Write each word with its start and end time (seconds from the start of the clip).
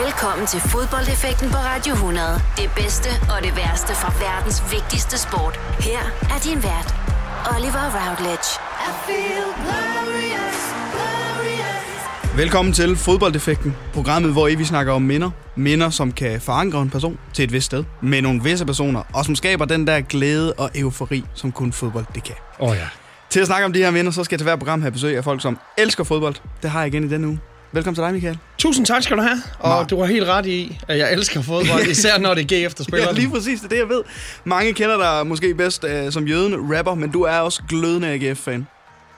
Velkommen 0.00 0.46
til 0.46 0.60
fodboldeffekten 0.60 1.50
på 1.50 1.56
Radio 1.56 1.92
100. 1.92 2.26
Det 2.56 2.70
bedste 2.76 3.08
og 3.32 3.42
det 3.42 3.56
værste 3.56 3.92
fra 3.94 4.10
verdens 4.26 4.62
vigtigste 4.74 5.18
sport. 5.18 5.56
Her 5.80 6.02
er 6.34 6.38
din 6.44 6.62
vært, 6.62 6.88
Oliver 7.54 7.86
Routledge. 7.98 8.48
I 8.88 8.90
feel 9.06 9.48
glorious, 9.62 10.60
glorious. 10.94 12.36
Velkommen 12.36 12.72
til 12.72 12.96
Fodboldeffekten, 12.96 13.76
programmet, 13.92 14.32
hvor 14.32 14.48
I 14.48 14.54
vi 14.54 14.64
snakker 14.64 14.92
om 14.92 15.02
minder. 15.02 15.30
Minder, 15.56 15.90
som 15.90 16.12
kan 16.12 16.40
forankre 16.40 16.82
en 16.82 16.90
person 16.90 17.18
til 17.34 17.44
et 17.44 17.52
vist 17.52 17.66
sted, 17.66 17.84
med 18.02 18.22
nogle 18.22 18.42
visse 18.42 18.66
personer, 18.66 19.02
og 19.14 19.24
som 19.24 19.34
skaber 19.34 19.64
den 19.64 19.86
der 19.86 20.00
glæde 20.00 20.52
og 20.52 20.70
eufori, 20.74 21.24
som 21.34 21.52
kun 21.52 21.72
fodbold 21.72 22.04
det 22.14 22.24
kan. 22.24 22.36
Åh 22.60 22.70
oh, 22.70 22.76
ja. 22.76 22.88
Til 23.30 23.40
at 23.40 23.46
snakke 23.46 23.64
om 23.64 23.72
de 23.72 23.78
her 23.78 23.90
minder, 23.90 24.12
så 24.12 24.24
skal 24.24 24.34
jeg 24.34 24.38
til 24.38 24.46
hver 24.46 24.56
program 24.56 24.80
have 24.80 24.92
besøg 24.92 25.16
af 25.16 25.24
folk, 25.24 25.42
som 25.42 25.58
elsker 25.78 26.04
fodbold. 26.04 26.34
Det 26.62 26.70
har 26.70 26.80
jeg 26.80 26.88
igen 26.88 27.04
i 27.04 27.08
denne 27.08 27.28
uge. 27.28 27.38
Velkommen 27.74 27.94
til 27.94 28.04
dig, 28.04 28.12
Michael. 28.12 28.38
Tusind 28.58 28.86
tak 28.86 29.02
skal 29.02 29.16
du 29.16 29.22
have. 29.22 29.42
Og 29.58 29.78
Nå. 29.78 29.84
du 29.84 30.00
har 30.00 30.06
helt 30.06 30.28
ret 30.28 30.46
i, 30.46 30.78
at 30.88 30.98
jeg 30.98 31.12
elsker 31.12 31.42
fodbold, 31.42 31.86
især 31.90 32.18
når 32.18 32.34
det 32.34 32.52
er 32.52 32.68
GF, 32.68 32.74
der 32.74 32.84
spiller 32.84 33.06
Ja, 33.06 33.12
lige 33.12 33.30
præcis. 33.30 33.60
Det 33.60 33.64
er 33.64 33.68
det, 33.68 33.78
jeg 33.78 33.88
ved. 33.88 34.02
Mange 34.44 34.72
kender 34.72 34.96
dig 34.96 35.26
måske 35.26 35.54
bedst 35.54 35.84
uh, 35.84 36.12
som 36.12 36.26
jøden 36.26 36.76
rapper, 36.76 36.94
men 36.94 37.10
du 37.10 37.22
er 37.22 37.38
også 37.38 37.62
glødende 37.68 38.08
AGF-fan. 38.08 38.66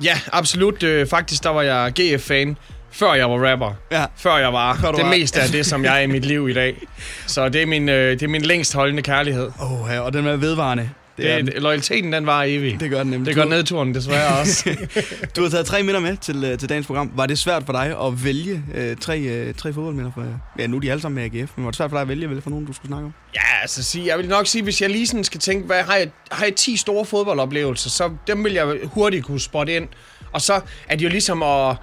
Ja, 0.05 0.19
absolut. 0.33 0.83
Uh, 0.83 1.07
faktisk, 1.07 1.43
der 1.43 1.51
var 1.51 1.63
jeg 1.63 1.93
GF-fan 1.93 2.57
før 2.91 3.15
jeg 3.15 3.31
var 3.31 3.51
rapper. 3.51 3.73
Ja. 3.93 4.05
Før 4.17 4.37
jeg 4.37 4.53
var 4.53 4.75
før 4.81 4.93
det 4.93 5.05
var. 5.05 5.11
meste 5.11 5.41
af 5.41 5.49
det, 5.49 5.67
som 5.67 5.85
jeg 5.85 5.97
er 5.97 6.01
i 6.01 6.07
mit 6.07 6.25
liv 6.25 6.49
i 6.49 6.53
dag. 6.53 6.87
Så 7.27 7.49
det 7.49 7.63
er 7.63 7.67
min, 7.67 7.89
uh, 7.89 7.95
det 7.95 8.23
er 8.23 8.29
min 8.29 8.43
længst 8.43 8.75
holdende 8.75 9.03
kærlighed. 9.03 9.51
Åh, 9.61 9.83
oh, 9.83 9.91
ja, 9.91 10.01
og 10.01 10.13
den 10.13 10.27
er 10.27 10.37
vedvarende. 10.37 10.91
Det 11.17 11.31
er, 11.31 11.43
det, 11.43 11.63
loyaliteten, 11.63 12.13
den 12.13 12.27
var 12.27 12.43
evig. 12.43 12.81
Det 12.81 12.91
gør 12.91 12.99
den 12.99 13.11
nemlig. 13.11 13.27
Det 13.27 13.35
gør 13.35 13.45
nedturen 13.45 13.95
desværre 13.95 14.41
også. 14.41 14.77
du 15.37 15.43
har 15.43 15.49
taget 15.49 15.67
tre 15.67 15.83
minder 15.83 16.01
med 16.01 16.17
til, 16.17 16.45
øh, 16.45 16.59
til 16.59 16.69
dagens 16.69 16.87
program. 16.87 17.13
Var 17.15 17.27
det 17.27 17.39
svært 17.39 17.63
for 17.67 17.73
dig 17.73 17.97
at 18.07 18.25
vælge 18.25 18.63
uh, 18.69 18.99
tre, 19.01 19.47
uh, 19.49 19.55
tre 19.55 19.73
fodboldminder? 19.73 20.11
For, 20.15 20.25
ja, 20.59 20.67
nu 20.67 20.77
er 20.77 20.81
de 20.81 20.91
alle 20.91 21.01
sammen 21.01 21.23
med 21.23 21.41
AGF, 21.41 21.53
men 21.57 21.65
var 21.65 21.71
det 21.71 21.77
svært 21.77 21.91
for 21.91 21.97
dig 21.97 22.03
at 22.03 22.09
vælge, 22.09 22.29
vælge 22.29 22.43
for 22.43 22.51
nogen, 22.51 22.67
du 22.67 22.73
skulle 22.73 22.89
snakke 22.89 23.07
om? 23.07 23.13
Ja, 23.35 23.61
altså 23.63 23.83
sige, 23.83 24.07
jeg 24.07 24.19
vil 24.19 24.29
nok 24.29 24.47
sige, 24.47 24.63
hvis 24.63 24.83
jeg 24.83 24.91
lige 24.91 25.07
sådan 25.07 25.25
skal 25.25 25.41
tænke, 25.41 25.67
hvad, 25.67 25.83
har, 25.83 25.97
jeg, 25.97 26.11
har 26.31 26.45
jeg 26.45 26.55
10 26.55 26.77
store 26.77 27.05
fodboldoplevelser, 27.05 27.91
så 27.91 28.11
dem 28.27 28.45
vil 28.45 28.53
jeg 28.53 28.79
hurtigt 28.85 29.25
kunne 29.25 29.41
spotte 29.41 29.77
ind. 29.77 29.89
Og 30.33 30.41
så 30.41 30.61
er 30.89 30.97
det 30.97 31.05
jo 31.05 31.09
ligesom 31.09 31.43
at 31.43 31.77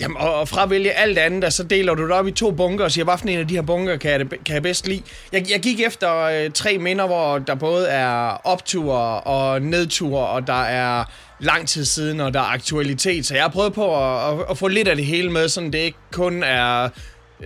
Jamen, 0.00 0.16
og, 0.16 0.34
og 0.34 0.48
fra 0.48 0.66
vælge 0.66 0.92
alt 0.92 1.18
andet, 1.18 1.52
så 1.52 1.62
deler 1.62 1.94
du 1.94 2.02
det 2.02 2.12
op 2.12 2.26
i 2.26 2.30
to 2.30 2.50
bunker 2.50 2.84
og 2.84 2.92
siger, 2.92 3.04
hvad 3.04 3.18
for 3.18 3.26
en 3.26 3.38
af 3.38 3.48
de 3.48 3.54
her 3.54 3.62
bunker 3.62 3.96
kan 3.96 4.10
jeg, 4.10 4.26
kan 4.44 4.54
jeg 4.54 4.62
bedst 4.62 4.88
lide. 4.88 5.02
Jeg, 5.32 5.50
jeg 5.50 5.60
gik 5.60 5.80
efter 5.80 6.20
øh, 6.20 6.50
tre 6.50 6.78
minder, 6.78 7.06
hvor 7.06 7.38
der 7.38 7.54
både 7.54 7.88
er 7.88 8.46
optur 8.46 8.94
og 9.26 9.62
nedtur, 9.62 10.20
og 10.20 10.46
der 10.46 10.62
er 10.62 11.04
lang 11.40 11.68
tid 11.68 11.84
siden, 11.84 12.20
og 12.20 12.34
der 12.34 12.40
er 12.40 12.52
aktualitet. 12.52 13.26
Så 13.26 13.34
jeg 13.34 13.42
har 13.42 13.50
prøvet 13.50 13.72
på 13.72 14.04
at, 14.04 14.32
at, 14.32 14.44
at 14.50 14.58
få 14.58 14.68
lidt 14.68 14.88
af 14.88 14.96
det 14.96 15.04
hele 15.04 15.30
med, 15.30 15.48
så 15.48 15.60
det 15.60 15.74
ikke 15.74 15.98
kun 16.12 16.42
er 16.42 16.88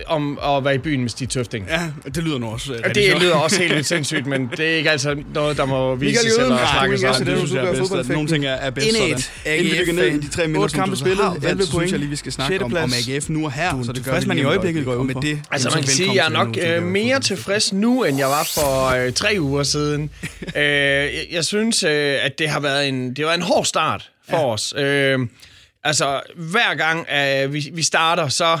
om 0.07 0.39
at 0.43 0.63
være 0.63 0.75
i 0.75 0.77
byen 0.77 1.01
med 1.01 1.09
Stig 1.09 1.29
Tøfting. 1.29 1.67
Ja, 1.69 1.91
det 2.05 2.23
lyder 2.23 2.37
nu 2.37 2.47
også 2.47 2.73
ja, 2.83 2.89
Det 2.89 3.21
lyder 3.21 3.35
også 3.35 3.59
helt 3.59 3.73
vildt 3.73 3.87
sindssygt, 3.87 4.25
men 4.25 4.49
det 4.57 4.73
er 4.73 4.77
ikke 4.77 4.91
altså 4.91 5.23
noget, 5.33 5.57
der 5.57 5.65
må 5.65 5.95
vise 5.95 6.19
sig 6.19 6.41
eller 6.41 6.57
snakke 6.71 6.97
sig. 6.97 7.25
Det 7.25 7.57
er 7.57 7.77
jo 7.77 7.87
bedst, 7.87 8.09
nogle 8.09 8.27
ting 8.27 8.45
er 8.45 8.69
bedst 8.69 8.97
sådan. 8.97 9.57
Inden 9.57 9.71
vi 9.71 9.79
dykker 9.79 9.93
ned 9.93 10.05
i 10.05 10.17
de 10.17 10.29
tre 10.29 10.47
minutter, 10.47 10.75
som 10.75 10.89
du 10.89 11.15
har, 11.15 11.29
hvad 11.39 11.65
synes 11.65 11.91
jeg 11.91 11.99
lige, 11.99 12.09
vi 12.09 12.15
skal 12.15 12.31
snakke 12.31 12.63
om, 12.63 12.73
om 12.73 12.91
AGF 13.09 13.29
nu 13.29 13.45
og 13.45 13.51
her. 13.51 13.83
Så 13.83 13.91
det 13.91 14.05
gør 14.05 14.21
man 14.27 14.37
i 14.37 14.43
øjeblikket 14.43 14.85
går 14.85 14.95
ud 14.95 15.07
med 15.07 15.15
det. 15.15 15.41
Altså 15.51 15.69
man 15.73 15.83
kan 15.83 15.91
sige, 15.91 16.09
at 16.09 16.15
jeg 16.15 16.25
er 16.25 16.29
nok 16.29 16.57
øh, 16.61 16.83
mere 16.83 17.19
tilfreds 17.19 17.73
nu, 17.73 18.03
end 18.03 18.17
jeg 18.17 18.27
var 18.27 18.49
for 18.53 18.87
øh, 18.87 19.13
tre 19.13 19.35
uger 19.39 19.63
siden. 19.63 20.09
Øh, 20.55 20.63
jeg 21.31 21.45
synes, 21.45 21.83
at 21.83 22.39
det 22.39 22.49
har 22.49 22.59
været 22.59 22.87
en, 22.87 23.13
det 23.13 23.25
var 23.25 23.33
en 23.33 23.41
hård 23.41 23.65
start 23.65 24.09
for 24.29 24.37
os. 24.37 24.73
Altså, 25.83 26.21
hver 26.35 26.75
gang 26.75 27.07
vi 27.75 27.83
starter, 27.83 28.27
så 28.27 28.59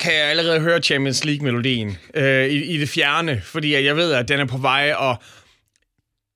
kan 0.00 0.14
jeg 0.14 0.22
allerede 0.22 0.60
høre 0.60 0.80
Champions 0.80 1.24
League-melodien 1.24 1.98
øh, 2.14 2.46
i, 2.46 2.64
i 2.64 2.78
det 2.78 2.88
fjerne, 2.88 3.42
fordi 3.44 3.84
jeg 3.84 3.96
ved, 3.96 4.12
at 4.12 4.28
den 4.28 4.40
er 4.40 4.46
på 4.46 4.58
vej, 4.58 4.92
og 4.96 5.16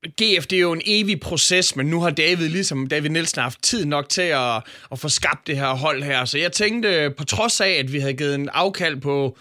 GF, 0.06 0.46
det 0.46 0.56
er 0.56 0.60
jo 0.60 0.72
en 0.72 0.82
evig 0.86 1.20
proces, 1.20 1.76
men 1.76 1.86
nu 1.86 2.00
har 2.00 2.10
David, 2.10 2.48
ligesom 2.48 2.86
David 2.86 3.10
Nielsen, 3.10 3.42
haft 3.42 3.62
tid 3.62 3.84
nok 3.84 4.08
til 4.08 4.22
at, 4.22 4.62
at 4.92 4.98
få 4.98 5.08
skabt 5.08 5.46
det 5.46 5.56
her 5.56 5.68
hold 5.68 6.02
her. 6.02 6.24
Så 6.24 6.38
jeg 6.38 6.52
tænkte, 6.52 7.14
på 7.16 7.24
trods 7.24 7.60
af, 7.60 7.70
at 7.70 7.92
vi 7.92 7.98
havde 7.98 8.14
givet 8.14 8.34
en 8.34 8.48
afkald 8.48 9.00
på 9.00 9.38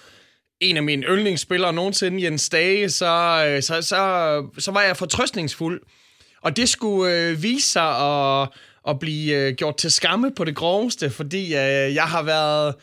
en 0.62 0.78
af 0.78 0.84
mine 0.84 1.06
yndlingsspillere 1.06 1.74
nogensinde, 1.74 2.24
Jens 2.24 2.50
Dage, 2.50 2.90
så, 2.90 3.46
øh, 3.48 3.64
så, 3.64 3.82
så, 3.82 4.44
så 4.60 4.72
var 4.72 4.82
jeg 4.82 4.98
fortrøstningsfuld. 4.98 5.82
Og 6.42 6.58
det 6.58 6.70
skulle 6.70 7.14
øh, 7.14 7.44
vise 7.44 7.70
sig 7.70 7.90
at, 8.42 8.50
at 8.88 9.00
blive 9.00 9.36
øh, 9.36 9.54
gjort 9.54 9.78
til 9.78 9.92
skamme 9.92 10.32
på 10.36 10.44
det 10.44 10.56
groveste, 10.56 11.10
fordi 11.10 11.46
øh, 11.46 11.96
jeg 11.96 12.04
har 12.04 12.24
været 12.24 12.76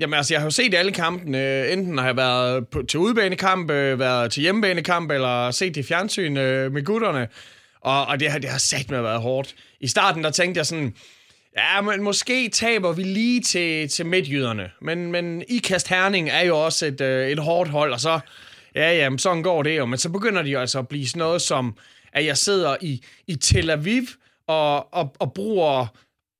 Jamen 0.00 0.14
altså, 0.14 0.34
jeg 0.34 0.40
har 0.40 0.46
jo 0.46 0.50
set 0.50 0.74
alle 0.74 0.92
kampene. 0.92 1.68
Enten 1.68 1.98
har 1.98 2.06
jeg 2.06 2.16
været 2.16 2.68
på, 2.68 2.82
til 2.82 3.00
udebanekamp, 3.00 3.70
øh, 3.70 3.98
været 3.98 4.32
til 4.32 4.40
hjemmebanekamp, 4.40 5.10
eller 5.10 5.50
set 5.50 5.74
det 5.74 5.86
fjernsyn 5.86 6.36
øh, 6.36 6.72
med 6.72 6.84
gutterne. 6.84 7.28
Og, 7.80 8.06
og 8.06 8.20
det, 8.20 8.30
har, 8.30 8.38
det 8.38 8.50
har 8.50 8.58
sat 8.58 8.90
mig 8.90 8.98
at 8.98 9.04
være 9.04 9.18
hårdt. 9.18 9.54
I 9.80 9.86
starten, 9.86 10.24
der 10.24 10.30
tænkte 10.30 10.58
jeg 10.58 10.66
sådan, 10.66 10.94
ja, 11.56 11.80
men 11.80 12.02
måske 12.02 12.48
taber 12.48 12.92
vi 12.92 13.02
lige 13.02 13.40
til, 13.40 13.88
til 13.88 14.06
midtjyderne. 14.06 14.70
Men, 14.80 15.12
men 15.12 15.42
Ikast 15.48 15.88
Herning 15.88 16.30
er 16.30 16.40
jo 16.40 16.64
også 16.64 16.86
et, 16.86 17.00
øh, 17.00 17.28
et 17.28 17.38
hårdt 17.38 17.70
hold, 17.70 17.92
og 17.92 18.00
så, 18.00 18.20
ja, 18.74 18.96
jamen, 18.96 19.18
sådan 19.18 19.42
går 19.42 19.62
det 19.62 19.76
jo. 19.76 19.86
Men 19.86 19.98
så 19.98 20.08
begynder 20.08 20.42
de 20.42 20.50
jo 20.50 20.60
altså 20.60 20.78
at 20.78 20.88
blive 20.88 21.06
sådan 21.06 21.20
noget 21.20 21.42
som, 21.42 21.76
at 22.12 22.26
jeg 22.26 22.36
sidder 22.36 22.76
i, 22.80 23.04
i 23.26 23.36
Tel 23.36 23.70
Aviv 23.70 24.02
og, 24.46 24.94
og, 24.94 25.16
og 25.18 25.32
bruger 25.32 25.86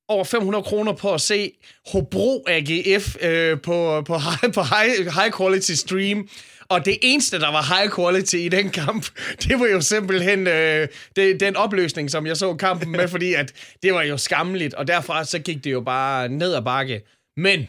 over 0.08 0.24
500 0.24 0.64
kroner 0.64 0.92
på 0.92 1.14
at 1.14 1.20
se 1.20 1.52
Hobro 1.92 2.44
AGF 2.46 3.16
øh, 3.22 3.60
på, 3.60 4.02
på, 4.02 4.18
high, 4.18 4.52
på 4.54 4.62
high, 4.62 5.14
high 5.14 5.32
quality 5.36 5.72
stream. 5.72 6.28
Og 6.68 6.84
det 6.84 6.98
eneste, 7.02 7.40
der 7.40 7.50
var 7.50 7.76
high 7.78 7.94
quality 7.94 8.34
i 8.34 8.48
den 8.48 8.70
kamp, 8.70 9.06
det 9.48 9.60
var 9.60 9.66
jo 9.66 9.80
simpelthen 9.80 10.46
øh, 10.46 10.88
det, 11.16 11.40
den 11.40 11.56
opløsning, 11.56 12.10
som 12.10 12.26
jeg 12.26 12.36
så 12.36 12.54
kampen 12.54 12.92
med, 12.92 13.08
fordi 13.08 13.34
at 13.34 13.52
det 13.82 13.94
var 13.94 14.02
jo 14.02 14.16
skammeligt, 14.16 14.74
og 14.74 14.88
derfra 14.88 15.24
så 15.24 15.38
gik 15.38 15.64
det 15.64 15.72
jo 15.72 15.80
bare 15.80 16.28
ned 16.28 16.54
ad 16.54 16.62
bakke. 16.62 17.02
Men 17.36 17.66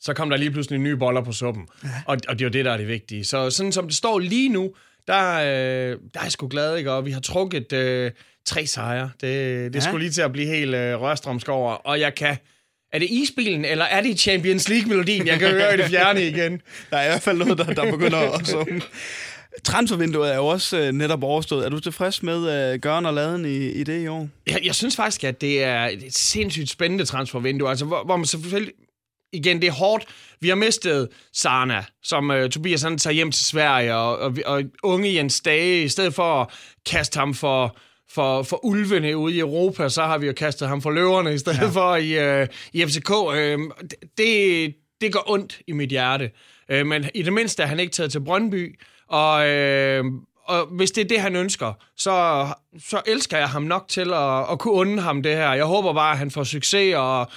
så 0.00 0.14
kom 0.14 0.30
der 0.30 0.36
lige 0.36 0.50
pludselig 0.50 0.80
nye 0.80 0.96
boller 0.96 1.20
på 1.20 1.32
suppen, 1.32 1.68
ja. 1.84 1.88
og, 2.06 2.18
og 2.28 2.38
det 2.38 2.44
er 2.44 2.48
jo 2.48 2.52
det, 2.52 2.64
der 2.64 2.72
er 2.72 2.76
det 2.76 2.88
vigtige. 2.88 3.24
Så 3.24 3.50
sådan 3.50 3.72
som 3.72 3.86
det 3.86 3.96
står 3.96 4.18
lige 4.18 4.48
nu, 4.48 4.74
der, 5.06 5.34
øh, 5.34 5.98
der 6.14 6.20
er 6.20 6.22
jeg 6.22 6.32
sgu 6.32 6.48
glad, 6.48 6.76
ikke? 6.76 6.92
og 6.92 7.06
vi 7.06 7.10
har 7.10 7.20
trukket... 7.20 7.72
Øh, 7.72 8.10
Tre 8.46 8.66
sejre. 8.66 9.10
Det, 9.20 9.72
det 9.72 9.74
ja. 9.74 9.80
skulle 9.80 10.04
lige 10.04 10.12
til 10.12 10.22
at 10.22 10.32
blive 10.32 10.46
helt 10.46 10.74
øh, 10.74 11.00
rørstrømsk 11.00 11.48
over. 11.48 11.72
Og 11.72 12.00
jeg 12.00 12.14
kan... 12.14 12.36
Er 12.92 12.98
det 12.98 13.10
isbilen, 13.10 13.64
eller 13.64 13.84
er 13.84 14.00
det 14.00 14.20
Champions 14.20 14.68
League-melodien, 14.68 15.26
jeg 15.26 15.38
kan 15.38 15.50
høre 15.50 15.74
i 15.74 15.76
det 15.76 15.86
fjerne 15.86 16.26
igen? 16.26 16.60
Der 16.90 16.96
er 16.96 17.04
i 17.04 17.08
hvert 17.08 17.22
fald 17.22 17.38
noget, 17.38 17.58
der, 17.58 17.64
der 17.64 17.90
begynder 17.90 18.18
at 18.18 18.46
summe. 18.46 18.82
Transfervinduet 19.64 20.32
er 20.32 20.36
jo 20.36 20.46
også 20.46 20.78
øh, 20.78 20.92
netop 20.92 21.22
overstået. 21.22 21.64
Er 21.64 21.68
du 21.68 21.80
tilfreds 21.80 22.22
med 22.22 22.72
øh, 22.72 22.80
gøren 22.80 23.06
og 23.06 23.14
laden 23.14 23.44
i, 23.44 23.68
i 23.68 23.84
det 23.84 24.02
i 24.02 24.06
år? 24.06 24.28
Jeg, 24.46 24.60
jeg 24.64 24.74
synes 24.74 24.96
faktisk, 24.96 25.24
at 25.24 25.40
det 25.40 25.64
er 25.64 25.84
et 25.84 26.14
sindssygt 26.14 26.70
spændende 26.70 27.04
transfervindue. 27.04 27.70
Altså, 27.70 27.84
hvor, 27.84 28.04
hvor 28.04 28.16
man 28.16 28.26
selvfølgelig... 28.26 28.72
Igen, 29.34 29.60
det 29.62 29.68
er 29.68 29.72
hårdt. 29.72 30.06
Vi 30.40 30.48
har 30.48 30.56
mistet 30.56 31.08
Sarna, 31.32 31.84
som 32.02 32.30
uh, 32.30 32.48
Tobias 32.50 32.82
han 32.82 32.98
tager 32.98 33.14
hjem 33.14 33.32
til 33.32 33.44
Sverige, 33.44 33.94
og, 33.94 34.18
og, 34.18 34.36
og 34.46 34.62
unge 34.82 35.14
Jens 35.14 35.40
Dage, 35.40 35.84
i 35.84 35.88
stedet 35.88 36.14
for 36.14 36.42
at 36.42 36.48
kaste 36.86 37.18
ham 37.18 37.34
for 37.34 37.76
for, 38.10 38.42
for 38.42 38.64
ulvene 38.64 39.16
ude 39.16 39.34
i 39.34 39.38
Europa, 39.38 39.88
så 39.88 40.02
har 40.02 40.18
vi 40.18 40.26
jo 40.26 40.32
kastet 40.32 40.68
ham 40.68 40.82
for 40.82 40.90
løverne 40.90 41.34
i 41.34 41.38
stedet 41.38 41.60
ja. 41.60 41.68
for 41.68 41.96
i, 41.96 42.42
uh, 42.42 42.48
i 42.72 42.86
FCK. 42.86 43.10
Øhm, 43.34 43.70
det, 44.18 44.74
det 45.00 45.12
går 45.12 45.30
ondt 45.30 45.60
i 45.66 45.72
mit 45.72 45.90
hjerte. 45.90 46.30
Uh, 46.72 46.86
men 46.86 47.10
i 47.14 47.22
det 47.22 47.32
mindste 47.32 47.62
er 47.62 47.66
han 47.66 47.80
ikke 47.80 47.92
taget 47.92 48.12
til 48.12 48.20
Brøndby, 48.20 48.78
og, 49.08 49.34
uh, 49.34 50.06
og 50.44 50.66
hvis 50.66 50.90
det 50.90 51.04
er 51.04 51.08
det, 51.08 51.20
han 51.20 51.36
ønsker, 51.36 51.72
så, 51.96 52.46
så 52.78 53.02
elsker 53.06 53.38
jeg 53.38 53.48
ham 53.48 53.62
nok 53.62 53.88
til 53.88 54.12
at, 54.12 54.50
at 54.52 54.58
kunne 54.58 54.74
unde 54.74 55.02
ham 55.02 55.22
det 55.22 55.36
her. 55.36 55.52
Jeg 55.52 55.64
håber 55.64 55.92
bare, 55.92 56.12
at 56.12 56.18
han 56.18 56.30
får 56.30 56.44
succes 56.44 56.94
og 56.94 57.28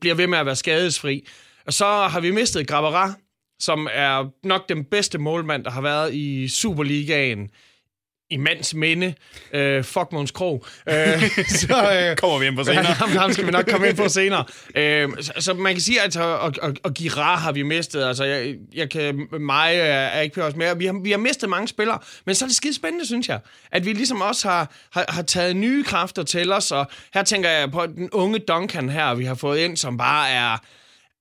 bliver 0.00 0.14
ved 0.14 0.26
med 0.26 0.38
at 0.38 0.46
være 0.46 0.56
skadesfri. 0.56 1.26
Og 1.66 1.72
så 1.72 1.84
har 1.84 2.20
vi 2.20 2.30
mistet 2.30 2.68
Grabara, 2.68 3.12
som 3.58 3.88
er 3.92 4.30
nok 4.46 4.68
den 4.68 4.84
bedste 4.84 5.18
målmand, 5.18 5.64
der 5.64 5.70
har 5.70 5.80
været 5.80 6.14
i 6.14 6.48
Superligaen 6.48 7.50
i 8.32 8.36
mands 8.36 8.74
minde. 8.74 9.14
Øh, 9.52 9.84
fuck 9.84 10.12
Måns 10.12 10.30
Krog. 10.30 10.66
Øh, 10.88 10.94
så, 11.60 12.08
øh, 12.10 12.16
Kommer 12.16 12.38
vi 12.38 12.46
ind 12.46 12.56
på 12.56 12.64
senere. 12.64 12.84
ham, 12.84 13.08
ham 13.22 13.32
skal 13.32 13.46
vi 13.46 13.50
nok 13.50 13.64
komme 13.70 13.88
ind 13.88 13.96
på 13.96 14.08
senere. 14.08 14.44
Øh, 14.74 15.08
så, 15.20 15.32
så 15.38 15.54
man 15.54 15.74
kan 15.74 15.82
sige, 15.82 16.02
at 16.02 16.16
og, 16.16 16.52
og, 16.62 16.74
og 16.82 16.94
Gira 16.94 17.36
har 17.36 17.52
vi 17.52 17.62
mistet. 17.62 18.04
Altså, 18.04 18.24
jeg, 18.24 18.54
jeg 18.74 18.90
kan, 18.90 19.28
mig 19.40 19.74
er 19.76 20.20
ikke 20.20 20.34
på 20.34 20.40
os 20.40 20.56
mere. 20.56 20.78
Vi 20.78 20.86
har, 20.86 21.00
vi 21.02 21.10
har 21.10 21.18
mistet 21.18 21.48
mange 21.48 21.68
spillere, 21.68 21.98
men 22.26 22.34
så 22.34 22.44
er 22.44 22.46
det 22.46 22.56
skide 22.56 22.74
spændende, 22.74 23.06
synes 23.06 23.28
jeg. 23.28 23.38
At 23.72 23.86
vi 23.86 23.92
ligesom 23.92 24.20
også 24.20 24.48
har, 24.48 24.72
har, 24.90 25.04
har 25.08 25.22
taget 25.22 25.56
nye 25.56 25.84
kræfter 25.84 26.22
til 26.22 26.52
os, 26.52 26.70
og 26.70 26.90
her 27.14 27.22
tænker 27.22 27.50
jeg 27.50 27.70
på 27.70 27.86
den 27.86 28.10
unge 28.12 28.38
Duncan 28.38 28.88
her, 28.88 29.14
vi 29.14 29.24
har 29.24 29.34
fået 29.34 29.58
ind, 29.58 29.76
som 29.76 29.98
bare 29.98 30.30
er 30.30 30.58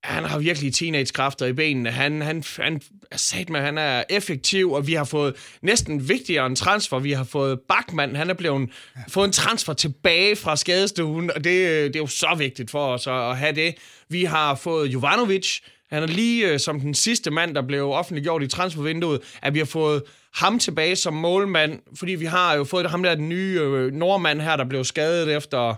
han 0.03 0.23
har 0.23 0.39
virkelig 0.39 0.73
teenage-kræfter 0.73 1.45
i 1.45 1.53
benene. 1.53 1.91
Han, 1.91 2.21
han, 2.21 2.43
han 2.59 2.81
sat 3.15 3.49
med, 3.49 3.59
han 3.59 3.77
er 3.77 4.03
effektiv, 4.09 4.71
og 4.71 4.87
vi 4.87 4.93
har 4.93 5.03
fået 5.03 5.35
næsten 5.61 6.09
vigtigere 6.09 6.45
en 6.45 6.55
transfer. 6.55 6.99
Vi 6.99 7.11
har 7.11 7.23
fået 7.23 7.59
Bachmann, 7.59 8.15
han 8.15 8.29
er 8.29 8.33
blevet 8.33 8.69
ja. 8.95 9.01
fået 9.09 9.25
en 9.25 9.31
transfer 9.31 9.73
tilbage 9.73 10.35
fra 10.35 10.55
skadestuen, 10.55 11.31
og 11.31 11.43
det, 11.43 11.53
det 11.93 11.95
er 11.95 11.99
jo 11.99 12.07
så 12.07 12.35
vigtigt 12.37 12.71
for 12.71 12.87
os 12.87 13.07
at 13.07 13.37
have 13.37 13.55
det. 13.55 13.75
Vi 14.09 14.23
har 14.23 14.55
fået 14.55 14.93
Jovanovic, 14.93 15.59
Han 15.89 16.03
er 16.03 16.07
lige 16.07 16.47
øh, 16.47 16.59
som 16.59 16.79
den 16.79 16.93
sidste 16.93 17.31
mand, 17.31 17.55
der 17.55 17.61
blev 17.61 17.91
offentliggjort 17.91 18.43
i 18.43 18.47
transfervinduet, 18.47 19.21
at 19.41 19.53
vi 19.53 19.59
har 19.59 19.65
fået 19.65 20.03
ham 20.33 20.59
tilbage 20.59 20.95
som 20.95 21.13
målmand, 21.13 21.79
fordi 21.95 22.11
vi 22.11 22.25
har 22.25 22.53
jo 22.53 22.63
fået 22.63 22.89
ham 22.89 23.03
der 23.03 23.15
den 23.15 23.29
nye 23.29 23.59
øh, 23.61 23.93
nordmand 23.93 24.41
her, 24.41 24.55
der 24.55 24.65
blev 24.65 24.83
skadet 24.83 25.35
efter 25.35 25.75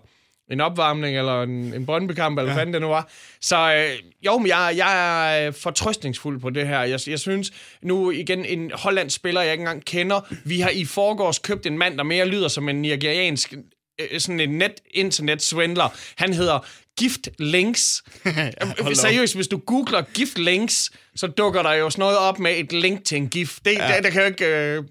en 0.52 0.62
opvarmning 0.62 1.18
eller 1.18 1.44
en, 1.44 1.74
en 1.74 1.86
brøndbekamp, 1.86 2.40
eller 2.40 2.52
ja. 2.52 2.64
hvad 2.64 2.74
det 2.74 2.82
nu 2.82 2.88
var. 2.88 3.10
Så 3.42 3.74
øh, 3.76 4.10
jo, 4.26 4.38
men 4.38 4.48
jeg, 4.48 4.74
jeg 4.78 5.46
er 5.46 5.52
fortrøstningsfuld 5.52 6.40
på 6.40 6.50
det 6.50 6.68
her. 6.68 6.82
Jeg, 6.82 7.00
jeg 7.08 7.20
synes, 7.20 7.52
nu 7.82 8.12
igen, 8.12 8.46
en 8.46 8.72
hollandsk 8.74 9.16
spiller, 9.16 9.42
jeg 9.42 9.52
ikke 9.52 9.62
engang 9.62 9.86
kender, 9.86 10.22
vi 10.46 10.60
har 10.60 10.70
i 10.70 10.86
forgårs 10.86 11.40
købt 11.40 11.66
en 11.66 11.78
mand, 11.78 11.98
der 11.98 12.04
mere 12.04 12.28
lyder 12.28 12.48
som 12.48 12.70
en 12.70 12.82
nigeriansk 12.82 13.54
øh, 14.02 14.20
sådan 14.20 14.40
en 14.40 14.50
net 14.50 14.74
internet 14.92 15.42
svindler. 15.42 15.98
Han 16.16 16.34
hedder 16.34 16.60
Gift 16.98 17.30
Links. 17.40 18.04
Seriøst, 18.94 19.36
hvis 19.36 19.48
du 19.48 19.58
googler 19.58 20.02
Gift 20.14 20.38
Links, 20.38 20.92
så 21.16 21.28
dukker 21.28 21.64
der 21.64 21.74
jo 21.74 21.90
sådan 21.90 22.02
noget 22.02 22.18
op 22.18 22.40
med 22.40 22.58
et 22.58 22.74
link 22.74 23.06
til 23.06 23.18
en 23.18 23.30
gift. 23.30 23.66
Det, 23.66 23.72
ja. 23.72 23.96
det, 23.96 24.04
det 24.04 24.12
kan 24.12 24.22
jo 24.22 24.28
ikke... 24.28 24.46
Øh, 24.46 24.84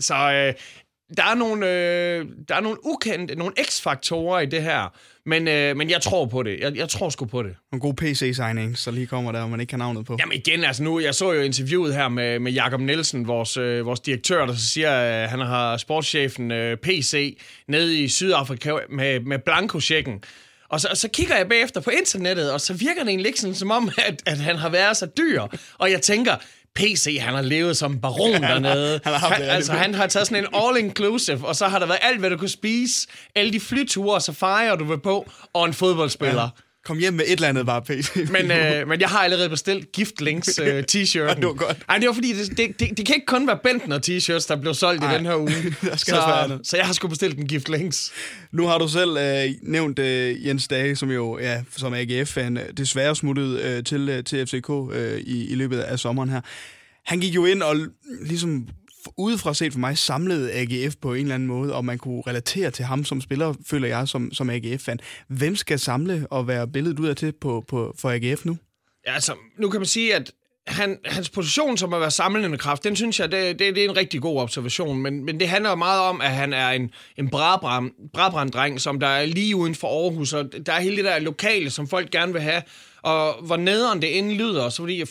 så 0.00 0.14
øh, 0.14 0.54
der 1.16 1.22
er 1.24 1.34
nogle, 1.34 1.66
øh, 1.66 2.26
der 2.48 2.54
er 2.54 2.60
nogle 2.60 2.86
ukendte, 2.86 3.34
nogle 3.34 3.54
x-faktorer 3.62 4.40
i 4.40 4.46
det 4.46 4.62
her, 4.62 4.96
men, 5.26 5.48
øh, 5.48 5.76
men 5.76 5.90
jeg 5.90 6.02
tror 6.02 6.26
på 6.26 6.42
det. 6.42 6.60
Jeg, 6.60 6.76
jeg 6.76 6.88
tror 6.88 7.08
sgu 7.08 7.24
på 7.24 7.42
det. 7.42 7.54
En 7.72 7.80
god 7.80 7.94
PC-signing, 7.94 8.78
så 8.78 8.90
lige 8.90 9.06
kommer 9.06 9.32
der, 9.32 9.46
man 9.46 9.60
ikke 9.60 9.70
kan 9.70 9.78
navnet 9.78 10.06
på. 10.06 10.16
Jamen 10.20 10.32
igen, 10.32 10.64
altså 10.64 10.82
nu, 10.82 11.00
jeg 11.00 11.14
så 11.14 11.32
jo 11.32 11.40
interviewet 11.40 11.94
her 11.94 12.08
med, 12.08 12.38
med 12.38 12.52
Jakob 12.52 12.80
Nielsen, 12.80 13.26
vores, 13.26 13.56
øh, 13.56 13.86
vores 13.86 14.00
direktør, 14.00 14.46
der 14.46 14.54
så 14.54 14.66
siger, 14.66 14.90
at 14.90 15.28
han 15.28 15.40
har 15.40 15.76
sportschefen 15.76 16.50
øh, 16.50 16.76
PC 16.76 17.38
nede 17.68 17.98
i 17.98 18.08
Sydafrika 18.08 18.72
med, 18.90 19.20
med 19.20 19.38
blanko-checken. 19.38 20.22
Og 20.68 20.80
så, 20.80 20.88
og 20.90 20.96
så 20.96 21.08
kigger 21.08 21.36
jeg 21.36 21.48
bagefter 21.48 21.80
på 21.80 21.90
internettet, 21.90 22.52
og 22.52 22.60
så 22.60 22.74
virker 22.74 23.00
det 23.00 23.08
egentlig 23.08 23.26
ikke 23.26 23.40
sådan, 23.40 23.54
som 23.54 23.70
om, 23.70 23.90
at, 23.98 24.22
at 24.26 24.38
han 24.38 24.56
har 24.56 24.68
været 24.68 24.96
så 24.96 25.06
dyr. 25.06 25.42
Og 25.78 25.90
jeg 25.90 26.02
tænker, 26.02 26.36
PC, 26.74 27.18
han 27.20 27.34
har 27.34 27.42
levet 27.42 27.76
som 27.76 28.00
baron 28.00 28.42
dernede. 28.42 29.00
han, 29.04 29.14
har 29.14 29.28
han, 29.28 29.42
altså, 29.42 29.72
han 29.72 29.94
har 29.94 30.06
taget 30.06 30.26
sådan 30.26 30.44
en 30.44 30.54
all-inclusive, 30.54 31.46
og 31.46 31.56
så 31.56 31.68
har 31.68 31.78
der 31.78 31.86
været 31.86 31.98
alt, 32.02 32.18
hvad 32.18 32.30
du 32.30 32.36
kunne 32.36 32.48
spise. 32.48 33.08
Alle 33.34 33.52
de 33.52 33.60
flyture 33.60 34.14
og 34.14 34.22
safarier, 34.22 34.74
du 34.76 34.84
vil 34.84 35.00
på, 35.00 35.30
og 35.52 35.64
en 35.64 35.74
fodboldspiller. 35.74 36.42
Ja. 36.42 36.48
Kom 36.84 36.98
hjem 36.98 37.14
med 37.14 37.24
et 37.24 37.32
eller 37.32 37.48
andet 37.48 37.66
bare 37.66 37.82
PC. 37.82 38.16
men, 38.16 38.50
øh, 38.50 38.88
men 38.88 39.00
jeg 39.00 39.08
har 39.08 39.18
allerede 39.18 39.48
bestilt 39.48 39.92
Gift 39.92 40.20
Links 40.20 40.58
øh, 40.58 40.84
t-shirten. 40.92 41.18
ja, 41.28 41.34
det 41.34 41.46
var 41.46 41.52
godt. 41.52 41.78
Ej, 41.88 41.98
det 41.98 42.06
var 42.06 42.14
fordi, 42.14 42.32
det, 42.32 42.56
det, 42.56 42.80
det, 42.80 42.96
det 42.96 43.06
kan 43.06 43.14
ikke 43.14 43.26
kun 43.26 43.46
være 43.46 43.58
Bentner 43.64 43.98
t-shirts, 43.98 44.48
der 44.48 44.56
blev 44.60 44.74
solgt 44.74 45.04
Ej. 45.04 45.14
i 45.14 45.18
den 45.18 45.26
her 45.26 45.36
uge. 45.36 45.50
der 45.90 45.96
skal 45.96 46.14
så, 46.14 46.58
så 46.62 46.76
jeg 46.76 46.86
har 46.86 46.92
sgu 46.92 47.08
bestilt 47.08 47.38
en 47.38 47.48
Gift 47.48 47.68
Links. 47.68 48.12
Nu 48.52 48.66
har 48.66 48.78
du 48.78 48.88
selv 48.88 49.16
øh, 49.16 49.50
nævnt 49.62 49.98
øh, 49.98 50.46
Jens 50.46 50.68
Dage, 50.68 50.96
som 50.96 51.10
jo 51.10 51.38
ja, 51.38 51.62
som 51.76 51.94
AGF-fan 51.94 52.56
øh, 52.56 52.64
desværre 52.76 53.16
smuttede 53.16 53.62
øh, 53.62 53.84
til, 53.84 54.08
øh, 54.08 54.24
til 54.24 54.46
FCK 54.46 54.70
øh, 54.92 55.20
i, 55.20 55.48
i 55.48 55.54
løbet 55.54 55.78
af 55.78 55.98
sommeren 55.98 56.28
her. 56.28 56.40
Han 57.04 57.20
gik 57.20 57.34
jo 57.34 57.44
ind 57.44 57.62
og 57.62 57.76
ligesom 58.20 58.68
udefra 59.16 59.54
set 59.54 59.72
for 59.72 59.80
mig 59.80 59.98
samlede 59.98 60.52
AGF 60.52 60.96
på 60.96 61.14
en 61.14 61.20
eller 61.20 61.34
anden 61.34 61.48
måde, 61.48 61.74
og 61.74 61.84
man 61.84 61.98
kunne 61.98 62.22
relatere 62.26 62.70
til 62.70 62.84
ham 62.84 63.04
som 63.04 63.20
spiller, 63.20 63.54
føler 63.66 63.88
jeg 63.88 64.08
som, 64.08 64.32
som 64.32 64.50
AGF-fan. 64.50 64.98
Hvem 65.28 65.56
skal 65.56 65.78
samle 65.78 66.26
og 66.30 66.48
være 66.48 66.68
billedet 66.68 66.98
ud 66.98 67.08
af 67.08 67.16
til 67.16 67.32
på, 67.40 67.64
på, 67.68 67.94
for 67.98 68.10
AGF 68.10 68.44
nu? 68.44 68.56
Ja, 69.06 69.14
altså, 69.14 69.34
nu 69.58 69.68
kan 69.68 69.80
man 69.80 69.86
sige, 69.86 70.14
at 70.14 70.32
han, 70.66 70.98
hans 71.04 71.30
position 71.30 71.76
som 71.76 71.94
at 71.94 72.00
være 72.00 72.10
samlende 72.10 72.58
kraft, 72.58 72.84
den 72.84 72.96
synes 72.96 73.20
jeg, 73.20 73.32
det, 73.32 73.58
det, 73.58 73.74
det 73.74 73.84
er 73.84 73.88
en 73.88 73.96
rigtig 73.96 74.20
god 74.20 74.40
observation, 74.40 75.02
men, 75.02 75.24
men 75.24 75.40
det 75.40 75.48
handler 75.48 75.74
meget 75.74 76.00
om, 76.00 76.20
at 76.20 76.30
han 76.30 76.52
er 76.52 76.68
en, 76.68 76.90
en 77.16 77.28
brabrand-dreng, 78.12 78.80
som 78.80 79.00
der 79.00 79.06
er 79.06 79.26
lige 79.26 79.56
uden 79.56 79.74
for 79.74 80.04
Aarhus, 80.04 80.32
og 80.32 80.50
der 80.66 80.72
er 80.72 80.80
hele 80.80 80.96
det 80.96 81.04
der 81.04 81.18
lokale, 81.18 81.70
som 81.70 81.88
folk 81.88 82.10
gerne 82.10 82.32
vil 82.32 82.42
have, 82.42 82.62
og 83.02 83.34
hvor 83.42 83.56
nederen 83.56 84.02
det 84.02 84.18
end 84.18 84.32
lyder, 84.32 84.68
så 84.68 84.82
fordi 84.82 85.04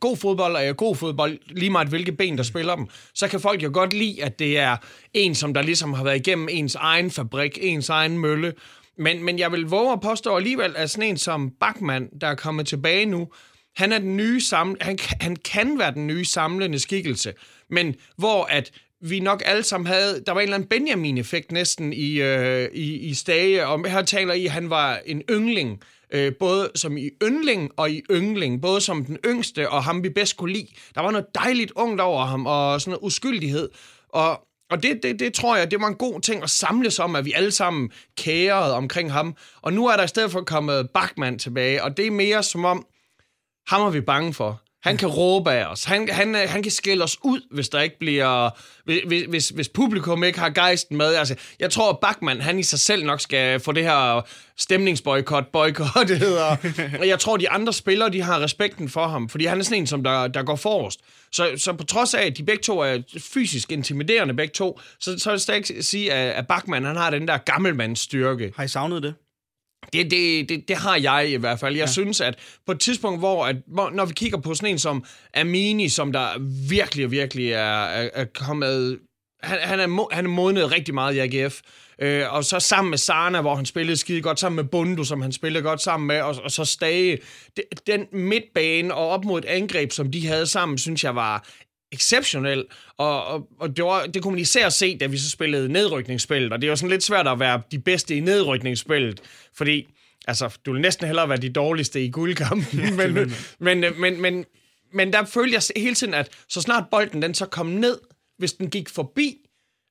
god 0.00 0.16
fodbold 0.16 0.56
er 0.56 0.72
god 0.72 0.96
fodbold, 0.96 1.38
lige 1.46 1.70
meget 1.70 1.88
hvilke 1.88 2.12
ben, 2.12 2.36
der 2.36 2.42
spiller 2.42 2.76
dem, 2.76 2.86
så 3.14 3.28
kan 3.28 3.40
folk 3.40 3.62
jo 3.62 3.70
godt 3.72 3.92
lide, 3.92 4.24
at 4.24 4.38
det 4.38 4.58
er 4.58 4.76
en, 5.14 5.34
som 5.34 5.54
der 5.54 5.62
ligesom 5.62 5.92
har 5.92 6.04
været 6.04 6.16
igennem 6.16 6.48
ens 6.50 6.74
egen 6.74 7.10
fabrik, 7.10 7.58
ens 7.60 7.88
egen 7.88 8.18
mølle, 8.18 8.52
men, 8.98 9.24
men 9.24 9.38
jeg 9.38 9.52
vil 9.52 9.64
våge 9.66 9.92
at 9.92 10.00
påstå 10.00 10.36
alligevel, 10.36 10.76
at 10.76 10.90
sådan 10.90 11.08
en 11.08 11.16
som 11.16 11.50
Bachmann, 11.60 12.08
der 12.20 12.26
er 12.26 12.34
kommet 12.34 12.66
tilbage 12.66 13.06
nu, 13.06 13.28
han 13.76 13.92
er 13.92 13.98
den 13.98 14.16
nye 14.16 14.40
samle, 14.40 14.76
han, 14.80 14.98
han 15.20 15.36
kan 15.36 15.78
være 15.78 15.94
den 15.94 16.06
nye 16.06 16.24
samlende 16.24 16.78
skikkelse, 16.78 17.32
men 17.70 17.94
hvor 18.16 18.44
at 18.44 18.72
vi 19.00 19.20
nok 19.20 19.42
alle 19.44 19.62
sammen 19.62 19.86
havde, 19.86 20.22
der 20.26 20.32
var 20.32 20.40
en 20.40 20.42
eller 20.42 20.54
anden 20.54 20.68
Benjamin-effekt 20.68 21.52
næsten 21.52 21.92
i, 21.92 22.20
øh, 22.20 22.68
i, 22.74 22.98
i 22.98 23.14
Stage, 23.14 23.66
og 23.66 23.90
her 23.90 24.02
taler 24.02 24.34
I, 24.34 24.46
at 24.46 24.52
han 24.52 24.70
var 24.70 25.00
en 25.06 25.22
yngling, 25.30 25.80
øh, 26.10 26.32
både 26.40 26.70
som 26.74 26.96
i 26.96 27.10
yndling 27.22 27.70
og 27.76 27.90
i 27.90 28.02
yngling, 28.10 28.62
både 28.62 28.80
som 28.80 29.04
den 29.04 29.18
yngste 29.26 29.68
og 29.68 29.84
ham 29.84 30.02
vi 30.02 30.08
bedst 30.08 30.36
kunne 30.36 30.52
lide. 30.52 30.68
Der 30.94 31.00
var 31.00 31.10
noget 31.10 31.26
dejligt 31.34 31.72
ungt 31.76 32.00
over 32.00 32.24
ham, 32.24 32.46
og 32.46 32.80
sådan 32.80 32.90
noget 32.90 33.06
uskyldighed, 33.06 33.68
og 34.08 34.42
og 34.70 34.82
det, 34.82 35.02
det, 35.02 35.20
det 35.20 35.34
tror 35.34 35.56
jeg, 35.56 35.70
det 35.70 35.80
var 35.80 35.86
en 35.86 35.94
god 35.94 36.20
ting 36.20 36.42
at 36.42 36.50
samles 36.50 36.98
om, 36.98 37.16
at 37.16 37.24
vi 37.24 37.32
alle 37.32 37.50
sammen 37.50 37.90
kærede 38.16 38.74
omkring 38.74 39.12
ham. 39.12 39.36
Og 39.62 39.72
nu 39.72 39.86
er 39.86 39.96
der 39.96 40.04
i 40.04 40.08
stedet 40.08 40.30
for 40.30 40.40
kommet 40.40 40.90
Bachmann 40.90 41.38
tilbage, 41.38 41.84
og 41.84 41.96
det 41.96 42.06
er 42.06 42.10
mere 42.10 42.42
som 42.42 42.64
om, 42.64 42.86
ham 43.68 43.82
er 43.82 43.90
vi 43.90 44.00
bange 44.00 44.34
for. 44.34 44.62
Han 44.86 44.96
kan 44.96 45.08
råbe 45.08 45.50
af 45.50 45.66
os. 45.66 45.84
Han, 45.84 46.08
han, 46.08 46.34
han 46.34 46.62
kan 46.62 46.72
skælde 46.72 47.04
os 47.04 47.16
ud, 47.22 47.40
hvis 47.50 47.68
der 47.68 47.80
ikke 47.80 47.98
bliver... 47.98 48.50
Hvis, 48.84 49.24
hvis, 49.28 49.48
hvis 49.48 49.68
publikum 49.68 50.24
ikke 50.24 50.38
har 50.38 50.50
gejsten 50.50 50.96
med. 50.96 51.14
Altså, 51.14 51.34
jeg 51.60 51.70
tror, 51.70 51.90
at 51.90 51.98
Bachmann, 51.98 52.40
han 52.40 52.58
i 52.58 52.62
sig 52.62 52.80
selv 52.80 53.04
nok 53.04 53.20
skal 53.20 53.60
få 53.60 53.72
det 53.72 53.84
her 53.84 54.26
stemningsboykot, 54.56 55.46
boykot, 55.52 56.08
det 56.08 56.18
hedder. 56.18 56.56
Og 57.00 57.08
jeg 57.08 57.18
tror, 57.18 57.36
de 57.36 57.50
andre 57.50 57.72
spillere, 57.72 58.10
de 58.10 58.22
har 58.22 58.40
respekten 58.40 58.88
for 58.88 59.06
ham, 59.06 59.28
fordi 59.28 59.44
han 59.44 59.58
er 59.58 59.62
sådan 59.62 59.78
en, 59.78 59.86
som 59.86 60.02
der, 60.02 60.28
der 60.28 60.42
går 60.42 60.56
forrest. 60.56 61.00
Så, 61.32 61.50
så 61.56 61.72
på 61.72 61.84
trods 61.84 62.14
af, 62.14 62.26
at 62.26 62.36
de 62.36 62.42
begge 62.42 62.62
to 62.62 62.78
er 62.78 62.98
fysisk 63.18 63.72
intimiderende 63.72 64.34
begge 64.34 64.52
to, 64.52 64.80
så, 65.00 65.18
så 65.18 65.30
vil 65.30 65.34
jeg 65.34 65.40
stadig 65.40 65.84
sige, 65.84 66.12
at, 66.12 66.32
at 66.32 66.46
Bachmann, 66.46 66.86
han 66.86 66.96
har 66.96 67.10
den 67.10 67.28
der 67.28 67.38
gammelmandsstyrke. 67.38 68.52
Har 68.56 68.64
I 68.64 68.68
savnet 68.68 69.02
det? 69.02 69.14
Det, 69.92 70.10
det, 70.10 70.48
det, 70.48 70.68
det 70.68 70.76
har 70.76 70.96
jeg 70.96 71.30
i 71.30 71.36
hvert 71.36 71.60
fald. 71.60 71.74
Jeg 71.74 71.86
ja. 71.86 71.92
synes, 71.92 72.20
at 72.20 72.38
på 72.66 72.72
et 72.72 72.80
tidspunkt, 72.80 73.20
hvor, 73.20 73.46
at, 73.46 73.56
hvor 73.66 73.90
når 73.90 74.04
vi 74.04 74.12
kigger 74.12 74.38
på 74.38 74.54
sådan 74.54 74.68
en 74.68 74.78
som 74.78 75.04
Amini, 75.34 75.88
som 75.88 76.12
der 76.12 76.28
virkelig, 76.68 77.10
virkelig 77.10 77.52
er, 77.52 77.84
er, 77.84 78.08
er 78.14 78.24
kommet... 78.24 78.98
Han, 79.42 79.58
han, 79.62 79.80
er, 79.80 80.14
han 80.14 80.24
er 80.24 80.30
modnet 80.30 80.72
rigtig 80.72 80.94
meget 80.94 81.14
i 81.14 81.18
AGF. 81.18 81.60
Øh, 81.98 82.34
og 82.34 82.44
så 82.44 82.60
sammen 82.60 82.90
med 82.90 82.98
Sana, 82.98 83.40
hvor 83.40 83.54
han 83.54 83.66
spillede 83.66 83.96
skide 83.96 84.22
godt, 84.22 84.40
sammen 84.40 84.56
med 84.56 84.64
Bundu, 84.64 85.04
som 85.04 85.22
han 85.22 85.32
spillede 85.32 85.62
godt 85.62 85.82
sammen 85.82 86.06
med, 86.06 86.20
og, 86.20 86.36
og 86.44 86.50
så 86.50 86.64
Stage. 86.64 87.18
Den 87.86 88.06
midtbane 88.12 88.94
og 88.94 89.08
op 89.08 89.24
mod 89.24 89.38
et 89.38 89.44
angreb, 89.44 89.92
som 89.92 90.10
de 90.10 90.26
havde 90.26 90.46
sammen, 90.46 90.78
synes 90.78 91.04
jeg 91.04 91.14
var 91.14 91.48
exceptionel, 91.92 92.64
og, 92.98 93.26
og, 93.26 93.48
og 93.60 93.76
det, 93.76 93.84
var, 93.84 94.06
det 94.06 94.22
kunne 94.22 94.32
man 94.32 94.40
især 94.40 94.68
se, 94.68 94.98
da 94.98 95.06
vi 95.06 95.18
så 95.18 95.30
spillede 95.30 95.68
nedrykningsspillet, 95.68 96.52
og 96.52 96.62
det 96.62 96.70
var 96.70 96.76
sådan 96.76 96.90
lidt 96.90 97.02
svært 97.02 97.28
at 97.28 97.40
være 97.40 97.62
de 97.70 97.78
bedste 97.78 98.16
i 98.16 98.20
nedrykningsspillet, 98.20 99.20
fordi 99.54 99.88
altså, 100.28 100.58
du 100.66 100.72
vil 100.72 100.80
næsten 100.80 101.06
hellere 101.06 101.28
være 101.28 101.38
de 101.38 101.50
dårligste 101.50 102.04
i 102.04 102.10
guldkampen, 102.10 102.78
ja, 102.84 102.90
men, 102.90 103.14
men, 103.14 103.30
men, 103.58 103.94
men, 104.00 104.22
men, 104.22 104.44
men 104.92 105.12
der 105.12 105.24
følte 105.24 105.54
jeg 105.54 105.82
hele 105.82 105.94
tiden, 105.94 106.14
at 106.14 106.28
så 106.48 106.60
snart 106.60 106.84
bolden 106.90 107.22
den 107.22 107.34
så 107.34 107.46
kom 107.46 107.66
ned, 107.66 107.98
hvis 108.38 108.52
den 108.52 108.70
gik 108.70 108.88
forbi 108.88 109.36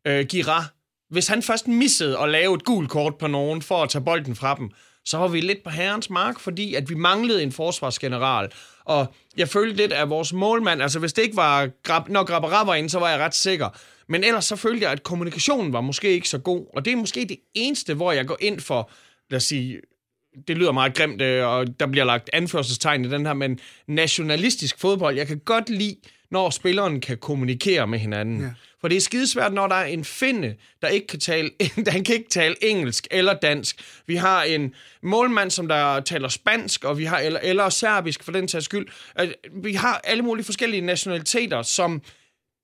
øh, 0.08 0.26
Gira, 0.26 0.64
hvis 1.10 1.28
han 1.28 1.44
først 1.44 1.68
missede 1.68 2.20
at 2.20 2.30
lave 2.30 2.56
et 2.56 2.66
gult 2.66 2.90
kort 2.90 3.18
på 3.18 3.28
nogen 3.28 3.62
for 3.62 3.84
at 3.84 3.90
tage 3.90 4.04
bolden 4.04 4.36
fra 4.36 4.56
dem, 4.56 4.70
så 5.06 5.18
var 5.18 5.28
vi 5.28 5.42
lidt 5.42 5.64
på 5.64 5.70
herrens 5.70 6.10
mark, 6.10 6.40
fordi 6.40 6.76
at 6.76 6.90
vi 6.90 6.96
manglede 6.96 7.44
en 7.44 7.52
forsvarsgeneral. 7.52 8.52
Og 8.86 9.14
jeg 9.38 9.50
følte 9.50 9.76
lidt 9.76 9.94
at 9.94 10.10
vores 10.10 10.34
målmand, 10.34 10.82
altså 10.82 11.00
hvis 11.00 11.14
det 11.14 11.22
ikke 11.22 11.36
var, 11.36 11.70
grab, 11.84 12.10
når 12.10 12.24
Grabara 12.24 12.66
var 12.66 12.76
inde, 12.76 12.90
så 12.90 13.00
var 13.00 13.10
jeg 13.10 13.20
ret 13.20 13.36
sikker. 13.36 13.70
Men 14.08 14.24
ellers 14.24 14.46
så 14.46 14.56
følte 14.56 14.84
jeg, 14.84 14.92
at 14.92 15.04
kommunikationen 15.04 15.74
var 15.74 15.82
måske 15.82 16.12
ikke 16.12 16.30
så 16.30 16.38
god. 16.38 16.66
Og 16.76 16.86
det 16.86 16.94
er 16.94 16.98
måske 16.98 17.26
det 17.30 17.38
eneste, 17.54 17.94
hvor 17.94 18.12
jeg 18.12 18.28
går 18.28 18.38
ind 18.40 18.60
for, 18.60 18.92
lad 19.30 19.38
os 19.38 19.44
sige, 19.44 19.82
det 20.48 20.58
lyder 20.58 20.72
meget 20.72 20.94
grimt, 20.94 21.22
øh, 21.22 21.48
og 21.48 21.80
der 21.80 21.88
bliver 21.88 22.06
lagt 22.06 22.30
anførselstegn 22.34 23.06
i 23.06 23.10
den 23.10 23.26
her, 23.26 23.34
men 23.34 23.60
nationalistisk 23.88 24.80
fodbold, 24.80 25.16
jeg 25.18 25.28
kan 25.28 25.40
godt 25.40 25.70
lide, 25.70 25.96
når 26.36 26.50
spilleren 26.50 27.02
kan 27.02 27.18
kommunikere 27.18 27.88
med 27.88 28.00
hinanden. 28.00 28.42
Ja. 28.42 28.50
For 28.82 28.88
det 28.88 28.98
er 28.98 29.02
skidesvært, 29.02 29.54
når 29.54 29.68
der 29.68 29.76
er 29.76 29.86
en 29.86 30.06
finde, 30.06 30.56
der 30.82 30.88
ikke 30.88 31.08
kan 31.08 31.20
tale, 31.20 31.50
han 31.88 32.04
kan 32.04 32.16
ikke 32.16 32.30
tale 32.30 32.56
engelsk 32.64 33.08
eller 33.12 33.34
dansk. 33.34 33.76
Vi 34.08 34.16
har 34.16 34.44
en 34.44 34.74
målmand, 35.04 35.52
som 35.52 35.68
der 35.68 36.00
taler 36.00 36.28
spansk, 36.28 36.84
og 36.84 36.98
vi 36.98 37.06
har, 37.06 37.20
eller, 37.20 37.40
eller 37.44 37.70
serbisk 37.70 38.24
for 38.24 38.32
den 38.32 38.48
sags 38.48 38.66
skyld. 38.66 38.88
Vi 39.64 39.74
har 39.74 40.02
alle 40.04 40.24
mulige 40.24 40.46
forskellige 40.46 40.82
nationaliteter, 40.82 41.62
som 41.62 42.02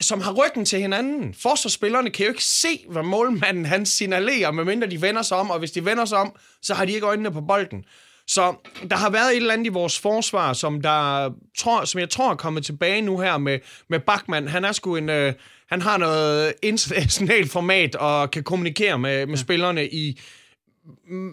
som 0.02 0.22
har 0.22 0.34
ryggen 0.34 0.66
til 0.66 0.80
hinanden. 0.80 1.34
Forsvarsspillerne 1.34 2.10
kan 2.10 2.26
jo 2.26 2.32
ikke 2.32 2.44
se, 2.44 2.86
hvad 2.90 3.04
målmanden 3.04 3.66
han 3.66 3.86
signalerer, 3.86 4.52
medmindre 4.52 4.88
de 4.88 5.02
vender 5.02 5.22
sig 5.22 5.38
om, 5.38 5.50
og 5.50 5.60
hvis 5.60 5.72
de 5.72 5.86
vender 5.86 6.06
sig 6.06 6.18
om, 6.18 6.36
så 6.62 6.74
har 6.74 6.86
de 6.86 6.92
ikke 6.92 7.06
øjnene 7.06 7.32
på 7.32 7.42
bolden. 7.42 7.86
Så 8.32 8.56
der 8.90 8.96
har 8.96 9.10
været 9.10 9.32
et 9.32 9.38
eller 9.38 9.54
andet 9.54 9.66
i 9.66 9.70
vores 9.70 10.00
forsvar, 10.00 10.54
som, 10.54 10.82
der, 10.82 11.30
tror, 11.58 11.86
som 11.86 12.00
jeg 12.00 12.10
tror 12.10 12.32
er 12.32 12.36
kommet 12.36 12.66
tilbage 12.66 13.02
nu 13.02 13.20
her 13.20 13.38
med, 13.38 13.60
med 13.90 14.00
Bachmann. 14.00 14.48
Han 14.48 14.66
er 14.66 14.72
sgu 14.72 14.96
en... 14.96 15.10
Øh, 15.10 15.34
han 15.70 15.82
har 15.82 15.98
noget 15.98 16.54
internationalt 16.62 17.52
format 17.52 17.96
og 17.96 18.32
kan 18.32 18.44
kommunikere 18.44 19.00
med, 19.00 19.26
med 19.26 19.36
ja. 19.36 19.42
spillerne 19.42 19.88
i 19.88 20.20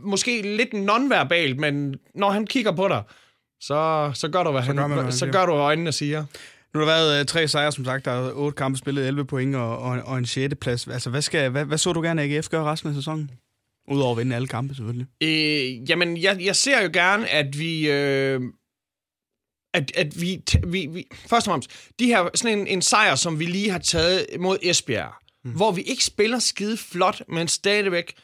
måske 0.02 0.56
lidt 0.56 0.72
nonverbalt, 0.72 1.60
men 1.60 1.94
når 2.14 2.30
han 2.30 2.46
kigger 2.46 2.72
på 2.72 2.88
dig, 2.88 3.02
så, 3.60 4.10
så 4.14 4.28
gør 4.28 4.42
du, 4.42 4.50
hvad, 4.50 4.62
så 4.62 4.66
han, 4.66 4.76
gør, 4.76 4.86
man, 4.86 5.12
så 5.12 5.26
gør 5.26 5.46
du, 5.46 5.52
hvad 5.52 5.64
øjnene 5.64 5.92
siger. 5.92 6.24
Nu 6.74 6.80
har 6.80 6.86
der 6.86 6.92
været 6.92 7.20
uh, 7.20 7.26
tre 7.26 7.48
sejre, 7.48 7.72
som 7.72 7.84
sagt. 7.84 8.04
Der 8.04 8.10
er 8.10 8.32
otte 8.32 8.56
kampe 8.56 8.78
spillet, 8.78 9.06
11 9.06 9.24
point 9.24 9.56
og, 9.56 9.78
og, 9.78 9.98
og 10.04 10.18
en 10.18 10.26
6. 10.26 10.54
plads. 10.60 10.86
Altså, 10.86 11.10
hvad, 11.10 11.22
skal, 11.22 11.50
hvad, 11.50 11.64
hvad 11.64 11.78
så 11.78 11.92
du 11.92 12.00
gerne, 12.00 12.22
at 12.22 12.30
AGF 12.30 12.48
gør 12.48 12.64
resten 12.64 12.88
af 12.88 12.94
sæsonen? 12.94 13.30
Udover 13.90 14.10
at 14.12 14.18
vinde 14.18 14.36
alle 14.36 14.48
kampe, 14.48 14.74
selvfølgelig. 14.74 15.06
Øh, 15.22 15.90
jamen, 15.90 16.16
jeg, 16.16 16.40
jeg 16.40 16.56
ser 16.56 16.82
jo 16.82 16.90
gerne, 16.92 17.28
at 17.28 17.58
vi... 17.58 17.90
Øh, 17.90 18.40
at, 19.74 19.92
at 19.96 20.20
vi, 20.20 20.42
vi, 20.66 20.86
vi... 20.86 21.06
Først 21.26 21.46
og 21.48 21.50
fremmest, 21.50 21.70
de 21.98 22.06
her, 22.06 22.28
sådan 22.34 22.58
en, 22.58 22.66
en 22.66 22.82
sejr, 22.82 23.14
som 23.14 23.38
vi 23.38 23.44
lige 23.44 23.70
har 23.70 23.78
taget 23.78 24.26
mod 24.38 24.58
Esbjerg, 24.62 25.12
mm. 25.44 25.50
hvor 25.50 25.72
vi 25.72 25.82
ikke 25.82 26.04
spiller 26.04 26.38
skide 26.38 26.76
flot, 26.76 27.22
men 27.28 27.48
stadigvæk 27.48 28.14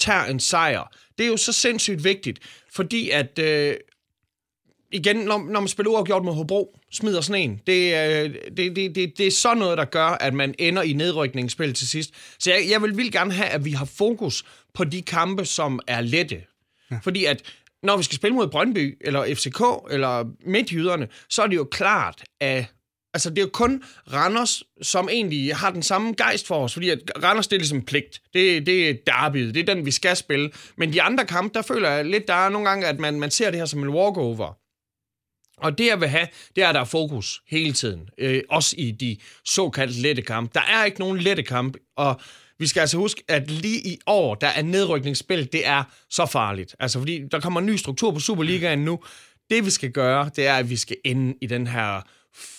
tager 0.00 0.24
en 0.24 0.40
sejr. 0.40 0.96
Det 1.18 1.24
er 1.24 1.28
jo 1.28 1.36
så 1.36 1.52
sindssygt 1.52 2.04
vigtigt, 2.04 2.38
fordi 2.72 3.10
at... 3.10 3.38
Øh, 3.38 3.74
igen, 4.92 5.16
når, 5.16 5.46
når 5.50 5.60
man 5.60 5.68
spiller 5.68 5.90
uafgjort 5.90 6.24
med 6.24 6.32
Hobro, 6.32 6.78
smider 6.92 7.20
sådan 7.20 7.42
en. 7.42 7.60
Det, 7.66 7.94
øh, 7.94 8.34
det, 8.56 8.76
det, 8.76 8.94
det, 8.94 9.18
det 9.18 9.26
er 9.26 9.30
sådan 9.30 9.58
noget, 9.58 9.78
der 9.78 9.84
gør, 9.84 10.06
at 10.06 10.34
man 10.34 10.54
ender 10.58 10.82
i 10.82 10.92
nedrykningsspil 10.92 11.74
til 11.74 11.88
sidst. 11.88 12.10
Så 12.38 12.50
jeg, 12.50 12.66
jeg 12.70 12.82
vil 12.82 12.96
vildt 12.96 13.12
gerne 13.12 13.32
have, 13.32 13.48
at 13.48 13.64
vi 13.64 13.70
har 13.70 13.84
fokus 13.84 14.44
på 14.74 14.84
de 14.84 15.02
kampe, 15.02 15.44
som 15.44 15.80
er 15.86 16.00
lette. 16.00 16.42
Ja. 16.90 16.98
Fordi 17.02 17.24
at 17.24 17.42
når 17.82 17.96
vi 17.96 18.02
skal 18.02 18.16
spille 18.16 18.34
mod 18.34 18.48
Brøndby, 18.48 18.98
eller 19.00 19.34
FCK, 19.34 19.60
eller 19.90 20.32
Midtjyderne, 20.46 21.08
så 21.28 21.42
er 21.42 21.46
det 21.46 21.56
jo 21.56 21.68
klart, 21.70 22.24
at 22.40 22.64
Altså, 23.14 23.30
det 23.30 23.38
er 23.38 23.42
jo 23.42 23.50
kun 23.52 23.82
Randers, 24.12 24.62
som 24.82 25.08
egentlig 25.08 25.56
har 25.56 25.70
den 25.70 25.82
samme 25.82 26.14
gejst 26.14 26.46
for 26.46 26.64
os, 26.64 26.72
fordi 26.72 26.90
at 26.90 26.98
Randers, 27.22 27.48
det 27.48 27.56
er 27.56 27.60
ligesom 27.60 27.82
pligt. 27.82 28.20
Det, 28.34 28.66
det 28.66 28.90
er 28.90 28.94
derbyet, 29.06 29.54
det 29.54 29.68
er 29.68 29.74
den, 29.74 29.86
vi 29.86 29.90
skal 29.90 30.16
spille. 30.16 30.50
Men 30.76 30.92
de 30.92 31.02
andre 31.02 31.26
kampe, 31.26 31.54
der 31.54 31.62
føler 31.62 31.90
jeg 31.90 32.04
lidt, 32.04 32.28
der 32.28 32.34
er 32.34 32.48
nogle 32.48 32.68
gange, 32.68 32.86
at 32.86 33.00
man, 33.00 33.20
man 33.20 33.30
ser 33.30 33.50
det 33.50 33.58
her 33.58 33.66
som 33.66 33.82
en 33.82 33.88
walkover. 33.88 34.56
Og 35.56 35.78
det, 35.78 35.86
jeg 35.86 36.00
vil 36.00 36.08
have, 36.08 36.28
det 36.56 36.64
er, 36.64 36.68
at 36.68 36.74
der 36.74 36.80
er 36.80 36.84
fokus 36.84 37.40
hele 37.48 37.72
tiden. 37.72 38.08
Øh, 38.18 38.42
også 38.50 38.74
i 38.78 38.90
de 38.90 39.16
såkaldt 39.44 39.96
lette 39.96 40.22
kampe. 40.22 40.50
Der 40.54 40.60
er 40.60 40.84
ikke 40.84 41.00
nogen 41.00 41.18
lette 41.18 41.42
kamp, 41.42 41.76
og 41.96 42.20
vi 42.60 42.66
skal 42.66 42.80
altså 42.80 42.96
huske, 42.96 43.22
at 43.28 43.50
lige 43.50 43.86
i 43.86 43.98
år, 44.06 44.34
der 44.34 44.46
er 44.46 44.62
nedrykningsspil, 44.62 45.52
det 45.52 45.66
er 45.66 45.82
så 46.10 46.26
farligt. 46.26 46.76
Altså, 46.80 46.98
fordi 46.98 47.22
der 47.32 47.40
kommer 47.40 47.60
en 47.60 47.66
ny 47.66 47.76
struktur 47.76 48.10
på 48.10 48.20
Superligaen 48.20 48.78
nu. 48.78 49.00
Det, 49.50 49.64
vi 49.64 49.70
skal 49.70 49.90
gøre, 49.90 50.30
det 50.36 50.46
er, 50.46 50.54
at 50.54 50.70
vi 50.70 50.76
skal 50.76 50.96
ende 51.04 51.34
i 51.40 51.46
den 51.46 51.66
her 51.66 52.00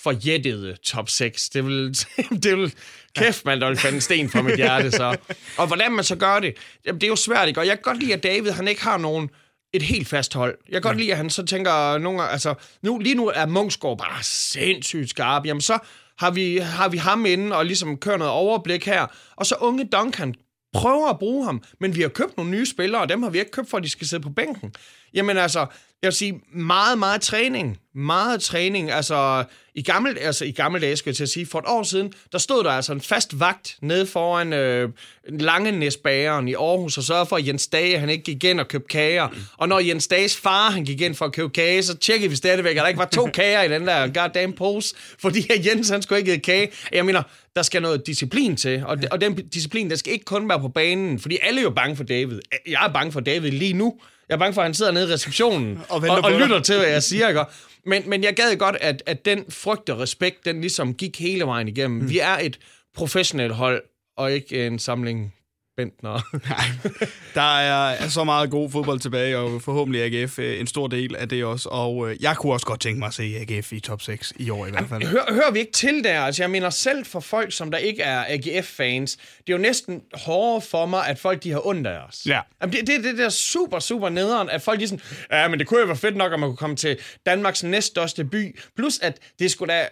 forjættede 0.04 0.76
top 0.84 1.10
6. 1.10 1.50
Det 1.50 1.66
vil, 1.66 1.98
det 2.44 2.58
vil 2.58 2.74
kæft, 3.16 3.46
man, 3.46 3.62
der 3.62 3.68
vil 3.68 3.78
falde 3.78 3.96
en 3.96 4.02
sten 4.02 4.30
fra 4.30 4.42
mit 4.42 4.56
hjerte, 4.56 4.92
så. 4.92 5.18
Og 5.58 5.68
hvordan 5.68 5.92
man 5.92 6.04
så 6.04 6.16
gør 6.16 6.40
det, 6.40 6.54
jamen, 6.86 7.02
det 7.02 7.08
er 7.08 7.12
jo 7.12 7.16
svært, 7.16 7.48
ikke? 7.48 7.60
Og 7.60 7.68
jeg 7.68 7.76
kan 7.76 7.82
godt 7.84 8.00
lide, 8.00 8.14
at 8.14 8.24
David, 8.24 8.52
han 8.52 8.68
ikke 8.68 8.84
har 8.84 8.98
nogen 8.98 9.30
et 9.74 9.82
helt 9.82 10.08
fast 10.08 10.34
hold. 10.34 10.58
Jeg 10.70 10.74
kan 10.74 10.82
godt 10.82 10.98
lide, 10.98 11.12
at 11.12 11.18
han 11.18 11.30
så 11.30 11.46
tænker 11.46 11.98
nogle 11.98 12.20
gange, 12.20 12.32
altså, 12.32 12.54
nu, 12.82 12.98
lige 12.98 13.16
nu 13.16 13.28
er 13.36 13.46
Munchsgaard 13.46 13.98
bare 13.98 14.24
sindssygt 14.24 15.10
skarp. 15.10 15.46
Jamen, 15.46 15.62
så 15.62 15.80
har 16.22 16.32
vi, 16.32 16.58
har 16.58 16.90
vi 16.90 16.98
ham 16.98 17.26
inde 17.26 17.56
og 17.58 17.66
ligesom 17.66 17.98
kører 17.98 18.18
noget 18.18 18.34
overblik 18.34 18.86
her. 18.86 19.08
Og 19.36 19.46
så 19.46 19.56
unge 19.56 19.84
Duncan 19.86 20.36
prøver 20.74 21.10
at 21.10 21.20
bruge 21.20 21.46
ham, 21.46 21.64
men 21.80 21.96
vi 21.96 22.02
har 22.02 22.10
købt 22.10 22.38
nogle 22.38 22.52
nye 22.52 22.66
spillere, 22.66 23.02
og 23.02 23.10
dem 23.10 23.24
har 23.24 23.30
vi 23.30 23.40
ikke 23.40 23.52
købt 23.52 23.70
for, 23.70 23.78
at 23.78 23.84
de 23.84 23.90
skal 23.90 24.08
sidde 24.08 24.24
på 24.24 24.30
bænken. 24.30 24.74
Jamen 25.14 25.38
altså, 25.38 25.66
jeg 26.02 26.08
vil 26.08 26.14
sige, 26.14 26.42
meget, 26.54 26.98
meget 27.00 27.22
træning. 27.22 27.78
Meget 27.96 28.42
træning. 28.42 28.92
Altså, 28.92 29.44
i 29.76 29.82
gamle, 29.82 30.20
altså, 30.20 30.46
i 30.46 30.52
gamle 30.52 30.82
dage, 30.82 30.96
skal 30.98 31.10
jeg 31.10 31.16
til 31.16 31.24
at 31.24 31.30
sige, 31.30 31.46
for 31.46 31.60
et 31.60 31.66
år 31.68 31.84
siden, 31.84 32.14
der 32.32 32.38
stod 32.38 32.64
der 32.64 32.70
altså 32.70 32.94
en 32.94 33.02
fast 33.02 33.40
vagt 33.40 33.78
nede 33.82 34.08
foran 34.08 34.54
øh, 34.54 34.90
lange 35.30 35.72
næsbageren 35.72 36.48
i 36.48 36.54
Aarhus, 36.54 36.98
og 36.98 37.04
sørgede 37.04 37.26
for, 37.26 37.36
at 37.36 37.48
Jens 37.48 37.68
Dage, 37.68 38.00
han 38.00 38.10
ikke 38.10 38.24
gik 38.24 38.44
ind 38.44 38.60
og 38.60 38.68
købte 38.68 38.88
kager. 38.88 39.28
Og 39.58 39.68
når 39.68 39.80
Jens 39.80 40.08
Dages 40.08 40.38
far, 40.38 40.70
han 40.72 40.86
gik 40.86 41.02
ind 41.02 41.16
for 41.16 41.26
at 41.26 41.34
købe 41.34 41.50
kage, 41.50 41.84
så 41.84 41.98
tjekkede 41.98 42.30
vi 42.30 42.36
stadigvæk, 42.36 42.76
at 42.76 42.82
der 42.82 42.88
ikke 42.88 43.00
var 43.00 43.06
to 43.06 43.26
kager 43.40 43.62
i 43.62 43.70
den 43.70 43.88
der 43.88 44.08
goddamn 44.08 44.54
pose, 44.54 44.96
fordi 45.20 45.52
at 45.52 45.66
Jens, 45.66 45.90
han 45.90 46.02
skulle 46.02 46.20
ikke 46.20 46.32
have 46.32 46.40
kage. 46.40 46.72
Jeg 46.92 47.06
mener, 47.06 47.24
der 47.56 47.62
skal 47.62 47.82
noget 47.82 48.08
disciplin 48.08 48.56
til, 48.56 48.84
og, 48.86 48.98
og 49.12 49.22
den 49.22 49.36
disciplin, 49.36 49.90
der 49.90 49.96
skal 49.96 50.14
ikke 50.14 50.26
kun 50.26 50.50
være 50.50 50.60
på 50.60 50.68
banen, 50.68 51.20
fordi 51.20 51.38
alle 51.42 51.60
er 51.60 51.64
jo 51.64 51.70
bange 51.70 51.96
for 51.96 52.04
David. 52.04 52.40
Jeg 52.68 52.86
er 52.86 52.94
bange 52.94 53.12
for 53.12 53.20
David 53.20 53.52
lige 53.52 53.74
nu, 53.74 54.00
jeg 54.32 54.36
er 54.36 54.40
bange 54.40 54.54
for, 54.54 54.62
at 54.62 54.66
han 54.66 54.74
sidder 54.74 54.92
nede 54.92 55.10
i 55.10 55.14
receptionen 55.14 55.82
og, 55.90 56.02
og, 56.10 56.20
og 56.24 56.32
lytter 56.32 56.60
til, 56.60 56.78
hvad 56.78 56.88
jeg 56.88 57.04
siger. 57.04 57.28
Ikke? 57.28 57.44
Men, 57.86 58.10
men 58.10 58.24
jeg 58.24 58.36
gad 58.36 58.56
godt, 58.56 58.76
at, 58.82 59.04
at 59.06 59.26
den 59.26 59.46
frygt 59.50 59.90
og 59.90 60.00
respekt, 60.00 60.46
den 60.46 60.62
ligesom 60.62 60.94
gik 60.94 61.20
hele 61.20 61.46
vejen 61.46 61.68
igennem. 61.68 62.02
Mm. 62.02 62.10
Vi 62.10 62.20
er 62.20 62.38
et 62.42 62.60
professionelt 62.96 63.54
hold, 63.54 63.84
og 64.18 64.32
ikke 64.32 64.68
en 64.68 64.80
samling 64.80 65.34
Bentner. 65.82 66.22
Nej, 66.50 66.92
der 67.34 67.60
er 67.60 68.08
så 68.08 68.24
meget 68.24 68.50
god 68.50 68.72
fodbold 68.72 69.00
tilbage, 69.00 69.38
og 69.38 69.62
forhåbentlig 69.62 70.04
AGF 70.04 70.40
øh, 70.40 70.60
en 70.60 70.68
stor 70.68 70.88
del 70.88 71.16
af 71.16 71.30
det 71.30 71.46
også. 71.46 71.70
Og 71.70 72.12
øh, 72.12 72.24
jeg 72.24 72.36
kunne 72.38 72.54
også 72.54 72.66
godt 72.66 72.80
tænke 72.80 73.00
mig 73.00 73.08
at 73.08 73.14
se 73.14 73.46
AGF 73.50 73.74
i 73.74 73.80
top 73.80 74.02
6 74.02 74.34
i 74.36 74.50
år 74.50 74.68
i 74.68 74.70
hvert 74.70 74.90
fald. 74.90 75.04
Hør, 75.04 75.34
hører 75.34 75.52
vi 75.52 75.60
ikke 75.60 75.72
til 75.72 76.04
der? 76.04 76.22
Altså, 76.22 76.44
jeg 76.44 76.50
mener 76.50 76.70
selv 76.70 77.06
for 77.06 77.20
folk, 77.20 77.54
som 77.54 77.72
der 77.72 77.78
ikke 77.78 78.02
er 78.02 78.26
AGF-fans, 78.28 79.16
det 79.16 79.54
er 79.54 79.54
jo 79.54 79.58
næsten 79.58 80.02
hårdere 80.14 80.62
for 80.62 80.86
mig, 80.86 81.08
at 81.08 81.20
folk 81.20 81.44
de 81.44 81.52
har 81.52 81.68
ondt 81.68 81.88
af 81.88 82.00
os. 82.08 82.22
Ja. 82.26 82.40
Jamen, 82.62 82.74
det, 82.74 82.88
det, 82.88 83.04
det 83.04 83.18
der 83.18 83.30
super, 83.30 83.80
super 83.80 84.10
nederen, 84.10 84.50
at 84.50 84.62
folk 84.62 84.80
de 84.80 84.88
sådan, 84.88 85.02
ja, 85.32 85.48
men 85.48 85.60
det 85.60 85.68
kunne 85.68 85.80
jo 85.80 85.86
være 85.86 85.96
fedt 85.96 86.16
nok, 86.16 86.34
at 86.34 86.40
man 86.40 86.50
kunne 86.50 86.58
komme 86.58 86.76
til 86.76 86.98
Danmarks 87.26 87.64
næststørste 87.64 88.26
by. 88.26 88.60
Plus, 88.76 89.00
at 89.00 89.20
det 89.40 89.52
skulle 89.52 89.74
da 89.74 89.88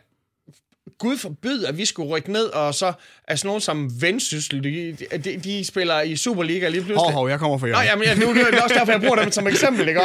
Gud 0.99 1.17
forbyd, 1.17 1.63
at 1.63 1.77
vi 1.77 1.85
skulle 1.85 2.09
rykke 2.09 2.31
ned, 2.31 2.45
og 2.45 2.75
så 2.75 2.93
er 3.27 3.35
sådan 3.35 3.47
nogen 3.47 3.61
som 3.61 4.01
Vendsyssel, 4.01 4.63
de, 4.63 4.97
de, 5.17 5.37
de 5.43 5.65
spiller 5.65 6.01
i 6.01 6.15
Superliga 6.15 6.67
lige 6.67 6.81
pludselig. 6.81 6.99
Hov, 6.99 7.11
hov, 7.11 7.29
jeg 7.29 7.39
kommer 7.39 7.57
for 7.57 7.67
jer. 7.67 7.75
Nå, 7.75 7.81
jamen, 7.81 8.05
ja, 8.05 8.15
nu, 8.15 8.33
nu 8.33 8.41
er 8.41 8.51
det 8.51 8.59
også 8.59 8.75
derfor, 8.75 8.91
jeg 8.91 9.01
bruger 9.01 9.15
dem 9.15 9.31
som 9.31 9.47
eksempel, 9.47 9.87
ikke? 9.87 10.01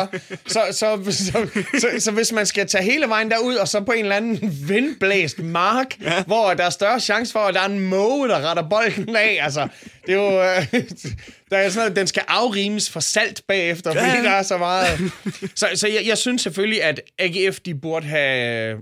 Så, 0.47 0.61
så, 0.71 0.73
så, 0.73 1.13
så, 1.13 1.49
så, 1.79 1.89
så 1.99 2.11
hvis 2.11 2.33
man 2.33 2.47
skal 2.47 2.67
tage 2.67 2.85
hele 2.85 3.09
vejen 3.09 3.31
derud, 3.31 3.55
og 3.55 3.69
så 3.69 3.81
på 3.81 3.93
en 3.93 4.05
eller 4.05 4.17
anden 4.17 4.59
vindblæst 4.69 5.39
mark, 5.39 6.01
ja. 6.03 6.23
hvor 6.23 6.55
der 6.55 6.65
er 6.65 6.71
større 6.71 7.01
chance 7.01 7.33
for, 7.33 7.41
at 7.41 7.55
der 7.55 7.61
er 7.61 7.69
en 7.69 7.81
måge, 7.81 8.29
der 8.29 8.51
retter 8.51 8.69
bolden 8.69 9.17
af, 9.17 9.39
altså, 9.43 9.69
det 10.07 10.15
er 10.15 10.19
jo... 10.19 10.43
Øh, 10.43 10.85
der 11.51 11.57
er 11.57 11.69
sådan 11.69 11.81
noget, 11.81 11.97
den 11.97 12.07
skal 12.07 12.23
afrimes 12.29 12.91
for 12.91 13.01
salt 13.01 13.43
bagefter, 13.49 13.93
ja. 13.95 14.09
fordi 14.09 14.25
der 14.25 14.31
er 14.31 14.43
så 14.43 14.59
meget... 14.59 15.13
Så, 15.55 15.69
så 15.75 15.89
jeg, 15.89 16.07
jeg 16.07 16.19
synes 16.19 16.43
selvfølgelig, 16.43 16.83
at 16.83 17.01
AGF, 17.19 17.61
de 17.61 17.75
burde 17.75 18.07
have 18.07 18.77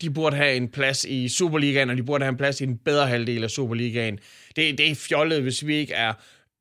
de 0.00 0.10
burde 0.10 0.36
have 0.36 0.54
en 0.54 0.68
plads 0.68 1.04
i 1.04 1.28
Superligaen, 1.28 1.90
og 1.90 1.96
de 1.96 2.02
burde 2.02 2.24
have 2.24 2.30
en 2.30 2.36
plads 2.36 2.60
i 2.60 2.64
en 2.64 2.78
bedre 2.78 3.06
halvdel 3.06 3.44
af 3.44 3.50
Superligaen. 3.50 4.18
Det, 4.56 4.78
det 4.78 4.90
er 4.90 4.94
fjollet, 4.94 5.42
hvis 5.42 5.66
vi 5.66 5.74
ikke 5.74 5.94
er 5.94 6.12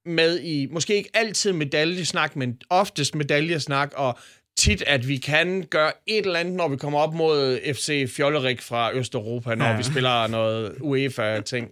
med 0.05 0.39
i, 0.39 0.67
måske 0.71 0.95
ikke 0.95 1.09
altid 1.13 1.53
medaljesnak, 1.53 2.35
men 2.35 2.57
oftest 2.69 3.15
medaljesnak, 3.15 3.91
og 3.95 4.19
tit, 4.57 4.83
at 4.87 5.07
vi 5.07 5.17
kan 5.17 5.63
gøre 5.69 5.91
et 6.07 6.25
eller 6.25 6.39
andet, 6.39 6.55
når 6.55 6.67
vi 6.67 6.77
kommer 6.77 6.99
op 6.99 7.13
mod 7.13 7.59
FC 7.73 8.13
Fjollerik 8.15 8.61
fra 8.61 8.95
Østeuropa, 8.95 9.55
når 9.55 9.65
ja. 9.65 9.77
vi 9.77 9.83
spiller 9.83 10.27
noget 10.27 10.75
UEFA-ting. 10.81 11.71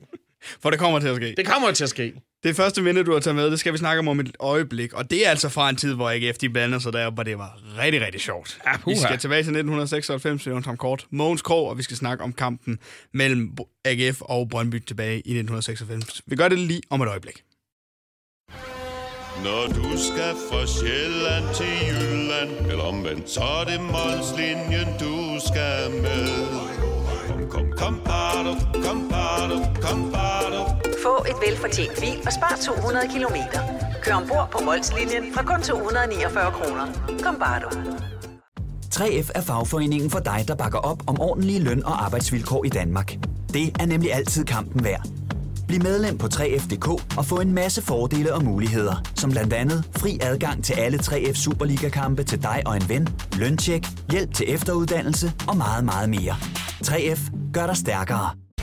For 0.61 0.69
det 0.69 0.79
kommer 0.79 0.99
til 0.99 1.07
at 1.07 1.15
ske. 1.15 1.33
Det 1.37 1.45
kommer 1.45 1.71
til 1.71 1.83
at 1.83 1.89
ske. 1.89 2.13
Det 2.43 2.55
første 2.55 2.81
minde, 2.81 3.03
du 3.03 3.13
har 3.13 3.19
taget 3.19 3.35
med, 3.35 3.51
det 3.51 3.59
skal 3.59 3.73
vi 3.73 3.77
snakke 3.77 3.99
om 3.99 4.07
om 4.07 4.19
et 4.19 4.37
øjeblik. 4.39 4.93
Og 4.93 5.09
det 5.11 5.25
er 5.25 5.29
altså 5.29 5.49
fra 5.49 5.69
en 5.69 5.75
tid, 5.75 5.93
hvor 5.93 6.09
AGF 6.09 6.37
de 6.37 6.49
blander 6.49 6.79
sig 6.79 6.93
der, 6.93 7.11
hvor 7.11 7.23
det 7.23 7.37
var 7.37 7.59
rigtig, 7.77 8.01
rigtig 8.01 8.21
sjovt. 8.21 8.59
Ja, 8.65 8.71
vi 8.87 8.95
skal 8.95 9.17
tilbage 9.17 9.43
til 9.43 9.49
1996, 9.49 10.43
det 10.43 10.63
Tom 10.63 10.77
Kort, 10.77 11.05
Mogens 11.11 11.41
Krog, 11.41 11.69
og 11.69 11.77
vi 11.77 11.83
skal 11.83 11.97
snakke 11.97 12.23
om 12.23 12.33
kampen 12.33 12.79
mellem 13.13 13.57
AGF 13.85 14.21
og 14.21 14.49
Brøndby 14.49 14.79
tilbage 14.85 15.15
i 15.15 15.39
1996. 15.39 16.21
Vi 16.25 16.35
gør 16.35 16.47
det 16.47 16.59
lige 16.59 16.81
om 16.89 17.01
et 17.01 17.07
øjeblik. 17.07 17.43
Når 19.43 19.67
du 19.67 19.97
skal 19.97 20.33
fra 20.49 20.67
Sjælland 20.67 21.55
til 21.55 21.73
Jylland, 21.87 22.71
eller 22.71 22.83
omvendt, 22.83 23.29
så 23.29 23.41
er 23.41 23.63
det 23.63 23.81
Molslinjen, 23.81 24.87
du 24.99 25.39
skal 25.47 25.91
med. 25.91 26.29
Kom, 27.27 27.49
kom, 27.49 27.71
kom, 27.77 28.01
bado, 28.05 28.53
kom, 28.85 29.09
bado, 29.09 29.57
kom, 29.81 30.11
bado. 30.11 30.88
Få 31.03 31.15
et 31.29 31.35
velfortjent 31.47 31.99
bil 31.99 32.17
og 32.25 32.33
spar 32.33 32.59
200 32.65 33.07
kilometer. 33.13 33.59
Kør 34.03 34.13
ombord 34.13 34.49
på 34.51 34.59
Molslinjen 34.65 35.33
fra 35.33 35.43
kun 35.43 35.61
249 35.61 36.51
kroner. 36.51 36.85
Kom 37.23 37.35
bare 37.39 37.59
du. 37.59 37.69
3F 38.95 39.29
er 39.35 39.41
fagforeningen 39.41 40.09
for 40.09 40.19
dig, 40.19 40.45
der 40.47 40.55
bakker 40.55 40.79
op 40.79 41.03
om 41.07 41.19
ordentlige 41.19 41.59
løn- 41.59 41.85
og 41.85 42.05
arbejdsvilkår 42.05 42.65
i 42.65 42.69
Danmark. 42.69 43.17
Det 43.53 43.81
er 43.81 43.85
nemlig 43.85 44.13
altid 44.13 44.45
kampen 44.45 44.83
værd. 44.83 45.07
Bliv 45.67 45.83
medlem 45.83 46.17
på 46.17 46.27
3F.dk 46.27 46.87
og 47.17 47.25
få 47.25 47.39
en 47.39 47.53
masse 47.53 47.81
fordele 47.81 48.33
og 48.33 48.43
muligheder, 48.43 48.95
som 49.15 49.31
blandt 49.31 49.53
andet 49.53 49.89
fri 49.97 50.19
adgang 50.21 50.63
til 50.63 50.73
alle 50.73 50.97
3F 50.97 51.33
Superliga-kampe 51.33 52.23
til 52.23 52.43
dig 52.43 52.63
og 52.65 52.75
en 52.75 52.89
ven, 52.89 53.07
løntjek, 53.37 53.87
hjælp 54.11 54.33
til 54.33 54.53
efteruddannelse 54.53 55.33
og 55.47 55.57
meget, 55.57 55.85
meget 55.85 56.09
mere. 56.09 56.35
3F 56.85 57.51
gør 57.53 57.65
dig 57.65 57.77
stærkere. 57.77 58.48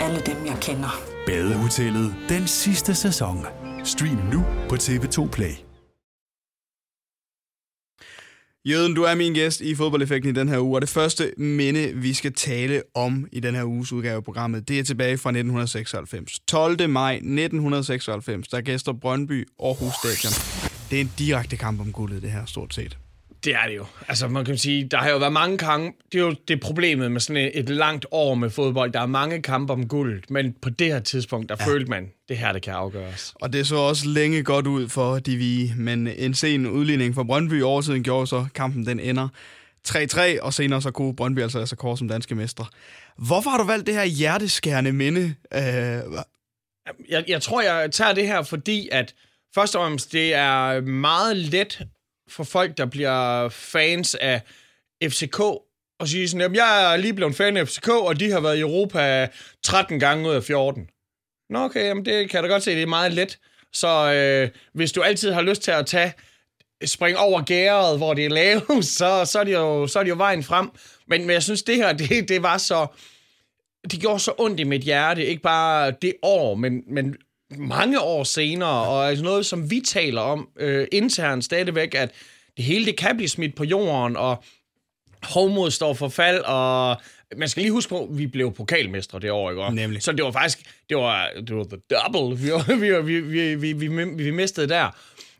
alle 0.00 0.20
dem, 0.20 0.46
jeg 0.46 0.58
kender. 0.60 1.02
Badehotellet. 1.26 2.14
Den 2.28 2.46
sidste 2.46 2.94
sæson. 2.94 3.46
Stream 3.84 4.16
nu 4.32 4.44
på 4.68 4.74
TV2 4.74 5.30
Play. 5.30 5.54
Jøden, 8.64 8.94
du 8.94 9.02
er 9.02 9.14
min 9.14 9.34
gæst 9.34 9.60
i 9.60 9.74
fodboldeffekten 9.74 10.30
i 10.30 10.38
den 10.38 10.48
her 10.48 10.58
uge, 10.58 10.76
og 10.76 10.80
det 10.80 10.88
første 10.88 11.32
minde, 11.36 11.92
vi 11.94 12.14
skal 12.14 12.32
tale 12.32 12.82
om 12.94 13.26
i 13.32 13.40
den 13.40 13.54
her 13.54 13.64
uges 13.64 13.92
udgave 13.92 14.16
af 14.16 14.24
programmet, 14.24 14.68
det 14.68 14.78
er 14.78 14.84
tilbage 14.84 15.18
fra 15.18 15.30
1996. 15.30 16.40
12. 16.48 16.88
maj 16.88 17.14
1996, 17.14 18.48
der 18.48 18.60
gæster 18.60 18.92
Brøndby 18.92 19.48
Aarhus 19.62 19.94
Stadion. 19.94 20.32
Det 20.90 20.96
er 20.96 21.00
en 21.00 21.12
direkte 21.18 21.56
kamp 21.56 21.80
om 21.80 21.92
guldet, 21.92 22.22
det 22.22 22.30
her, 22.30 22.44
stort 22.46 22.74
set. 22.74 22.98
Det 23.44 23.54
er 23.54 23.66
det 23.68 23.76
jo. 23.76 23.86
Altså, 24.08 24.28
man 24.28 24.44
kan 24.44 24.58
sige, 24.58 24.88
der 24.88 24.98
har 24.98 25.10
jo 25.10 25.18
været 25.18 25.32
mange 25.32 25.58
kampe. 25.58 25.96
Det 26.12 26.20
er 26.20 26.24
jo 26.24 26.34
det 26.48 26.60
problemet 26.60 27.12
med 27.12 27.20
sådan 27.20 27.50
et, 27.54 27.68
langt 27.68 28.06
år 28.10 28.34
med 28.34 28.50
fodbold. 28.50 28.92
Der 28.92 29.00
er 29.00 29.06
mange 29.06 29.42
kampe 29.42 29.72
om 29.72 29.88
guld, 29.88 30.22
men 30.28 30.54
på 30.62 30.70
det 30.70 30.86
her 30.86 31.00
tidspunkt, 31.00 31.48
der 31.48 31.56
ja. 31.60 31.66
følte 31.66 31.90
man, 31.90 32.10
det 32.28 32.38
her, 32.38 32.52
det 32.52 32.62
kan 32.62 32.72
afgøres. 32.72 33.34
Og 33.34 33.52
det 33.52 33.66
så 33.66 33.76
også 33.76 34.08
længe 34.08 34.42
godt 34.42 34.66
ud 34.66 34.88
for 34.88 35.18
de 35.18 35.36
vi, 35.36 35.72
men 35.76 36.06
en 36.06 36.34
sen 36.34 36.66
udligning 36.66 37.14
for 37.14 37.22
Brøndby 37.22 37.62
over 37.62 37.80
tiden 37.80 38.02
gjorde 38.02 38.26
så, 38.26 38.46
kampen 38.54 38.86
den 38.86 39.00
ender 39.00 39.28
3-3, 39.88 40.42
og 40.42 40.54
senere 40.54 40.82
så 40.82 40.90
kunne 40.90 41.16
Brøndby 41.16 41.40
altså 41.40 41.58
altså 41.58 41.76
kort 41.76 41.98
som 41.98 42.08
danske 42.08 42.34
mestre. 42.34 42.66
Hvorfor 43.16 43.50
har 43.50 43.58
du 43.58 43.64
valgt 43.64 43.86
det 43.86 43.94
her 43.94 44.04
hjerteskærende 44.04 44.92
minde? 44.92 45.34
Øh... 45.54 45.60
Jeg, 47.08 47.24
jeg 47.28 47.42
tror, 47.42 47.62
jeg 47.62 47.90
tager 47.92 48.12
det 48.12 48.26
her, 48.26 48.42
fordi 48.42 48.88
at 48.92 49.14
først 49.54 49.76
og 49.76 49.82
fremmest, 49.82 50.12
det 50.12 50.34
er 50.34 50.80
meget 50.80 51.36
let 51.36 51.86
for 52.30 52.44
folk, 52.44 52.76
der 52.78 52.86
bliver 52.86 53.48
fans 53.48 54.14
af 54.14 54.40
FCK, 55.04 55.40
og 56.00 56.08
sige 56.08 56.28
sådan, 56.28 56.40
jamen 56.40 56.56
jeg 56.56 56.92
er 56.92 56.96
lige 56.96 57.14
blevet 57.14 57.34
fan 57.34 57.56
af 57.56 57.68
FCK, 57.68 57.88
og 57.88 58.20
de 58.20 58.30
har 58.30 58.40
været 58.40 58.56
i 58.56 58.60
Europa 58.60 59.28
13 59.62 60.00
gange 60.00 60.28
ud 60.28 60.34
af 60.34 60.44
14. 60.44 60.88
Nå 61.50 61.58
okay, 61.58 61.84
jamen 61.84 62.04
det 62.04 62.30
kan 62.30 62.36
jeg 62.36 62.42
da 62.42 62.48
godt 62.48 62.62
se, 62.62 62.70
det 62.70 62.82
er 62.82 62.86
meget 62.86 63.12
let. 63.12 63.38
Så 63.72 64.12
øh, 64.12 64.50
hvis 64.74 64.92
du 64.92 65.02
altid 65.02 65.32
har 65.32 65.42
lyst 65.42 65.62
til 65.62 65.70
at 65.70 65.86
tage 65.86 66.12
spring 66.84 67.16
over 67.16 67.42
gæret, 67.42 67.98
hvor 67.98 68.14
det 68.14 68.24
er 68.24 68.30
lavt, 68.30 68.84
så, 68.98 69.24
så, 69.24 69.40
er 69.40 69.44
det 69.44 69.52
jo, 69.52 69.86
så 69.86 69.98
er 69.98 70.02
det 70.02 70.10
jo 70.10 70.16
vejen 70.16 70.42
frem. 70.42 70.70
Men, 71.06 71.20
men 71.20 71.30
jeg 71.30 71.42
synes, 71.42 71.62
det 71.62 71.76
her, 71.76 71.92
det, 72.08 72.28
det 72.28 72.42
var 72.42 72.58
så... 72.58 72.86
Det 73.90 74.00
gjorde 74.00 74.20
så 74.20 74.32
ondt 74.38 74.60
i 74.60 74.64
mit 74.64 74.82
hjerte. 74.82 75.26
Ikke 75.26 75.42
bare 75.42 75.90
det 76.02 76.14
år, 76.22 76.54
men, 76.54 76.82
men 76.86 77.16
mange 77.58 78.00
år 78.00 78.24
senere, 78.24 78.86
og 78.88 79.08
altså 79.08 79.24
noget, 79.24 79.46
som 79.46 79.70
vi 79.70 79.80
taler 79.86 80.20
om 80.20 80.48
øh, 80.56 80.86
internt 80.92 81.44
stadigvæk, 81.44 81.94
at 81.94 82.10
det 82.56 82.64
hele 82.64 82.86
det 82.86 82.96
kan 82.96 83.16
blive 83.16 83.28
smidt 83.28 83.54
på 83.54 83.64
jorden, 83.64 84.16
og 84.16 84.44
hovmod 85.22 85.70
står 85.70 85.94
for 85.94 86.08
fald, 86.08 86.38
og 86.38 86.96
man 87.36 87.48
skal 87.48 87.62
lige 87.62 87.72
huske 87.72 87.90
på, 87.90 88.02
at 88.02 88.18
vi 88.18 88.26
blev 88.26 88.54
pokalmestre 88.54 89.18
det 89.18 89.30
år, 89.30 89.50
ikke? 89.50 89.74
Nemlig. 89.74 90.02
Så 90.02 90.12
det 90.12 90.24
var 90.24 90.30
faktisk, 90.30 90.58
det 90.88 90.96
var, 90.96 91.30
det 91.46 91.56
var 91.56 91.64
the 91.64 91.78
double, 91.90 92.38
vi, 92.38 92.50
vi, 92.74 93.00
vi, 93.00 93.20
vi, 93.20 93.72
vi, 93.72 93.86
vi, 93.88 94.04
vi 94.04 94.30
mistede 94.30 94.68
der. 94.68 94.96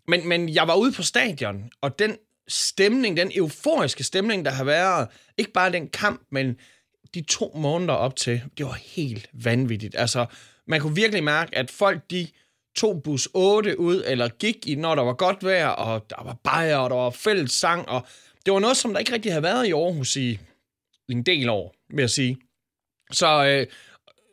Men, 0.09 0.29
men 0.29 0.49
jeg 0.49 0.69
var 0.69 0.75
ude 0.75 0.93
på 0.93 1.03
stadion, 1.03 1.71
og 1.81 1.99
den 1.99 2.17
stemning, 2.49 3.17
den 3.17 3.33
euforiske 3.35 4.05
stemning, 4.05 4.45
der 4.45 4.51
har 4.51 4.65
været, 4.65 5.09
ikke 5.39 5.53
bare 5.53 5.73
den 5.73 5.89
kamp, 5.89 6.21
men 6.31 6.57
de 7.15 7.23
to 7.23 7.53
måneder 7.57 7.93
op 7.93 8.17
til, 8.17 8.43
det 8.59 8.67
var 8.67 8.79
helt 8.85 9.29
vanvittigt. 9.33 9.95
Altså, 9.99 10.27
man 10.71 10.81
kunne 10.81 10.95
virkelig 10.95 11.25
mærke, 11.25 11.59
at 11.59 11.71
folk, 11.71 12.11
de 12.11 12.29
tog 12.77 13.03
bus 13.03 13.29
8 13.35 13.81
ud, 13.81 14.03
eller 14.07 14.29
gik 14.29 14.67
i, 14.67 14.75
når 14.75 14.95
der 14.95 15.03
var 15.03 15.13
godt 15.13 15.45
vejr, 15.45 15.69
og 15.69 16.07
der 16.11 16.25
var 16.25 16.37
bajer, 16.45 16.77
og 16.77 16.91
der 16.91 16.97
var 16.97 17.11
fælles 17.11 17.53
sang, 17.53 17.89
og 17.89 18.07
det 18.47 18.53
var 18.53 18.61
noget, 18.61 18.77
som 18.77 18.93
der 18.93 18.99
ikke 18.99 19.13
rigtig 19.13 19.33
havde 19.33 19.43
været 19.43 19.67
i 19.67 19.73
Aarhus 19.73 20.17
i 20.17 20.39
en 21.09 21.23
del 21.23 21.49
år, 21.49 21.75
vil 21.95 22.03
jeg 22.03 22.11
sige. 22.11 22.39
Så, 23.13 23.45
øh, 23.45 23.67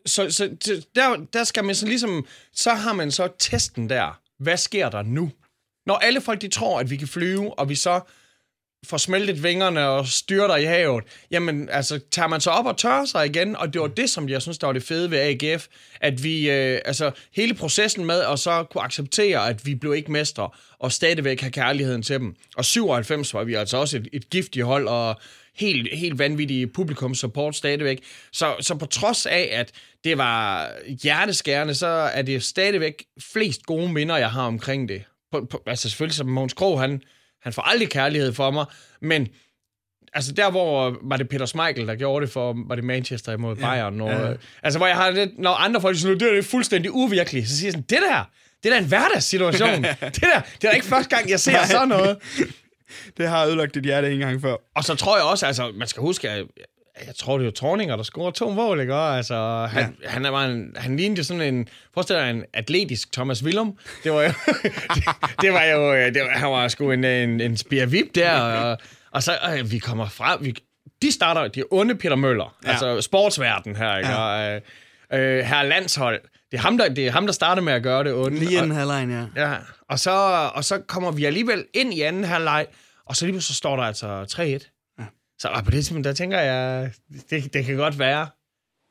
så, 0.06 0.32
så 0.32 0.56
der, 0.96 1.26
der 1.34 1.44
skal 1.44 1.64
man 1.64 1.76
så 1.76 1.86
ligesom, 1.86 2.28
så 2.54 2.74
har 2.74 2.94
man 2.94 3.12
så 3.12 3.30
testen 3.40 3.90
der. 3.90 4.22
Hvad 4.40 4.58
sker 4.58 4.90
der 4.90 5.02
nu? 5.02 5.32
Når 5.86 5.96
alle 5.96 6.22
folk, 6.22 6.42
de 6.42 6.48
tror, 6.48 6.80
at 6.80 6.90
vi 6.90 6.98
kan 6.98 7.08
flyve, 7.08 7.60
og 7.60 7.70
vi 7.70 7.76
så 7.76 8.02
får 8.90 8.98
smeltet 8.98 9.44
vingerne 9.44 9.88
og 9.88 10.08
styrter 10.08 10.56
i 10.56 10.64
havet, 10.64 11.04
jamen, 11.32 11.70
altså, 11.70 12.00
tager 12.12 12.28
man 12.28 12.42
så 12.42 12.50
op 12.50 12.66
og 12.66 12.78
tørrer 12.78 13.06
sig 13.06 13.26
igen, 13.26 13.56
og 13.56 13.74
det 13.74 13.82
var 13.82 13.88
det, 13.88 14.10
som 14.10 14.30
jeg 14.30 14.42
synes, 14.42 14.58
der 14.58 14.68
var 14.68 14.74
det 14.74 14.84
fede 14.84 15.12
ved 15.12 15.18
AGF, 15.20 15.68
at 16.02 16.24
vi, 16.24 16.50
øh, 16.50 16.80
altså, 16.86 17.12
hele 17.36 17.54
processen 17.54 18.06
med 18.06 18.22
at 18.22 18.40
så 18.40 18.64
kunne 18.72 18.84
acceptere, 18.84 19.50
at 19.50 19.66
vi 19.66 19.76
blev 19.76 19.96
ikke 19.96 20.12
mestre, 20.12 20.50
og 20.80 20.92
stadigvæk 20.92 21.42
have 21.42 21.52
kærligheden 21.52 22.04
til 22.04 22.20
dem. 22.20 22.36
Og 22.58 22.66
97 22.66 23.34
var 23.34 23.44
vi 23.44 23.54
altså 23.54 23.78
også 23.78 23.98
et, 23.98 24.08
et 24.14 24.30
giftigt 24.30 24.66
hold, 24.66 24.88
og 24.88 25.16
helt, 25.60 25.98
helt 25.98 26.20
vanvittig 26.20 26.74
publikum 26.74 27.16
support 27.16 27.56
stadigvæk. 27.56 28.04
Så, 28.32 28.56
så 28.60 28.76
på 28.76 28.86
trods 28.86 29.26
af, 29.26 29.50
at 29.52 29.72
det 30.04 30.18
var 30.18 30.70
hjerteskærende, 31.04 31.76
så 31.76 31.88
er 31.88 32.22
det 32.22 32.44
stadigvæk 32.44 33.06
flest 33.20 33.66
gode 33.66 33.94
minder, 33.94 34.18
jeg 34.18 34.32
har 34.32 34.48
omkring 34.48 34.90
det. 34.90 35.04
På, 35.32 35.46
på, 35.46 35.64
altså 35.66 35.90
selvfølgelig, 35.90 36.16
som 36.16 36.28
Måns 36.28 36.54
Krog, 36.54 36.80
han, 36.82 37.02
han 37.48 37.54
får 37.54 37.62
aldrig 37.62 37.90
kærlighed 37.90 38.34
for 38.34 38.52
mig, 38.52 38.66
men 39.02 39.28
altså 40.14 40.32
der, 40.32 40.52
hvor 40.52 40.98
var 41.02 41.18
det 41.18 41.30
Peter 41.30 41.46
Schmeichel, 41.46 41.88
der 41.88 41.96
gjorde 41.96 42.26
det 42.26 42.34
for, 42.34 42.56
var 42.68 42.76
det 42.76 42.84
Manchester 42.84 43.32
imod 43.34 43.56
Bayern. 43.56 44.02
Ja, 44.02 44.04
og, 44.04 44.30
ja. 44.30 44.34
Altså, 44.64 44.80
hvor 44.80 44.88
jeg 44.88 44.96
har 44.96 45.12
lidt, 45.12 45.40
når 45.40 45.52
andre 45.52 45.82
folk 45.82 45.98
siger, 45.98 46.16
det 46.16 46.38
er 46.38 46.44
fuldstændig 46.44 46.92
uvirkeligt, 46.92 47.50
så 47.50 47.58
siger 47.58 47.68
jeg 47.68 47.74
sådan, 47.74 47.86
det 47.90 48.00
der, 48.10 48.30
det 48.64 48.70
er 48.70 48.74
da 48.74 48.78
en 48.82 48.88
hverdagssituation. 48.88 49.84
det 49.84 50.02
der, 50.02 50.10
det 50.12 50.64
er 50.64 50.70
da 50.70 50.70
ikke 50.70 50.86
første 50.86 51.16
gang, 51.16 51.30
jeg 51.30 51.40
ser 51.40 51.66
sådan 51.72 51.88
noget. 51.88 52.18
det 53.18 53.28
har 53.30 53.46
ødelagt 53.46 53.76
dit 53.76 53.84
hjerte 53.84 54.14
en 54.14 54.20
gang 54.20 54.42
før. 54.42 54.56
Og 54.76 54.84
så 54.84 54.96
tror 54.96 55.18
jeg 55.18 55.26
også, 55.26 55.46
altså, 55.46 55.72
man 55.76 55.88
skal 55.88 56.02
huske, 56.02 56.30
at 56.30 56.46
jeg 57.06 57.16
tror, 57.16 57.38
det 57.38 57.46
var 57.46 57.52
Torninger, 57.52 57.96
der 57.96 58.04
scorede 58.04 58.36
to 58.36 58.52
mål, 58.52 58.80
ikke? 58.80 58.94
Altså, 58.94 59.68
han, 59.72 59.96
ja. 60.04 60.10
han, 60.10 60.24
var 60.24 60.46
en, 60.46 60.76
han 60.76 60.98
lignede 60.98 61.24
sådan 61.24 61.54
en, 61.54 61.68
forestil 61.94 62.16
dig 62.16 62.30
en 62.30 62.44
atletisk 62.54 63.12
Thomas 63.12 63.44
Willum. 63.44 63.78
Det 64.04 64.12
var 64.12 64.22
jo, 64.22 64.28
det, 64.96 65.04
det, 65.42 65.54
var 65.54 65.64
jo, 65.64 65.94
det 65.94 66.22
var, 66.22 66.30
han 66.30 66.52
var 66.52 66.68
sgu 66.68 66.92
en, 66.92 67.04
en, 67.04 67.42
en 67.42 67.58
spirvip 67.58 68.16
der, 68.16 68.40
og, 68.42 68.78
og 69.12 69.24
så, 69.24 69.38
øh, 69.58 69.72
vi 69.72 69.80
kommer 69.80 70.10
fra, 70.10 70.38
vi, 70.42 70.56
de 71.02 71.12
starter, 71.12 71.48
de 71.48 71.64
onde 71.72 71.96
Peter 71.96 72.16
Møller, 72.16 72.56
ja. 72.66 72.70
altså 72.70 73.02
sportsverden 73.02 73.76
her, 73.76 73.98
ikke? 73.98 74.10
Ja. 74.10 74.18
Og, 74.18 74.56
øh, 74.56 74.62
øh, 75.14 75.46
her 75.46 75.64
landshold. 75.64 76.22
Det 76.52 76.58
er, 76.58 76.62
ham, 76.62 76.78
der, 76.78 76.90
det 76.90 77.08
er 77.08 77.12
ham, 77.12 77.26
der 77.26 77.34
starter 77.34 77.62
med 77.62 77.74
at 77.74 77.84
gøre 77.84 78.04
det 78.04 78.14
onde. 78.14 78.40
Lige 78.40 78.58
inden 78.58 78.72
halvlejen, 78.72 79.12
ja. 79.12 79.26
ja. 79.36 79.56
Og 79.90 80.00
så, 80.00 80.12
og 80.54 80.64
så 80.64 80.80
kommer 80.88 81.12
vi 81.12 81.26
alligevel 81.26 81.66
ind 81.74 81.94
i 81.94 82.02
anden 82.02 82.24
halvleg, 82.24 82.66
og 83.06 83.16
så 83.16 83.26
lige 83.26 83.42
så 83.42 83.54
står 83.54 83.76
der 83.76 83.84
altså 83.84 84.24
3-1. 84.64 84.77
Så 85.40 85.62
på 85.66 85.72
det 85.72 85.74
tidspunkt, 85.74 86.06
der 86.06 86.14
tænker 86.14 86.40
jeg, 86.40 86.92
det, 87.30 87.54
det 87.54 87.66
kan 87.66 87.76
godt 87.76 88.00
være. 88.00 88.28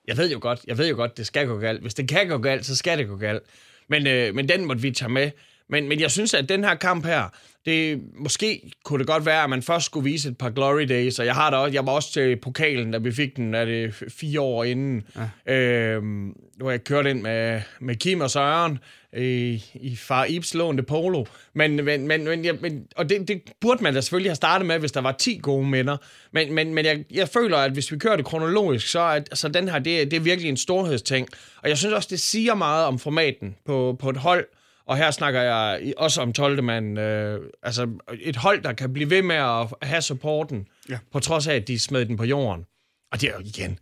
Jeg 0.08 0.16
ved 0.16 0.30
jo 0.30 0.38
godt, 0.42 0.64
jeg 0.66 0.78
ved 0.78 0.88
jo 0.88 0.96
godt, 0.96 1.16
det 1.16 1.26
skal 1.26 1.46
gå 1.46 1.58
galt. 1.58 1.80
Hvis 1.80 1.94
det 1.94 2.08
kan 2.08 2.28
gå 2.28 2.38
galt, 2.38 2.66
så 2.66 2.76
skal 2.76 2.98
det 2.98 3.08
gå 3.08 3.16
galt. 3.16 3.42
Men, 3.88 4.06
øh, 4.06 4.34
men 4.34 4.48
den 4.48 4.64
måtte 4.64 4.82
vi 4.82 4.90
tage 4.90 5.08
med. 5.08 5.30
Men, 5.68 5.88
men 5.88 6.00
jeg 6.00 6.10
synes, 6.10 6.34
at 6.34 6.48
den 6.48 6.64
her 6.64 6.74
kamp 6.74 7.06
her, 7.06 7.28
det, 7.66 8.00
måske 8.14 8.70
kunne 8.84 8.98
det 8.98 9.06
godt 9.06 9.26
være, 9.26 9.44
at 9.44 9.50
man 9.50 9.62
først 9.62 9.86
skulle 9.86 10.04
vise 10.04 10.28
et 10.28 10.38
par 10.38 10.50
glory 10.50 10.82
days, 10.88 11.18
og 11.18 11.26
jeg 11.26 11.34
har 11.34 11.50
da 11.50 11.56
også, 11.56 11.72
jeg 11.72 11.86
var 11.86 11.92
også 11.92 12.12
til 12.12 12.36
pokalen, 12.36 12.90
da 12.90 12.98
vi 12.98 13.12
fik 13.12 13.36
den, 13.36 13.54
er 13.54 13.64
det 13.64 13.94
fire 14.08 14.40
år 14.40 14.64
inden, 14.64 15.02
ja. 15.46 15.54
øhm, 15.54 16.32
hvor 16.56 16.70
jeg 16.70 16.84
kørte 16.84 17.10
ind 17.10 17.22
med, 17.22 17.60
med 17.80 17.96
Kim 17.96 18.20
og 18.20 18.30
Søren 18.30 18.78
i, 19.16 19.64
i 19.74 19.96
far 19.96 20.24
Ibs 20.24 20.54
lånte 20.54 20.82
polo. 20.82 21.24
Men, 21.54 21.84
men, 21.84 22.08
men, 22.08 22.24
men, 22.24 22.44
ja, 22.44 22.52
men 22.60 22.86
og 22.96 23.08
det, 23.08 23.28
det, 23.28 23.42
burde 23.60 23.82
man 23.82 23.94
da 23.94 24.00
selvfølgelig 24.00 24.30
have 24.30 24.36
startet 24.36 24.66
med, 24.66 24.78
hvis 24.78 24.92
der 24.92 25.00
var 25.00 25.12
10 25.12 25.38
gode 25.42 25.66
minder. 25.66 25.96
Men, 26.32 26.54
men, 26.54 26.74
men 26.74 26.84
jeg, 26.84 27.04
jeg 27.10 27.28
føler, 27.28 27.56
at 27.56 27.72
hvis 27.72 27.92
vi 27.92 27.98
kører 27.98 28.16
det 28.16 28.24
kronologisk, 28.24 28.88
så 28.88 29.00
er 29.00 29.20
så 29.32 29.48
den 29.48 29.68
her, 29.68 29.78
det, 29.78 30.10
det 30.10 30.16
er 30.16 30.20
virkelig 30.20 30.48
en 30.48 30.56
storhedsting. 30.56 31.28
Og 31.62 31.68
jeg 31.68 31.78
synes 31.78 31.94
også, 31.94 32.08
det 32.10 32.20
siger 32.20 32.54
meget 32.54 32.86
om 32.86 32.98
formaten 32.98 33.56
på, 33.66 33.96
på 34.00 34.10
et 34.10 34.16
hold, 34.16 34.46
og 34.86 34.96
her 34.96 35.10
snakker 35.10 35.42
jeg 35.42 35.92
også 35.96 36.22
om 36.22 36.32
12. 36.32 36.62
mand. 36.62 36.98
Øh, 36.98 37.40
altså 37.62 37.88
et 38.20 38.36
hold, 38.36 38.62
der 38.62 38.72
kan 38.72 38.92
blive 38.92 39.10
ved 39.10 39.22
med 39.22 39.36
at 39.36 39.66
have 39.82 40.02
supporten, 40.02 40.68
ja. 40.88 40.98
på 41.12 41.20
trods 41.20 41.46
af, 41.46 41.54
at 41.54 41.68
de 41.68 41.78
smed 41.78 42.06
den 42.06 42.16
på 42.16 42.24
jorden. 42.24 42.66
Og 43.12 43.20
det 43.20 43.28
er 43.28 43.32
jo 43.32 43.40
igen, 43.44 43.78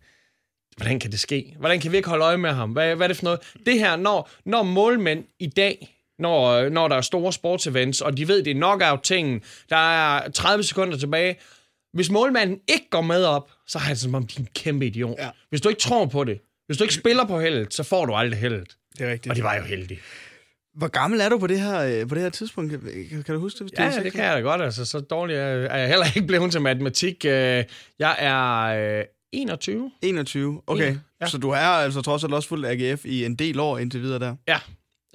hvordan 0.77 0.99
kan 0.99 1.11
det 1.11 1.19
ske? 1.19 1.55
Hvordan 1.59 1.79
kan 1.79 1.91
vi 1.91 1.97
ikke 1.97 2.09
holde 2.09 2.25
øje 2.25 2.37
med 2.37 2.51
ham? 2.51 2.71
Hvad, 2.71 2.95
hvad 2.95 3.05
er 3.05 3.07
det 3.07 3.17
for 3.17 3.23
noget? 3.23 3.39
Det 3.65 3.79
her, 3.79 3.95
når, 3.95 4.29
når 4.45 4.63
målmænd 4.63 5.25
i 5.39 5.47
dag, 5.47 5.95
når, 6.19 6.69
når 6.69 6.87
der 6.87 6.95
er 6.95 7.01
store 7.01 7.33
sportsevents, 7.33 8.01
og 8.01 8.17
de 8.17 8.27
ved, 8.27 8.43
det 8.43 8.51
er 8.51 8.55
knockout-tingen, 8.55 9.41
der 9.69 9.75
er 9.77 10.29
30 10.29 10.63
sekunder 10.63 10.97
tilbage, 10.97 11.35
hvis 11.93 12.09
målmanden 12.09 12.59
ikke 12.67 12.89
går 12.89 13.01
med 13.01 13.23
op, 13.23 13.51
så 13.67 13.79
har 13.79 13.89
det 13.89 13.99
som 13.99 14.15
om, 14.15 14.27
de 14.27 14.33
er 14.35 14.39
en 14.39 14.49
kæmpe 14.55 14.85
idiot. 14.85 15.17
Ja. 15.19 15.29
Hvis 15.49 15.61
du 15.61 15.69
ikke 15.69 15.81
tror 15.81 16.05
på 16.05 16.23
det, 16.23 16.39
hvis 16.65 16.77
du 16.77 16.83
ikke 16.83 16.93
spiller 16.93 17.25
på 17.25 17.39
heldet, 17.39 17.73
så 17.73 17.83
får 17.83 18.05
du 18.05 18.13
aldrig 18.13 18.39
heldet. 18.39 18.75
Det 18.97 19.07
er 19.07 19.11
rigtigt. 19.11 19.29
Og 19.29 19.35
det 19.35 19.43
var 19.43 19.55
jo 19.55 19.63
heldigt. 19.63 20.01
Hvor 20.75 20.87
gammel 20.87 21.21
er 21.21 21.29
du 21.29 21.37
på 21.37 21.47
det 21.47 21.59
her, 21.59 22.01
øh, 22.01 22.07
på 22.07 22.15
det 22.15 22.23
her 22.23 22.29
tidspunkt? 22.29 22.71
Kan, 22.71 23.23
kan 23.23 23.35
du 23.35 23.39
huske 23.39 23.63
det? 23.63 23.73
Ja, 23.77 23.91
det, 23.95 24.03
det 24.03 24.13
kan 24.13 24.23
jeg 24.23 24.35
da 24.35 24.41
godt. 24.41 24.61
Altså, 24.61 24.85
så 24.85 24.99
dårlig 24.99 25.35
er 25.35 25.77
jeg 25.77 25.87
heller 25.87 26.05
ikke 26.15 26.27
blevet 26.27 26.51
til 26.51 26.61
matematik. 26.61 27.25
Øh, 27.25 27.63
jeg 27.99 28.15
er 28.19 29.03
21. 29.31 29.91
21, 30.01 30.61
okay. 30.67 30.97
Ja. 31.21 31.27
Så 31.27 31.37
du 31.37 31.49
er 31.49 31.57
altså 31.57 32.01
trods 32.01 32.23
alt 32.23 32.33
også 32.33 32.49
fuldt 32.49 32.65
AGF 32.65 33.05
i 33.05 33.25
en 33.25 33.35
del 33.35 33.59
år 33.59 33.77
indtil 33.77 34.01
videre 34.01 34.19
der? 34.19 34.35
Ja. 34.47 34.59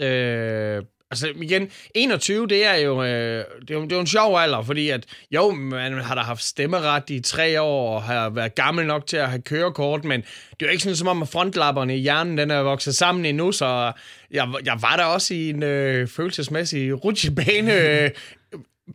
Øh, 0.06 0.82
Altså 1.12 1.32
igen, 1.42 1.70
21, 1.94 2.46
det 2.46 2.64
er 2.64 2.74
jo, 2.74 3.02
øh, 3.02 3.44
det 3.60 3.70
er 3.70 3.74
jo, 3.74 3.82
det 3.82 3.92
er 3.92 3.96
jo 3.96 4.00
en 4.00 4.06
sjov 4.06 4.38
alder, 4.38 4.62
fordi 4.62 4.88
at, 4.88 5.06
jo, 5.30 5.50
man 5.50 5.92
har 5.92 6.14
da 6.14 6.20
haft 6.20 6.42
stemmeret 6.42 7.10
i 7.10 7.20
tre 7.20 7.60
år, 7.60 7.94
og 7.94 8.02
har 8.02 8.30
været 8.30 8.54
gammel 8.54 8.86
nok 8.86 9.06
til 9.06 9.16
at 9.16 9.28
have 9.28 9.42
kørekort, 9.42 10.04
men 10.04 10.20
det 10.20 10.62
er 10.62 10.66
jo 10.66 10.70
ikke 10.70 10.82
sådan, 10.82 10.96
som 10.96 11.08
om 11.08 11.22
at 11.22 11.28
frontlapperne 11.28 11.96
i 11.96 12.00
hjernen, 12.00 12.38
den 12.38 12.50
er 12.50 12.60
vokset 12.60 12.96
sammen 12.96 13.24
endnu, 13.24 13.52
så 13.52 13.92
jeg, 14.30 14.48
jeg 14.64 14.78
var 14.82 14.96
der 14.96 15.04
også 15.04 15.34
i 15.34 15.50
en 15.50 15.62
øh, 15.62 16.08
følelsesmæssig 16.08 17.04
rutsjebane 17.04 17.74
øh, 17.74 18.10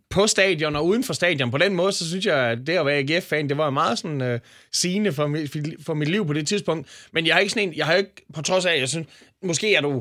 på 0.10 0.28
stadion 0.28 0.76
og 0.76 0.86
uden 0.86 1.04
for 1.04 1.14
stadion. 1.14 1.52
På 1.52 1.58
den 1.58 1.76
måde, 1.76 1.92
så 1.92 2.10
synes 2.10 2.26
jeg, 2.26 2.38
at 2.38 2.58
det 2.68 2.78
at 2.78 2.86
være 2.86 2.98
AGF-fan, 2.98 3.50
det 3.50 3.58
var 3.58 3.70
meget 3.70 4.00
sådan 4.00 4.22
øh, 4.22 4.40
sigende 4.72 5.14
for, 5.14 5.28
mit, 5.28 5.56
for 5.86 5.94
mit 5.94 6.08
liv 6.08 6.28
på 6.28 6.34
det 6.34 6.48
tidspunkt. 6.48 6.88
Men 7.12 7.28
jeg 7.28 7.36
har 7.36 7.40
ikke 7.40 7.50
sådan 7.50 7.70
en, 7.70 7.76
jeg 7.76 7.86
har 7.86 7.94
ikke, 7.94 8.26
på 8.34 8.42
trods 8.42 8.66
af, 8.66 8.80
jeg 8.80 8.90
synes, 8.90 9.08
måske 9.44 9.76
er 9.76 9.82
du, 9.82 9.92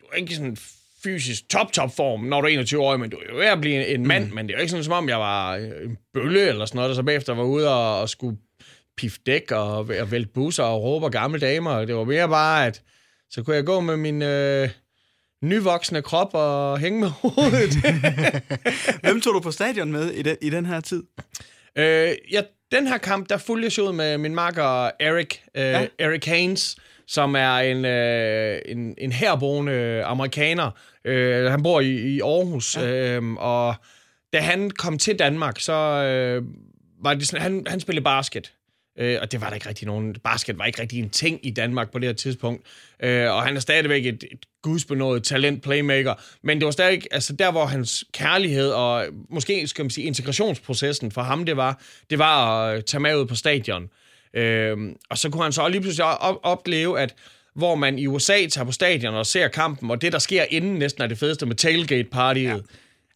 du 0.00 0.06
er 0.12 0.16
ikke 0.16 0.34
sådan 0.34 0.56
fysisk 1.04 1.48
top-top 1.48 1.96
form, 1.96 2.20
når 2.20 2.40
du 2.40 2.46
er 2.46 2.52
21 2.52 2.82
år, 2.82 2.96
men 2.96 3.10
du 3.10 3.16
er 3.16 3.22
jo 3.32 3.38
ved 3.38 3.46
at 3.46 3.60
blive 3.60 3.86
en 3.86 4.06
mand, 4.06 4.28
mm. 4.28 4.34
men 4.34 4.46
det 4.46 4.54
er 4.54 4.58
jo 4.58 4.60
ikke 4.60 4.70
sådan, 4.70 4.84
som 4.84 4.92
om 4.92 5.08
jeg 5.08 5.18
var 5.18 5.54
en 5.56 5.96
bølle 6.14 6.48
eller 6.48 6.66
sådan 6.66 6.76
noget, 6.76 6.88
der 6.88 6.94
så 6.94 7.02
bagefter 7.02 7.34
var 7.34 7.44
ude 7.44 7.74
og, 7.74 8.00
og 8.00 8.08
skulle 8.08 8.38
pif 8.96 9.16
dæk 9.26 9.52
og, 9.52 9.76
og 9.78 10.10
vælte 10.10 10.30
busser 10.34 10.62
og 10.62 10.82
råbe 10.82 11.06
og 11.06 11.12
gamle 11.12 11.40
damer. 11.40 11.84
Det 11.84 11.94
var 11.94 12.04
mere 12.04 12.28
bare, 12.28 12.66
at 12.66 12.82
så 13.30 13.42
kunne 13.42 13.56
jeg 13.56 13.64
gå 13.64 13.80
med 13.80 13.96
min 13.96 14.22
øh, 14.22 14.68
nyvoksne 15.44 16.02
krop 16.02 16.30
og 16.32 16.78
hænge 16.78 17.00
med 17.00 17.08
hovedet. 17.08 17.74
Hvem 19.04 19.20
tog 19.20 19.34
du 19.34 19.40
på 19.40 19.50
stadion 19.50 19.92
med 19.92 20.10
i, 20.10 20.22
de, 20.22 20.36
i 20.42 20.50
den 20.50 20.66
her 20.66 20.80
tid? 20.80 21.02
Øh, 21.78 22.12
ja, 22.32 22.42
den 22.72 22.86
her 22.86 22.98
kamp, 22.98 23.28
der 23.28 23.36
fulgte 23.36 23.72
jeg 23.76 23.88
ud 23.88 23.92
med 23.92 24.18
min 24.18 24.34
marker 24.34 24.90
Eric, 25.00 25.36
øh, 25.54 25.62
ja. 25.62 25.86
Eric 25.98 26.24
Haynes, 26.24 26.76
som 27.08 27.34
er 27.34 27.56
en, 27.56 27.84
øh, 27.84 28.60
en, 28.66 28.94
en 28.98 29.12
herboende 29.12 30.04
amerikaner. 30.04 30.70
Øh, 31.04 31.50
han 31.50 31.62
bor 31.62 31.80
i, 31.80 31.90
i 31.90 32.20
Aarhus, 32.20 32.76
ja. 32.76 33.16
øh, 33.16 33.32
og 33.32 33.74
da 34.32 34.40
han 34.40 34.70
kom 34.70 34.98
til 34.98 35.18
Danmark, 35.18 35.60
så 35.60 35.72
øh, 35.72 36.42
var 37.02 37.14
det 37.14 37.28
sådan, 37.28 37.42
han, 37.42 37.64
han 37.66 37.80
spillede 37.80 38.04
basket. 38.04 38.52
Øh, 38.98 39.18
og 39.22 39.32
det 39.32 39.40
var 39.40 39.48
der 39.48 39.54
ikke 39.54 39.68
rigtig 39.68 39.86
nogen... 39.86 40.16
Basket 40.24 40.58
var 40.58 40.64
ikke 40.64 40.82
rigtig 40.82 40.98
en 40.98 41.10
ting 41.10 41.46
i 41.46 41.50
Danmark 41.50 41.92
på 41.92 41.98
det 41.98 42.08
her 42.08 42.14
tidspunkt. 42.14 42.66
Øh, 43.02 43.32
og 43.32 43.42
han 43.42 43.56
er 43.56 43.60
stadigvæk 43.60 44.06
et, 44.06 44.24
et 44.30 44.46
gudsbenået 44.62 45.22
talent 45.24 45.62
playmaker. 45.62 46.14
Men 46.42 46.58
det 46.58 46.64
var 46.64 46.70
stadig... 46.70 47.02
Altså 47.10 47.32
der, 47.32 47.50
hvor 47.50 47.66
hans 47.66 48.04
kærlighed 48.12 48.70
og 48.70 49.06
måske 49.30 49.66
skal 49.66 49.84
man 49.84 49.90
sige 49.90 50.06
integrationsprocessen 50.06 51.12
for 51.12 51.22
ham, 51.22 51.44
det 51.44 51.56
var, 51.56 51.82
det 52.10 52.18
var 52.18 52.62
at 52.64 52.84
tage 52.84 53.00
med 53.00 53.16
ud 53.16 53.26
på 53.26 53.34
stadion. 53.34 53.88
Øh, 54.34 54.76
og 55.10 55.18
så 55.18 55.30
kunne 55.30 55.42
han 55.42 55.52
så 55.52 55.68
lige 55.68 55.80
pludselig 55.80 56.04
op- 56.04 56.40
opleve, 56.42 57.00
at 57.00 57.14
hvor 57.54 57.74
man 57.74 57.98
i 57.98 58.06
USA 58.06 58.46
tager 58.46 58.64
på 58.64 58.72
stadion 58.72 59.14
og 59.14 59.26
ser 59.26 59.48
kampen, 59.48 59.90
og 59.90 60.02
det, 60.02 60.12
der 60.12 60.18
sker 60.18 60.44
inden 60.50 60.74
næsten 60.74 61.02
er 61.02 61.06
det 61.06 61.18
fedeste 61.18 61.46
med 61.46 61.56
tailgate-partiet. 61.56 62.48
Ja. 62.48 62.56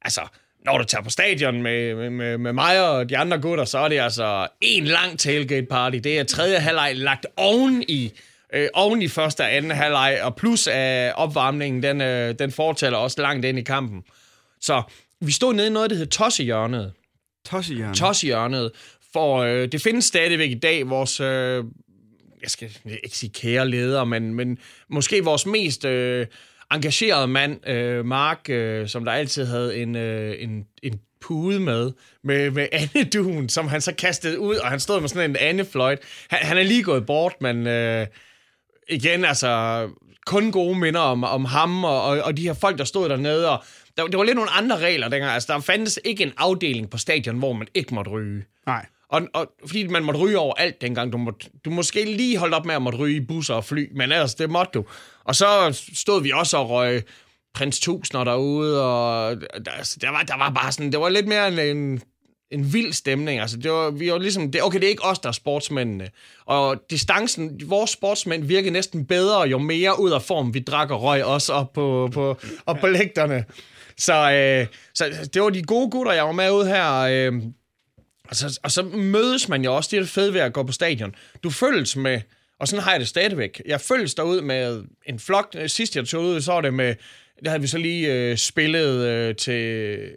Altså, 0.02 0.20
når 0.64 0.78
du 0.78 0.84
tager 0.84 1.02
på 1.02 1.10
stadion 1.10 1.62
med, 1.62 2.10
med, 2.10 2.38
med 2.38 2.52
mig 2.52 2.88
og 2.90 3.08
de 3.08 3.18
andre 3.18 3.38
gutter, 3.38 3.64
så 3.64 3.78
er 3.78 3.88
det 3.88 4.00
altså 4.00 4.48
en 4.60 4.84
lang 4.84 5.18
tailgate-party. 5.18 5.98
Det 5.98 6.18
er 6.18 6.24
tredje 6.24 6.58
halvleg 6.58 6.96
lagt 6.96 7.26
oven 7.36 7.84
i, 7.88 8.12
øh, 8.54 8.68
oven 8.74 9.02
i 9.02 9.08
første 9.08 9.40
og 9.40 9.54
anden 9.54 9.70
halvleg, 9.70 10.18
og 10.22 10.36
plus 10.36 10.66
af 10.66 11.12
opvarmningen, 11.16 11.82
den, 11.82 12.00
øh, 12.00 12.34
den 12.38 12.52
fortæller 12.52 12.98
også 12.98 13.22
langt 13.22 13.44
ind 13.44 13.58
i 13.58 13.62
kampen. 13.62 14.02
Så 14.60 14.82
vi 15.20 15.32
stod 15.32 15.54
nede 15.54 15.66
i 15.66 15.70
noget, 15.70 15.90
der 15.90 15.96
hedder 15.96 16.10
Tossehjørnet. 16.10 16.92
Tossehjørnet? 17.50 17.96
Tossehjørnet, 17.96 18.70
for 19.12 19.36
øh, 19.36 19.72
det 19.72 19.82
findes 19.82 20.04
stadigvæk 20.04 20.50
i 20.50 20.58
dag, 20.58 20.90
vores, 20.90 21.20
øh, 21.20 21.64
jeg 22.42 22.50
skal 22.50 22.70
ikke 23.04 23.16
sige 23.16 23.30
kære 23.30 23.68
leder, 23.68 24.04
men, 24.04 24.34
men 24.34 24.58
måske 24.88 25.24
vores 25.24 25.46
mest 25.46 25.84
øh, 25.84 26.26
engagerede 26.72 27.26
mand, 27.26 27.68
øh, 27.68 28.04
Mark, 28.04 28.50
øh, 28.50 28.88
som 28.88 29.04
der 29.04 29.12
altid 29.12 29.44
havde 29.44 29.76
en, 29.76 29.96
øh, 29.96 30.34
en, 30.38 30.66
en 30.82 31.00
pude 31.20 31.60
med, 31.60 31.92
med, 32.24 32.50
med 32.50 32.68
Anne 32.96 33.48
som 33.48 33.68
han 33.68 33.80
så 33.80 33.94
kastede 33.94 34.40
ud, 34.40 34.56
og 34.56 34.68
han 34.68 34.80
stod 34.80 35.00
med 35.00 35.08
sådan 35.08 35.30
en 35.30 35.36
Anne 35.36 35.64
Floyd. 35.64 35.96
Han, 36.28 36.38
han 36.42 36.58
er 36.58 36.62
lige 36.62 36.82
gået 36.82 37.06
bort, 37.06 37.34
men 37.40 37.66
øh, 37.66 38.06
igen, 38.88 39.24
altså, 39.24 39.88
kun 40.26 40.52
gode 40.52 40.78
minder 40.78 41.00
om, 41.00 41.24
om 41.24 41.44
ham 41.44 41.84
og, 41.84 42.02
og, 42.02 42.20
og 42.20 42.36
de 42.36 42.42
her 42.42 42.54
folk, 42.54 42.78
der 42.78 42.84
stod 42.84 43.08
dernede, 43.08 43.50
og 43.50 43.64
der, 43.96 44.06
der 44.06 44.16
var 44.16 44.24
lidt 44.24 44.36
nogle 44.36 44.50
andre 44.50 44.78
regler 44.78 45.08
dengang. 45.08 45.32
Altså, 45.32 45.52
der 45.52 45.60
fandtes 45.60 46.00
ikke 46.04 46.22
en 46.22 46.32
afdeling 46.36 46.90
på 46.90 46.98
stadion, 46.98 47.38
hvor 47.38 47.52
man 47.52 47.68
ikke 47.74 47.94
måtte 47.94 48.10
ryge. 48.10 48.44
Nej. 48.66 48.86
Og, 49.12 49.22
og 49.34 49.52
fordi 49.66 49.86
man 49.86 50.04
måtte 50.04 50.20
ryge 50.20 50.38
over 50.38 50.54
alt 50.54 50.80
dengang. 50.80 51.12
Du, 51.12 51.18
måtte, 51.18 51.46
du 51.64 51.70
måske 51.70 52.04
lige 52.04 52.38
holde 52.38 52.56
op 52.56 52.66
med 52.66 52.74
at 52.74 52.82
måtte 52.82 52.98
ryge 52.98 53.16
i 53.16 53.20
busser 53.20 53.54
og 53.54 53.64
fly, 53.64 53.88
men 53.92 54.02
ellers, 54.02 54.34
det 54.34 54.50
måtte 54.50 54.70
du. 54.74 54.84
Og 55.24 55.34
så 55.34 55.80
stod 55.94 56.22
vi 56.22 56.32
også 56.34 56.56
og 56.56 56.70
røg 56.70 57.02
prins 57.54 57.80
Tusner 57.80 58.24
derude, 58.24 58.84
og 58.84 59.36
der, 59.64 59.70
altså, 59.70 59.98
der, 60.00 60.10
var, 60.10 60.22
der 60.22 60.38
var 60.38 60.50
bare 60.50 60.72
sådan, 60.72 60.92
det 60.92 61.00
var 61.00 61.08
lidt 61.08 61.26
mere 61.26 61.48
en, 61.48 61.76
en, 61.76 62.02
en 62.50 62.72
vild 62.72 62.92
stemning. 62.92 63.40
Altså, 63.40 63.56
det 63.56 63.70
var, 63.70 63.90
vi 63.90 64.12
var 64.12 64.18
ligesom, 64.18 64.52
det, 64.52 64.62
okay, 64.62 64.78
det 64.78 64.84
er 64.84 64.90
ikke 64.90 65.04
os, 65.04 65.18
der 65.18 65.28
er 65.28 65.32
sportsmændene. 65.32 66.10
Og 66.44 66.82
distancen, 66.90 67.60
vores 67.66 67.90
sportsmænd 67.90 68.44
virkede 68.44 68.70
næsten 68.70 69.06
bedre, 69.06 69.40
jo 69.40 69.58
mere 69.58 70.00
ud 70.00 70.10
af 70.10 70.22
form 70.22 70.54
vi 70.54 70.60
drak 70.60 70.90
og 70.90 71.02
røg 71.02 71.24
også 71.24 71.52
op 71.52 71.72
på, 71.72 72.10
på, 72.12 72.36
op 72.66 72.76
på 72.80 72.86
lægterne. 72.86 73.44
Så, 73.98 74.32
øh, 74.32 74.66
så 74.94 75.28
det 75.34 75.42
var 75.42 75.50
de 75.50 75.62
gode 75.62 75.90
gutter, 75.90 76.12
jeg 76.12 76.24
var 76.24 76.32
med 76.32 76.50
ud 76.50 76.66
her. 76.66 76.98
Øh, 77.00 77.42
og, 78.32 78.36
så, 78.36 78.60
og 78.62 78.70
så 78.70 78.82
mødes 78.82 79.48
man 79.48 79.64
jo 79.64 79.76
også. 79.76 79.88
Det 79.90 79.96
er 79.96 80.00
det 80.00 80.10
fede 80.10 80.34
ved 80.34 80.40
at 80.40 80.52
gå 80.52 80.62
på 80.62 80.72
stadion. 80.72 81.14
Du 81.42 81.50
følges 81.50 81.96
med, 81.96 82.20
og 82.58 82.68
sådan 82.68 82.82
har 82.82 82.90
jeg 82.90 83.00
det 83.00 83.08
stadigvæk. 83.08 83.62
Jeg 83.66 83.80
følges 83.80 84.14
derud 84.14 84.40
med 84.40 84.84
en 85.06 85.18
flok. 85.18 85.56
Sidst 85.66 85.96
jeg 85.96 86.06
tog 86.06 86.24
ud, 86.24 86.40
så 86.40 86.52
var 86.52 86.60
det 86.60 86.74
med, 86.74 86.94
der 87.44 87.50
havde 87.50 87.60
vi 87.60 87.66
så 87.66 87.78
lige 87.78 88.12
øh, 88.12 88.36
spillet 88.36 89.06
øh, 89.08 89.36
til 89.36 90.10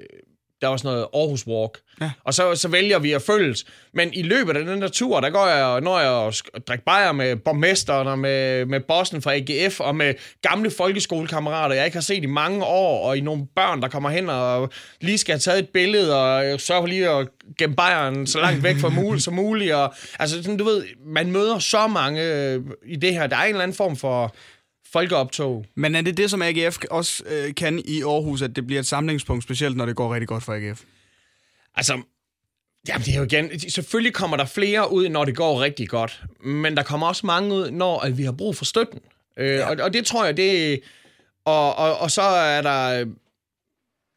der 0.62 0.67
var 0.67 0.78
sådan 0.78 0.91
noget 0.91 1.08
Aarhus 1.13 1.47
Walk. 1.47 1.80
Ja. 2.02 2.12
Og 2.24 2.34
så, 2.34 2.56
så 2.56 2.68
vælger 2.68 3.00
vi 3.00 3.12
at 3.12 3.22
følges. 3.22 3.66
Men 3.94 4.14
i 4.14 4.22
løbet 4.22 4.58
af 4.58 4.66
den 4.66 4.82
der 4.82 4.88
tur, 4.88 5.20
der 5.20 5.30
går 5.30 5.48
jeg, 5.48 5.82
når 5.82 6.00
jeg 6.00 6.10
og 6.10 6.34
drikker 6.68 6.84
bajer 6.86 7.12
med 7.12 7.36
borgmesteren 7.36 8.08
og 8.08 8.20
med, 8.20 8.66
med 8.66 8.80
bossen 8.80 9.22
fra 9.22 9.34
AGF 9.36 9.80
og 9.80 9.96
med 9.96 10.14
gamle 10.42 10.72
folkeskolekammerater, 10.72 11.76
jeg 11.76 11.86
ikke 11.86 11.96
har 11.96 12.02
set 12.02 12.24
i 12.24 12.28
mange 12.28 12.64
år, 12.64 13.08
og 13.08 13.18
i 13.18 13.22
nogle 13.22 13.48
børn, 13.56 13.82
der 13.82 13.88
kommer 13.88 14.10
hen 14.10 14.30
og 14.30 14.70
lige 15.02 15.18
skal 15.18 15.34
have 15.34 15.40
taget 15.40 15.60
et 15.60 15.70
billede, 15.70 16.24
og 16.24 16.62
sørge 16.62 16.82
for 16.82 16.88
lige 16.88 17.10
at 17.10 17.28
gemme 17.58 17.76
bajeren 17.76 18.28
så 18.28 18.40
langt 18.40 18.64
væk 18.64 18.78
fra 18.78 18.90
muligt 18.90 19.24
som 19.24 19.34
muligt. 19.34 19.74
Og, 19.74 19.94
altså, 20.20 20.44
sådan, 20.44 20.58
du 20.58 20.64
ved, 20.64 20.84
man 21.06 21.32
møder 21.32 21.60
så 21.60 21.88
mange 21.88 22.24
øh, 22.24 22.62
i 22.86 22.96
det 22.96 23.14
her. 23.14 23.28
Der 23.28 23.38
er 23.38 23.44
en 23.44 23.50
eller 23.50 23.64
anden 23.64 23.78
form 23.78 23.96
for 23.96 24.36
folkeoptog. 24.94 25.66
Men 25.76 25.96
er 25.96 26.02
det 26.02 26.18
det, 26.18 26.30
som 26.30 26.42
AGF 26.42 26.78
også 26.92 27.24
øh, 27.26 27.56
kan 27.56 27.82
i 27.86 28.02
Aarhus, 28.02 28.42
at 28.42 28.56
det 28.56 28.68
bliver 28.68 28.80
et 28.80 28.86
samlingspunkt, 28.86 29.44
specielt 29.44 29.78
når 29.78 29.86
det 29.86 29.96
går 29.96 30.14
rigtig 30.14 30.28
godt 30.28 30.44
for 30.44 30.54
AGF? 30.54 30.82
Altså, 31.76 32.02
Jamen, 32.88 33.06
det 33.06 33.14
er 33.14 33.18
jo 33.18 33.24
igen... 33.24 33.60
Selvfølgelig 33.70 34.14
kommer 34.14 34.38
der 34.38 34.46
flere 34.46 34.92
ud, 34.92 35.10
når 35.10 35.26
det 35.26 35.36
går 35.36 35.62
rigtig 35.62 35.90
godt. 35.90 36.24
Men 36.44 36.78
der 36.78 36.84
kommer 36.84 37.08
også 37.08 37.26
mange 37.26 37.54
ud, 37.54 37.72
når 37.72 38.00
at 38.00 38.18
vi 38.18 38.24
har 38.24 38.32
brug 38.32 38.56
for 38.56 38.66
støtten. 38.66 39.00
Øh, 39.38 39.48
ja. 39.48 39.70
og, 39.70 39.78
og 39.80 39.94
det 39.94 40.06
tror 40.06 40.26
jeg, 40.26 40.38
det... 40.38 40.82
Og, 41.46 41.76
og, 41.76 41.98
og 41.98 42.12
så 42.12 42.22
er 42.22 42.62
der... 42.62 43.06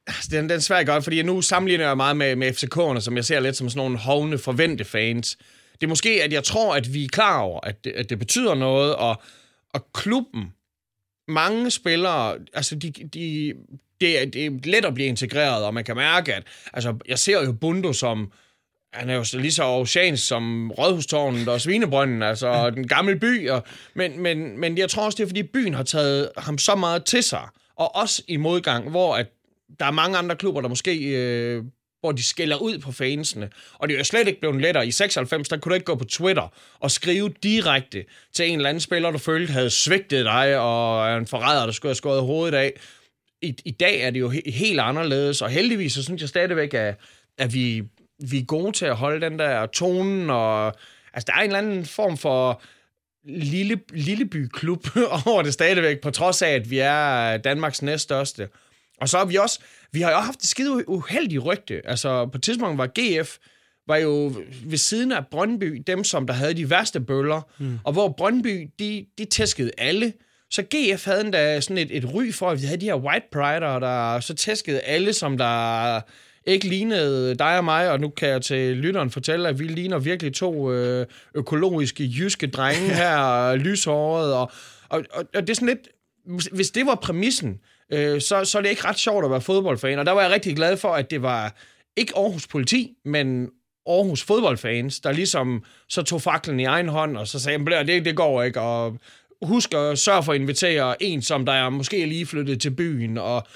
Altså, 0.07 0.29
den, 0.31 0.45
den 0.45 0.51
er 0.51 0.59
svært 0.59 0.87
godt, 0.87 1.05
fordi 1.05 1.23
nu 1.23 1.43
sammenligner 1.43 1.87
jeg 1.87 1.97
meget 1.97 2.17
med, 2.17 2.37
med 2.37 2.53
FCK'erne, 2.53 3.01
som 3.01 3.17
jeg 3.17 3.25
ser 3.25 3.41
lidt 3.41 3.57
som 3.57 3.69
sådan 3.69 3.79
nogle 3.79 3.99
hovne 3.99 4.39
forvente 4.39 4.85
fans. 4.85 5.39
Det 5.73 5.87
er 5.87 5.89
måske, 5.89 6.23
at 6.23 6.33
jeg 6.33 6.45
tror, 6.45 6.75
at 6.75 6.95
vi 6.95 7.05
er 7.05 7.09
klar 7.09 7.41
over, 7.41 7.61
at 7.61 7.85
det, 7.85 7.93
at 7.93 8.11
det 8.11 8.19
betyder 8.19 8.55
noget, 8.55 8.97
og, 8.97 9.23
og 9.75 9.93
klubben 9.93 10.53
mange 11.29 11.71
spillere, 11.71 12.39
altså 12.55 12.75
de, 12.75 12.91
de, 12.91 13.55
det, 14.01 14.23
er, 14.23 14.27
det 14.27 14.47
er 14.47 14.51
let 14.65 14.85
at 14.85 14.95
blive 14.95 15.09
integreret, 15.09 15.65
og 15.65 15.75
man 15.75 15.85
kan 15.85 15.97
mærke, 15.97 16.35
at 16.35 16.43
altså, 16.73 16.95
jeg 17.09 17.19
ser 17.19 17.45
jo 17.45 17.53
Bundo 17.53 17.93
som, 17.93 18.33
han 18.93 19.11
er 19.11 19.15
jo 19.15 19.25
lige 19.33 19.53
så 19.53 19.65
oceansk 19.65 20.27
som 20.27 20.71
Rådhustårnet 20.71 21.49
og 21.49 21.61
Svinebrønden, 21.61 22.23
altså 22.23 22.71
den 22.71 22.89
gamle 22.89 23.17
by, 23.17 23.49
og, 23.49 23.65
men, 23.95 24.23
men, 24.23 24.61
men 24.61 24.79
jeg 24.79 24.91
tror 24.91 25.05
også, 25.05 25.17
det 25.17 25.23
er, 25.23 25.29
fordi 25.29 25.43
byen 25.43 25.75
har 25.75 25.83
taget 25.83 26.31
ham 26.37 26.59
så 26.59 26.75
meget 26.75 27.05
til 27.05 27.23
sig, 27.23 27.49
og 27.77 27.97
også 27.97 28.23
i 28.29 28.37
modgang, 28.37 28.91
hvor 28.91 29.17
at 29.17 29.27
der 29.81 29.87
er 29.87 29.91
mange 29.91 30.19
andre 30.19 30.37
klubber, 30.37 30.61
der 30.61 30.69
måske 30.69 30.97
øh, 31.05 31.65
hvor 32.01 32.13
de 32.13 32.23
skælder 32.23 32.57
ud 32.57 32.79
på 32.79 32.93
fansene. 32.93 33.51
Og 33.75 33.89
det 33.89 33.95
er 33.95 33.99
jo 33.99 34.05
slet 34.05 34.29
ikke 34.29 34.41
blevet 34.41 34.61
lettere. 34.61 34.87
I 34.87 34.91
96, 34.91 35.49
der 35.49 35.57
kunne 35.57 35.71
du 35.71 35.75
ikke 35.75 35.85
gå 35.85 35.95
på 35.95 36.05
Twitter 36.05 36.55
og 36.81 36.91
skrive 36.91 37.35
direkte 37.43 38.05
til 38.35 38.49
en 38.51 38.57
eller 38.59 38.69
anden 38.69 38.81
spiller, 38.81 39.11
du 39.11 39.19
følte 39.19 39.53
havde 39.53 39.71
svigtet 39.71 40.25
dig, 40.25 40.59
og 40.59 41.09
er 41.09 41.17
en 41.17 41.27
forræder, 41.27 41.65
der 41.65 41.73
skulle 41.73 41.91
have 41.91 41.95
skåret 41.95 42.23
hovedet 42.23 42.55
af. 42.59 42.73
I, 43.43 43.55
I 43.65 43.71
dag 43.71 44.01
er 44.01 44.11
det 44.11 44.21
jo 44.21 44.33
he- 44.33 44.51
helt 44.53 44.81
anderledes, 44.81 45.43
og 45.43 45.51
heldigvis 45.51 45.93
så 45.93 46.03
synes 46.03 46.21
jeg 46.21 46.29
stadigvæk, 46.29 46.75
at, 46.75 47.01
at 47.39 47.55
vi, 47.55 47.83
vi 48.31 48.39
er 48.39 48.45
gode 48.45 48.73
til 48.73 48.87
at 48.87 48.97
holde 48.97 49.31
den 49.31 49.39
der 49.39 49.67
tonen, 49.67 50.31
og 50.31 50.67
altså 51.15 51.25
der 51.27 51.33
er 51.33 51.39
en 51.41 51.45
eller 51.45 51.59
anden 51.59 51.85
form 51.85 52.17
for 52.19 52.63
lille, 53.25 53.81
lillebyklub 53.93 54.87
over 55.27 55.43
det 55.43 55.53
stadigvæk, 55.53 56.01
på 56.01 56.11
trods 56.11 56.43
af, 56.43 56.51
at 56.51 56.71
vi 56.71 56.79
er 56.79 57.37
Danmarks 57.37 57.83
næststørste. 57.83 58.49
Og 59.01 59.09
så 59.09 59.19
har 59.19 59.25
vi 59.25 59.37
også, 59.37 59.61
vi 59.93 60.01
har 60.01 60.11
jo 60.11 60.17
haft 60.17 60.43
et 60.43 60.49
skide 60.49 60.89
uheldigt 60.89 61.45
rygte. 61.45 61.81
Altså 61.85 62.27
på 62.27 62.39
et 62.39 62.43
tidspunkt 62.43 62.79
var 62.79 62.87
GF, 62.99 63.37
var 63.89 63.97
jo 63.97 64.35
ved 64.65 64.79
siden 64.79 65.13
af 65.13 65.27
Brøndby 65.27 65.83
dem, 65.87 66.05
som 66.05 66.27
der 66.27 66.35
havde 66.35 66.55
de 66.55 66.71
værste 66.71 67.01
bøller. 67.01 67.41
Mm. 67.59 67.79
Og 67.85 67.93
hvor 67.93 68.09
Brøndby, 68.09 68.71
de, 68.79 69.07
de 69.19 69.25
tæskede 69.25 69.71
alle. 69.79 70.13
så 70.51 70.63
GF 70.63 71.05
havde 71.05 71.21
endda 71.21 71.61
sådan 71.61 71.79
et, 71.79 71.97
et 71.97 72.15
ry 72.15 72.33
for, 72.33 72.51
at 72.51 72.61
vi 72.61 72.67
havde 72.67 72.81
de 72.81 72.87
her 72.87 72.95
white 72.95 73.27
prider, 73.33 73.79
der 73.79 74.21
så 74.21 74.35
tæskede 74.35 74.81
alle, 74.81 75.13
som 75.13 75.39
der 75.39 76.01
ikke 76.47 76.69
lignede 76.69 77.35
dig 77.35 77.59
og 77.59 77.65
mig, 77.65 77.91
og 77.91 78.01
nu 78.01 78.09
kan 78.09 78.29
jeg 78.29 78.43
til 78.43 78.77
lytteren 78.77 79.11
fortælle, 79.11 79.49
at 79.49 79.59
vi 79.59 79.65
ligner 79.65 79.99
virkelig 79.99 80.35
to 80.35 80.73
øh, 80.73 81.07
økologiske 81.35 82.05
jyske 82.19 82.47
drenge 82.47 82.95
her, 83.03 83.55
lyshåret, 83.55 84.35
og, 84.35 84.51
og, 84.89 85.05
og, 85.13 85.25
og 85.35 85.43
det 85.43 85.51
er 85.51 85.55
sådan 85.55 85.69
lidt, 85.69 85.89
hvis 86.53 86.71
det 86.71 86.87
var 86.87 86.95
præmissen, 86.95 87.61
øh, 87.93 88.21
så, 88.21 88.45
så 88.45 88.59
er 88.59 88.63
det 88.63 88.71
ikke 88.71 88.85
ret 88.85 88.99
sjovt 88.99 89.25
at 89.25 89.31
være 89.31 89.41
fodboldfan, 89.41 89.99
og 89.99 90.07
der 90.07 90.13
var 90.13 90.23
jeg 90.23 90.31
rigtig 90.31 90.57
glad 90.57 90.77
for, 90.77 90.89
at 90.89 91.11
det 91.11 91.23
var 91.23 91.55
ikke 91.97 92.13
Aarhus 92.17 92.47
politi, 92.47 92.93
men 93.05 93.51
Aarhus 93.87 94.23
fodboldfans, 94.23 95.01
der 95.01 95.13
ligesom 95.13 95.65
så 95.89 96.03
tog 96.03 96.23
faklen 96.23 96.61
i 96.61 96.65
egen 96.65 96.89
hånd, 96.89 97.17
og 97.17 97.29
så 97.29 97.41
sagde, 97.41 97.77
at 97.77 97.87
det, 97.87 98.05
det 98.05 98.17
går 98.17 98.43
ikke, 98.43 98.61
og 98.61 98.99
husk 99.43 99.75
at 99.75 99.99
sørge 99.99 100.23
for 100.23 100.33
at 100.33 100.41
invitere 100.41 101.03
en, 101.03 101.23
som 101.23 101.47
der 101.47 101.53
er 101.53 101.71
måske 101.71 102.07
lige 102.07 102.27
flyttet 102.27 102.61
til 102.61 102.71
byen, 102.71 103.19
og 103.19 103.47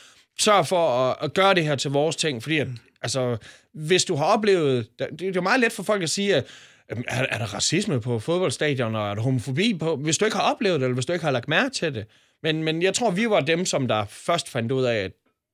sørg 0.40 0.66
for 0.66 0.88
at, 0.88 1.16
at 1.22 1.34
gøre 1.34 1.54
det 1.54 1.64
her 1.64 1.76
til 1.76 1.90
vores 1.90 2.16
ting, 2.16 2.42
fordi 2.42 2.58
at, 2.58 2.68
altså, 3.02 3.36
hvis 3.74 4.04
du 4.04 4.14
har 4.14 4.24
oplevet, 4.24 4.88
det, 4.98 5.08
det 5.18 5.28
er 5.28 5.32
jo 5.34 5.40
meget 5.40 5.60
let 5.60 5.72
for 5.72 5.82
folk 5.82 6.02
at 6.02 6.10
sige, 6.10 6.36
at 6.36 6.46
er, 6.88 7.26
er 7.30 7.38
der 7.38 7.54
racisme 7.54 8.00
på 8.00 8.18
fodboldstadion, 8.18 8.94
og 8.94 9.10
er 9.10 9.14
der 9.14 9.22
homofobi 9.22 9.76
på, 9.80 9.96
hvis 9.96 10.18
du 10.18 10.24
ikke 10.24 10.36
har 10.36 10.52
oplevet 10.52 10.80
det, 10.80 10.86
eller 10.86 10.94
hvis 10.94 11.06
du 11.06 11.12
ikke 11.12 11.24
har 11.24 11.32
lagt 11.32 11.48
mærke 11.48 11.74
til 11.74 11.94
det. 11.94 12.06
Men, 12.42 12.62
men 12.62 12.82
jeg 12.82 12.94
tror, 12.94 13.10
vi 13.10 13.30
var 13.30 13.40
dem, 13.40 13.64
som 13.64 13.88
der 13.88 14.04
først 14.08 14.48
fandt 14.48 14.72
ud 14.72 14.84
af, 14.84 14.96
at 14.96 15.12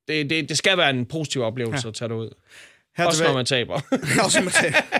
det, 0.08 0.30
det, 0.30 0.48
det 0.48 0.58
skal 0.58 0.78
være 0.78 0.90
en 0.90 1.06
positiv 1.06 1.42
oplevelse 1.42 1.86
ja. 1.86 1.88
at 1.88 1.94
tage 1.94 2.08
det 2.08 2.14
ud. 2.14 2.30
Her 2.96 3.06
også 3.06 3.16
tilbage. 3.18 3.32
når 3.32 3.38
man 3.38 3.46
taber. 3.46 3.80
også 4.24 4.38
når 4.38 4.44
man 4.44 4.52
taber. 4.52 4.98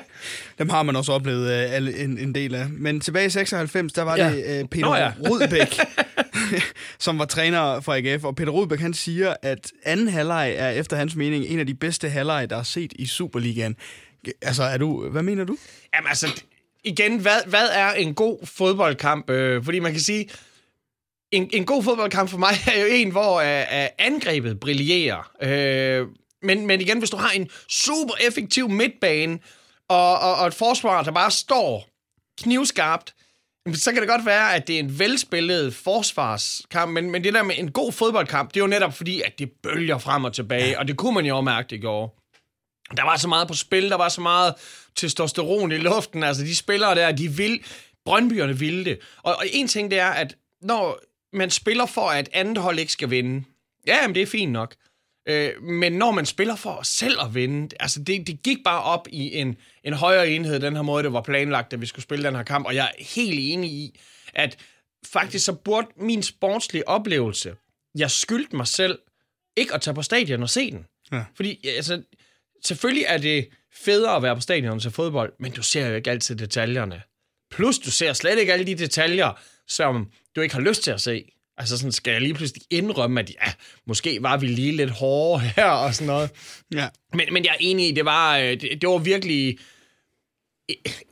Dem 0.58 0.68
har 0.68 0.82
man 0.82 0.96
også 0.96 1.12
oplevet 1.12 1.70
uh, 1.80 2.00
en, 2.00 2.18
en 2.18 2.34
del 2.34 2.54
af. 2.54 2.68
Men 2.70 3.00
tilbage 3.00 3.26
i 3.26 3.30
96, 3.30 3.92
der 3.92 4.02
var 4.02 4.16
ja. 4.16 4.32
det 4.32 4.62
uh, 4.62 4.68
Peter 4.68 4.86
Nå, 4.86 4.96
ja. 4.96 5.12
Rudbæk, 5.28 5.80
som 7.04 7.18
var 7.18 7.24
træner 7.24 7.80
for 7.80 7.92
AGF. 7.94 8.24
Og 8.24 8.36
Peter 8.36 8.52
Rudbæk, 8.52 8.80
han 8.80 8.94
siger, 8.94 9.34
at 9.42 9.72
anden 9.82 10.08
halvleg 10.08 10.54
er 10.56 10.70
efter 10.70 10.96
hans 10.96 11.16
mening 11.16 11.44
en 11.44 11.58
af 11.60 11.66
de 11.66 11.74
bedste 11.74 12.08
halvleg, 12.08 12.50
der 12.50 12.56
er 12.56 12.62
set 12.62 12.92
i 12.98 13.06
Superligaen. 13.06 13.76
Altså, 14.42 14.62
er 14.62 14.78
du, 14.78 15.08
hvad 15.08 15.22
mener 15.22 15.44
du? 15.44 15.56
Jamen 15.94 16.08
altså, 16.08 16.42
igen, 16.84 17.18
hvad, 17.18 17.46
hvad 17.46 17.66
er 17.72 17.92
en 17.92 18.14
god 18.14 18.46
fodboldkamp? 18.46 19.30
Øh, 19.30 19.64
fordi 19.64 19.78
man 19.78 19.92
kan 19.92 20.00
sige, 20.00 20.28
en, 21.32 21.50
en 21.52 21.64
god 21.64 21.82
fodboldkamp 21.82 22.30
for 22.30 22.38
mig 22.38 22.54
er 22.74 22.80
jo 22.80 22.86
en, 22.86 23.10
hvor 23.10 23.34
uh, 23.34 23.86
angrebet 23.98 24.60
brillerer. 24.60 25.30
Uh, 25.42 26.08
men, 26.42 26.66
men 26.66 26.80
igen, 26.80 26.98
hvis 26.98 27.10
du 27.10 27.16
har 27.16 27.30
en 27.30 27.48
super 27.68 28.14
effektiv 28.20 28.68
midtbane, 28.68 29.38
og, 29.88 30.18
og, 30.18 30.34
og 30.34 30.46
et 30.46 30.54
forsvar, 30.54 31.02
der 31.02 31.10
bare 31.10 31.30
står 31.30 31.88
knivskarpt, 32.40 33.14
så 33.74 33.92
kan 33.92 34.00
det 34.00 34.08
godt 34.08 34.26
være, 34.26 34.54
at 34.54 34.66
det 34.66 34.74
er 34.74 34.80
en 34.80 34.98
velspillet 34.98 35.74
forsvarskamp, 35.74 36.92
men, 36.92 37.10
men 37.10 37.24
det 37.24 37.34
der 37.34 37.42
med 37.42 37.54
en 37.58 37.72
god 37.72 37.92
fodboldkamp, 37.92 38.54
det 38.54 38.60
er 38.60 38.64
jo 38.64 38.66
netop 38.66 38.94
fordi, 38.94 39.22
at 39.22 39.38
det 39.38 39.50
bølger 39.62 39.98
frem 39.98 40.24
og 40.24 40.32
tilbage, 40.32 40.78
og 40.78 40.88
det 40.88 40.96
kunne 40.96 41.14
man 41.14 41.26
jo 41.26 41.40
mærke 41.40 41.76
i 41.76 41.80
går. 41.80 42.18
Der 42.96 43.02
var 43.02 43.16
så 43.16 43.28
meget 43.28 43.48
på 43.48 43.54
spil, 43.54 43.90
der 43.90 43.96
var 43.96 44.08
så 44.08 44.20
meget 44.20 44.54
testosteron 44.96 45.72
i 45.72 45.76
luften, 45.76 46.22
altså 46.22 46.42
de 46.42 46.56
spillere 46.56 46.94
der, 46.94 47.12
de 47.12 47.28
vil, 47.28 47.60
Brøndbyerne 48.04 48.58
ville 48.58 48.84
det. 48.84 48.98
Og, 49.22 49.36
og 49.36 49.44
en 49.52 49.68
ting, 49.68 49.90
det 49.90 49.98
er, 49.98 50.10
at 50.10 50.36
når 50.62 51.00
man 51.32 51.50
spiller 51.50 51.86
for, 51.86 52.10
at 52.10 52.28
andet 52.32 52.58
hold 52.58 52.78
ikke 52.78 52.92
skal 52.92 53.10
vinde, 53.10 53.44
ja, 53.86 53.96
jamen, 54.02 54.14
det 54.14 54.22
er 54.22 54.26
fint 54.26 54.52
nok. 54.52 54.74
Øh, 55.28 55.62
men 55.62 55.92
når 55.92 56.10
man 56.10 56.26
spiller 56.26 56.56
for 56.56 56.80
selv 56.82 57.20
at 57.20 57.34
vinde, 57.34 57.76
altså 57.80 58.02
det, 58.02 58.26
det 58.26 58.42
gik 58.42 58.58
bare 58.64 58.82
op 58.82 59.08
i 59.10 59.34
en, 59.34 59.56
en 59.84 59.92
højere 59.92 60.30
enhed, 60.30 60.60
den 60.60 60.76
her 60.76 60.82
måde, 60.82 61.02
det 61.02 61.12
var 61.12 61.20
planlagt, 61.20 61.72
at 61.72 61.80
vi 61.80 61.86
skulle 61.86 62.02
spille 62.02 62.24
den 62.24 62.36
her 62.36 62.42
kamp, 62.42 62.66
og 62.66 62.74
jeg 62.74 62.84
er 62.84 63.04
helt 63.04 63.38
enig 63.42 63.70
i, 63.70 64.00
at 64.34 64.58
faktisk 65.06 65.44
så 65.44 65.52
burde 65.52 65.88
min 65.96 66.22
sportslige 66.22 66.88
oplevelse, 66.88 67.54
jeg 67.94 68.10
skyldte 68.10 68.56
mig 68.56 68.66
selv, 68.66 68.98
ikke 69.56 69.74
at 69.74 69.80
tage 69.80 69.94
på 69.94 70.02
stadion 70.02 70.42
og 70.42 70.50
se 70.50 70.70
den. 70.70 70.86
Ja. 71.12 71.24
Fordi 71.34 71.68
altså, 71.68 72.02
selvfølgelig 72.64 73.04
er 73.08 73.18
det 73.18 73.48
federe 73.72 74.16
at 74.16 74.22
være 74.22 74.34
på 74.34 74.40
stadion 74.40 74.80
til 74.80 74.90
fodbold, 74.90 75.32
men 75.38 75.52
du 75.52 75.62
ser 75.62 75.88
jo 75.88 75.94
ikke 75.94 76.10
altid 76.10 76.36
detaljerne. 76.36 77.02
Plus, 77.50 77.78
du 77.78 77.90
ser 77.90 78.12
slet 78.12 78.38
ikke 78.38 78.52
alle 78.52 78.66
de 78.66 78.74
detaljer, 78.74 79.40
som 79.66 80.10
du 80.38 80.42
ikke 80.42 80.54
har 80.54 80.62
lyst 80.62 80.82
til 80.82 80.90
at 80.90 81.00
se. 81.00 81.24
Altså 81.58 81.78
sådan, 81.78 81.92
skal 81.92 82.12
jeg 82.12 82.20
lige 82.20 82.34
pludselig 82.34 82.62
indrømme, 82.70 83.20
at 83.20 83.30
ja, 83.30 83.52
måske 83.86 84.18
var 84.20 84.36
vi 84.36 84.46
lige 84.46 84.76
lidt 84.76 84.90
hårde 84.90 85.42
her 85.56 85.64
og 85.64 85.94
sådan 85.94 86.06
noget. 86.06 86.30
Ja. 86.74 86.88
Men, 87.14 87.26
men 87.32 87.44
jeg 87.44 87.50
er 87.50 87.56
enig 87.60 87.88
i, 87.88 87.92
det 87.92 88.04
var, 88.04 88.38
øh, 88.38 88.44
det, 88.44 88.60
det 88.60 88.88
var 88.88 88.98
virkelig 88.98 89.58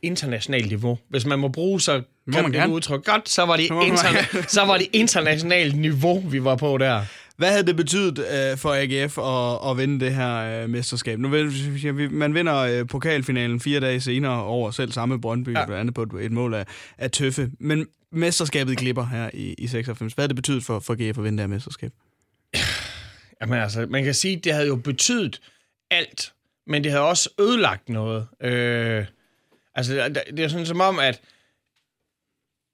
internationalt 0.03 0.67
niveau. 0.67 0.97
Hvis 1.09 1.25
man 1.25 1.39
må 1.39 1.47
bruge 1.47 1.81
så 1.81 2.01
kan 2.33 2.43
man 2.43 2.53
det 2.53 2.67
udtryk 2.67 3.05
godt, 3.05 3.29
så 3.29 3.45
var, 3.45 3.57
det 3.57 3.69
interna- 3.71 4.47
så 4.55 4.61
var 4.65 4.77
det 4.77 4.87
internationalt 4.93 5.75
niveau, 5.75 6.19
vi 6.19 6.43
var 6.43 6.55
på 6.55 6.77
der. 6.77 7.01
Hvad 7.37 7.49
havde 7.49 7.65
det 7.65 7.75
betydet 7.75 8.19
uh, 8.19 8.59
for 8.59 8.73
AGF 8.73 9.17
at, 9.17 9.71
at 9.71 9.77
vinde 9.77 10.05
det 10.05 10.15
her 10.15 10.63
uh, 10.63 10.69
mesterskab? 10.69 11.19
Nu 11.19 11.29
man 12.11 12.33
vinder 12.33 12.81
uh, 12.81 12.87
pokalfinalen 12.87 13.59
fire 13.59 13.79
dage 13.79 14.01
senere 14.01 14.43
over 14.43 14.71
selv 14.71 14.91
samme 14.91 15.21
Brøndby, 15.21 15.49
ja. 15.53 15.65
blandt 15.65 15.79
andet 15.79 15.95
på 15.95 16.01
et, 16.01 16.09
et 16.19 16.31
mål 16.31 16.53
af, 16.53 16.65
af 16.97 17.11
Tøffe. 17.11 17.49
Men 17.59 17.87
mesterskabet 18.17 18.77
glipper 18.77 19.05
her 19.05 19.29
i, 19.33 19.53
i 19.57 19.67
96. 19.67 20.13
Hvad 20.13 20.23
har 20.23 20.27
det 20.27 20.35
betydet 20.35 20.63
for, 20.63 20.79
for 20.79 20.95
GF 20.95 21.17
at 21.17 21.23
vinde 21.23 21.37
det 21.37 21.49
her 21.49 21.55
mesterskab? 21.55 21.91
Jamen 23.41 23.59
altså, 23.59 23.85
man 23.89 24.03
kan 24.03 24.13
sige, 24.13 24.37
at 24.37 24.43
det 24.43 24.53
havde 24.53 24.67
jo 24.67 24.75
betydet 24.75 25.41
alt, 25.91 26.33
men 26.67 26.83
det 26.83 26.91
havde 26.91 27.03
også 27.03 27.29
ødelagt 27.39 27.89
noget. 27.89 28.27
Øh, 28.41 29.05
altså, 29.75 30.21
det 30.37 30.39
er 30.39 30.47
sådan 30.47 30.65
som 30.65 30.81
om, 30.81 30.99
at 30.99 31.21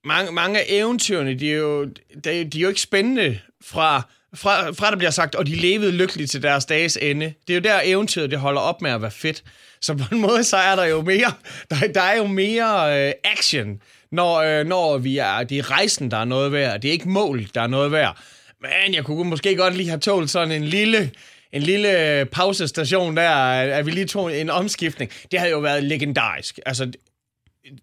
mange, 0.06 0.32
mange 0.32 0.60
af 0.60 0.66
eventyrene, 0.70 1.34
de 1.34 1.52
er, 1.52 1.58
jo, 1.58 1.86
de, 2.24 2.42
er 2.42 2.50
jo 2.56 2.68
ikke 2.68 2.82
spændende 2.82 3.40
fra, 3.62 4.02
fra, 4.36 4.72
fra 4.72 4.92
der 4.92 4.98
bliver 4.98 5.12
sagt, 5.12 5.36
og 5.36 5.48
de 5.48 5.56
levede 5.56 5.92
lykkeligt 5.92 6.32
til 6.32 6.44
deres 6.44 6.66
dages 6.66 6.98
ende. 7.02 7.34
Det 7.48 7.54
er 7.54 7.58
jo 7.58 7.62
der 7.62 7.82
eventyret, 7.84 8.32
det 8.32 8.40
holder 8.40 8.62
op 8.62 8.82
med 8.82 8.92
at 8.92 9.02
være 9.02 9.12
fedt. 9.12 9.44
Så 9.82 9.94
på 9.94 10.16
en 10.16 10.22
måde, 10.22 10.44
så 10.44 10.58
er 10.58 10.76
der 10.76 10.86
jo 10.86 11.02
mere, 11.02 11.34
der, 11.70 11.88
der 11.88 12.02
er 12.02 12.18
jo 12.18 12.28
mere 12.28 13.08
øh, 13.08 13.14
action 13.24 13.82
når, 14.14 14.36
øh, 14.38 14.66
når 14.66 14.98
vi 14.98 15.18
er, 15.18 15.44
det 15.44 15.58
er 15.58 15.72
rejsen, 15.72 16.12
der 16.12 16.18
er 16.18 16.26
noget 16.26 16.52
værd. 16.52 16.82
Det 16.82 16.88
er 16.88 16.92
ikke 16.92 17.10
mål, 17.10 17.48
der 17.56 17.62
er 17.62 17.68
noget 17.68 17.92
værd. 17.92 18.18
Men 18.62 18.94
jeg 18.94 19.04
kunne 19.04 19.30
måske 19.30 19.56
godt 19.56 19.76
lige 19.78 19.90
have 19.90 20.00
tålt 20.00 20.30
sådan 20.30 20.52
en 20.52 20.64
lille, 20.64 21.12
en 21.52 21.62
lille 21.62 22.26
pausestation 22.26 23.18
der, 23.18 23.30
at 23.52 23.86
vi 23.86 23.92
lige 23.92 24.06
tog 24.06 24.40
en 24.40 24.50
omskiftning. 24.50 25.12
Det 25.32 25.40
havde 25.40 25.52
jo 25.52 25.60
været 25.60 25.84
legendarisk. 25.84 26.60
Altså, 26.66 26.92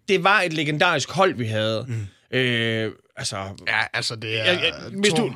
det 0.07 0.23
var 0.23 0.41
et 0.41 0.53
legendarisk 0.53 1.11
hold, 1.11 1.35
vi 1.35 1.45
havde. 1.45 1.85
Mm. 1.87 2.37
Øh, 2.37 2.91
altså, 3.17 3.37
ja, 3.67 3.79
altså 3.93 4.15
det 4.15 4.39
er... 4.39 4.53
Ja, 4.53 4.71
hvis 4.91 5.13
du, 5.13 5.33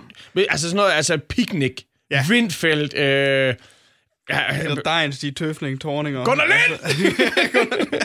altså 0.49 0.67
sådan 0.67 0.75
noget, 0.75 0.91
altså 0.91 1.17
picnic, 1.17 1.81
ja. 2.11 2.25
Vindfeldt, 2.29 2.93
øh, 2.93 3.55
Ja, 4.29 4.59
Eller 4.63 4.75
Dejens, 4.75 5.19
de 5.19 5.31
tøfling, 5.31 5.81
tårninger. 5.81 6.25
Gunnar 6.29 6.45
Lind! 6.45 6.79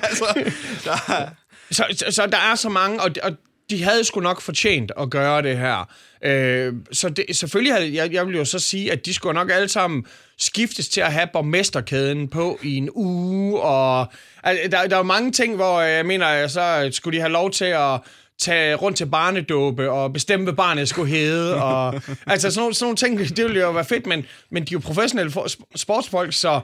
altså, 0.03 0.53
der, 0.85 1.29
så, 1.71 1.85
så, 1.93 2.05
så 2.11 2.27
der 2.27 2.39
er 2.39 2.55
så 2.55 2.69
mange, 2.69 3.03
og, 3.03 3.11
og 3.23 3.33
de 3.71 3.83
havde 3.83 4.05
sgu 4.05 4.21
nok 4.21 4.41
fortjent 4.41 4.93
at 5.01 5.11
gøre 5.11 5.43
det 5.43 5.59
her. 5.59 5.89
Øh, 6.25 6.73
så 6.93 7.09
det, 7.09 7.25
selvfølgelig 7.33 7.75
havde 7.75 7.95
jeg, 7.95 8.13
jeg 8.13 8.27
vil 8.27 8.37
jo 8.37 8.45
så 8.45 8.59
sige, 8.59 8.93
at 8.93 9.07
de 9.07 9.15
skulle 9.15 9.35
nok 9.35 9.51
alle 9.51 9.69
sammen 9.69 10.07
skiftes 10.39 10.89
til 10.89 11.01
at 11.01 11.13
have 11.13 11.29
borgmesterkæden 11.33 12.29
på 12.29 12.59
i 12.63 12.77
en 12.77 12.91
uge, 12.95 13.61
og 13.61 14.07
altså, 14.43 14.69
der, 14.71 14.87
der 14.87 14.97
er 14.97 15.03
mange 15.03 15.33
ting, 15.33 15.57
hvor 15.57 15.81
jeg 15.81 16.07
mener, 16.07 16.47
så 16.47 16.89
skulle 16.93 17.17
de 17.17 17.21
have 17.21 17.33
lov 17.33 17.51
til 17.51 17.65
at 17.65 18.01
tage 18.41 18.75
rundt 18.75 18.97
til 18.97 19.07
barnedåbe 19.07 19.91
og 19.91 20.13
bestemme, 20.13 20.45
hvad 20.45 20.55
barnet 20.55 20.89
skulle 20.89 21.11
hedde. 21.11 21.63
Og, 21.63 21.95
altså 22.27 22.51
sådan 22.51 22.63
nogle, 22.63 22.75
sådan 22.75 22.85
nogle 22.85 22.97
ting, 22.97 23.37
det 23.37 23.45
ville 23.45 23.61
jo 23.61 23.71
være 23.71 23.85
fedt, 23.85 24.07
men, 24.07 24.27
men 24.51 24.63
de 24.63 24.69
er 24.69 24.73
jo 24.73 24.79
professionelle 24.79 25.33
sportsfolk, 25.77 26.33
så 26.33 26.61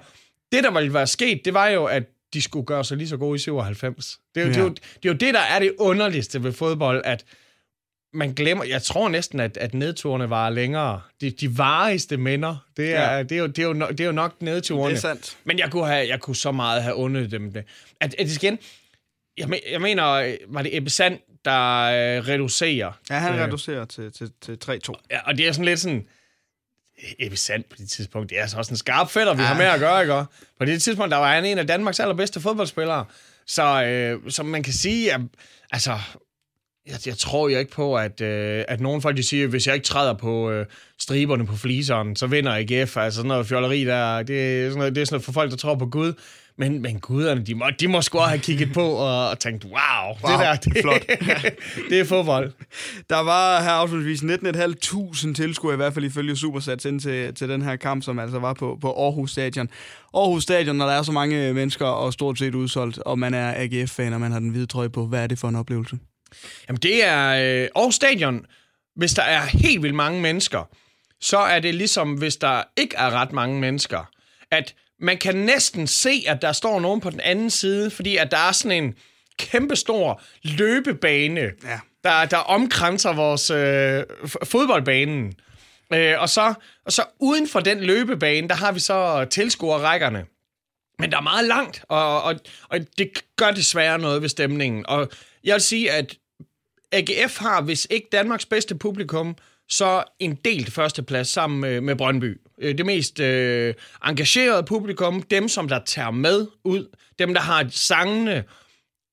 det, 0.53 0.64
der 0.64 0.71
ville 0.71 0.95
være 0.95 1.07
sket, 1.07 1.40
det 1.45 1.55
var 1.55 1.69
jo, 1.69 1.85
at 1.85 2.03
de 2.35 2.43
skulle 2.43 2.67
gøre 2.67 2.85
sig 2.85 2.97
lige 2.97 3.09
så 3.09 3.17
gode 3.17 3.37
i 3.37 3.39
97. 3.39 4.19
Det 4.35 4.43
er, 4.43 4.47
jo, 4.47 4.53
ja. 4.53 4.55
det, 4.55 4.61
er 4.61 4.65
jo, 4.65 4.69
det 4.69 5.05
er 5.05 5.09
jo 5.09 5.12
det, 5.12 5.35
der 5.35 5.41
er 5.41 5.59
det 5.59 5.73
underligste 5.79 6.43
ved 6.43 6.53
fodbold, 6.53 7.03
at 7.05 7.25
man 8.12 8.33
glemmer, 8.33 8.65
jeg 8.65 8.83
tror 8.83 9.09
næsten, 9.09 9.41
at, 9.41 9.57
at 9.57 9.75
nedturene 9.75 10.31
var 10.31 10.51
længere. 10.51 11.01
De, 11.21 11.31
de 11.31 11.59
varigste 11.59 12.17
minder, 12.17 12.67
det 12.77 12.95
er, 12.95 13.12
ja. 13.12 13.23
det, 13.23 13.33
er 13.33 13.39
jo, 13.39 13.47
det, 13.47 13.59
er 13.59 13.62
jo, 13.62 13.75
det 13.75 14.01
er 14.01 14.05
jo 14.05 14.12
nok 14.12 14.43
nedturene. 14.43 14.91
Det 14.91 14.97
er 14.97 15.01
sandt. 15.01 15.37
Men 15.45 15.59
jeg 15.59 15.71
kunne, 15.71 15.87
have, 15.87 16.09
jeg 16.09 16.21
kunne 16.21 16.37
så 16.37 16.53
meget 16.53 16.83
have 16.83 16.95
undet 16.95 17.31
dem 17.31 17.53
det. 17.53 17.65
At, 18.01 18.15
at 18.19 18.37
igen, 18.37 18.59
jeg, 19.39 19.61
jeg 19.71 19.81
mener, 19.81 20.37
var 20.49 20.62
det 20.62 20.77
Ebbe 20.77 20.91
Sand, 20.91 21.19
der 21.45 21.83
øh, 21.83 22.29
reducerer? 22.29 22.93
Ja, 23.11 23.19
han 23.19 23.35
øh, 23.35 23.45
reducerer 23.45 23.85
til, 23.85 24.12
til, 24.12 24.31
til 24.41 24.59
3-2. 24.65 24.93
Ja, 25.11 25.21
og 25.21 25.39
det 25.39 25.49
er 25.49 25.53
sådan 25.53 25.65
lidt 25.65 25.81
sådan, 25.81 26.07
Ebbe 27.19 27.37
Sand 27.37 27.65
på 27.71 27.77
det 27.79 27.89
tidspunkt, 27.89 28.31
det 28.31 28.39
er 28.39 28.43
altså 28.43 28.57
også 28.57 28.71
en 28.71 28.77
skarp 28.77 29.11
fætter, 29.11 29.35
vi 29.35 29.43
ja. 29.43 29.49
har 29.49 29.57
med 29.57 29.65
at 29.65 29.81
gøre, 29.81 30.03
ikke? 30.03 30.25
På 30.59 30.65
det 30.65 30.83
tidspunkt, 30.83 31.11
der 31.11 31.17
var 31.17 31.35
han 31.35 31.45
en 31.45 31.59
af 31.59 31.67
Danmarks 31.67 32.01
allerbedste 32.01 32.41
fodboldspillere. 32.41 33.05
Så, 33.47 33.85
øh, 33.85 34.31
så 34.31 34.43
man 34.43 34.63
kan 34.63 34.73
sige, 34.73 35.15
at 35.15 35.21
altså, 35.73 35.99
jeg, 36.87 37.07
jeg 37.07 37.19
tror 37.19 37.49
jo 37.49 37.59
ikke 37.59 37.71
på, 37.71 37.97
at, 37.97 38.21
øh, 38.21 38.65
at 38.69 38.81
nogen 38.81 39.03
folk 39.03 39.17
de 39.17 39.23
siger, 39.23 39.45
at 39.45 39.51
hvis 39.51 39.67
jeg 39.67 39.75
ikke 39.75 39.87
træder 39.87 40.15
på 40.15 40.51
øh, 40.51 40.67
striberne 40.99 41.47
på 41.47 41.57
fliseren, 41.57 42.17
så 42.17 42.27
vinder 42.27 42.53
AGF. 42.53 42.97
Altså 42.97 43.17
sådan 43.17 43.29
noget 43.29 43.47
fjolleri 43.47 43.85
der, 43.85 44.23
det 44.23 44.61
er 44.61 44.69
sådan 44.69 44.79
noget, 44.79 44.95
det 44.95 45.01
er 45.01 45.05
sådan 45.05 45.15
noget 45.15 45.25
for 45.25 45.33
folk, 45.33 45.51
der 45.51 45.57
tror 45.57 45.75
på 45.75 45.87
Gud. 45.87 46.13
Men, 46.59 46.83
men 46.83 47.01
guderne, 47.01 47.45
de 47.45 47.55
må, 47.55 47.71
de 47.81 47.88
må 47.88 48.03
sgu 48.03 48.19
have 48.19 48.38
kigget 48.38 48.73
på 48.73 48.83
og, 48.83 49.29
og 49.29 49.38
tænkt, 49.38 49.64
wow, 49.64 49.73
wow, 50.25 50.33
det 50.33 50.40
der, 50.40 50.55
det, 50.57 50.83
flot. 50.83 51.07
det 51.90 52.01
er 52.01 52.05
fodbold. 52.05 52.53
Der 53.11 53.21
var 53.21 53.62
her 53.62 53.71
afslutningsvis 53.71 54.31
19.500 54.31 55.35
tilskuere, 55.35 55.75
i 55.75 55.77
hvert 55.77 55.95
fald 55.95 56.05
ifølge 56.05 56.37
Supersats, 56.37 56.85
ind 56.85 57.01
til, 57.01 57.35
til 57.35 57.49
den 57.49 57.62
her 57.62 57.77
kamp, 57.77 58.03
som 58.03 58.19
altså 58.19 58.38
var 58.38 58.53
på, 58.53 58.79
på 58.81 59.05
Aarhus 59.05 59.31
Stadion. 59.31 59.69
Aarhus 60.14 60.42
Stadion, 60.42 60.77
når 60.77 60.87
der 60.87 60.92
er 60.92 61.03
så 61.03 61.12
mange 61.12 61.55
mennesker 61.55 61.87
og 61.87 62.12
stort 62.12 62.38
set 62.38 62.55
udsolgt, 62.55 62.99
og 62.99 63.19
man 63.19 63.35
er 63.35 63.55
AGF-fan, 63.57 64.12
og 64.12 64.21
man 64.21 64.33
har 64.33 64.38
den 64.38 64.49
hvide 64.49 64.66
trøje 64.66 64.90
på, 64.90 65.07
hvad 65.07 65.23
er 65.23 65.27
det 65.27 65.38
for 65.38 65.49
en 65.49 65.57
oplevelse? 65.57 65.99
Jamen 66.69 66.81
det 66.81 67.05
er 67.05 67.29
øh, 67.29 67.69
Aarhus 67.77 67.95
Stadion, 67.95 68.47
hvis 68.97 69.14
der 69.14 69.23
er 69.23 69.40
helt 69.40 69.83
vildt 69.83 69.95
mange 69.95 70.21
mennesker, 70.21 70.69
så 71.21 71.38
er 71.38 71.61
det 71.61 71.75
ligesom, 71.75 72.14
hvis 72.14 72.37
der 72.37 72.62
ikke 72.77 72.97
er 72.97 73.11
ret 73.11 73.33
mange 73.33 73.61
mennesker, 73.61 74.11
at 74.51 74.75
man 75.01 75.19
kan 75.19 75.37
næsten 75.37 75.87
se, 75.87 76.25
at 76.27 76.43
der 76.43 76.53
står 76.53 76.81
nogen 76.81 77.01
på 77.01 77.11
den 77.11 77.21
anden 77.21 77.51
side, 77.51 77.91
fordi 77.91 78.17
at 78.17 78.31
der 78.31 78.37
er 78.37 78.53
sådan 78.53 78.85
en 78.85 78.95
kæmpestor 79.39 80.23
løbebane, 80.43 81.41
ja. 81.41 81.81
der, 82.05 82.25
der 82.25 82.37
omkranser 82.37 83.13
vores 83.13 83.51
øh, 83.51 84.05
fodboldbanen. 84.45 85.35
Øh, 85.93 86.21
og, 86.21 86.29
så, 86.29 86.55
og 86.85 86.93
så 86.93 87.05
uden 87.19 87.49
for 87.49 87.61
den 87.61 87.81
løbebane, 87.81 88.49
der 88.49 88.55
har 88.55 88.73
vi 88.73 88.81
så 88.81 89.25
tilskuerrækkerne. 89.25 90.25
Men 90.99 91.11
der 91.11 91.17
er 91.17 91.23
meget 91.23 91.45
langt, 91.45 91.85
og, 91.89 92.23
og, 92.23 92.35
og 92.69 92.79
det 92.99 93.11
gør 93.37 93.51
desværre 93.51 93.99
noget 93.99 94.23
ved 94.23 94.29
stemningen. 94.29 94.87
Og 94.89 95.09
jeg 95.45 95.55
vil 95.55 95.63
sige, 95.63 95.93
at 95.93 96.17
AGF 96.93 97.39
har, 97.39 97.61
hvis 97.63 97.87
ikke 97.91 98.09
Danmarks 98.13 98.47
bedste 98.47 98.75
publikum, 98.75 99.37
så 99.69 100.05
en 100.19 100.35
delt 100.35 100.73
førsteplads 100.73 101.29
sammen 101.29 101.61
med, 101.61 101.81
med 101.81 101.97
Brøndby. 101.97 102.41
Øh, 102.61 102.79
det 102.79 102.87
mest 102.87 103.21
øh, 103.21 103.75
engagerede 104.07 104.62
publikum, 104.62 105.23
dem 105.23 105.49
som 105.49 105.69
der 105.69 105.81
tager 105.85 106.11
med 106.11 106.47
ud, 106.64 106.97
dem 107.19 107.35
der 107.35 107.40
har 107.40 107.66
sangene, 107.71 108.45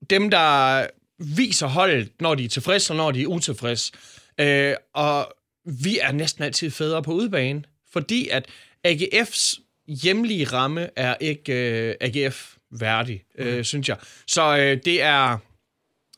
dem 0.10 0.30
der 0.30 0.88
viser 1.20 1.68
holdet, 1.68 2.10
når 2.20 2.36
de 2.36 2.46
er 2.46 2.50
tilfredse 2.50 2.94
og 2.94 2.98
når 2.98 3.12
de 3.12 3.22
er 3.22 3.28
utilfredse. 3.28 3.92
Øh, 4.40 4.76
og 4.94 5.34
vi 5.66 6.00
er 6.00 6.12
næsten 6.12 6.44
altid 6.44 6.72
federe 6.72 7.04
på 7.04 7.12
udebane, 7.12 7.64
fordi 7.94 8.28
at 8.28 8.46
AGF's 8.88 9.60
hjemlige 9.88 10.46
ramme 10.46 10.90
er 10.96 11.16
ikke 11.22 11.54
øh, 11.54 11.96
AGF 12.02 12.56
værdig, 12.72 13.24
øh, 13.38 13.58
mm. 13.58 13.64
synes 13.64 13.90
jeg. 13.90 13.98
Så 14.28 14.58
øh, 14.58 14.78
det 14.86 15.02
er 15.02 15.38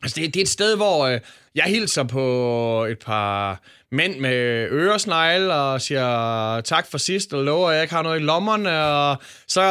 altså 0.01 0.21
det, 0.21 0.33
det 0.33 0.39
er 0.39 0.43
et 0.43 0.49
sted, 0.49 0.75
hvor 0.75 1.05
øh, 1.05 1.19
jeg 1.55 1.63
hilser 1.63 2.03
på 2.03 2.85
et 2.85 2.99
par 2.99 3.61
mænd 3.95 4.19
med 4.19 4.67
øresnegle 4.71 5.53
og 5.53 5.81
siger 5.81 6.61
tak 6.61 6.87
for 6.91 6.97
sidst, 6.97 7.33
og 7.33 7.43
lover, 7.43 7.69
at 7.69 7.75
jeg 7.75 7.83
ikke 7.83 7.93
har 7.93 8.03
noget 8.03 8.19
i 8.19 8.23
lommerne, 8.23 8.83
og 8.83 9.17
så 9.47 9.61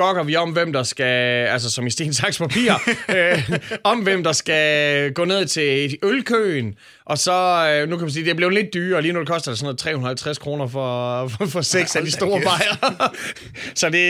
gokker 0.00 0.22
vi 0.22 0.36
om, 0.36 0.50
hvem 0.50 0.72
der 0.72 0.82
skal, 0.82 1.46
altså 1.46 1.70
som 1.70 1.86
i 1.86 1.90
sten, 1.90 2.14
saks, 2.14 2.38
papir, 2.38 2.72
øh, 3.16 3.58
om 3.84 3.98
hvem 3.98 4.24
der 4.24 4.32
skal 4.32 5.12
gå 5.12 5.24
ned 5.24 5.46
til 5.46 5.98
ølkøen, 6.02 6.74
og 7.04 7.18
så, 7.18 7.32
øh, 7.74 7.88
nu 7.88 7.96
kan 7.96 8.04
man 8.04 8.12
sige, 8.12 8.24
det 8.24 8.30
er 8.30 8.34
blevet 8.34 8.54
lidt 8.54 8.74
dyrere, 8.74 9.02
lige 9.02 9.12
nu 9.12 9.20
det 9.20 9.28
koster 9.28 9.50
det 9.50 9.58
sådan 9.58 9.66
noget 9.66 9.78
350 9.78 10.38
kroner 10.38 10.66
for, 10.66 11.28
for, 11.28 11.46
for 11.46 11.60
seks 11.60 11.96
af 11.96 12.02
de 12.02 12.10
store 12.10 12.40
bajer. 12.40 13.12
så 13.80 13.90
det... 13.90 14.00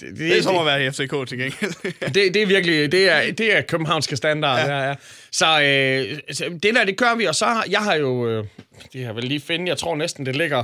Det, 0.00 0.18
det 0.18 0.38
er 0.38 0.42
som 0.42 0.58
at 0.58 0.66
være 0.66 0.86
i 0.86 0.90
FCK 0.90 1.28
til 1.28 1.38
gengæld. 1.38 1.92
det, 2.14 2.34
det 2.34 2.42
er 2.42 2.46
virkelig, 2.46 2.92
det 2.92 3.10
er, 3.10 3.32
det 3.32 3.56
er 3.56 3.60
københavnske 3.60 4.16
standard. 4.16 4.58
Ja. 4.58 4.76
Ja, 4.76 4.88
ja. 4.88 4.94
Så 5.32 5.60
øh, 5.60 6.48
det 6.62 6.74
der, 6.74 6.84
det 6.84 6.96
gør 6.96 7.14
vi, 7.16 7.24
og 7.24 7.34
så 7.34 7.62
jeg 7.70 7.80
har 7.80 7.94
jo, 7.94 8.28
øh, 8.28 8.44
det 8.92 9.04
har 9.04 9.12
vel 9.12 9.24
lige 9.24 9.40
finde, 9.40 9.68
jeg 9.68 9.78
tror 9.78 9.96
næsten, 9.96 10.26
det 10.26 10.36
ligger 10.36 10.62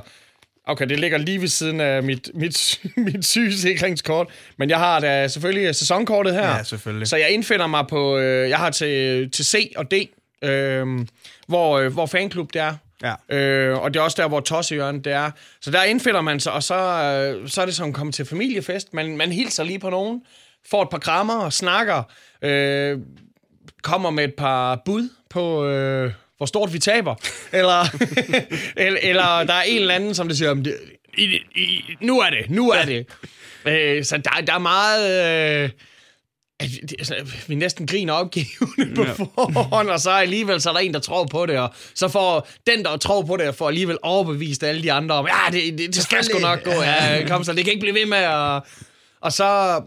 Okay, 0.67 0.87
det 0.89 1.01
ligger 1.01 1.19
lige 1.19 1.41
ved 1.41 1.49
siden 1.49 1.81
af 1.81 2.03
mit, 2.03 2.31
mit, 2.35 2.81
mit 2.97 3.25
sygesikringskort. 3.25 4.29
Men 4.57 4.71
jeg 4.71 4.79
har 4.79 5.01
da 5.01 5.29
selvfølgelig 5.29 5.75
sæsonkortet 5.75 6.35
her. 6.35 6.49
Ja, 6.49 6.63
selvfølgelig. 6.63 7.09
Så 7.09 7.17
jeg 7.17 7.31
indfinder 7.31 7.67
mig 7.67 7.87
på... 7.87 8.19
Øh, 8.19 8.49
jeg 8.49 8.59
har 8.59 8.71
til, 8.71 9.31
til 9.31 9.45
C 9.45 9.73
og 9.77 9.91
D, 9.91 9.95
øh, 10.43 10.87
hvor, 11.47 11.79
øh, 11.79 11.93
hvor 11.93 12.07
fanklub 12.07 12.53
det 12.53 12.63
er. 12.63 12.75
Ja. 13.03 13.37
Øh, 13.37 13.79
og 13.79 13.95
det 13.95 14.01
er 14.01 14.05
også 14.05 14.23
der, 14.23 14.29
hvor 14.29 14.41
Tossehjørn 14.41 15.01
det 15.01 15.13
er. 15.13 15.31
Så 15.61 15.71
der 15.71 15.83
indfinder 15.83 16.21
man 16.21 16.41
sig, 16.41 16.53
og 16.53 16.63
så, 16.63 16.75
øh, 16.75 17.49
så 17.49 17.63
er 17.63 17.67
det 17.67 17.75
som 17.75 17.89
at 17.89 17.95
komme 17.95 18.13
til 18.13 18.25
familiefest. 18.25 18.95
Man, 18.95 19.17
man 19.17 19.33
hilser 19.33 19.65
lige 19.65 19.79
på 19.79 19.91
nogen, 19.91 20.23
får 20.71 20.83
et 20.83 20.89
par 20.91 20.99
krammer 20.99 21.35
og 21.35 21.53
snakker. 21.53 22.03
Øh, 22.43 22.99
kommer 23.83 24.11
med 24.11 24.25
et 24.25 24.35
par 24.35 24.83
bud 24.85 25.09
på... 25.31 25.67
Øh, 25.67 26.13
hvor 26.37 26.47
stort 26.47 26.73
vi 26.73 26.79
taber. 26.79 27.15
eller, 27.53 27.81
eller, 28.77 29.01
eller 29.03 29.45
der 29.45 29.55
er 29.55 29.63
en 29.63 29.81
eller 29.81 29.95
anden, 29.95 30.15
som 30.15 30.29
det 30.29 30.39
siger, 30.39 30.51
om 30.51 30.65
det, 30.65 30.77
i, 31.19 31.25
i, 31.57 31.85
nu 32.01 32.21
er 32.21 32.31
det, 32.31 32.51
nu 32.51 32.71
er 32.71 32.85
det. 32.85 33.07
Øh, 33.65 34.05
så 34.05 34.17
der, 34.17 34.31
der 34.47 34.55
er 34.55 34.59
meget... 34.59 35.63
Øh, 35.63 35.71
altså, 36.99 37.15
vi 37.49 37.55
næsten 37.55 37.87
griner 37.87 38.13
opgivende 38.13 38.95
på 38.95 39.05
ja. 39.05 39.13
forhånd, 39.13 39.91
og 39.91 40.01
så 40.01 40.11
alligevel 40.11 40.61
så 40.61 40.69
er 40.69 40.73
der 40.73 40.81
en, 40.81 40.95
der 40.95 41.01
tror 41.01 41.27
på 41.27 41.47
det, 41.47 41.59
og 41.59 41.75
så 41.95 42.09
får 42.09 42.49
den, 42.67 42.85
der 42.85 42.97
tror 42.97 43.23
på 43.23 43.37
det, 43.37 43.55
får 43.55 43.69
alligevel 43.69 43.99
overbevist 44.03 44.63
alle 44.63 44.83
de 44.83 44.93
andre 44.93 45.15
om, 45.15 45.27
ja, 45.27 45.53
det, 45.53 45.79
det, 45.79 45.95
det 45.95 46.03
skal 46.03 46.25
sgu 46.25 46.39
nok 46.39 46.65
gå, 46.65 46.71
ja, 46.71 47.29
kom 47.29 47.45
så, 47.45 47.53
det 47.53 47.65
kan 47.65 47.73
ikke 47.73 47.81
blive 47.81 47.95
ved 47.95 48.07
med, 48.07 48.27
og, 48.27 48.67
og 49.21 49.33
så, 49.33 49.81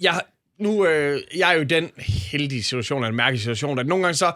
jeg, 0.00 0.20
nu, 0.58 0.86
øh, 0.86 1.20
jeg 1.36 1.50
er 1.50 1.54
jo 1.54 1.60
i 1.60 1.64
den 1.64 1.90
heldige 1.98 2.62
situation, 2.62 2.98
eller 2.98 3.08
en 3.08 3.16
mærkelig 3.16 3.40
situation, 3.40 3.78
at 3.78 3.86
nogle 3.86 4.04
gange 4.04 4.16
så, 4.16 4.32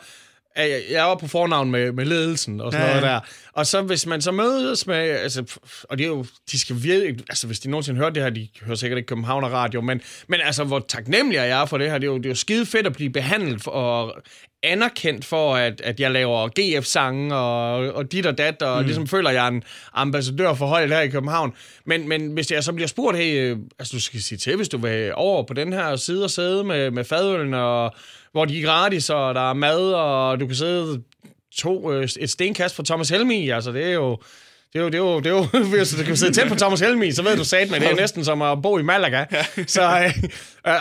jeg, 0.57 0.83
jeg 0.91 1.05
var 1.05 1.15
på 1.15 1.29
fornavn 1.29 1.71
med, 1.71 1.93
med 1.93 2.05
ledelsen 2.05 2.61
og 2.61 2.73
sådan 2.73 2.87
ja, 2.87 2.93
noget 2.93 3.11
der. 3.11 3.21
Og 3.53 3.67
så 3.67 3.83
hvis 3.83 4.07
man 4.07 4.23
så 4.23 4.33
mødes 4.33 4.87
med, 4.87 4.97
altså, 4.97 5.59
og 5.83 5.99
det 5.99 6.05
er 6.05 6.09
jo, 6.09 6.27
de 6.53 6.59
skal 6.59 6.77
virkelig, 6.83 7.25
altså 7.29 7.47
hvis 7.47 7.61
de 7.61 7.71
nogensinde 7.71 7.99
hører 7.99 8.11
det 8.11 8.23
her, 8.23 8.31
de 8.31 8.49
hører 8.63 8.77
sikkert 8.77 8.97
ikke 8.99 9.07
Københavner 9.07 9.49
Radio, 9.49 9.81
men, 9.81 10.01
men 10.29 10.41
altså 10.41 10.65
hvor 10.65 10.85
taknemmelig 10.89 11.37
jeg 11.37 11.49
er 11.49 11.67
for 11.67 11.79
det 11.79 11.91
her, 11.91 11.99
det 11.99 12.07
er 12.07 12.11
jo, 12.11 12.17
det 12.17 12.27
er 12.27 12.31
jo 12.31 12.35
skide 12.35 12.67
fedt 12.67 12.87
at 12.87 12.93
blive 12.93 13.11
behandlet 13.11 13.63
for, 13.63 13.71
og 13.71 14.23
anerkendt 14.63 15.25
for, 15.25 15.55
at, 15.55 15.81
at 15.81 16.01
jeg 16.01 16.11
laver 16.11 16.49
GF-sange 16.49 17.35
og, 17.35 17.95
og 17.95 18.13
dit 18.13 18.27
og 18.27 18.39
dat, 18.39 18.63
og 18.63 18.81
mm. 18.81 18.87
ligesom 18.87 19.07
føler, 19.07 19.29
at 19.29 19.35
jeg 19.35 19.45
er 19.45 19.51
en 19.51 19.63
ambassadør 19.95 20.55
for 20.55 20.67
holdet 20.67 20.91
her 20.91 21.01
i 21.01 21.09
København. 21.09 21.55
Men, 21.85 22.09
men 22.09 22.33
hvis 22.33 22.51
jeg 22.51 22.65
så 22.65 22.73
bliver 22.73 22.89
spurgt, 22.89 23.19
hey, 23.19 23.39
øh, 23.39 23.59
altså 23.79 23.97
du 23.97 24.01
skal 24.01 24.23
sige 24.23 24.39
til, 24.39 24.57
hvis 24.57 24.69
du 24.69 24.79
vil 24.79 25.13
over 25.15 25.43
på 25.43 25.55
den 25.55 25.73
her 25.73 25.97
side 25.97 26.25
og 26.25 26.31
sidde 26.31 26.65
med, 26.65 26.91
med 26.91 27.05
fadølen 27.05 27.55
og 27.55 27.95
hvor 28.37 28.45
de 28.45 28.61
er 28.61 28.67
gratis, 28.67 29.11
og 29.11 29.35
der 29.35 29.51
er 29.51 29.55
mad, 29.55 29.93
og 29.93 30.41
du 30.41 30.47
kan 30.47 30.57
sidde 30.57 31.03
to, 31.57 31.93
øh, 31.93 32.09
et 32.21 32.31
stenkast 32.31 32.77
fra 32.77 32.83
Thomas 32.87 33.09
Helmi. 33.09 33.49
Altså, 33.51 33.73
det 33.73 33.85
er 33.85 33.93
jo... 33.93 34.19
Det 34.73 34.81
er 34.81 34.85
jo, 34.85 34.89
det 34.89 34.95
er 34.95 34.99
jo, 34.99 35.19
det 35.21 35.27
er 35.27 35.59
jo 35.63 35.65
hvis 35.77 35.95
du 35.95 36.05
kan 36.05 36.17
sidde 36.17 36.33
tæt 36.33 36.49
på 36.49 36.55
Thomas 36.55 36.81
Helmi, 36.81 37.13
så 37.13 37.23
ved 37.23 37.37
du 37.37 37.45
sat 37.45 37.71
med, 37.71 37.81
det 37.81 37.91
er 37.91 37.95
næsten 37.95 38.25
som 38.25 38.43
at 38.43 38.63
bo 38.63 38.79
i 38.79 38.83
Malaga. 38.83 39.25
Så 39.67 39.83
øh, 39.83 40.13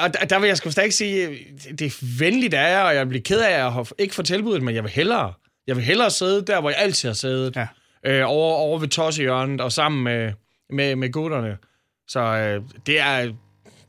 og 0.03 0.13
der, 0.13 0.25
der 0.25 0.39
vil 0.39 0.47
jeg 0.47 0.57
sgu 0.57 0.81
ikke 0.81 0.95
sige, 0.95 1.37
det 1.79 1.81
er 1.81 2.19
venligt 2.19 2.53
af 2.53 2.71
jer, 2.71 2.81
og 2.81 2.95
jeg 2.95 3.09
bliver 3.09 3.21
ked 3.21 3.39
af 3.39 3.79
at 3.79 3.93
ikke 3.99 4.15
få 4.15 4.21
tilbuddet, 4.21 4.63
men 4.63 4.75
jeg 4.75 4.83
vil 4.83 4.91
hellere, 4.91 5.33
jeg 5.67 5.75
vil 5.75 5.83
hellere 5.83 6.11
sidde 6.11 6.45
der, 6.45 6.61
hvor 6.61 6.69
jeg 6.69 6.79
altid 6.79 7.09
har 7.09 7.13
siddet. 7.13 7.55
Ja. 7.55 7.67
Øh, 8.05 8.29
over, 8.29 8.55
over 8.55 8.79
ved 8.79 8.87
Tossehjørnet 8.87 9.61
og 9.61 9.71
sammen 9.71 10.03
med, 10.03 10.31
med, 10.69 10.95
med 10.95 11.11
gutterne. 11.11 11.57
Så 12.07 12.19
øh, 12.19 12.61
det 12.85 12.99
er 12.99 13.33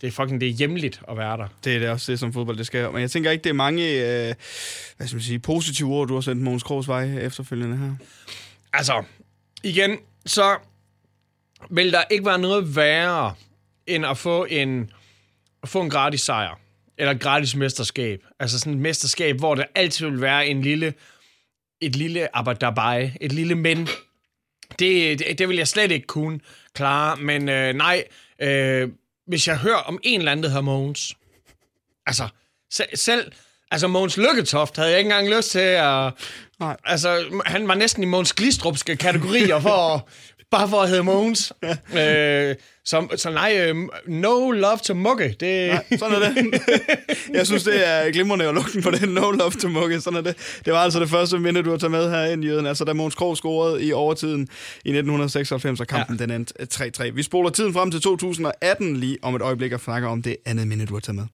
det 0.00 0.06
er 0.06 0.10
fucking 0.10 0.40
det 0.40 0.48
er 0.48 0.52
hjemligt 0.52 1.00
at 1.08 1.16
være 1.16 1.36
der. 1.36 1.48
Det 1.64 1.74
er 1.74 1.78
det 1.78 1.88
også 1.88 2.12
det, 2.12 2.20
som 2.20 2.32
fodbold 2.32 2.56
det 2.56 2.66
skal. 2.66 2.92
Men 2.92 3.00
jeg 3.00 3.10
tænker 3.10 3.30
ikke, 3.30 3.44
det 3.44 3.50
er 3.50 3.54
mange 3.54 3.82
øh, 3.82 4.34
hvad 4.96 5.06
skal 5.06 5.16
man 5.16 5.22
sige, 5.22 5.38
positive 5.38 5.94
ord, 5.94 6.08
du 6.08 6.14
har 6.14 6.20
sendt 6.20 6.42
Mogens 6.42 6.62
Krogs 6.62 6.88
vej 6.88 7.18
efterfølgende 7.18 7.76
her. 7.76 7.94
Altså, 8.72 9.04
igen, 9.62 9.98
så 10.26 10.56
vil 11.70 11.92
der 11.92 12.02
ikke 12.10 12.26
være 12.26 12.38
noget 12.38 12.76
værre, 12.76 13.34
end 13.86 14.06
at 14.06 14.18
få 14.18 14.44
en, 14.44 14.90
at 15.62 15.68
få 15.68 15.80
en 15.80 15.90
gratis 15.90 16.20
sejr. 16.20 16.60
Eller 16.98 17.12
et 17.12 17.20
gratis 17.20 17.56
mesterskab. 17.56 18.22
Altså 18.40 18.58
sådan 18.58 18.72
et 18.72 18.78
mesterskab, 18.78 19.38
hvor 19.38 19.54
der 19.54 19.64
altid 19.74 20.10
vil 20.10 20.20
være 20.20 20.46
en 20.46 20.62
lille, 20.62 20.94
et 21.80 21.96
lille 21.96 22.36
abadabai, 22.36 23.10
et 23.20 23.32
lille 23.32 23.54
men. 23.54 23.88
Det, 24.78 25.18
det, 25.18 25.38
det 25.38 25.48
vil 25.48 25.56
jeg 25.56 25.68
slet 25.68 25.90
ikke 25.90 26.06
kunne 26.06 26.40
klare, 26.74 27.16
men 27.16 27.48
øh, 27.48 27.74
nej, 27.74 28.04
øh, 28.38 28.88
hvis 29.26 29.48
jeg 29.48 29.56
hører 29.58 29.76
om 29.76 29.98
en 30.02 30.20
eller 30.20 30.32
anden, 30.32 30.44
der 30.44 30.48
hedder 30.48 30.62
Mogens. 30.62 31.14
Altså, 32.06 32.28
selv... 32.94 33.32
Altså, 33.70 33.88
Mogens 33.88 34.16
Lykketoft 34.16 34.76
havde 34.76 34.90
jeg 34.90 34.98
ikke 34.98 35.08
engang 35.08 35.36
lyst 35.36 35.50
til 35.50 35.58
at... 35.58 36.12
Nej. 36.60 36.76
Altså, 36.84 37.40
han 37.46 37.68
var 37.68 37.74
næsten 37.74 38.02
i 38.02 38.06
Mogens 38.06 38.32
Glistrupske 38.32 38.96
kategorier 38.96 39.60
for, 39.60 40.08
bare 40.50 40.68
for 40.68 40.82
at 40.82 40.88
hedde 40.88 41.02
Mogens. 41.02 41.52
Øh, 41.96 42.54
så, 42.84 43.08
så 43.16 43.30
nej, 43.30 43.56
øh, 43.60 43.76
no 44.06 44.50
love 44.50 44.76
to 44.76 44.94
Mugge. 44.94 45.36
Det... 45.40 45.68
Nej, 45.68 45.84
sådan 45.98 46.22
er 46.22 46.28
det. 46.28 46.60
Jeg 47.38 47.46
synes, 47.46 47.64
det 47.64 47.88
er 47.88 48.10
glimrende 48.10 48.48
at 48.48 48.54
lukke 48.54 48.80
på 48.82 48.90
den 48.90 49.08
no 49.08 49.30
love 49.30 49.50
to 49.50 49.68
Mugge. 49.68 50.00
Sådan 50.00 50.16
er 50.16 50.20
det. 50.20 50.60
Det 50.64 50.72
var 50.72 50.78
altså 50.78 51.00
det 51.00 51.10
første 51.10 51.38
minde, 51.38 51.62
du 51.62 51.70
har 51.70 51.76
taget 51.76 51.90
med 51.90 52.10
her 52.10 52.24
ind 52.24 52.44
i 52.44 52.46
Jøden. 52.46 52.66
Altså, 52.66 52.84
da 52.84 52.92
Måns 52.92 53.14
Krog 53.14 53.36
scorede 53.36 53.84
i 53.84 53.92
overtiden 53.92 54.40
i 54.84 54.88
1996, 54.88 55.80
og 55.80 55.86
kampen 55.86 56.16
ja. 56.16 56.24
den 56.24 56.30
endte 56.30 56.54
3-3. 57.08 57.10
Vi 57.10 57.22
spoler 57.22 57.50
tiden 57.50 57.72
frem 57.72 57.90
til 57.90 58.00
2018 58.00 58.96
lige 58.96 59.18
om 59.22 59.34
et 59.34 59.42
øjeblik 59.42 59.72
og 59.72 59.80
snakker 59.80 60.08
om 60.08 60.22
det 60.22 60.36
andet 60.46 60.68
minde, 60.68 60.86
du 60.86 60.94
har 60.94 61.00
taget 61.00 61.16
med. 61.16 61.24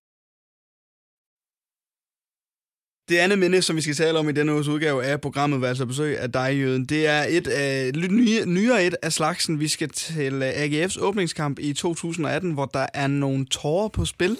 Det 3.12 3.18
andet 3.18 3.38
minde, 3.38 3.62
som 3.62 3.76
vi 3.76 3.80
skal 3.80 3.94
tale 3.94 4.18
om 4.18 4.28
i 4.28 4.32
denne 4.32 4.54
uges 4.54 4.68
udgave 4.68 5.04
af 5.04 5.20
programmet, 5.20 5.58
hvor 5.58 5.68
altså 5.68 5.86
besøg 5.86 6.18
af 6.18 6.32
dig, 6.32 6.56
Jøden, 6.56 6.84
det 6.84 7.06
er 7.06 7.24
et 7.28 7.46
af, 7.46 7.90
lidt 7.94 8.12
nye, 8.12 8.42
nyere 8.46 8.84
et 8.84 8.96
af 9.02 9.12
slagsen. 9.12 9.60
Vi 9.60 9.68
skal 9.68 9.88
til 9.88 10.42
øh, 10.42 10.50
AGF's 10.50 11.00
åbningskamp 11.00 11.58
i 11.58 11.72
2018, 11.72 12.52
hvor 12.52 12.64
der 12.64 12.86
er 12.94 13.06
nogle 13.06 13.46
tårer 13.46 13.88
på 13.88 14.04
spil. 14.04 14.36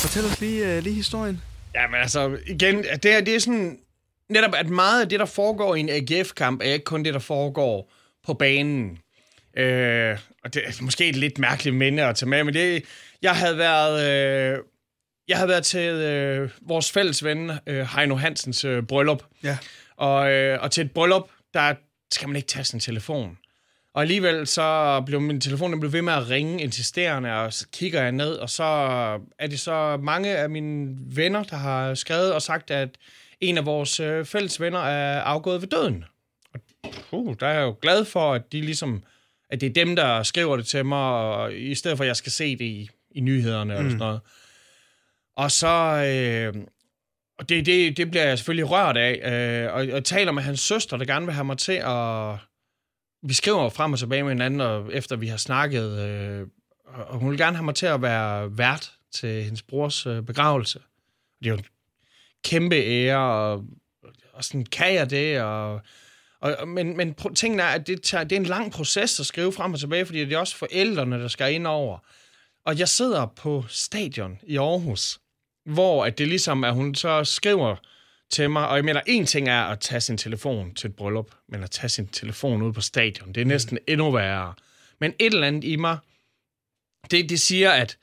Fortæl 0.00 0.24
os 0.24 0.40
lige, 0.40 0.76
uh, 0.76 0.82
lige 0.84 0.94
historien. 0.94 1.42
Jamen 1.74 2.00
altså, 2.00 2.36
igen, 2.46 2.84
det, 3.02 3.06
er, 3.06 3.20
det 3.20 3.34
er 3.34 3.38
sådan 3.38 3.78
netop, 4.28 4.54
at 4.56 4.68
meget 4.68 5.02
af 5.02 5.08
det, 5.08 5.20
der 5.20 5.26
foregår 5.26 5.74
i 5.74 5.80
en 5.80 5.88
AGF-kamp, 5.88 6.60
er 6.64 6.72
ikke 6.72 6.84
kun 6.84 7.04
det, 7.04 7.14
der 7.14 7.20
foregår 7.20 7.92
på 8.26 8.34
banen. 8.34 8.98
Øh, 9.56 10.18
og 10.44 10.54
det 10.54 10.62
er 10.66 10.82
måske 10.82 11.08
et 11.08 11.16
lidt 11.16 11.38
mærkeligt 11.38 11.76
minde 11.76 12.02
at 12.02 12.16
tage 12.16 12.28
med, 12.28 12.44
men 12.44 12.54
det, 12.54 12.84
jeg 13.22 13.32
havde 13.36 13.58
været, 13.58 14.54
øh, 14.54 14.58
jeg 15.28 15.36
havde 15.36 15.48
været 15.48 15.64
til 15.64 15.80
øh, 15.80 16.50
vores 16.60 16.92
fælles 16.92 17.24
ven, 17.24 17.50
øh, 17.66 17.86
Heino 17.96 18.14
Hansens 18.14 18.64
øh, 18.64 18.82
bryllup. 18.82 19.22
Ja. 19.42 19.58
Og, 19.96 20.32
øh, 20.32 20.58
og 20.62 20.70
til 20.70 20.84
et 20.84 20.92
bryllup, 20.92 21.28
der 21.54 21.74
skal 22.12 22.28
man 22.28 22.36
ikke 22.36 22.48
tage 22.48 22.64
sin 22.64 22.80
telefon. 22.80 23.38
Og 23.94 24.02
alligevel 24.02 24.46
så 24.46 25.02
blev 25.06 25.20
min 25.20 25.40
telefon 25.40 25.72
den 25.72 25.80
blev 25.80 25.92
ved 25.92 26.02
med 26.02 26.12
at 26.12 26.30
ringe 26.30 26.62
insisterende, 26.62 27.32
og 27.32 27.52
så 27.52 27.66
kigger 27.72 28.02
jeg 28.02 28.12
ned, 28.12 28.34
og 28.34 28.50
så 28.50 28.64
er 29.38 29.46
det 29.46 29.60
så 29.60 29.96
mange 30.02 30.36
af 30.36 30.50
mine 30.50 30.96
venner, 30.96 31.42
der 31.42 31.56
har 31.56 31.94
skrevet 31.94 32.32
og 32.32 32.42
sagt, 32.42 32.70
at 32.70 32.88
en 33.40 33.58
af 33.58 33.66
vores 33.66 34.00
øh, 34.00 34.24
fælles 34.24 34.60
venner 34.60 34.78
er 34.78 35.20
afgået 35.20 35.60
ved 35.62 35.68
døden. 35.68 36.04
Og 36.52 36.60
uh, 37.12 37.34
der 37.40 37.46
er 37.46 37.54
jeg 37.54 37.62
jo 37.62 37.76
glad 37.82 38.04
for, 38.04 38.34
at 38.34 38.52
de 38.52 38.60
ligesom, 38.60 39.02
at 39.50 39.60
det 39.60 39.68
er 39.68 39.84
dem, 39.84 39.96
der 39.96 40.22
skriver 40.22 40.56
det 40.56 40.66
til 40.66 40.86
mig, 40.86 40.98
og 40.98 41.54
i 41.54 41.74
stedet 41.74 41.96
for, 41.96 42.04
at 42.04 42.08
jeg 42.08 42.16
skal 42.16 42.32
se 42.32 42.56
det 42.56 42.64
i, 42.64 42.90
i 43.10 43.20
nyhederne 43.20 43.74
mm. 43.74 43.78
eller 43.78 43.90
sådan 43.90 43.98
noget. 43.98 44.20
Og 45.36 45.50
så, 45.50 45.68
øh, 46.06 46.64
og 47.38 47.48
det, 47.48 47.66
det, 47.66 47.96
det 47.96 48.10
bliver 48.10 48.24
jeg 48.24 48.38
selvfølgelig 48.38 48.70
rørt 48.70 48.96
af, 48.96 49.20
øh, 49.32 49.74
og 49.74 49.88
jeg 49.88 50.04
taler 50.04 50.32
med 50.32 50.42
hans 50.42 50.60
søster, 50.60 50.96
der 50.96 51.04
gerne 51.04 51.26
vil 51.26 51.34
have 51.34 51.44
mig 51.44 51.58
til 51.58 51.72
at, 51.84 52.36
vi 53.22 53.34
skriver 53.34 53.68
frem 53.68 53.92
og 53.92 53.98
tilbage 53.98 54.22
med 54.22 54.30
hinanden, 54.30 54.60
og 54.60 54.92
efter 54.92 55.16
vi 55.16 55.26
har 55.26 55.36
snakket, 55.36 55.98
øh, 55.98 56.46
og 56.84 57.18
hun 57.18 57.30
vil 57.30 57.38
gerne 57.38 57.56
have 57.56 57.64
mig 57.64 57.74
til 57.74 57.86
at 57.86 58.02
være 58.02 58.58
vært 58.58 58.92
til 59.14 59.44
hendes 59.44 59.62
brors 59.62 60.06
øh, 60.06 60.22
begravelse. 60.22 60.78
Det 61.38 61.46
er 61.46 61.50
jo 61.50 61.56
en 61.56 61.64
kæmpe 62.44 62.76
ære, 62.76 63.18
og, 63.18 63.64
og 64.32 64.44
sådan 64.44 64.66
kan 64.66 64.94
jeg 64.94 65.10
det, 65.10 65.40
og, 65.40 65.80
og, 66.40 66.68
men, 66.68 66.96
men 66.96 67.14
tingen 67.34 67.60
er, 67.60 67.64
at 67.64 67.86
det, 67.86 68.02
tager, 68.02 68.24
det 68.24 68.36
er 68.36 68.40
en 68.40 68.46
lang 68.46 68.72
proces 68.72 69.20
at 69.20 69.26
skrive 69.26 69.52
frem 69.52 69.72
og 69.72 69.80
tilbage, 69.80 70.06
fordi 70.06 70.24
det 70.24 70.32
er 70.32 70.38
også 70.38 70.56
forældrene, 70.56 71.20
der 71.20 71.28
skal 71.28 71.54
ind 71.54 71.66
over. 71.66 71.98
Og 72.64 72.78
jeg 72.78 72.88
sidder 72.88 73.26
på 73.26 73.64
stadion 73.68 74.38
i 74.42 74.56
Aarhus, 74.56 75.20
hvor 75.64 76.04
at 76.04 76.18
det 76.18 76.28
ligesom, 76.28 76.64
at 76.64 76.74
hun 76.74 76.94
så 76.94 77.24
skriver 77.24 77.76
til 78.30 78.50
mig, 78.50 78.68
og 78.68 78.76
jeg 78.76 78.84
mener, 78.84 79.00
en 79.06 79.26
ting 79.26 79.48
er 79.48 79.62
at 79.62 79.80
tage 79.80 80.00
sin 80.00 80.18
telefon 80.18 80.74
til 80.74 80.90
et 80.90 80.96
bryllup, 80.96 81.30
men 81.48 81.62
at 81.62 81.70
tage 81.70 81.88
sin 81.88 82.06
telefon 82.06 82.62
ud 82.62 82.72
på 82.72 82.80
stadion, 82.80 83.32
det 83.32 83.40
er 83.40 83.44
næsten 83.44 83.74
mm. 83.74 83.92
endnu 83.92 84.10
værre. 84.10 84.54
Men 85.00 85.14
et 85.18 85.34
eller 85.34 85.46
andet 85.46 85.64
i 85.64 85.76
mig, 85.76 85.98
det, 87.10 87.28
det 87.30 87.40
siger, 87.40 87.70
at, 87.70 87.98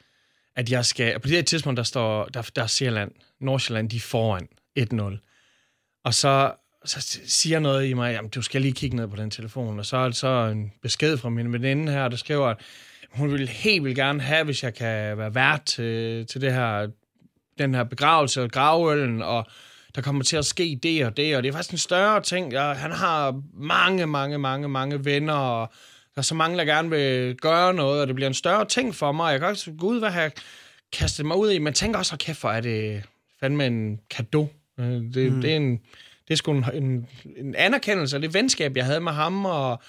at 0.56 0.72
jeg 0.72 0.86
skal, 0.86 1.20
på 1.20 1.28
det 1.28 1.36
her 1.36 1.44
tidspunkt, 1.44 1.78
der 1.78 1.84
står, 1.84 2.26
der, 2.26 2.42
der 2.56 2.64
er 2.64 2.68
Sjælland, 2.68 3.12
Nordsjælland, 3.40 3.90
de 3.90 3.96
er 3.96 4.00
foran 4.00 4.48
1-0. 4.80 6.02
Og 6.04 6.14
så, 6.14 6.54
så 6.86 7.20
siger 7.26 7.60
noget 7.60 7.88
i 7.88 7.94
mig, 7.94 8.14
jamen 8.14 8.30
du 8.30 8.42
skal 8.42 8.62
lige 8.62 8.74
kigge 8.74 8.96
ned 8.96 9.08
på 9.08 9.16
den 9.16 9.32
telefon, 9.32 9.80
og 9.80 9.86
så 9.86 9.98
er 9.98 10.06
det 10.06 10.16
så 10.16 10.28
en 10.28 10.74
besked 10.82 11.18
fra 11.18 11.30
min 11.30 11.54
veninde 11.54 11.92
her, 11.92 12.08
der 12.08 12.18
skriver, 12.18 12.48
at 12.48 12.58
hun 13.10 13.32
vil 13.32 13.48
helt 13.48 13.84
vil 13.84 13.96
gerne 13.96 14.22
have, 14.22 14.44
hvis 14.44 14.64
jeg 14.64 14.74
kan 14.74 15.18
være 15.18 15.36
vært 15.36 15.66
til, 15.66 16.26
til 16.26 16.42
det 16.42 16.54
her, 16.54 16.88
den 17.60 17.74
her 17.74 17.84
begravelse 17.84 18.44
og 18.44 18.52
gravøllen, 18.52 19.22
og 19.22 19.48
der 19.96 20.02
kommer 20.02 20.24
til 20.24 20.38
at 20.38 20.46
ske 20.46 20.80
det 20.84 21.06
og 21.06 21.18
det, 21.18 21.36
og 21.38 21.44
det 21.44 21.50
er 21.50 21.54
faktisk 21.54 21.72
en 21.72 21.78
større 21.78 22.22
ting. 22.22 22.54
Jeg, 22.54 22.76
han 22.76 22.92
har 22.92 23.42
mange, 23.54 24.08
mange, 24.08 24.38
mange, 24.38 24.70
mange 24.70 25.06
venner, 25.06 25.34
og 25.34 25.72
der 26.16 26.20
er 26.20 26.22
så 26.22 26.36
mange, 26.36 26.58
der 26.58 26.66
gerne 26.66 26.90
vil 26.90 27.36
gøre 27.36 27.74
noget, 27.74 28.02
og 28.02 28.08
det 28.08 28.16
bliver 28.16 28.28
en 28.28 28.34
større 28.34 28.66
ting 28.66 28.96
for 28.96 29.12
mig. 29.12 29.32
Jeg 29.32 29.40
kan 29.40 29.50
også 29.50 29.72
gå 29.72 29.88
ud, 29.88 30.00
hvad 30.00 30.12
jeg 30.14 30.32
kastet 30.92 31.26
mig 31.26 31.38
ud 31.38 31.52
i, 31.52 31.60
men 31.60 31.74
tænker 31.74 32.00
også, 32.00 32.18
kæft, 32.18 32.40
for 32.40 32.50
er 32.50 32.62
det 32.62 33.04
fandme 33.40 33.66
en 33.66 34.00
gave. 34.10 34.50
Øh, 34.80 34.86
det, 34.86 35.34
mm. 35.34 35.42
det 35.42 35.52
er 35.52 35.56
en, 35.56 35.72
det 36.28 36.34
er 36.34 36.36
sgu 36.36 36.52
en, 36.52 36.66
en, 36.74 37.08
en 37.38 37.56
anerkendelse 37.56 38.16
af 38.16 38.22
det 38.22 38.34
venskab, 38.34 38.78
jeg 38.78 38.86
havde 38.86 39.00
med 39.00 39.12
ham, 39.12 39.46
og, 39.46 39.82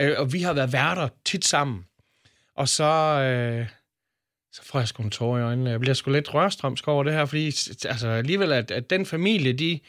øh, 0.00 0.14
og 0.18 0.32
vi 0.32 0.42
har 0.42 0.52
været 0.52 0.72
værter 0.72 1.08
tit 1.24 1.44
sammen. 1.44 1.84
Og 2.54 2.68
så, 2.68 2.84
øh, 2.84 3.66
så 4.56 4.62
får 4.64 4.78
jeg 4.78 4.88
sgu 4.88 5.02
en 5.02 5.10
tår 5.10 5.38
i 5.38 5.42
øjnene. 5.42 5.70
Jeg 5.70 5.80
bliver 5.80 5.94
sgu 5.94 6.10
lidt 6.10 6.34
rørstrømsk 6.34 6.88
over 6.88 7.04
det 7.04 7.12
her, 7.12 7.24
fordi 7.24 7.46
altså, 7.84 8.08
alligevel, 8.08 8.52
at, 8.52 8.70
at 8.70 8.90
den 8.90 9.06
familie, 9.06 9.52
de 9.52 9.80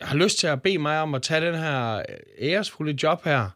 har 0.00 0.16
lyst 0.16 0.38
til 0.38 0.46
at 0.46 0.62
bede 0.62 0.78
mig 0.78 1.00
om 1.00 1.14
at 1.14 1.22
tage 1.22 1.46
den 1.46 1.54
her 1.54 2.02
æresfulde 2.38 2.98
job 3.02 3.24
her. 3.24 3.50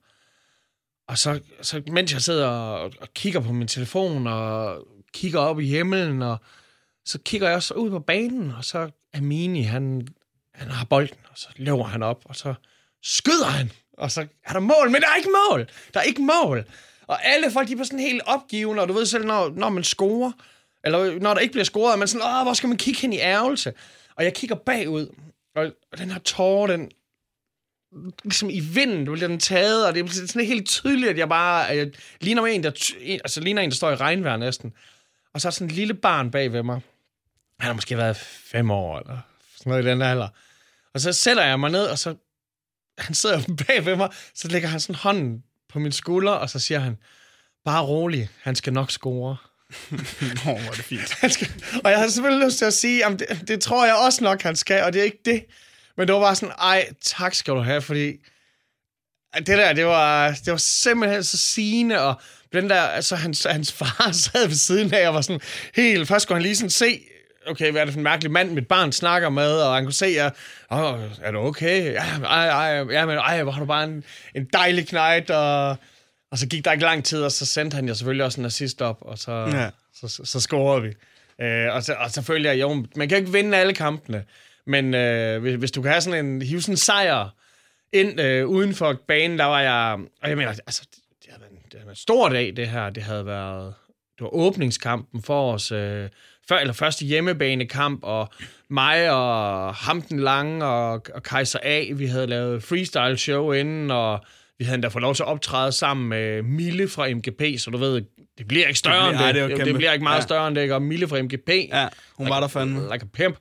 Og 1.08 1.18
så, 1.18 1.40
så 1.62 1.82
mens 1.86 2.12
jeg 2.12 2.22
sidder 2.22 2.46
og, 2.46 2.92
og 3.00 3.14
kigger 3.14 3.40
på 3.40 3.52
min 3.52 3.68
telefon 3.68 4.26
og 4.26 4.86
kigger 5.14 5.40
op 5.40 5.60
i 5.60 5.66
himlen, 5.66 6.22
og 6.22 6.38
så 7.04 7.18
kigger 7.24 7.48
jeg 7.48 7.56
også 7.56 7.74
ud 7.74 7.90
på 7.90 7.98
banen, 7.98 8.50
og 8.50 8.64
så 8.64 8.90
Amini, 9.14 9.62
han, 9.62 10.08
han 10.54 10.70
har 10.70 10.84
bolden, 10.84 11.18
og 11.30 11.38
så 11.38 11.48
løber 11.56 11.84
han 11.84 12.02
op, 12.02 12.22
og 12.24 12.36
så 12.36 12.54
skyder 13.02 13.46
han, 13.46 13.72
og 13.92 14.10
så 14.10 14.26
er 14.44 14.52
der 14.52 14.60
mål, 14.60 14.90
men 14.90 15.00
der 15.00 15.08
er 15.08 15.16
ikke 15.16 15.30
mål! 15.48 15.68
Der 15.94 16.00
er 16.00 16.04
ikke 16.04 16.22
mål! 16.22 16.64
Og 17.10 17.26
alle 17.26 17.50
folk, 17.50 17.68
de 17.68 17.72
er 17.72 17.84
sådan 17.84 17.98
helt 17.98 18.22
opgivende, 18.26 18.82
og 18.82 18.88
du 18.88 18.92
ved 18.92 19.06
selv, 19.06 19.24
når, 19.24 19.50
når 19.50 19.68
man 19.68 19.84
scorer, 19.84 20.32
eller 20.84 21.20
når 21.20 21.34
der 21.34 21.40
ikke 21.40 21.52
bliver 21.52 21.64
scoret, 21.64 21.92
er 21.92 21.96
man 21.96 22.08
sådan, 22.08 22.26
Åh, 22.26 22.42
hvor 22.42 22.52
skal 22.52 22.68
man 22.68 22.78
kigge 22.78 23.00
hen 23.00 23.12
i 23.12 23.18
ærgelse? 23.18 23.72
Og 24.16 24.24
jeg 24.24 24.34
kigger 24.34 24.56
bagud, 24.56 25.14
og, 25.54 25.72
og 25.92 25.98
den 25.98 26.10
her 26.10 26.18
tårer, 26.18 26.66
den, 26.66 26.90
ligesom 28.24 28.50
i 28.50 28.60
vinden, 28.60 29.04
du 29.04 29.12
bliver 29.12 29.28
den 29.28 29.38
taget, 29.38 29.86
og 29.86 29.94
det 29.94 30.04
er 30.04 30.26
sådan 30.26 30.46
helt 30.46 30.68
tydeligt, 30.68 31.10
at 31.10 31.18
jeg 31.18 31.28
bare 31.28 31.56
jeg 31.56 31.90
ligner 32.20 32.46
en, 32.46 32.62
der, 32.62 32.92
altså 33.24 33.40
ligner 33.40 33.62
en, 33.62 33.70
der 33.70 33.76
står 33.76 33.90
i 33.90 33.94
regnvejr 33.94 34.36
næsten. 34.36 34.72
Og 35.34 35.40
så 35.40 35.48
er 35.48 35.50
sådan 35.50 35.68
en 35.68 35.74
lille 35.74 35.94
barn 35.94 36.30
bag 36.30 36.52
ved 36.52 36.62
mig. 36.62 36.80
Han 37.60 37.66
har 37.66 37.72
måske 37.72 37.96
været 37.96 38.16
fem 38.16 38.70
år, 38.70 38.98
eller 38.98 39.18
sådan 39.56 39.70
noget 39.70 39.84
i 39.84 39.88
den 39.88 40.02
alder. 40.02 40.28
Og 40.94 41.00
så 41.00 41.12
sætter 41.12 41.44
jeg 41.44 41.60
mig 41.60 41.70
ned, 41.70 41.86
og 41.86 41.98
så 41.98 42.14
han 42.98 43.14
sidder 43.14 43.40
bag 43.66 43.86
ved 43.86 43.96
mig, 43.96 44.08
så 44.34 44.48
lægger 44.48 44.68
han 44.68 44.80
sådan 44.80 44.94
hånden 44.94 45.44
på 45.72 45.78
min 45.78 45.92
skulder, 45.92 46.32
og 46.32 46.50
så 46.50 46.58
siger 46.58 46.78
han, 46.78 46.96
bare 47.64 47.82
rolig, 47.82 48.28
han 48.42 48.54
skal 48.54 48.72
nok 48.72 48.90
score. 48.90 49.36
Nå, 50.20 50.42
hvor 50.44 50.52
er 50.52 50.70
det 50.70 50.84
fint. 50.84 51.08
Skal, 51.34 51.48
og 51.84 51.90
jeg 51.90 51.98
har 51.98 52.08
selvfølgelig 52.08 52.46
lyst 52.46 52.58
til 52.58 52.64
at 52.64 52.74
sige, 52.74 53.04
det, 53.18 53.44
det 53.48 53.60
tror 53.60 53.86
jeg 53.86 53.94
også 53.94 54.24
nok, 54.24 54.42
han 54.42 54.56
skal, 54.56 54.82
og 54.82 54.92
det 54.92 55.00
er 55.00 55.04
ikke 55.04 55.20
det. 55.24 55.44
Men 55.96 56.06
det 56.06 56.14
var 56.14 56.20
bare 56.20 56.36
sådan, 56.36 56.54
ej, 56.58 56.88
tak 57.00 57.34
skal 57.34 57.54
du 57.54 57.60
have, 57.60 57.82
fordi 57.82 58.12
det 59.36 59.46
der, 59.46 59.72
det 59.72 59.86
var, 59.86 60.30
det 60.44 60.50
var 60.50 60.56
simpelthen 60.56 61.24
så 61.24 61.38
sigende, 61.38 62.00
og 62.00 62.20
den 62.52 62.70
der, 62.70 62.80
altså 62.80 63.16
hans, 63.16 63.46
hans 63.50 63.72
far 63.72 64.12
sad 64.32 64.46
ved 64.48 64.56
siden 64.56 64.94
af, 64.94 65.08
og 65.08 65.14
var 65.14 65.20
sådan 65.20 65.40
helt, 65.74 66.08
først 66.08 66.22
skulle 66.22 66.36
han 66.36 66.42
lige 66.42 66.56
sådan 66.56 66.70
se, 66.70 67.00
okay, 67.46 67.70
hvad 67.70 67.80
er 67.80 67.84
det 67.84 67.94
for 67.94 67.98
en 67.98 68.04
mærkelig 68.04 68.32
mand, 68.32 68.50
mit 68.50 68.68
barn 68.68 68.92
snakker 68.92 69.28
med, 69.28 69.52
og 69.52 69.74
han 69.74 69.84
kunne 69.84 69.92
se, 69.92 70.06
at, 70.06 70.34
oh, 70.70 71.00
er 71.22 71.30
du 71.30 71.38
okay? 71.38 71.92
Ja, 71.92 72.04
ej, 72.24 72.48
ej, 72.48 72.92
ja, 72.92 73.06
men, 73.06 73.18
ej, 73.18 73.42
hvor 73.42 73.52
har 73.52 73.60
du 73.60 73.66
bare 73.66 73.84
en, 73.84 74.04
en 74.34 74.48
dejlig 74.52 74.88
knægt, 74.88 75.30
og, 75.30 75.76
og 76.30 76.38
så 76.38 76.46
gik 76.46 76.64
der 76.64 76.72
ikke 76.72 76.84
lang 76.84 77.04
tid, 77.04 77.22
og 77.22 77.32
så 77.32 77.46
sendte 77.46 77.74
han 77.74 77.88
jo 77.88 77.94
selvfølgelig 77.94 78.24
også 78.24 78.40
en 78.40 78.46
assist 78.46 78.82
op, 78.82 78.98
og 79.00 79.18
så, 79.18 79.32
ja. 79.32 79.70
så, 79.94 80.08
så, 80.08 80.24
så 80.24 80.40
scorede 80.40 80.82
vi. 80.82 80.94
Øh, 81.44 81.74
og, 81.74 81.82
så, 81.82 81.94
og 81.94 82.10
selvfølgelig, 82.10 82.60
jo, 82.60 82.86
man 82.96 83.08
kan 83.08 83.18
ikke 83.18 83.32
vinde 83.32 83.56
alle 83.56 83.74
kampene, 83.74 84.24
men 84.66 84.94
øh, 84.94 85.40
hvis, 85.40 85.54
hvis 85.54 85.70
du 85.70 85.82
kan 85.82 85.90
have 85.90 86.00
sådan 86.00 86.26
en, 86.26 86.42
hive 86.42 86.62
sådan 86.62 86.72
en 86.72 86.76
sejr 86.76 87.28
ind 87.92 88.20
øh, 88.20 88.46
uden 88.46 88.74
for 88.74 89.00
banen, 89.08 89.38
der 89.38 89.44
var 89.44 89.60
jeg, 89.60 89.98
og 90.22 90.28
jeg 90.28 90.36
mener, 90.36 90.50
altså, 90.50 90.82
det 90.92 91.28
havde 91.28 91.40
været 91.40 91.52
en, 91.52 91.56
det 91.56 91.72
havde 91.72 91.86
været 91.86 91.96
en 91.96 92.00
stor 92.00 92.28
dag, 92.28 92.52
det 92.56 92.68
her, 92.68 92.90
det 92.90 93.02
havde 93.02 93.26
været, 93.26 93.74
det 94.18 94.24
var 94.24 94.34
åbningskampen 94.34 95.22
for 95.22 95.52
os, 95.52 95.72
øh, 95.72 96.08
før, 96.50 96.58
eller 96.58 96.74
første 96.74 97.04
hjemmebanekamp, 97.04 98.00
og 98.02 98.28
mig 98.68 99.10
og 99.10 99.74
Hamden 99.74 100.20
Lange 100.20 100.64
og, 100.64 100.92
og 101.14 101.22
Kaiser 101.22 101.58
A, 101.62 101.84
vi 101.94 102.06
havde 102.06 102.26
lavet 102.26 102.62
freestyle 102.62 103.18
show 103.18 103.52
inden, 103.52 103.90
og 103.90 104.20
vi 104.58 104.64
havde 104.64 104.74
endda 104.74 104.88
fået 104.88 105.02
lov 105.02 105.14
til 105.14 105.22
at 105.22 105.26
optræde 105.26 105.72
sammen 105.72 106.08
med 106.08 106.42
Mille 106.42 106.88
fra 106.88 107.08
MGP, 107.08 107.42
så 107.58 107.70
du 107.70 107.78
ved, 107.78 108.02
det 108.38 108.48
bliver 108.48 108.66
ikke 108.66 108.78
større 108.78 109.08
det 109.08 109.16
bliver, 109.16 109.28
end 109.28 109.50
det. 109.50 109.58
Det, 109.58 109.66
det 109.66 109.74
bliver 109.74 109.92
ikke 109.92 110.02
meget 110.02 110.16
ja. 110.16 110.22
større 110.22 110.48
end 110.48 110.56
det, 110.56 110.72
og 110.72 110.82
Mille 110.82 111.08
fra 111.08 111.22
MGP. 111.22 111.48
Ja, 111.48 111.88
hun 112.16 112.26
like, 112.26 112.34
var 112.34 112.40
der 112.40 112.48
fandme. 112.48 112.80
Like 112.92 113.04
a 113.04 113.08
pimp. 113.12 113.36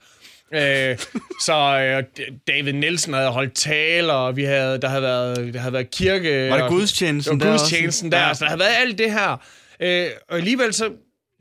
øh, 0.53 0.97
så 1.45 1.53
øh, 1.53 2.03
David 2.47 2.73
Nielsen 2.73 3.13
havde 3.13 3.29
holdt 3.29 3.53
tale, 3.53 4.13
og 4.13 4.35
vi 4.35 4.43
havde, 4.43 4.81
der 4.81 4.87
havde 4.89 5.01
været, 5.01 5.53
der 5.53 5.59
havde 5.59 5.73
været 5.73 5.91
kirke. 5.91 6.49
Var 6.49 6.57
det 6.57 6.69
gudstjenesten 6.69 7.39
der 7.39 7.51
gudstjenesten 7.51 8.11
der, 8.11 8.27
der, 8.27 8.33
så 8.33 8.43
der 8.43 8.49
havde 8.49 8.59
været 8.59 8.75
alt 8.79 8.97
det 8.97 9.11
her. 9.11 9.37
Øh, 9.79 10.07
og 10.29 10.37
alligevel 10.37 10.73
så, 10.73 10.89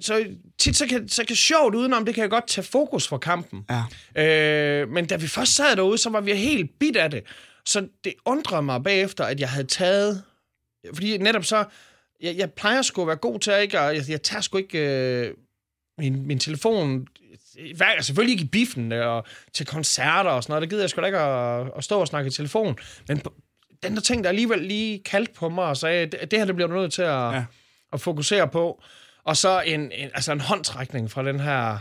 så 0.00 0.26
tit 0.58 0.76
så 0.76 0.86
kan, 0.86 1.08
så 1.08 1.24
kan 1.24 1.36
sjovt 1.36 1.74
udenom, 1.74 2.04
det 2.04 2.14
kan 2.14 2.22
jeg 2.22 2.30
godt 2.30 2.46
tage 2.46 2.64
fokus 2.64 3.08
fra 3.08 3.18
kampen. 3.18 3.64
Ja. 4.16 4.22
Øh, 4.22 4.88
men 4.88 5.06
da 5.06 5.16
vi 5.16 5.28
først 5.28 5.54
sad 5.54 5.76
derude, 5.76 5.98
så 5.98 6.10
var 6.10 6.20
vi 6.20 6.34
helt 6.34 6.78
bit 6.78 6.96
af 6.96 7.10
det. 7.10 7.22
Så 7.66 7.88
det 8.04 8.14
undrede 8.24 8.62
mig 8.62 8.82
bagefter, 8.82 9.24
at 9.24 9.40
jeg 9.40 9.50
havde 9.50 9.66
taget... 9.66 10.22
Fordi 10.94 11.18
netop 11.18 11.44
så... 11.44 11.64
Jeg, 12.20 12.36
jeg 12.36 12.52
plejer 12.52 12.82
sgu 12.82 13.00
at 13.00 13.06
være 13.06 13.16
god 13.16 13.38
til 13.38 13.50
at 13.50 13.62
ikke... 13.62 13.78
Jeg, 13.78 14.04
jeg 14.08 14.22
tager 14.22 14.40
sgu 14.40 14.58
ikke... 14.58 14.78
Øh, 14.78 15.34
min, 15.98 16.26
min 16.26 16.38
telefon, 16.38 17.06
hver, 17.76 18.02
selvfølgelig 18.02 18.32
ikke 18.32 18.44
i 18.44 18.48
biffen 18.48 18.92
og 18.92 19.26
til 19.54 19.66
koncerter 19.66 20.30
og 20.30 20.42
sådan 20.42 20.52
noget, 20.52 20.62
det 20.62 20.70
gider 20.70 20.82
jeg 20.82 20.90
sgu 20.90 21.00
da 21.00 21.06
ikke 21.06 21.18
at, 21.18 21.70
at 21.76 21.84
stå 21.84 22.00
og 22.00 22.08
snakke 22.08 22.28
i 22.28 22.30
telefon, 22.30 22.78
men 23.08 23.22
den 23.82 23.94
der 23.94 24.00
ting, 24.00 24.24
der 24.24 24.28
alligevel 24.28 24.58
lige 24.58 24.98
kaldte 24.98 25.32
på 25.32 25.48
mig 25.48 25.64
og 25.64 25.76
sagde, 25.76 26.16
at 26.18 26.30
det 26.30 26.38
her 26.38 26.46
det 26.46 26.54
bliver 26.54 26.68
du 26.68 26.74
nødt 26.74 26.92
til 26.92 27.02
at, 27.02 27.34
ja. 27.34 27.44
at 27.92 28.00
fokusere 28.00 28.48
på, 28.48 28.82
og 29.28 29.36
så 29.36 29.60
en, 29.60 29.80
en, 29.80 30.10
altså 30.14 30.32
en 30.32 30.40
håndtrækning 30.40 31.10
fra 31.10 31.24
den 31.24 31.40
her 31.40 31.78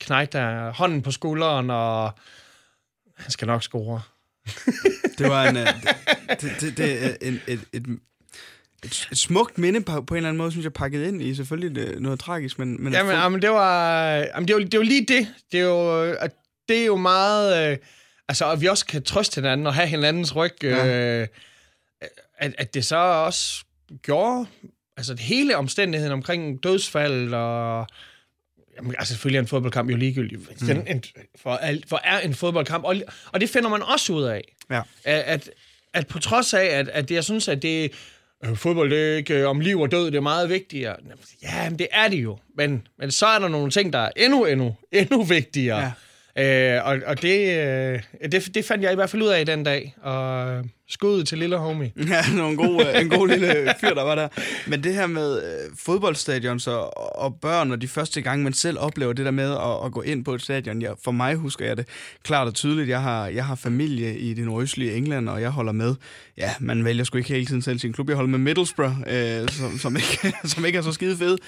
knægt 0.00 0.32
der, 0.32 0.72
hånden 0.72 1.02
på 1.02 1.10
skulderen, 1.10 1.70
og 1.70 2.12
han 3.16 3.30
skal 3.30 3.46
nok 3.46 3.62
score. 3.62 4.00
det 5.18 5.28
var 5.28 5.48
en, 5.48 5.56
øh, 5.56 5.66
det, 6.40 6.52
det, 6.60 6.76
det, 6.76 7.16
en, 7.20 7.40
et, 7.46 7.60
et, 7.72 7.88
et, 8.82 9.00
et 9.12 9.18
smukt 9.18 9.58
minde 9.58 9.80
på, 9.80 10.02
på 10.02 10.14
en 10.14 10.16
eller 10.16 10.28
anden 10.28 10.38
måde, 10.38 10.50
synes 10.50 10.64
jeg, 10.64 10.72
pakket 10.72 11.08
ind 11.08 11.22
i. 11.22 11.34
Selvfølgelig 11.34 12.00
noget 12.00 12.20
tragisk, 12.20 12.58
men... 12.58 12.84
men 12.84 12.92
jamen, 12.92 13.12
jamen, 13.12 13.42
det 13.42 13.50
var, 13.50 14.08
jamen, 14.14 14.48
det 14.48 14.56
var, 14.56 14.62
det 14.62 14.78
var 14.78 14.84
lige 14.84 15.06
det. 15.06 15.34
Det 15.52 15.60
er 15.60 15.64
jo, 15.64 16.04
det 16.68 16.82
er 16.82 16.86
jo 16.86 16.96
meget... 16.96 17.72
Øh, 17.72 17.78
altså, 18.28 18.50
at 18.50 18.60
vi 18.60 18.66
også 18.66 18.86
kan 18.86 19.02
trøste 19.02 19.34
hinanden 19.40 19.66
og 19.66 19.74
have 19.74 19.88
hinandens 19.88 20.36
ryg. 20.36 20.54
Ja. 20.62 21.20
Øh, 21.20 21.28
at, 22.38 22.54
at 22.58 22.74
det 22.74 22.84
så 22.84 22.96
også 22.96 23.64
gjorde... 24.02 24.46
Altså, 24.96 25.16
hele 25.18 25.56
omstændigheden 25.56 26.12
omkring 26.12 26.62
dødsfald 26.62 27.34
og 27.34 27.86
Jamen, 28.76 28.94
altså 28.98 29.14
selvfølgelig 29.14 29.36
er 29.36 29.42
en 29.42 29.48
fodboldkamp 29.48 29.90
jo 29.90 29.96
ligegyldig. 29.96 30.38
Mm. 30.38 30.66
Den, 30.66 30.86
en, 30.88 31.04
for, 31.36 31.50
alt, 31.50 31.88
for 31.88 32.00
er 32.04 32.20
en 32.20 32.34
fodboldkamp, 32.34 32.84
og, 32.84 32.96
og 33.32 33.40
det 33.40 33.50
finder 33.50 33.68
man 33.68 33.82
også 33.82 34.12
ud 34.12 34.22
af. 34.22 34.54
Ja. 34.70 34.80
At, 35.04 35.22
at, 35.22 35.50
at 35.92 36.06
på 36.06 36.18
trods 36.18 36.54
af, 36.54 36.64
at, 36.64 36.88
at 36.88 37.10
jeg 37.10 37.24
synes, 37.24 37.48
at 37.48 37.62
det 37.62 37.92
øh, 38.44 38.56
fodbold 38.56 38.90
det 38.90 39.12
er 39.12 39.16
ikke 39.16 39.46
om 39.46 39.60
liv 39.60 39.80
og 39.80 39.90
død, 39.90 40.06
det 40.06 40.14
er 40.14 40.20
meget 40.20 40.48
vigtigere. 40.48 40.96
Ja, 41.42 41.70
men 41.70 41.78
det 41.78 41.88
er 41.90 42.08
det 42.08 42.16
jo. 42.16 42.38
Men, 42.56 42.86
men 42.98 43.10
så 43.10 43.26
er 43.26 43.38
der 43.38 43.48
nogle 43.48 43.70
ting, 43.70 43.92
der 43.92 43.98
er 43.98 44.10
endnu, 44.16 44.44
endnu, 44.44 44.76
endnu 44.92 45.22
vigtigere. 45.22 45.78
Ja. 45.78 45.92
Øh, 46.38 46.80
og 46.84 46.98
og 47.06 47.22
det, 47.22 47.58
øh, 47.58 48.30
det, 48.32 48.54
det 48.54 48.64
fandt 48.64 48.84
jeg 48.84 48.92
i 48.92 48.94
hvert 48.94 49.10
fald 49.10 49.22
ud 49.22 49.28
af 49.28 49.46
den 49.46 49.64
dag. 49.64 49.94
Og 50.02 50.64
skud 50.88 51.24
til 51.24 51.38
lille 51.38 51.56
homie. 51.56 51.92
Ja, 52.08 52.48
en 52.48 52.56
god, 52.56 52.86
øh, 52.86 53.00
en 53.00 53.08
god 53.08 53.28
lille 53.28 53.74
fyr, 53.80 53.94
der 53.94 54.02
var 54.02 54.14
der. 54.14 54.28
Men 54.66 54.84
det 54.84 54.94
her 54.94 55.06
med 55.06 55.42
øh, 55.42 55.76
fodboldstadions 55.78 56.66
og, 56.66 57.18
og 57.22 57.34
børn, 57.34 57.70
og 57.70 57.82
de 57.82 57.88
første 57.88 58.22
gange, 58.22 58.44
man 58.44 58.52
selv 58.52 58.78
oplever 58.80 59.12
det 59.12 59.24
der 59.24 59.30
med 59.30 59.52
at, 59.52 59.84
at 59.86 59.92
gå 59.92 60.02
ind 60.02 60.24
på 60.24 60.34
et 60.34 60.42
stadion. 60.42 60.82
Ja, 60.82 60.92
for 61.04 61.10
mig 61.10 61.34
husker 61.34 61.66
jeg 61.66 61.76
det 61.76 61.88
klart 62.22 62.46
og 62.46 62.54
tydeligt. 62.54 62.88
Jeg 62.88 63.02
har, 63.02 63.26
jeg 63.26 63.44
har 63.44 63.54
familie 63.54 64.18
i 64.18 64.34
det 64.34 64.44
nordøstlige 64.44 64.92
England, 64.92 65.28
og 65.28 65.40
jeg 65.40 65.50
holder 65.50 65.72
med. 65.72 65.94
Ja, 66.36 66.50
man 66.60 66.84
vælger 66.84 67.04
sgu 67.04 67.18
ikke 67.18 67.34
hele 67.34 67.46
tiden 67.46 67.62
selv 67.62 67.78
sin 67.78 67.92
klub. 67.92 68.08
Jeg 68.08 68.16
holder 68.16 68.30
med 68.30 68.38
Middlesbrough, 68.38 68.94
øh, 69.06 69.48
som, 69.48 69.78
som, 69.78 69.96
ikke, 69.96 70.36
som 70.54 70.64
ikke 70.64 70.78
er 70.78 70.82
så 70.82 70.92
skide 70.92 71.16
fed. 71.16 71.38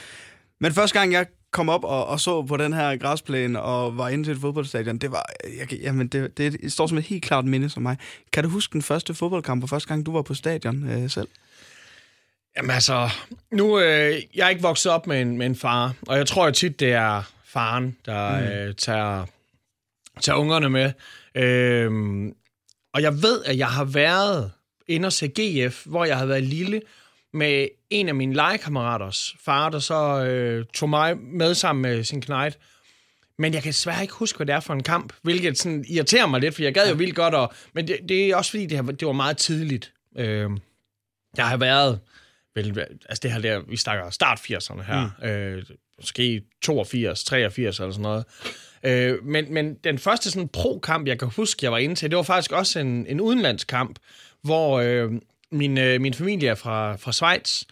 Men 0.60 0.72
første 0.72 0.98
gang, 0.98 1.12
jeg 1.12 1.26
kom 1.50 1.68
op 1.68 1.84
og, 1.84 2.06
og 2.06 2.20
så 2.20 2.42
på 2.42 2.56
den 2.56 2.72
her 2.72 2.96
græsplæne 2.96 3.62
og 3.62 3.98
var 3.98 4.08
inde 4.08 4.24
til 4.24 4.32
et 4.32 4.40
fodboldstadion, 4.40 4.98
det 4.98 5.12
var, 5.12 5.26
jeg, 5.58 5.72
jamen 5.72 6.08
det, 6.08 6.38
det, 6.38 6.52
det 6.62 6.72
står 6.72 6.86
som 6.86 6.98
et 6.98 7.04
helt 7.04 7.24
klart 7.24 7.44
minde 7.44 7.70
for 7.70 7.80
mig. 7.80 7.96
Kan 8.32 8.44
du 8.44 8.50
huske 8.50 8.72
den 8.72 8.82
første 8.82 9.14
fodboldkamp, 9.14 9.62
og 9.62 9.68
første 9.68 9.88
gang 9.88 10.06
du 10.06 10.12
var 10.12 10.22
på 10.22 10.34
stadion 10.34 10.90
øh, 10.90 11.10
selv? 11.10 11.28
Jamen 12.56 12.70
altså, 12.70 13.10
nu 13.52 13.78
øh, 13.78 14.22
jeg 14.34 14.44
er 14.44 14.48
ikke 14.48 14.62
vokset 14.62 14.92
op 14.92 15.06
med 15.06 15.20
en, 15.20 15.38
med 15.38 15.46
en 15.46 15.56
far, 15.56 15.94
og 16.06 16.16
jeg 16.16 16.26
tror 16.26 16.46
jo 16.46 16.52
tit, 16.52 16.80
det 16.80 16.92
er 16.92 17.22
faren, 17.44 17.96
der 18.06 18.40
mm. 18.40 18.46
øh, 18.46 18.74
tager, 18.74 19.26
tager 20.20 20.36
ungerne 20.36 20.68
med. 20.68 20.92
Øh, 21.34 21.90
og 22.92 23.02
jeg 23.02 23.22
ved, 23.22 23.44
at 23.44 23.58
jeg 23.58 23.68
har 23.68 23.84
været 23.84 24.52
inde 24.86 25.06
og 25.06 25.12
se 25.12 25.28
GF, 25.28 25.86
hvor 25.86 26.04
jeg 26.04 26.18
har 26.18 26.26
været 26.26 26.42
lille, 26.42 26.80
med 27.32 27.68
en 27.90 28.08
af 28.08 28.14
mine 28.14 28.34
legekammeraters 28.34 29.36
far, 29.44 29.70
der 29.70 29.78
så 29.78 30.24
øh, 30.24 30.66
tog 30.74 30.88
mig 30.88 31.18
med 31.18 31.54
sammen 31.54 31.82
med 31.82 32.04
sin 32.04 32.20
knægt. 32.20 32.58
Men 33.38 33.54
jeg 33.54 33.62
kan 33.62 33.72
svært 33.72 34.02
ikke 34.02 34.14
huske, 34.14 34.36
hvad 34.36 34.46
det 34.46 34.54
er 34.54 34.60
for 34.60 34.74
en 34.74 34.82
kamp, 34.82 35.12
hvilket 35.22 35.58
sådan 35.58 35.84
irriterer 35.88 36.26
mig 36.26 36.40
lidt, 36.40 36.54
for 36.54 36.62
jeg 36.62 36.74
gad 36.74 36.88
jo 36.88 36.94
vildt 36.94 37.16
godt, 37.16 37.34
og, 37.34 37.52
men 37.72 37.88
det, 37.88 37.96
det 38.08 38.30
er 38.30 38.36
også 38.36 38.50
fordi, 38.50 38.66
det, 38.66 38.76
har, 38.76 38.84
det 38.84 39.06
var 39.06 39.12
meget 39.12 39.36
tidligt. 39.36 39.92
Øh, 40.18 40.50
jeg 41.36 41.48
har 41.48 41.56
været, 41.56 42.00
vel, 42.54 42.78
altså 43.08 43.20
det 43.22 43.32
her 43.32 43.40
der, 43.40 43.62
vi 43.68 43.76
snakker 43.76 44.10
start 44.10 44.40
80'erne 44.40 44.82
her, 44.82 45.10
mm. 45.22 45.28
øh, 45.28 45.64
måske 45.98 46.42
82, 46.62 47.24
83 47.24 47.80
eller 47.80 47.92
sådan 47.92 48.02
noget. 48.02 48.24
Øh, 48.82 49.24
men, 49.24 49.54
men 49.54 49.74
den 49.74 49.98
første 49.98 50.30
sådan 50.30 50.48
pro-kamp, 50.48 51.06
jeg 51.06 51.18
kan 51.18 51.28
huske, 51.36 51.64
jeg 51.64 51.72
var 51.72 51.78
inde 51.78 51.94
til, 51.94 52.10
det 52.10 52.16
var 52.16 52.22
faktisk 52.22 52.52
også 52.52 52.78
en, 52.78 53.06
en 53.06 53.20
udenlandskamp, 53.20 53.98
hvor 54.42 54.80
øh, 54.80 55.12
min, 55.52 55.78
øh, 55.78 56.00
min 56.00 56.14
familie 56.14 56.48
er 56.48 56.54
fra, 56.54 56.96
fra 56.96 57.12
Schweiz, 57.12 57.62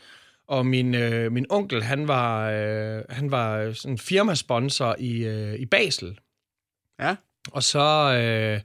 og 0.48 0.66
min, 0.66 0.94
øh, 0.94 1.32
min 1.32 1.46
onkel, 1.50 1.82
han 1.82 2.08
var, 2.08 2.50
øh, 2.50 3.02
han 3.10 3.30
var 3.30 3.72
sådan 3.72 3.98
firmasponsor 3.98 4.96
i, 4.98 5.24
øh, 5.24 5.54
i 5.54 5.66
Basel. 5.66 6.18
Ja. 7.00 7.16
Og 7.52 7.62
så, 7.62 8.14
øh, 8.14 8.60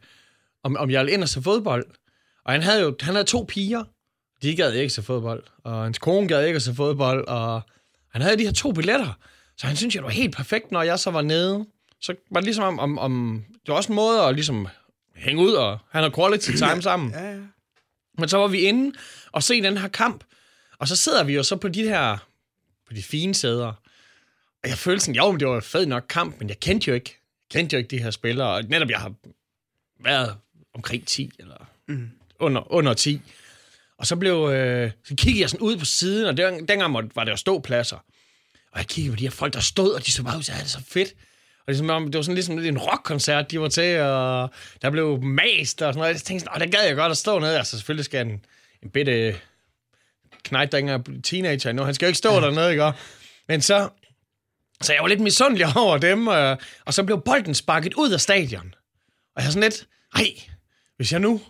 om, 0.64 0.78
om 0.78 0.89
jeg 0.89 0.99
ville 0.99 1.14
ind 1.14 1.24
og 1.24 1.30
se 1.30 1.41
fodbold. 1.41 1.86
Og 2.45 2.51
han 2.51 2.62
havde 2.62 2.82
jo 2.82 2.95
han 3.01 3.14
havde 3.14 3.28
to 3.28 3.45
piger. 3.49 3.84
De 4.41 4.55
gad 4.55 4.74
ikke 4.74 4.93
se 4.93 5.01
fodbold. 5.03 5.43
Og 5.64 5.84
hans 5.84 5.99
kone 5.99 6.28
gad 6.28 6.45
ikke 6.45 6.55
at 6.55 6.62
se 6.62 6.74
fodbold. 6.74 7.28
Og 7.28 7.62
han 8.12 8.22
havde 8.22 8.38
de 8.38 8.43
her 8.43 8.51
to 8.51 8.72
billetter. 8.72 9.20
Så 9.57 9.68
han 9.68 9.76
synes, 9.76 9.93
det 9.93 10.03
var 10.03 10.09
helt 10.09 10.36
perfekt, 10.36 10.72
når 10.72 10.82
jeg 10.82 10.99
så 10.99 11.12
var 11.12 11.22
nede. 11.22 11.66
Så 12.01 12.16
var 12.32 12.39
det 12.39 12.45
ligesom 12.45 12.64
om, 12.64 12.80
om, 12.80 12.99
om 12.99 13.43
det 13.51 13.68
var 13.68 13.76
også 13.76 13.91
en 13.91 13.95
måde 13.95 14.22
at 14.22 14.36
ligesom 14.36 14.68
hænge 15.16 15.41
ud 15.41 15.51
og 15.51 15.80
have 15.91 16.01
noget 16.01 16.16
quality 16.16 16.51
time 16.51 16.82
sammen. 16.82 17.12
Ja, 17.12 17.32
ja. 17.32 17.39
Men 18.22 18.30
så 18.30 18.38
var 18.38 18.47
vi 18.47 18.59
inde 18.59 18.97
og 19.32 19.43
se 19.43 19.61
den 19.61 19.78
her 19.78 19.88
kamp, 19.88 20.24
og 20.78 20.88
så 20.88 20.95
sidder 20.95 21.24
vi 21.24 21.34
jo 21.34 21.43
så 21.43 21.55
på 21.55 21.67
de 21.67 21.84
her, 21.84 22.17
på 22.88 22.93
de 22.93 23.03
fine 23.03 23.36
sæder, 23.36 23.74
og 24.63 24.69
jeg 24.69 24.78
følte 24.78 25.05
sådan, 25.05 25.15
jo, 25.15 25.36
det 25.36 25.47
var 25.47 25.55
en 25.55 25.61
fed 25.61 25.86
nok 25.86 26.05
kamp, 26.09 26.39
men 26.39 26.49
jeg 26.49 26.59
kendte 26.59 26.88
jo 26.88 26.93
ikke, 26.93 27.17
kendte 27.51 27.74
jo 27.74 27.78
ikke 27.78 27.88
de 27.88 28.03
her 28.03 28.11
spillere, 28.11 28.47
og 28.47 28.63
netop 28.63 28.89
jeg 28.89 28.99
har 28.99 29.13
været 30.03 30.36
omkring 30.74 31.07
10, 31.07 31.32
eller 31.39 31.69
mm. 31.88 32.09
under, 32.39 32.72
under 32.72 32.93
10. 32.93 33.22
Og 33.97 34.07
så 34.07 34.15
blev, 34.15 34.49
øh, 34.53 34.91
så 35.03 35.15
kiggede 35.15 35.41
jeg 35.41 35.49
sådan 35.49 35.63
ud 35.63 35.78
på 35.78 35.86
siden, 35.86 36.28
og 36.28 36.38
den, 36.38 36.67
dengang 36.67 37.11
var 37.15 37.24
der 37.24 37.36
ståpladser. 37.36 37.97
Og 38.72 38.80
jeg 38.80 38.88
kiggede 38.88 39.15
på 39.15 39.19
de 39.19 39.24
her 39.24 39.32
folk, 39.32 39.53
der 39.53 39.59
stod, 39.59 39.93
og 39.93 40.05
de 40.05 40.11
så 40.11 40.24
bare 40.24 40.38
ud, 40.38 40.43
så 40.43 40.51
er 40.51 40.57
det 40.57 40.69
så 40.69 40.84
fedt. 40.88 41.13
Og 41.80 42.01
det, 42.01 42.15
var, 42.15 42.22
sådan 42.22 42.36
ligesom 42.36 42.59
en 42.59 42.78
rockkoncert, 42.78 43.51
de 43.51 43.61
var 43.61 43.67
til, 43.67 43.99
og 43.99 44.49
der 44.82 44.89
blev 44.89 45.22
mast 45.24 45.82
og 45.82 45.93
sådan 45.93 45.99
noget. 45.99 46.13
Jeg 46.13 46.22
tænkte 46.22 46.45
sådan, 46.45 46.61
der 46.61 46.78
gad 46.78 46.88
jeg 46.88 46.95
godt 46.95 47.11
at 47.11 47.17
stå 47.17 47.39
nede. 47.39 47.57
Altså 47.57 47.78
selvfølgelig 47.78 48.05
skal 48.05 48.28
en, 48.28 48.45
en 48.84 48.89
bitte 48.89 49.36
knægt, 50.43 50.72
der 50.72 50.78
ikke 50.78 50.91
er 50.91 50.99
teenager 51.24 51.69
endnu. 51.69 51.84
Han 51.84 51.93
skal 51.93 52.05
jo 52.05 52.07
ikke 52.07 52.17
stå 52.17 52.39
dernede, 52.39 52.72
ikke? 52.72 52.91
Men 53.47 53.61
så, 53.61 53.89
så 54.82 54.93
jeg 54.93 55.01
var 55.01 55.07
lidt 55.07 55.19
misundelig 55.19 55.67
over 55.76 55.97
dem, 55.97 56.28
og, 56.28 56.57
og 56.86 56.93
så 56.93 57.03
blev 57.03 57.22
bolden 57.26 57.55
sparket 57.55 57.93
ud 57.93 58.11
af 58.11 58.22
stadion. 58.22 58.74
Og 59.36 59.41
jeg 59.41 59.47
er 59.47 59.51
sådan 59.51 59.63
lidt, 59.63 59.88
ej, 60.15 60.28
hvis 60.97 61.11
jeg 61.11 61.19
nu, 61.19 61.41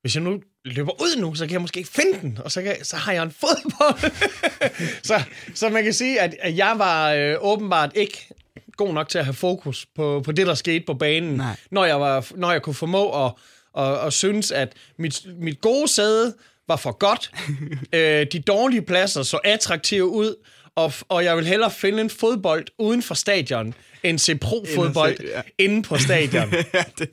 hvis 0.00 0.14
jeg 0.14 0.22
nu 0.22 0.42
løber 0.64 1.02
ud 1.02 1.20
nu, 1.20 1.34
så 1.34 1.46
kan 1.46 1.52
jeg 1.52 1.60
måske 1.60 1.84
finde 1.84 2.20
den, 2.20 2.38
og 2.44 2.52
så, 2.52 2.62
kan, 2.62 2.84
så 2.84 2.96
har 2.96 3.12
jeg 3.12 3.22
en 3.22 3.30
fodbold. 3.30 4.12
så, 5.08 5.22
så 5.54 5.68
man 5.68 5.84
kan 5.84 5.92
sige, 5.92 6.20
at, 6.20 6.36
at 6.40 6.56
jeg 6.56 6.74
var 6.78 7.12
øh, 7.12 7.36
åbenbart 7.40 7.92
ikke 7.94 8.28
god 8.76 8.94
nok 8.94 9.08
til 9.08 9.18
at 9.18 9.24
have 9.24 9.34
fokus 9.34 9.86
på, 9.96 10.22
på 10.24 10.32
det, 10.32 10.46
der 10.46 10.54
skete 10.54 10.84
på 10.86 10.94
banen, 10.94 11.36
Nej. 11.36 11.56
når 11.70 11.84
jeg, 11.84 12.00
var, 12.00 12.26
når 12.34 12.52
jeg 12.52 12.62
kunne 12.62 12.74
formå 12.74 13.26
at, 13.26 13.32
at, 13.78 14.06
at 14.06 14.12
synes, 14.12 14.52
at 14.52 14.72
mit, 14.98 15.26
mit 15.40 15.60
gode 15.60 15.88
sæde 15.88 16.34
var 16.68 16.76
for 16.76 16.92
godt, 16.92 17.30
øh, 17.92 18.26
de 18.32 18.40
dårlige 18.40 18.82
pladser 18.82 19.22
så 19.22 19.38
attraktive 19.44 20.06
ud, 20.06 20.34
og, 20.76 20.92
og 21.08 21.24
jeg 21.24 21.36
vil 21.36 21.46
hellere 21.46 21.70
finde 21.70 22.00
en 22.00 22.10
fodbold 22.10 22.66
uden 22.78 23.02
for 23.02 23.14
stadion, 23.14 23.74
end 24.02 24.18
se 24.18 24.34
pro-fodbold 24.34 25.16
ja. 25.20 25.40
inde 25.58 25.82
på 25.82 25.98
stadion. 25.98 26.52
ja, 26.74 26.84
det 26.98 27.10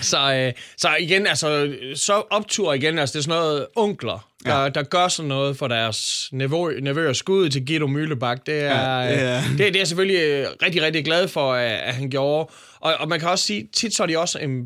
så, 0.00 0.34
øh, 0.34 0.52
så 0.76 0.96
igen, 1.00 1.26
altså, 1.26 1.74
så 1.94 2.12
optur 2.12 2.72
igen, 2.72 2.98
altså 2.98 3.12
det 3.12 3.18
er 3.18 3.22
sådan 3.22 3.40
noget 3.40 3.66
onkler, 3.76 4.30
der, 4.44 4.62
ja. 4.62 4.68
der 4.68 4.82
gør 4.82 5.08
sådan 5.08 5.28
noget 5.28 5.56
for 5.56 5.68
deres 5.68 6.28
nevø, 6.32 7.08
og 7.08 7.16
skud 7.16 7.48
til 7.48 7.66
Guido 7.66 7.86
Møllebak. 7.86 8.46
Det 8.46 8.60
er, 8.60 9.00
ja, 9.00 9.34
ja. 9.34 9.44
Det, 9.50 9.58
det 9.58 9.76
er 9.76 9.80
jeg 9.80 9.86
selvfølgelig 9.86 10.20
øh, 10.20 10.46
rigtig, 10.62 10.82
rigtig 10.82 11.04
glad 11.04 11.28
for, 11.28 11.52
at, 11.52 11.72
at 11.72 11.94
han 11.94 12.10
gjorde. 12.10 12.52
Og, 12.80 12.94
og 12.94 13.08
man 13.08 13.20
kan 13.20 13.28
også 13.28 13.44
sige, 13.44 13.68
tit 13.72 13.94
så 13.94 14.02
er 14.02 14.06
de 14.06 14.18
også... 14.18 14.38
En, 14.38 14.64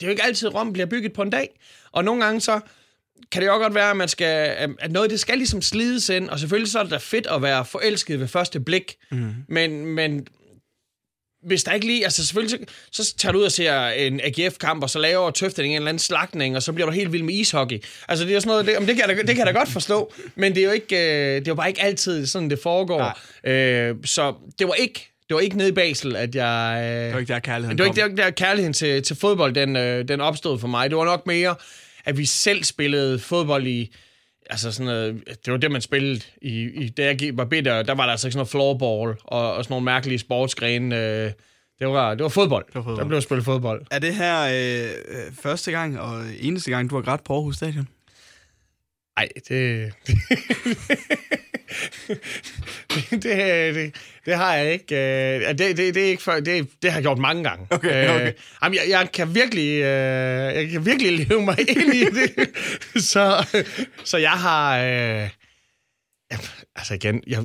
det 0.00 0.06
er 0.06 0.06
jo 0.06 0.10
ikke 0.10 0.22
altid, 0.22 0.54
Rom 0.54 0.72
bliver 0.72 0.86
bygget 0.86 1.12
på 1.12 1.22
en 1.22 1.30
dag. 1.30 1.48
Og 1.92 2.04
nogle 2.04 2.24
gange 2.24 2.40
så 2.40 2.60
kan 3.30 3.42
det 3.42 3.48
jo 3.48 3.56
godt 3.56 3.74
være, 3.74 3.90
at, 3.90 3.96
man 3.96 4.08
skal, 4.08 4.56
at 4.78 4.92
noget 4.92 5.10
det 5.10 5.20
skal 5.20 5.38
ligesom 5.38 5.62
slides 5.62 6.08
ind, 6.08 6.28
og 6.28 6.38
selvfølgelig 6.38 6.72
så 6.72 6.78
er 6.78 6.82
det 6.82 6.92
da 6.92 6.96
fedt 6.96 7.26
at 7.26 7.42
være 7.42 7.64
forelsket 7.64 8.20
ved 8.20 8.28
første 8.28 8.60
blik, 8.60 8.96
mm. 9.10 9.34
men, 9.48 9.86
men 9.86 10.26
hvis 11.42 11.64
der 11.64 11.72
ikke 11.72 11.86
lige, 11.86 12.04
altså 12.04 12.26
selvfølgelig, 12.26 12.68
så, 12.92 13.04
så 13.04 13.16
tager 13.16 13.32
du 13.32 13.38
ud 13.38 13.44
og 13.44 13.52
ser 13.52 13.86
en 13.86 14.20
AGF-kamp, 14.20 14.82
og 14.82 14.90
så 14.90 14.98
laver 14.98 15.30
Tøften 15.30 15.64
en 15.64 15.76
eller 15.76 15.88
anden 15.88 15.98
slagning, 15.98 16.56
og 16.56 16.62
så 16.62 16.72
bliver 16.72 16.86
du 16.86 16.92
helt 16.92 17.12
vild 17.12 17.22
med 17.22 17.34
ishockey. 17.34 17.82
Altså 18.08 18.24
det 18.24 18.34
er 18.34 18.40
sådan 18.40 18.50
noget, 18.50 18.66
det, 18.66 18.88
det, 18.88 18.96
kan 18.96 19.08
jeg 19.08 19.08
da, 19.08 19.22
det 19.22 19.26
kan 19.28 19.38
jeg 19.38 19.46
da 19.46 19.58
godt 19.58 19.68
forstå, 19.68 20.12
men 20.34 20.54
det 20.54 20.60
er 20.60 20.64
jo 20.64 20.72
ikke, 20.72 20.96
øh, 20.96 21.34
det 21.34 21.48
er 21.48 21.50
jo 21.50 21.54
bare 21.54 21.68
ikke 21.68 21.82
altid 21.82 22.26
sådan, 22.26 22.50
det 22.50 22.58
foregår. 22.62 23.18
Øh, 23.44 23.96
så 24.04 24.34
det 24.58 24.68
var 24.68 24.74
ikke 24.74 25.08
det 25.28 25.34
var 25.34 25.40
ikke 25.40 25.56
nede 25.56 25.68
i 25.68 25.72
Basel, 25.72 26.16
at 26.16 26.34
jeg... 26.34 26.80
Øh, 26.84 27.04
det 27.04 27.12
var 27.12 27.18
ikke 27.18 27.32
der 27.32 27.38
kærligheden 27.38 27.78
Det 27.78 27.84
var 27.84 28.04
ikke 28.04 28.16
der, 28.16 28.24
der 28.24 28.30
kærligheden 28.30 28.72
til, 28.72 29.02
til 29.02 29.16
fodbold, 29.16 29.54
den, 29.54 29.76
øh, 29.76 30.08
den 30.08 30.20
opstod 30.20 30.58
for 30.58 30.68
mig. 30.68 30.90
Det 30.90 30.98
var 30.98 31.04
nok 31.04 31.26
mere, 31.26 31.54
at 32.04 32.18
vi 32.18 32.24
selv 32.24 32.64
spillede 32.64 33.18
fodbold 33.18 33.66
i 33.66 33.94
altså 34.50 34.72
sådan 34.72 34.86
noget, 34.86 35.22
det 35.44 35.52
var 35.52 35.56
det, 35.56 35.70
man 35.70 35.80
spillede 35.80 36.20
i, 36.42 36.62
i 36.62 36.88
da 36.88 37.04
jeg 37.04 37.30
var 37.34 37.44
bitter, 37.44 37.82
der 37.82 37.94
var 37.94 38.04
der 38.04 38.10
altså 38.10 38.26
ikke 38.26 38.32
sådan 38.32 38.38
noget 38.38 38.48
floorball 38.48 39.18
og, 39.24 39.54
og 39.54 39.64
sådan 39.64 39.72
nogle 39.72 39.84
mærkelige 39.84 40.18
sportsgrene. 40.18 40.96
Øh, 40.96 41.32
det 41.78 41.88
var, 41.88 42.14
det 42.14 42.22
var 42.22 42.28
fodbold. 42.28 42.66
Det 42.66 42.74
var 42.74 42.82
fodbold. 42.82 42.98
Der 42.98 43.08
blev 43.08 43.20
spillet 43.20 43.44
fodbold. 43.44 43.86
Er 43.90 43.98
det 43.98 44.14
her 44.14 44.42
øh, 44.42 44.90
øh, 45.08 45.32
første 45.32 45.70
gang 45.70 46.00
og 46.00 46.24
eneste 46.40 46.70
gang, 46.70 46.90
du 46.90 46.94
har 46.94 47.02
grædt 47.02 47.24
på 47.24 47.34
Aarhus 47.34 47.56
Stadion? 47.56 47.88
Nej, 49.16 49.28
det... 49.48 49.92
det, 53.10 53.22
det, 53.22 53.94
det, 54.26 54.36
har 54.36 54.54
jeg 54.54 54.72
ikke. 54.72 54.96
Øh, 54.96 55.48
det, 55.48 55.58
det, 55.58 55.94
det, 55.94 55.96
er 55.96 56.08
ikke 56.08 56.22
for, 56.22 56.32
det, 56.32 56.68
det 56.82 56.90
har 56.90 56.98
jeg 56.98 57.02
gjort 57.02 57.18
mange 57.18 57.44
gange. 57.44 57.66
Okay, 57.70 58.08
okay. 58.08 58.26
Øh, 58.26 58.32
jamen, 58.62 58.78
jeg, 58.78 58.84
jeg, 58.88 59.08
kan 59.12 59.34
virkelig, 59.34 59.82
øh, 59.82 60.54
jeg 60.54 60.68
kan 60.70 60.86
virkelig 60.86 61.26
leve 61.26 61.42
mig 61.42 61.58
ind 61.76 61.94
i 61.94 62.04
det. 62.04 62.48
så, 62.96 63.46
så 64.04 64.16
jeg 64.16 64.30
har... 64.30 64.78
Øh, 64.78 65.28
altså 66.76 66.94
igen, 66.94 67.22
jeg, 67.26 67.44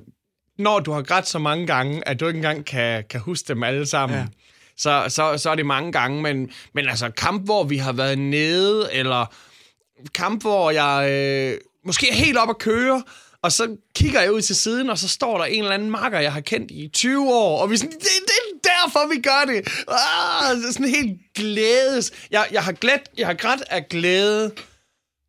når 0.58 0.80
du 0.80 0.92
har 0.92 1.02
grædt 1.02 1.28
så 1.28 1.40
mange 1.40 1.68
gange, 1.68 2.08
at 2.08 2.20
du 2.20 2.28
ikke 2.28 2.38
engang 2.38 2.66
kan, 2.66 3.04
kan 3.10 3.20
huske 3.20 3.48
dem 3.48 3.64
alle 3.64 3.86
sammen, 3.86 4.20
ja. 4.20 4.26
så, 4.78 5.06
så, 5.10 5.38
så 5.38 5.50
er 5.50 5.56
det 5.56 5.66
mange 5.66 5.92
gange. 5.92 6.22
Men, 6.22 6.52
men 6.74 6.90
altså 6.90 7.10
kamp, 7.10 7.46
hvor 7.46 7.64
vi 7.64 7.78
har 7.78 7.94
været 7.94 8.20
nede, 8.20 8.90
eller 8.94 9.34
kamp, 10.14 10.42
hvor 10.42 10.72
jeg 10.72 11.10
øh, 11.12 11.60
måske 11.86 12.10
er 12.10 12.14
helt 12.14 12.38
op 12.38 12.50
at 12.50 12.58
køre, 12.58 13.04
og 13.48 13.52
så 13.52 13.78
kigger 13.96 14.22
jeg 14.22 14.34
ud 14.34 14.42
til 14.42 14.56
siden, 14.56 14.90
og 14.90 14.98
så 14.98 15.08
står 15.08 15.38
der 15.38 15.46
en 15.46 15.60
eller 15.60 15.74
anden 15.76 15.92
marker, 15.92 16.20
jeg 16.20 16.34
har 16.34 16.42
kendt 16.42 16.72
i 16.72 16.88
20 16.94 17.34
år, 17.34 17.62
og 17.62 17.72
vi 17.72 17.78
sådan, 17.78 17.92
det, 17.92 18.00
det 18.02 18.68
er 18.68 18.70
derfor, 18.70 19.16
vi 19.16 19.22
gør 19.22 19.54
det. 19.54 19.68
Ah, 19.88 20.56
det 20.56 20.68
er 20.68 20.72
sådan 20.72 20.90
helt 20.90 21.20
glædes. 21.36 22.12
Jeg, 22.32 22.48
jeg 22.52 22.64
har 22.64 22.72
glædt, 22.72 23.02
jeg 23.18 23.28
har 23.28 23.34
grædt 23.34 23.62
af 23.70 23.88
glæde 23.90 24.52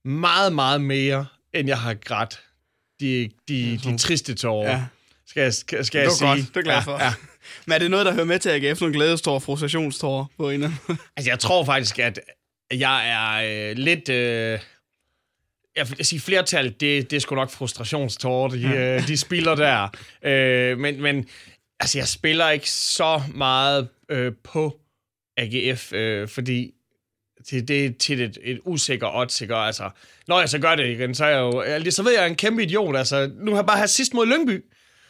meget, 0.05 0.53
meget 0.53 0.81
mere, 0.81 1.27
end 1.55 1.69
jeg 1.69 1.79
har 1.79 1.95
grædt 1.95 2.41
de, 3.01 3.31
de, 3.49 3.81
de 3.85 3.99
triste 3.99 4.35
tårer. 4.35 4.71
Ja. 4.71 4.83
Skal 5.27 5.43
jeg, 5.43 5.55
skal, 5.55 5.85
skal 5.85 6.01
jeg 6.01 6.11
sige. 6.11 6.29
Godt, 6.29 6.39
det 6.39 6.57
er 6.57 6.63
glad 6.63 6.83
for. 6.83 6.93
Ja, 6.93 7.05
ja. 7.05 7.13
Men 7.67 7.73
er 7.73 7.79
det 7.79 7.91
noget, 7.91 8.07
der 8.07 8.13
hører 8.13 8.25
med 8.25 8.39
til 8.39 8.49
at 8.49 8.65
AGF 8.65 8.81
nogle 8.81 8.95
glædestår, 8.95 9.39
frustrationstårer 9.39 10.25
på 10.37 10.51
en 10.51 10.65
Altså, 11.17 11.31
jeg 11.31 11.39
tror 11.39 11.65
faktisk, 11.65 11.99
at 11.99 12.19
jeg 12.71 13.11
er 13.11 13.71
øh, 13.71 13.77
lidt... 13.77 14.09
Øh, 14.09 14.59
jeg 15.79 15.91
vil 15.91 16.07
sige, 16.07 16.21
flertal, 16.21 16.65
det, 16.81 17.11
det 17.11 17.13
er 17.13 17.21
sgu 17.21 17.35
nok 17.35 17.51
frustrationstårer, 17.51 18.49
de, 18.49 18.59
ja. 18.59 18.97
øh, 18.97 19.09
de 19.09 19.17
spiller 19.17 19.55
der. 19.55 19.89
Øh, 20.23 20.79
men, 20.79 21.03
men 21.03 21.27
altså, 21.81 21.99
jeg 21.99 22.09
spiller 22.09 22.51
ikke 22.51 22.71
så 22.71 23.23
meget 23.35 23.89
øh, 24.09 24.33
på 24.45 24.81
AGF, 25.37 25.93
øh, 25.93 26.29
fordi 26.29 26.75
det, 27.51 27.69
det 27.69 27.87
er 27.87 27.91
tit 27.99 28.21
et, 28.21 28.39
et 28.43 28.61
usikker 28.65 29.17
odds, 29.17 29.41
ikke? 29.41 29.55
Altså, 29.55 29.91
når 30.29 30.41
jeg 30.41 30.49
så 30.49 30.59
gør 30.59 30.75
det 30.75 30.87
igen, 30.87 31.15
så 31.15 31.25
er 31.25 31.29
jeg 31.29 31.39
jo... 31.39 31.61
Altså, 31.61 31.91
så 31.91 32.03
ved 32.03 32.13
jeg, 32.13 32.19
jeg 32.19 32.25
er 32.25 32.31
en 32.31 32.37
kæmpe 32.37 32.63
idiot. 32.63 32.97
Altså, 32.97 33.31
nu 33.37 33.51
har 33.51 33.59
jeg 33.59 33.67
bare 33.67 33.79
haft 33.79 33.91
sidst 33.91 34.15
mod 34.15 34.27
Lyngby. 34.27 34.65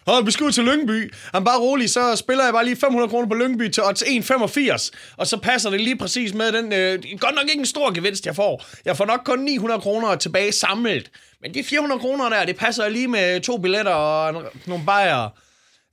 Og 0.09 0.25
beskriv 0.25 0.53
til 0.53 0.65
Lyngby. 0.65 1.15
Han 1.35 1.45
bare 1.45 1.61
rolig, 1.61 1.91
så 1.91 2.17
spiller 2.17 2.45
jeg 2.45 2.53
bare 2.53 2.65
lige 2.65 2.77
500 2.77 3.11
kroner 3.11 3.29
på 3.29 3.35
Lyngby 3.35 3.69
til 3.69 3.83
odds 3.83 4.03
1,85. 4.03 4.91
Og 5.17 5.27
så 5.27 5.37
passer 5.37 5.71
det 5.71 5.81
lige 5.81 5.97
præcis 5.97 6.35
med 6.35 6.53
den... 6.53 6.73
Øh, 6.73 7.03
godt 7.21 7.35
nok 7.35 7.45
ikke 7.49 7.61
en 7.61 7.67
stor 7.67 7.95
gevinst, 7.95 8.27
jeg 8.27 8.37
får. 8.37 8.65
Jeg 8.85 8.97
får 8.97 9.07
nok 9.07 9.21
kun 9.25 9.39
900 9.39 9.81
kroner 9.81 10.15
tilbage 10.15 10.53
samlet. 10.53 11.11
Men 11.43 11.55
de 11.55 11.65
400 11.65 12.01
kroner 12.01 12.29
der, 12.29 12.45
det 12.45 12.57
passer 12.57 12.89
lige 12.89 13.09
med 13.09 13.41
to 13.41 13.59
billetter 13.59 13.93
og 13.93 14.45
nogle 14.67 14.85
bajer. 14.87 15.29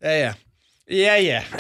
Ja, 0.04 0.20
ja. 0.20 0.34
Ja, 0.92 1.22
ja. 1.22 1.44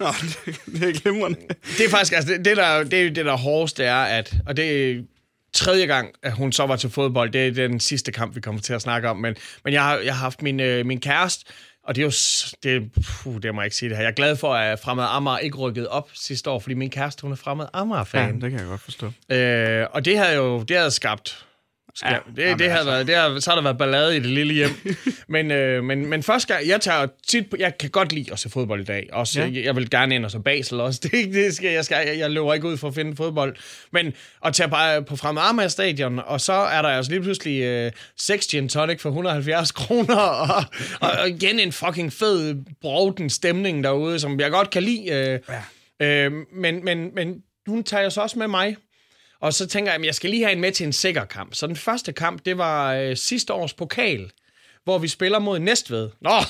Nå, 0.00 0.06
det, 0.46 0.60
det 0.66 0.88
er 0.88 0.92
glimrende. 0.92 1.38
Det 1.78 1.86
er 1.86 1.90
faktisk, 1.90 2.12
altså, 2.12 2.32
det, 2.32 2.44
det, 2.44 2.56
der, 2.56 2.82
det, 2.84 3.16
det 3.16 3.24
der 3.24 3.36
hårdeste 3.36 3.84
er, 3.84 4.02
at, 4.02 4.34
og 4.46 4.56
det 4.56 5.06
tredje 5.54 5.86
gang, 5.86 6.14
at 6.22 6.32
hun 6.32 6.52
så 6.52 6.66
var 6.66 6.76
til 6.76 6.90
fodbold. 6.90 7.30
Det 7.30 7.46
er 7.46 7.52
den 7.52 7.80
sidste 7.80 8.12
kamp, 8.12 8.36
vi 8.36 8.40
kommer 8.40 8.60
til 8.60 8.72
at 8.72 8.82
snakke 8.82 9.08
om. 9.08 9.16
Men, 9.16 9.34
men 9.64 9.72
jeg, 9.72 9.82
har, 9.82 9.96
jeg 9.96 10.14
har 10.14 10.20
haft 10.20 10.42
min, 10.42 10.60
øh, 10.60 10.86
min 10.86 11.00
kæreste, 11.00 11.44
og 11.84 11.94
det 11.94 12.00
er 12.02 12.04
jo... 12.04 12.12
Det, 12.62 12.92
puh, 12.92 13.42
det 13.42 13.54
må 13.54 13.60
jeg 13.60 13.66
ikke 13.66 13.76
sige 13.76 13.88
det 13.88 13.96
her. 13.96 14.04
Jeg 14.04 14.10
er 14.10 14.14
glad 14.14 14.36
for, 14.36 14.54
at 14.54 14.80
Fremad 14.80 15.06
Amager 15.08 15.38
ikke 15.38 15.56
rykkede 15.56 15.88
op 15.88 16.10
sidste 16.14 16.50
år, 16.50 16.58
fordi 16.58 16.74
min 16.74 16.90
kæreste, 16.90 17.22
hun 17.22 17.32
er 17.32 17.36
Fremad 17.36 17.66
Amager-fan. 17.72 18.34
Ja, 18.34 18.40
det 18.40 18.50
kan 18.50 18.60
jeg 18.60 18.68
godt 18.68 18.80
forstå. 18.80 19.12
Øh, 19.28 19.86
og 19.90 20.04
det 20.04 20.18
havde 20.18 20.36
jo 20.36 20.62
det 20.62 20.76
havde 20.76 20.90
skabt 20.90 21.46
skal, 21.96 22.12
ja, 22.12 22.18
det, 22.26 22.36
det, 22.36 22.58
det, 22.58 22.70
havde 22.70 22.78
altså. 22.78 22.90
været, 22.90 23.06
det 23.06 23.14
har, 23.16 23.40
så 23.40 23.50
har 23.50 23.54
der 23.54 23.62
været 23.62 23.78
ballade 23.78 24.16
i 24.16 24.20
det 24.20 24.30
lille 24.30 24.54
hjem. 24.54 24.70
men, 25.28 25.50
øh, 25.50 25.84
men, 25.84 26.06
men 26.06 26.22
første 26.22 26.54
gang, 26.54 26.68
jeg 26.68 26.80
tager 26.80 27.06
tit, 27.26 27.46
jeg 27.58 27.78
kan 27.78 27.90
godt 27.90 28.12
lide 28.12 28.32
at 28.32 28.38
se 28.38 28.50
fodbold 28.50 28.80
i 28.80 28.84
dag. 28.84 29.08
Også, 29.12 29.40
ja. 29.40 29.50
jeg, 29.52 29.64
jeg, 29.64 29.76
vil 29.76 29.90
gerne 29.90 30.14
ind 30.14 30.24
og 30.24 30.30
så 30.30 30.38
Basel 30.38 30.80
også. 30.80 31.00
Det, 31.12 31.34
det 31.34 31.56
skal, 31.56 31.72
jeg, 31.72 31.84
skal, 31.84 32.08
jeg, 32.08 32.18
jeg 32.18 32.30
løber 32.30 32.54
ikke 32.54 32.68
ud 32.68 32.76
for 32.76 32.88
at 32.88 32.94
finde 32.94 33.16
fodbold. 33.16 33.56
Men 33.92 34.12
at 34.44 34.54
tage 34.54 34.68
bare 34.68 35.02
på 35.02 35.16
Fremad 35.16 35.42
Amager 35.42 35.68
stadion, 35.68 36.20
og 36.26 36.40
så 36.40 36.52
er 36.52 36.82
der 36.82 36.88
altså 36.88 37.12
lige 37.12 37.22
pludselig 37.22 37.62
øh, 37.62 37.92
6 38.16 38.46
gin 38.46 38.68
tonic 38.68 39.00
for 39.00 39.08
170 39.08 39.72
kroner, 39.82 40.16
og, 40.16 40.64
og, 41.00 41.10
og 41.20 41.28
igen 41.28 41.60
en 41.60 41.72
fucking 41.72 42.12
fed, 42.12 42.54
broden 42.80 43.30
stemning 43.30 43.84
derude, 43.84 44.20
som 44.20 44.40
jeg 44.40 44.50
godt 44.50 44.70
kan 44.70 44.82
lide. 44.82 45.10
Øh, 45.10 45.38
ja. 46.00 46.26
øh, 46.26 46.32
men, 46.52 46.84
men, 46.84 47.10
men 47.14 47.42
hun 47.66 47.84
tager 47.84 48.08
så 48.08 48.20
også 48.20 48.38
med 48.38 48.48
mig 48.48 48.76
og 49.40 49.54
så 49.54 49.66
tænker 49.66 49.92
jeg, 49.92 50.00
at 50.00 50.06
jeg 50.06 50.14
skal 50.14 50.30
lige 50.30 50.44
have 50.44 50.52
en 50.52 50.60
med 50.60 50.72
til 50.72 50.86
en 50.86 50.92
sikker 50.92 51.24
kamp. 51.24 51.54
Så 51.54 51.66
den 51.66 51.76
første 51.76 52.12
kamp, 52.12 52.44
det 52.44 52.58
var 52.58 52.94
øh, 52.94 53.16
sidste 53.16 53.52
års 53.52 53.74
pokal, 53.74 54.30
hvor 54.84 54.98
vi 54.98 55.08
spiller 55.08 55.38
mod 55.38 55.58
Næstved. 55.58 56.10
Nå, 56.20 56.30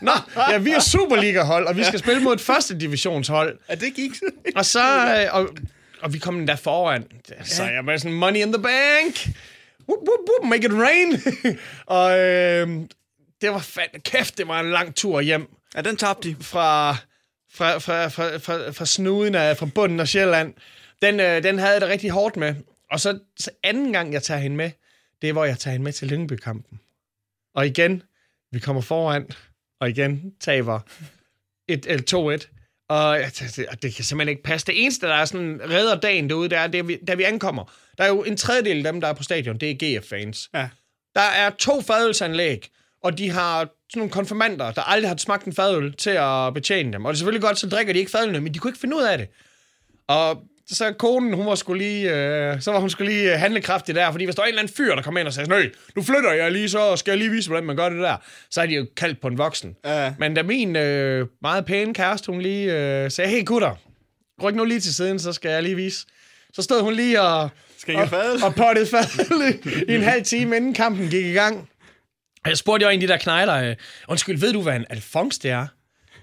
Nå 0.00 0.12
ja, 0.50 0.58
vi 0.58 0.70
er 0.70 0.80
Superliga-hold, 0.80 1.66
og 1.66 1.76
vi 1.76 1.84
skal 1.84 1.98
spille 1.98 2.22
mod 2.22 2.34
et 2.34 2.40
første 2.40 2.78
divisionshold. 2.78 3.58
Ja, 3.68 3.74
det 3.74 3.94
gik. 3.94 4.10
og 4.56 4.64
så, 4.64 4.80
øh, 5.18 5.34
og, 5.34 5.48
og 6.02 6.12
vi 6.12 6.18
kom 6.18 6.38
den 6.38 6.48
der 6.48 6.56
foran. 6.56 7.06
Så 7.44 7.62
jeg 7.62 7.86
var 7.86 7.96
sådan, 7.96 8.12
money 8.12 8.40
in 8.40 8.52
the 8.52 8.62
bank. 8.62 9.28
Whoop, 9.88 9.98
whoop, 10.08 10.20
whoop, 10.28 10.50
make 10.50 10.64
it 10.64 10.72
rain. 10.72 11.22
og 11.86 12.18
øh, 12.18 12.68
det 13.40 13.50
var 13.50 13.58
fandme 13.58 14.00
kæft, 14.00 14.38
det 14.38 14.48
var 14.48 14.60
en 14.60 14.70
lang 14.70 14.94
tur 14.94 15.20
hjem. 15.20 15.46
Ja, 15.74 15.80
den 15.80 15.96
tabte 15.96 16.28
de. 16.28 16.36
Fra, 16.40 16.96
fra, 17.54 17.78
fra, 17.78 18.08
fra, 18.08 18.36
fra, 18.36 18.70
fra 18.70 18.86
snuden 18.86 19.34
af, 19.34 19.56
fra 19.56 19.66
bunden 19.66 20.00
af 20.00 20.08
Sjælland. 20.08 20.54
Den, 21.02 21.20
øh, 21.20 21.42
den 21.42 21.58
havde 21.58 21.72
jeg 21.72 21.80
det 21.80 21.88
rigtig 21.88 22.10
hårdt 22.10 22.36
med. 22.36 22.54
Og 22.90 23.00
så, 23.00 23.18
så 23.36 23.50
anden 23.62 23.92
gang, 23.92 24.12
jeg 24.12 24.22
tager 24.22 24.40
hende 24.40 24.56
med, 24.56 24.70
det 25.22 25.28
er, 25.28 25.32
hvor 25.32 25.44
jeg 25.44 25.58
tager 25.58 25.72
hende 25.72 25.84
med 25.84 25.92
til 25.92 26.08
Lyngby-kampen. 26.08 26.80
Og 27.54 27.66
igen, 27.66 28.02
vi 28.52 28.58
kommer 28.58 28.82
foran, 28.82 29.30
og 29.80 29.90
igen 29.90 30.34
taber 30.40 30.80
1 31.68 31.86
eller 31.86 32.38
2-1. 32.44 32.86
Og 32.88 33.18
det, 33.56 33.82
det 33.82 33.94
kan 33.94 34.04
simpelthen 34.04 34.28
ikke 34.28 34.42
passe. 34.42 34.66
Det 34.66 34.82
eneste, 34.82 35.06
der 35.06 35.14
er 35.14 35.24
sådan 35.24 35.60
redder 35.70 36.00
dagen 36.00 36.28
derude, 36.30 36.48
det 36.48 36.58
er, 36.58 36.66
det 36.66 36.78
er 36.78 36.82
vi, 36.82 36.96
da 36.96 37.14
vi 37.14 37.22
ankommer. 37.22 37.72
Der 37.98 38.04
er 38.04 38.08
jo 38.08 38.22
en 38.22 38.36
tredjedel 38.36 38.86
af 38.86 38.92
dem, 38.92 39.00
der 39.00 39.08
er 39.08 39.12
på 39.12 39.22
stadion, 39.22 39.58
det 39.58 39.70
er 39.70 40.00
GF-fans. 40.00 40.50
Ja. 40.54 40.68
Der 41.14 41.20
er 41.20 41.50
to 41.50 41.80
fadelsanlæg, 41.80 42.70
og 43.02 43.18
de 43.18 43.30
har 43.30 43.58
sådan 43.60 43.74
nogle 43.96 44.10
konfirmander, 44.10 44.72
der 44.72 44.82
aldrig 44.82 45.10
har 45.10 45.16
smagt 45.16 45.44
en 45.44 45.52
fadøl 45.52 45.96
til 45.96 46.10
at 46.10 46.54
betjene 46.54 46.92
dem. 46.92 47.04
Og 47.04 47.12
det 47.12 47.16
er 47.16 47.18
selvfølgelig 47.18 47.42
godt, 47.42 47.58
så 47.58 47.68
drikker 47.68 47.92
de 47.92 47.98
ikke 47.98 48.10
fadølene, 48.10 48.40
men 48.40 48.54
de 48.54 48.58
kunne 48.58 48.68
ikke 48.68 48.80
finde 48.80 48.96
ud 48.96 49.02
af 49.02 49.18
det. 49.18 49.28
Og 50.08 50.42
så 50.70 50.92
konen, 50.98 51.32
hun 51.32 51.46
var 51.46 51.54
skulle 51.54 51.84
lige, 51.84 52.16
øh, 52.16 52.60
så 52.60 52.72
var 52.72 52.78
hun 52.78 52.90
skulle 52.90 53.12
lige 53.12 53.32
øh, 53.32 53.38
handlekraftig 53.38 53.94
der, 53.94 54.10
fordi 54.10 54.24
hvis 54.24 54.34
der 54.34 54.42
var 54.42 54.46
en 54.46 54.48
eller 54.48 54.62
anden 54.62 54.74
fyr, 54.76 54.94
der 54.94 55.02
kom 55.02 55.16
ind 55.16 55.26
og 55.26 55.32
sagde, 55.32 55.48
nej, 55.48 55.70
nu 55.96 56.02
flytter 56.02 56.32
jeg 56.32 56.52
lige, 56.52 56.68
så 56.68 56.96
skal 56.96 57.12
jeg 57.12 57.18
lige 57.18 57.30
vise, 57.30 57.48
hvordan 57.48 57.64
man 57.64 57.76
gør 57.76 57.88
det 57.88 57.98
der, 57.98 58.16
så 58.50 58.60
er 58.60 58.66
de 58.66 58.74
jo 58.74 58.86
kaldt 58.96 59.20
på 59.20 59.28
en 59.28 59.38
voksen. 59.38 59.76
Ja. 59.84 60.14
Men 60.18 60.34
da 60.34 60.42
min 60.42 60.76
øh, 60.76 61.26
meget 61.42 61.64
pæne 61.64 61.94
kæreste, 61.94 62.32
hun 62.32 62.40
lige 62.40 62.72
øh, 62.72 63.10
sagde, 63.10 63.30
hey 63.30 63.44
gutter, 63.44 63.74
ryk 64.42 64.54
nu 64.54 64.64
lige 64.64 64.80
til 64.80 64.94
siden, 64.94 65.18
så 65.18 65.32
skal 65.32 65.50
jeg 65.50 65.62
lige 65.62 65.76
vise. 65.76 66.06
Så 66.52 66.62
stod 66.62 66.82
hun 66.82 66.94
lige 66.94 67.20
og, 67.20 67.50
skal 67.78 67.96
og, 67.96 68.08
og 68.44 68.54
pottede 68.54 68.86
fadel 68.86 69.60
i 69.88 69.94
en 69.94 70.02
halv 70.02 70.24
time, 70.24 70.56
inden 70.56 70.74
kampen 70.74 71.08
gik 71.08 71.26
i 71.26 71.32
gang. 71.32 71.68
Jeg 72.46 72.56
spurgte 72.56 72.84
jo 72.84 72.90
en 72.90 73.02
af 73.02 73.08
de 73.08 73.12
der 73.12 73.18
knejler, 73.18 73.54
øh, 73.54 73.76
undskyld, 74.08 74.40
ved 74.40 74.52
du, 74.52 74.62
hvad 74.62 74.76
en 74.76 74.86
alfons 74.90 75.38
det 75.38 75.50
er? 75.50 75.66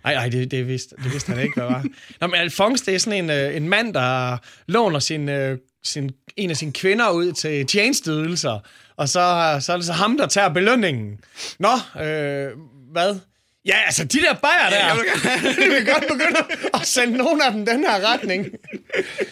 Nej, 0.03 0.13
nej, 0.13 0.29
det, 0.29 0.51
det, 0.51 0.67
vidste, 0.67 0.95
det 1.03 1.13
vidste 1.13 1.31
han 1.31 1.43
ikke, 1.43 1.53
hvad 1.55 1.65
var. 1.65 1.85
Nå, 2.21 2.27
men 2.27 2.35
Alfons, 2.35 2.81
det 2.81 2.95
er 2.95 2.99
sådan 2.99 3.23
en, 3.23 3.29
øh, 3.29 3.55
en 3.55 3.69
mand, 3.69 3.93
der 3.93 4.37
låner 4.67 4.99
sin, 4.99 5.29
øh, 5.29 5.57
sin, 5.83 6.11
en 6.37 6.49
af 6.49 6.57
sine 6.57 6.73
kvinder 6.73 7.09
ud 7.09 7.31
til 7.31 7.65
tjenesteydelser, 7.65 8.59
og 8.97 9.09
så, 9.09 9.57
så 9.61 9.73
er 9.73 9.77
det 9.77 9.85
så 9.85 9.93
ham, 9.93 10.17
der 10.17 10.27
tager 10.27 10.49
belønningen. 10.49 11.19
Nå, 11.59 12.01
øh, 12.01 12.49
hvad? 12.91 13.19
Ja, 13.65 13.75
altså 13.85 14.03
de 14.03 14.19
der 14.19 14.33
bajer 14.33 14.69
der, 14.69 14.77
ja, 14.77 14.85
jeg 14.85 15.71
vil 15.77 15.93
godt 15.93 16.03
begynde 16.07 16.39
at 16.73 16.87
sende 16.87 17.17
nogle 17.17 17.45
af 17.45 17.51
dem 17.51 17.65
den 17.65 17.79
her 17.79 18.13
retning. 18.13 18.47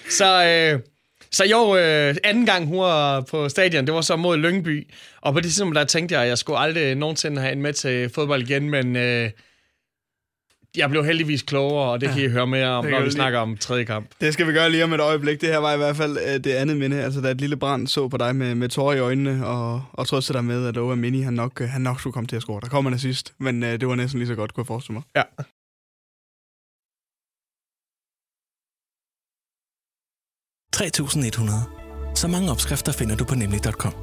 Så, 0.09 0.43
øh, 0.45 0.79
så 1.31 1.45
jo, 1.45 1.77
øh, 1.77 2.15
anden 2.23 2.45
gang 2.45 2.65
hun 2.65 2.79
var 2.79 3.21
på 3.21 3.49
stadion, 3.49 3.85
det 3.85 3.93
var 3.93 4.01
så 4.01 4.15
mod 4.15 4.37
Lyngby. 4.37 4.87
Og 5.21 5.33
på 5.33 5.39
det 5.39 5.45
tidspunkt, 5.45 5.75
der 5.75 5.83
tænkte 5.83 6.15
jeg, 6.15 6.23
at 6.23 6.29
jeg 6.29 6.37
skulle 6.37 6.59
aldrig 6.59 6.95
nogensinde 6.95 7.41
have 7.41 7.51
en 7.51 7.61
med 7.61 7.73
til 7.73 8.09
fodbold 8.09 8.41
igen, 8.41 8.69
men 8.69 8.95
øh, 8.95 9.29
jeg 10.77 10.89
blev 10.89 11.05
heldigvis 11.05 11.41
klogere, 11.41 11.91
og 11.91 12.01
det 12.01 12.09
kan 12.09 12.23
I 12.23 12.27
høre 12.27 12.47
mere 12.47 12.67
om, 12.67 12.85
når 12.85 12.97
vi 12.97 13.03
lige. 13.03 13.11
snakker 13.11 13.39
om 13.39 13.57
tredje 13.57 13.83
kamp. 13.83 14.09
Det 14.21 14.33
skal 14.33 14.47
vi 14.47 14.53
gøre 14.53 14.69
lige 14.69 14.83
om 14.83 14.93
et 14.93 14.99
øjeblik. 14.99 15.41
Det 15.41 15.49
her 15.49 15.57
var 15.57 15.73
i 15.73 15.77
hvert 15.77 15.95
fald 15.95 16.11
uh, 16.11 16.43
det 16.43 16.47
andet 16.47 16.77
minde. 16.77 17.03
Altså, 17.03 17.21
da 17.21 17.31
et 17.31 17.41
lille 17.41 17.57
brand 17.57 17.87
så 17.87 18.07
på 18.07 18.17
dig 18.17 18.35
med, 18.35 18.55
med 18.55 18.69
tårer 18.69 18.95
i 18.95 18.99
øjnene, 18.99 19.47
og, 19.47 19.83
og 19.93 20.07
trøste 20.07 20.33
dig 20.33 20.45
med, 20.45 20.67
at 20.67 20.77
Owa 20.77 20.95
Mini, 20.95 21.21
han 21.21 21.33
nok, 21.33 21.61
uh, 21.61 21.67
han 21.67 21.81
nok 21.81 21.99
skulle 21.99 22.13
komme 22.13 22.27
til 22.27 22.35
at 22.35 22.41
score. 22.41 22.61
Der 22.61 22.67
kom 22.67 22.85
han 22.85 22.99
sidst, 22.99 23.33
men 23.39 23.63
uh, 23.63 23.69
det 23.69 23.87
var 23.87 23.95
næsten 23.95 24.19
lige 24.19 24.27
så 24.27 24.35
godt, 24.35 24.53
kunne 24.53 24.61
jeg 24.61 24.67
forestille 24.67 24.93
mig. 24.93 25.03
Ja. 25.15 25.23
Så 32.15 32.27
mange 32.27 32.51
opskrifter 32.51 32.91
finder 32.91 33.15
du 33.15 33.25
på 33.25 33.35
nemlig.com. 33.35 33.93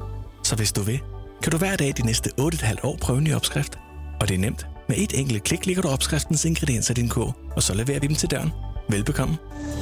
Så 0.43 0.55
hvis 0.55 0.71
du 0.71 0.81
vil, 0.81 0.99
kan 1.43 1.51
du 1.51 1.57
hver 1.57 1.75
dag 1.75 1.93
de 1.97 2.05
næste 2.05 2.29
8,5 2.39 2.75
år 2.83 2.97
prøve 3.01 3.17
en 3.17 3.23
ny 3.23 3.33
opskrift. 3.33 3.79
Og 4.21 4.27
det 4.27 4.35
er 4.35 4.39
nemt. 4.39 4.74
Med 4.87 4.97
et 4.97 5.19
enkelt 5.19 5.43
klik 5.43 5.65
ligger 5.65 5.81
du 5.81 5.87
opskriftens 5.87 6.45
ingredienser 6.45 6.91
i 6.91 6.95
din 6.95 7.09
kog, 7.09 7.35
og 7.55 7.63
så 7.63 7.73
leverer 7.73 7.99
vi 7.99 8.07
dem 8.07 8.15
til 8.15 8.31
døren. 8.31 8.51
Velbekomme. 8.89 9.37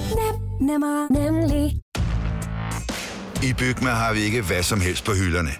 Nem, 0.10 0.68
nemmer, 0.70 1.08
nemlig. 1.12 1.80
I 3.44 3.54
Bygma 3.54 3.90
har 3.90 4.14
vi 4.14 4.20
ikke 4.20 4.42
hvad 4.42 4.64
som 4.64 4.82
helst 4.82 5.06
på 5.06 5.12
hylderne. 5.14 5.52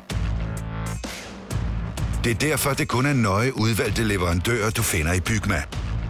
Det 2.24 2.32
er 2.32 2.36
derfor, 2.36 2.74
det 2.74 2.88
kun 2.88 3.06
er 3.06 3.14
nøje 3.14 3.58
udvalgte 3.58 4.04
leverandører, 4.04 4.70
du 4.70 4.82
finder 4.82 5.14
i 5.14 5.20
Bygma. 5.20 5.64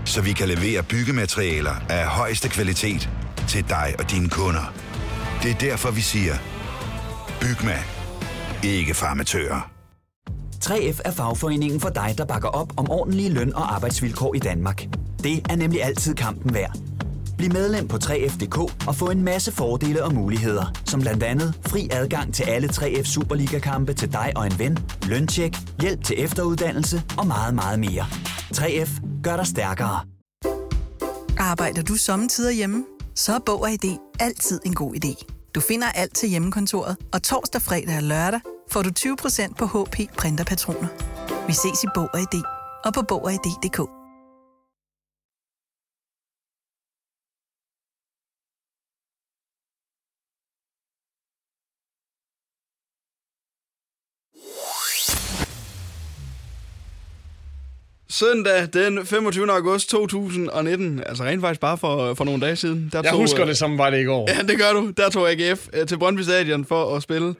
Så 0.06 0.22
vi 0.22 0.34
kan 0.34 0.48
levere 0.48 0.84
byggematerialer 0.84 1.76
af 1.90 2.08
højeste 2.08 2.50
kvalitet 2.50 3.10
til 3.48 3.70
dig 3.70 3.96
og 4.00 4.12
dine 4.12 4.30
kunder. 4.30 4.74
Det 5.44 5.52
er 5.52 5.56
derfor, 5.56 5.92
vi 5.92 6.02
siger, 6.02 6.36
Bygma. 7.42 7.84
Ikke 8.64 8.94
farmatører. 8.94 9.72
3F 10.66 10.99
er 11.05 11.11
fagforeningen 11.11 11.80
for 11.80 11.89
dig, 11.89 12.16
der 12.18 12.26
bakker 12.26 12.49
op 12.49 12.74
om 12.78 12.89
ordentlige 12.89 13.30
løn- 13.30 13.55
og 13.55 13.76
arbejdsvilkår 13.76 14.36
i 14.36 14.39
Danmark. 14.39 14.88
Det 15.24 15.45
er 15.49 15.55
nemlig 15.55 15.84
altid 15.84 16.16
kampen 16.16 16.53
værd. 16.53 16.78
Bliv 17.38 17.53
medlem 17.53 17.88
på 17.88 17.97
3F.dk 17.97 18.88
og 18.88 18.95
få 18.95 19.09
en 19.09 19.24
masse 19.24 19.51
fordele 19.51 20.03
og 20.03 20.14
muligheder, 20.14 20.66
som 20.86 21.01
blandt 21.01 21.24
andet 21.24 21.59
fri 21.68 21.89
adgang 21.91 22.34
til 22.34 22.43
alle 22.43 22.70
3F 22.70 23.03
Superliga-kampe 23.03 23.93
til 23.93 24.14
dig 24.14 24.34
og 24.36 24.45
en 24.45 24.59
ven, 24.59 24.78
løntjek, 25.07 25.57
hjælp 25.82 26.03
til 26.03 26.24
efteruddannelse 26.24 27.03
og 27.18 27.28
meget, 27.28 27.55
meget 27.55 27.80
mere. 27.80 28.05
3F 28.55 29.22
gør 29.24 29.36
dig 29.36 29.47
stærkere. 29.47 29.99
Arbejder 31.38 31.82
du 31.82 31.95
sommetider 31.95 32.51
hjemme? 32.51 32.86
Så 33.16 33.34
er 33.36 33.39
Bog 33.45 33.61
og 33.61 33.72
ID 33.72 33.97
altid 34.20 34.59
en 34.66 34.74
god 34.74 34.95
idé. 34.95 35.26
Du 35.55 35.61
finder 35.61 35.88
alt 35.88 36.16
til 36.16 36.30
hjemmekontoret, 36.30 36.97
og 37.14 37.24
torsdag, 37.24 37.61
fredag 37.61 37.97
og 37.97 38.03
lørdag 38.03 38.39
får 38.72 38.82
du 38.82 38.89
20% 38.89 39.53
på 39.55 39.66
HP 39.66 39.95
printerpatroner. 40.18 40.88
Vi 41.47 41.53
ses 41.53 41.84
i 41.84 41.88
Bog 41.95 42.09
og 42.14 42.20
ID 42.20 42.41
og 42.86 42.93
på 42.93 43.01
Bog 43.01 43.24
og 43.24 43.34
ID.dk. 43.34 43.80
Søndag 58.09 58.68
den 58.74 59.05
25. 59.05 59.51
august 59.51 59.89
2019, 59.89 61.03
altså 61.05 61.24
rent 61.24 61.41
faktisk 61.41 61.61
bare 61.61 61.78
for, 61.78 62.14
for 62.14 62.24
nogle 62.24 62.41
dage 62.41 62.55
siden. 62.55 62.89
Der 62.91 63.01
jeg 63.03 63.11
tog, 63.11 63.20
husker 63.22 63.45
det 63.45 63.57
som 63.57 63.78
var 63.78 63.89
det 63.89 64.01
i 64.01 64.03
går. 64.03 64.30
Ja, 64.32 64.41
det 64.41 64.57
gør 64.57 64.74
du. 64.74 64.91
Der 64.97 65.09
tog 65.09 65.32
AGF 65.32 65.68
øh, 65.74 65.88
til 65.88 65.97
Brøndby 65.99 66.22
Stadion 66.22 66.66
for 66.66 66.95
at 66.95 67.03
spille. 67.03 67.36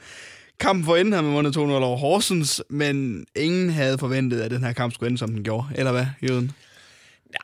Kampen 0.64 0.86
for 0.86 0.96
enden 0.96 1.14
havde 1.14 1.24
man 1.24 1.34
vundet 1.34 1.58
2-0 1.58 1.60
over 1.60 1.98
Horsens, 1.98 2.64
men 2.70 3.26
ingen 3.36 3.70
havde 3.70 3.98
forventet, 3.98 4.42
at 4.42 4.52
den 4.52 4.64
her 4.64 4.74
kamp 4.74 4.94
skulle 4.94 5.08
ende, 5.08 5.18
som 5.18 5.30
den 5.34 5.44
gjorde. 5.44 5.68
Eller 5.76 5.92
hvad, 5.92 6.06
Jøden? 6.30 6.52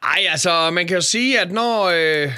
Nej, 0.04 0.26
altså, 0.30 0.72
man 0.72 0.88
kan 0.88 0.96
jo 0.96 1.02
sige, 1.02 1.40
at 1.40 1.52
når, 1.52 1.84
øh, 1.84 2.32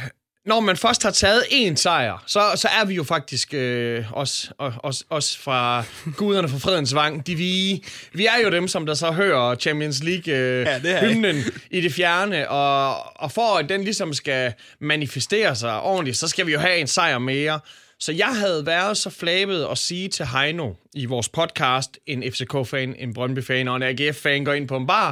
når 0.45 0.59
man 0.59 0.77
først 0.77 1.03
har 1.03 1.11
taget 1.11 1.41
én 1.41 1.75
sejr, 1.75 2.23
så, 2.27 2.41
så 2.55 2.67
er 2.81 2.85
vi 2.85 2.93
jo 2.93 3.03
faktisk 3.03 3.53
øh, 3.53 4.11
os, 4.13 4.51
os, 4.59 5.03
os 5.09 5.37
fra 5.37 5.83
guderne 6.17 6.49
for 6.49 6.57
fredens 6.57 6.95
vang. 6.95 7.27
De, 7.27 7.35
vi, 7.35 7.83
vi 8.13 8.25
er 8.25 8.43
jo 8.43 8.49
dem, 8.49 8.67
som 8.67 8.85
der 8.85 8.93
så 8.93 9.11
hører 9.11 9.55
Champions 9.55 10.03
League-hymnen 10.03 11.35
øh, 11.35 11.45
ja, 11.45 11.77
i 11.77 11.81
det 11.81 11.93
fjerne, 11.93 12.49
og, 12.49 12.95
og 13.21 13.31
for 13.31 13.57
at 13.57 13.69
den 13.69 13.83
ligesom 13.83 14.13
skal 14.13 14.53
manifestere 14.79 15.55
sig 15.55 15.81
ordentligt, 15.81 16.17
så 16.17 16.27
skal 16.27 16.47
vi 16.47 16.51
jo 16.51 16.59
have 16.59 16.77
en 16.77 16.87
sejr 16.87 17.17
mere. 17.19 17.59
Så 18.01 18.11
jeg 18.11 18.35
havde 18.39 18.65
været 18.65 18.97
så 18.97 19.09
flabet 19.09 19.67
at 19.71 19.77
sige 19.77 20.07
til 20.07 20.25
Heino 20.25 20.73
i 20.93 21.05
vores 21.05 21.29
podcast, 21.29 21.99
en 22.05 22.23
FCK-fan, 22.23 22.95
en 22.95 23.13
Brøndby-fan 23.13 23.67
og 23.67 23.75
en 23.75 23.83
AGF-fan 23.83 24.45
går 24.45 24.53
ind 24.53 24.67
på 24.67 24.77
en 24.77 24.87
bar, 24.87 25.09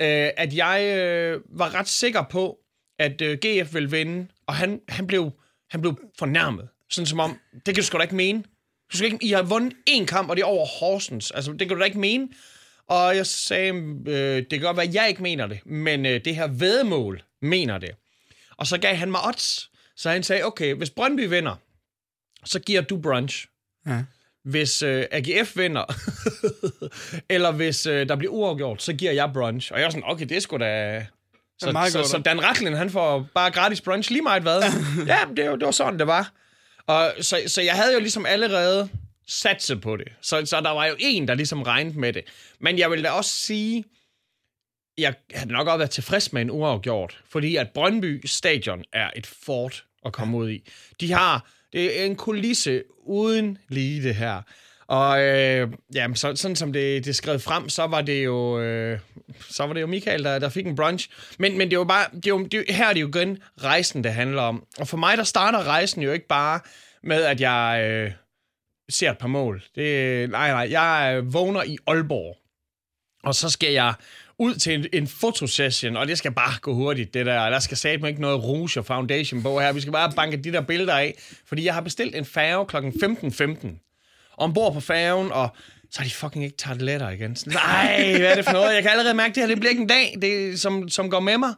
øh, 0.00 0.30
at 0.36 0.54
jeg 0.54 0.98
øh, 0.98 1.40
var 1.48 1.74
ret 1.74 1.88
sikker 1.88 2.22
på, 2.30 2.58
at 2.98 3.20
øh, 3.20 3.38
GF 3.38 3.74
ville 3.74 3.90
vinde, 3.90 4.26
og 4.46 4.54
han, 4.54 4.80
han, 4.88 5.06
blev, 5.06 5.30
han 5.70 5.80
blev 5.80 5.98
fornærmet. 6.18 6.68
Sådan 6.90 7.06
som 7.06 7.20
om, 7.20 7.38
det 7.52 7.64
kan 7.64 7.74
du 7.74 7.82
sgu 7.82 7.98
da 7.98 8.02
ikke 8.02 8.16
mene. 8.16 8.42
Du 8.92 8.96
skal 8.96 9.12
ikke, 9.12 9.26
I 9.26 9.30
har 9.30 9.42
vundet 9.42 9.72
én 9.90 10.04
kamp, 10.04 10.30
og 10.30 10.36
det 10.36 10.42
er 10.42 10.46
over 10.46 10.66
Horsens. 10.66 11.30
Altså, 11.30 11.52
det 11.52 11.68
kan 11.68 11.68
du 11.68 11.78
da 11.78 11.84
ikke 11.84 11.98
mene. 11.98 12.28
Og 12.88 13.16
jeg 13.16 13.26
sagde, 13.26 13.72
øh, 14.06 14.36
det 14.36 14.50
kan 14.50 14.60
godt 14.60 14.76
være, 14.76 14.86
at 14.86 14.94
jeg 14.94 15.08
ikke 15.08 15.22
mener 15.22 15.46
det, 15.46 15.66
men 15.66 16.06
øh, 16.06 16.24
det 16.24 16.36
her 16.36 16.46
vedmål 16.46 17.22
mener 17.42 17.78
det. 17.78 17.90
Og 18.56 18.66
så 18.66 18.78
gav 18.78 18.94
han 18.94 19.10
mig 19.10 19.26
odds. 19.26 19.70
Så 19.96 20.10
han 20.10 20.22
sagde, 20.22 20.44
okay, 20.44 20.74
hvis 20.74 20.90
Brøndby 20.90 21.28
vinder, 21.28 21.56
så 22.44 22.60
giver 22.60 22.80
du 22.80 22.96
brunch. 22.96 23.46
Ja. 23.86 24.02
Hvis 24.44 24.82
øh, 24.82 25.04
AGF 25.10 25.56
vinder, 25.56 25.84
eller 27.34 27.52
hvis 27.52 27.86
øh, 27.86 28.08
der 28.08 28.16
bliver 28.16 28.32
uafgjort, 28.32 28.82
så 28.82 28.92
giver 28.92 29.12
jeg 29.12 29.30
brunch. 29.34 29.72
Og 29.72 29.78
jeg 29.78 29.86
er 29.86 29.90
sådan, 29.90 30.04
okay, 30.06 30.26
det 30.26 30.36
er 30.36 30.40
sgu 30.40 30.56
da... 30.56 31.06
Så, 31.58 31.88
så, 31.90 32.02
så, 32.02 32.10
så 32.10 32.18
Dan 32.18 32.44
Racklin, 32.44 32.72
han 32.72 32.90
får 32.90 33.28
bare 33.34 33.50
gratis 33.50 33.80
brunch 33.80 34.10
lige 34.10 34.22
meget 34.22 34.42
hvad. 34.42 34.62
ja, 35.06 35.18
det, 35.36 35.50
var, 35.50 35.56
det 35.56 35.66
var 35.66 35.70
sådan, 35.70 35.98
det 35.98 36.06
var. 36.06 36.32
Og, 36.86 37.12
så, 37.20 37.42
så 37.46 37.62
jeg 37.62 37.74
havde 37.74 37.92
jo 37.92 38.00
ligesom 38.00 38.26
allerede 38.26 38.88
satset 39.28 39.80
på 39.80 39.96
det. 39.96 40.08
Så, 40.20 40.46
så 40.46 40.60
der 40.60 40.70
var 40.70 40.86
jo 40.86 40.96
en, 40.98 41.28
der 41.28 41.34
ligesom 41.34 41.62
regnede 41.62 41.98
med 41.98 42.12
det. 42.12 42.24
Men 42.60 42.78
jeg 42.78 42.90
vil 42.90 43.04
da 43.04 43.10
også 43.10 43.30
sige, 43.36 43.84
jeg 44.98 45.14
havde 45.34 45.52
nok 45.52 45.66
også 45.68 45.78
været 45.78 45.90
tilfreds 45.90 46.32
med 46.32 46.42
en 46.42 46.50
uafgjort, 46.50 47.20
fordi 47.28 47.56
at 47.56 47.70
Brøndby 47.70 48.26
Stadion 48.26 48.84
er 48.92 49.10
et 49.16 49.26
fort 49.26 49.84
at 50.06 50.12
komme 50.12 50.36
ud 50.36 50.50
i. 50.50 50.68
De 51.00 51.12
har 51.12 51.50
det 51.72 52.00
er 52.00 52.04
en 52.04 52.16
kulisse 52.16 52.82
uden 53.06 53.58
lige 53.68 54.02
det 54.02 54.14
her. 54.14 54.42
Og 54.86 55.22
øh, 55.22 55.68
jamen, 55.94 56.16
så, 56.16 56.36
sådan 56.36 56.56
som 56.56 56.72
det, 56.72 57.04
det 57.04 57.16
skrev 57.16 57.40
frem, 57.40 57.68
så 57.68 57.86
var 57.86 58.00
det 58.00 58.24
jo, 58.24 58.60
øh, 58.60 58.98
så 59.48 59.66
var 59.66 59.74
det 59.74 59.80
jo 59.80 59.86
Michael, 59.86 60.24
der, 60.24 60.38
der 60.38 60.48
fik 60.48 60.66
en 60.66 60.76
brunch. 60.76 61.08
Men, 61.38 61.58
men 61.58 61.70
det 61.70 61.78
var 61.78 61.84
bare, 61.84 62.06
det 62.24 62.32
var, 62.32 62.38
det, 62.38 62.64
her 62.68 62.88
er 62.88 62.92
det 62.92 63.00
jo 63.00 63.08
igen 63.08 63.38
rejsen, 63.62 64.04
det 64.04 64.12
handler 64.12 64.42
om. 64.42 64.66
Og 64.78 64.88
for 64.88 64.96
mig, 64.96 65.16
der 65.16 65.24
starter 65.24 65.62
rejsen 65.62 66.02
jo 66.02 66.12
ikke 66.12 66.26
bare 66.26 66.60
med, 67.02 67.24
at 67.24 67.40
jeg 67.40 67.88
øh, 67.90 68.12
ser 68.88 69.10
et 69.10 69.18
par 69.18 69.28
mål. 69.28 69.62
Det, 69.74 70.30
nej, 70.30 70.50
nej, 70.50 70.68
jeg 70.70 71.14
øh, 71.16 71.32
vågner 71.32 71.62
i 71.62 71.78
Aalborg. 71.86 72.36
Og 73.24 73.34
så 73.34 73.50
skal 73.50 73.72
jeg 73.72 73.94
ud 74.40 74.54
til 74.54 74.74
en, 74.74 74.86
en 74.92 75.08
fotosession, 75.08 75.96
og 75.96 76.08
det 76.08 76.18
skal 76.18 76.32
bare 76.32 76.54
gå 76.60 76.74
hurtigt, 76.74 77.14
det 77.14 77.26
der. 77.26 77.50
Der 77.50 77.58
skal 77.58 77.76
satme 77.76 78.08
ikke 78.08 78.20
noget 78.20 78.44
rouge 78.44 78.70
og 78.76 78.86
foundation 78.86 79.42
på 79.42 79.60
her. 79.60 79.72
Vi 79.72 79.80
skal 79.80 79.92
bare 79.92 80.12
banke 80.16 80.36
de 80.36 80.52
der 80.52 80.60
billeder 80.60 80.94
af, 80.94 81.14
fordi 81.46 81.64
jeg 81.64 81.74
har 81.74 81.80
bestilt 81.80 82.14
en 82.14 82.24
færge 82.24 82.66
kl. 82.66 82.76
15.15. 82.76 84.36
Ombord 84.36 84.72
på 84.72 84.80
færgen, 84.80 85.32
og 85.32 85.48
så 85.90 86.00
har 86.00 86.04
de 86.04 86.14
fucking 86.14 86.44
ikke 86.44 86.56
taget 86.56 86.82
letter 86.82 87.10
igen. 87.10 87.36
Nej, 87.46 88.16
hvad 88.18 88.30
er 88.30 88.34
det 88.34 88.44
for 88.44 88.52
noget? 88.52 88.74
Jeg 88.74 88.82
kan 88.82 88.90
allerede 88.90 89.14
mærke, 89.14 89.30
at 89.30 89.34
det 89.34 89.42
her 89.42 89.48
det 89.48 89.56
bliver 89.56 89.70
ikke 89.70 89.82
en 89.82 89.88
dag, 89.88 90.14
det, 90.22 90.60
som, 90.60 90.88
som 90.88 91.10
går 91.10 91.20
med 91.20 91.38
mig. 91.38 91.54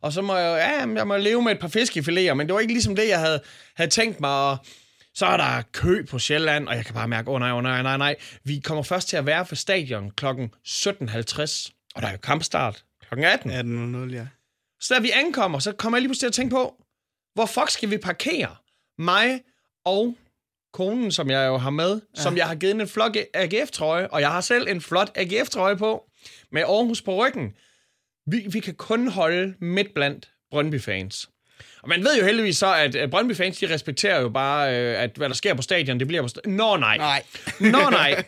Og 0.00 0.12
så 0.12 0.22
må 0.22 0.36
jeg, 0.36 0.58
ja, 0.58 0.94
jeg 0.96 1.06
må 1.06 1.16
leve 1.16 1.42
med 1.42 1.52
et 1.52 1.58
par 1.58 1.68
fiskefiléer, 1.68 2.34
men 2.34 2.46
det 2.46 2.54
var 2.54 2.60
ikke 2.60 2.72
ligesom 2.72 2.96
det, 2.96 3.08
jeg 3.08 3.20
havde, 3.20 3.40
havde 3.76 3.90
tænkt 3.90 4.20
mig. 4.20 4.30
Og 4.30 4.56
så 5.14 5.26
er 5.26 5.36
der 5.36 5.62
kø 5.72 6.04
på 6.10 6.18
Sjælland, 6.18 6.68
og 6.68 6.76
jeg 6.76 6.84
kan 6.84 6.94
bare 6.94 7.08
mærke, 7.08 7.28
åh 7.28 7.34
oh, 7.34 7.40
nej, 7.40 7.50
åh 7.50 7.56
oh, 7.56 7.62
nej, 7.62 7.82
nej, 7.82 7.96
nej. 7.96 8.16
Vi 8.44 8.60
kommer 8.64 8.82
først 8.82 9.08
til 9.08 9.16
at 9.16 9.26
være 9.26 9.46
for 9.46 9.54
stadion 9.54 10.10
klokken 10.10 10.50
17.50. 10.66 11.75
Og 11.96 12.02
der 12.02 12.08
er 12.08 12.12
jo 12.12 12.18
kampstart 12.18 12.84
kl. 13.10 13.24
18. 13.24 13.50
18.00, 14.10 14.14
ja. 14.14 14.26
Så 14.80 14.94
da 14.94 15.00
vi 15.00 15.10
ankommer, 15.10 15.58
så 15.58 15.72
kommer 15.72 15.96
jeg 15.96 16.00
lige 16.00 16.08
pludselig 16.08 16.20
til 16.20 16.26
at 16.26 16.32
tænke 16.32 16.54
på, 16.54 16.74
hvor 17.34 17.46
fuck 17.46 17.70
skal 17.70 17.90
vi 17.90 17.98
parkere? 17.98 18.56
Mig 18.98 19.40
og 19.84 20.16
konen, 20.72 21.12
som 21.12 21.30
jeg 21.30 21.46
jo 21.46 21.56
har 21.56 21.70
med, 21.70 22.00
ja. 22.16 22.22
som 22.22 22.36
jeg 22.36 22.46
har 22.46 22.54
givet 22.54 22.80
en 22.80 22.88
flot 22.88 23.16
AGF-trøje, 23.34 24.06
og 24.06 24.20
jeg 24.20 24.32
har 24.32 24.40
selv 24.40 24.68
en 24.68 24.80
flot 24.80 25.10
AGF-trøje 25.14 25.76
på, 25.76 26.10
med 26.52 26.62
Aarhus 26.62 27.02
på 27.02 27.14
ryggen. 27.14 27.54
Vi, 28.26 28.46
vi 28.50 28.60
kan 28.60 28.74
kun 28.74 29.08
holde 29.08 29.54
midt 29.60 29.94
blandt 29.94 30.30
Brøndby-fans. 30.50 31.28
Og 31.82 31.88
man 31.88 32.04
ved 32.04 32.18
jo 32.18 32.24
heldigvis 32.24 32.56
så, 32.56 32.74
at 32.74 33.10
Brøndby-fans, 33.10 33.58
de 33.58 33.74
respekterer 33.74 34.20
jo 34.20 34.28
bare, 34.28 34.80
øh, 34.80 35.02
at 35.02 35.10
hvad 35.16 35.28
der 35.28 35.34
sker 35.34 35.54
på 35.54 35.62
stadion, 35.62 35.98
det 35.98 36.06
bliver 36.06 36.22
på 36.22 36.28
stadion. 36.28 36.54
Nå 36.54 36.76
nej. 36.76 36.96
Nej. 36.96 37.22
Nå 37.60 37.90
nej. 37.90 38.24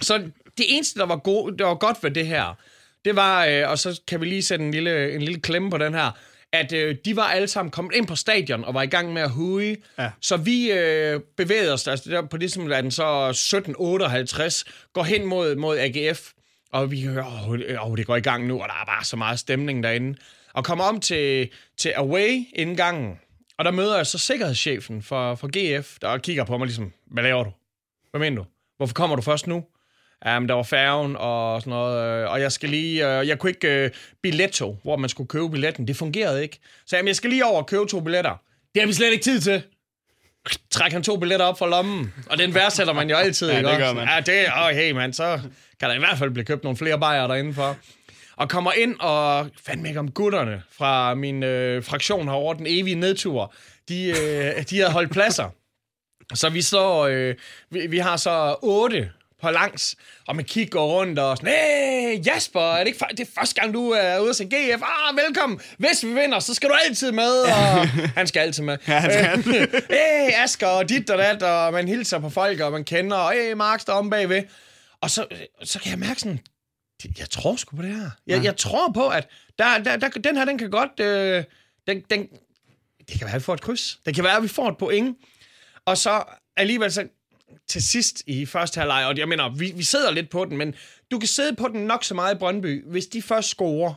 Så 0.00 0.18
det 0.58 0.66
eneste, 0.74 1.00
der 1.00 1.06
var, 1.06 1.16
god, 1.16 1.52
der 1.52 1.64
var 1.64 1.74
godt 1.74 2.02
ved 2.02 2.10
det 2.10 2.26
her, 2.26 2.54
det 3.04 3.16
var, 3.16 3.46
øh, 3.46 3.70
og 3.70 3.78
så 3.78 4.00
kan 4.06 4.20
vi 4.20 4.26
lige 4.26 4.42
sætte 4.42 4.64
en 4.64 4.70
lille, 4.70 5.14
en 5.14 5.22
lille 5.22 5.40
klemme 5.40 5.70
på 5.70 5.78
den 5.78 5.94
her, 5.94 6.10
at 6.52 6.72
øh, 6.72 6.96
de 7.04 7.16
var 7.16 7.22
alle 7.22 7.48
sammen 7.48 7.70
kommet 7.70 7.94
ind 7.94 8.06
på 8.06 8.16
stadion 8.16 8.64
og 8.64 8.74
var 8.74 8.82
i 8.82 8.86
gang 8.86 9.12
med 9.12 9.22
at 9.22 9.30
huge. 9.30 9.76
Ja. 9.98 10.10
Så 10.20 10.36
vi 10.36 10.72
øh, 10.72 11.20
bevægede 11.36 11.72
os, 11.72 11.88
altså 11.88 12.10
der, 12.10 12.22
på 12.22 12.36
det 12.36 12.52
som 12.52 12.72
er 12.72 12.80
den 12.80 12.90
så 12.90 13.30
17.58, 13.30 14.90
går 14.92 15.02
hen 15.02 15.26
mod, 15.26 15.56
mod 15.56 15.78
AGF, 15.78 16.30
og 16.72 16.90
vi 16.90 17.02
hører, 17.02 17.26
åh, 17.26 17.90
oh, 17.90 17.96
det 17.96 18.06
går 18.06 18.16
i 18.16 18.20
gang 18.20 18.46
nu, 18.46 18.62
og 18.62 18.68
der 18.68 18.74
er 18.74 18.84
bare 18.86 19.04
så 19.04 19.16
meget 19.16 19.38
stemning 19.38 19.82
derinde. 19.82 20.18
Og 20.52 20.64
kommer 20.64 20.84
om 20.84 21.00
til, 21.00 21.50
til 21.78 21.92
away 21.96 22.42
indgangen, 22.52 23.18
og 23.58 23.64
der 23.64 23.70
møder 23.70 23.96
jeg 23.96 24.06
så 24.06 24.18
sikkerhedschefen 24.18 25.02
for, 25.02 25.34
for 25.34 25.48
GF, 25.48 25.98
der 26.00 26.18
kigger 26.18 26.44
på 26.44 26.58
mig 26.58 26.66
ligesom, 26.66 26.92
hvad 27.06 27.22
laver 27.22 27.44
du? 27.44 27.50
Hvad 28.10 28.20
mener 28.20 28.36
du? 28.36 28.44
Hvorfor 28.76 28.94
kommer 28.94 29.16
du 29.16 29.22
først 29.22 29.46
nu? 29.46 29.64
Um, 30.36 30.48
der 30.48 30.54
var 30.54 30.62
færgen 30.62 31.16
og 31.16 31.60
sådan 31.60 31.70
noget, 31.70 32.22
øh, 32.22 32.30
og 32.30 32.40
jeg 32.40 32.52
skal 32.52 32.68
lige, 32.68 33.20
uh, 33.20 33.28
jeg 33.28 33.38
kunne 33.38 33.50
ikke 33.50 33.84
uh, 33.84 33.90
billetto, 34.22 34.78
hvor 34.82 34.96
man 34.96 35.08
skulle 35.10 35.28
købe 35.28 35.50
billetten, 35.50 35.88
det 35.88 35.96
fungerede 35.96 36.42
ikke. 36.42 36.58
Så 36.86 36.96
jamen, 36.96 37.08
jeg 37.08 37.16
skal 37.16 37.30
lige 37.30 37.44
over 37.44 37.60
og 37.60 37.66
købe 37.66 37.86
to 37.86 38.00
billetter. 38.00 38.42
Det 38.74 38.82
har 38.82 38.86
vi 38.86 38.92
slet 38.92 39.12
ikke 39.12 39.24
tid 39.24 39.40
til. 39.40 39.62
trækker 40.70 40.96
han 40.96 41.02
to 41.02 41.16
billetter 41.16 41.46
op 41.46 41.58
fra 41.58 41.68
lommen, 41.68 42.14
og 42.30 42.38
den 42.38 42.54
værdsætter 42.54 42.92
man 42.92 43.10
jo 43.10 43.16
altid, 43.16 43.50
Ja, 43.50 43.56
ikke 43.58 43.70
det 43.70 43.78
gør 43.78 43.92
man. 43.92 44.08
Ja, 44.08 44.20
det 44.20 44.46
er, 44.46 44.52
oh, 44.66 44.76
hey 44.76 44.90
man, 44.90 45.12
så 45.12 45.40
kan 45.80 45.88
der 45.88 45.94
i 45.94 45.98
hvert 45.98 46.18
fald 46.18 46.30
blive 46.30 46.44
købt 46.44 46.64
nogle 46.64 46.76
flere 46.76 47.00
bajer 47.00 47.26
derinde 47.26 47.54
for. 47.54 47.76
Og 48.36 48.48
kommer 48.48 48.72
ind 48.72 48.96
og 49.00 49.48
fandme 49.66 49.88
ikke 49.88 50.00
om 50.00 50.10
gutterne 50.10 50.62
fra 50.78 51.14
min 51.14 51.42
øh, 51.42 51.84
fraktion 51.84 52.28
herovre, 52.28 52.58
den 52.58 52.66
evige 52.68 52.96
nedtur. 52.96 53.54
De, 53.88 54.06
øh, 54.08 54.62
de 54.70 54.78
havde 54.78 54.90
holdt 54.90 55.12
pladser. 55.12 55.48
Så 56.34 56.48
vi 56.48 56.62
står, 56.62 57.06
øh, 57.06 57.34
vi, 57.70 57.86
vi 57.86 57.98
har 57.98 58.16
så 58.16 58.56
otte 58.62 59.10
på 59.44 59.50
langs, 59.50 59.96
og 60.26 60.36
man 60.36 60.44
kigger 60.44 60.80
rundt 60.80 61.18
og 61.18 61.36
sådan, 61.36 61.52
hey, 61.52 62.26
Jasper, 62.26 62.60
er 62.60 62.78
det 62.78 62.86
ikke 62.86 63.06
det 63.10 63.20
er 63.20 63.30
første 63.38 63.60
gang, 63.60 63.74
du 63.74 63.90
er 63.90 64.18
ude 64.18 64.34
se 64.34 64.44
GF? 64.44 64.82
Ah, 64.82 65.16
velkommen. 65.16 65.60
Hvis 65.78 66.04
vi 66.04 66.08
vinder, 66.08 66.38
så 66.38 66.54
skal 66.54 66.68
du 66.68 66.74
altid 66.84 67.12
med. 67.12 67.42
Og 67.42 67.88
han 68.18 68.26
skal 68.26 68.40
altid 68.40 68.62
med. 68.62 68.78
Ja, 68.88 68.98
han 68.98 69.42
skal. 69.42 69.68
hey, 69.90 70.42
Asger, 70.44 70.66
og 70.66 70.88
dit 70.88 71.10
og 71.10 71.18
dat, 71.18 71.42
og 71.42 71.72
man 71.72 71.88
hilser 71.88 72.18
på 72.18 72.30
folk, 72.30 72.60
og 72.60 72.72
man 72.72 72.84
kender, 72.84 73.16
og 73.16 73.32
hey, 73.32 73.52
Mark 73.52 73.80
står 73.80 73.92
om 73.92 74.10
bagved. 74.10 74.42
Og 75.00 75.10
så, 75.10 75.26
så 75.62 75.78
kan 75.78 75.90
jeg 75.90 75.98
mærke 75.98 76.20
sådan, 76.20 76.40
jeg 77.18 77.30
tror 77.30 77.56
sgu 77.56 77.76
på 77.76 77.82
det 77.82 77.94
her. 77.94 78.10
Jeg, 78.26 78.44
jeg 78.44 78.56
tror 78.56 78.92
på, 78.92 79.08
at 79.08 79.28
der, 79.58 79.78
der, 79.78 79.96
der, 79.96 80.08
den 80.08 80.36
her, 80.36 80.44
den 80.44 80.58
kan 80.58 80.70
godt, 80.70 81.00
øh, 81.00 81.44
den, 81.88 82.02
den, 82.10 82.28
det 83.08 83.18
kan 83.18 83.24
være, 83.24 83.34
at 83.34 83.40
vi 83.40 83.44
får 83.44 83.54
et 83.54 83.60
kryds. 83.60 83.98
Det 84.06 84.14
kan 84.14 84.24
være, 84.24 84.36
at 84.36 84.42
vi 84.42 84.48
får 84.48 84.68
et 84.68 84.78
point. 84.78 85.16
Og 85.86 85.98
så 85.98 86.24
alligevel 86.56 86.92
så 86.92 87.08
til 87.68 87.82
sidst 87.82 88.22
i 88.26 88.46
første 88.46 88.78
halvleg, 88.80 89.06
og 89.06 89.18
jeg 89.18 89.28
mener, 89.28 89.48
vi, 89.48 89.72
vi 89.76 89.82
sidder 89.82 90.10
lidt 90.10 90.30
på 90.30 90.44
den, 90.44 90.56
men 90.56 90.74
du 91.10 91.18
kan 91.18 91.28
sidde 91.28 91.56
på 91.56 91.68
den 91.68 91.80
nok 91.80 92.04
så 92.04 92.14
meget 92.14 92.34
i 92.34 92.38
Brøndby, 92.38 92.84
hvis 92.86 93.06
de 93.06 93.22
først 93.22 93.48
scorer, 93.48 93.94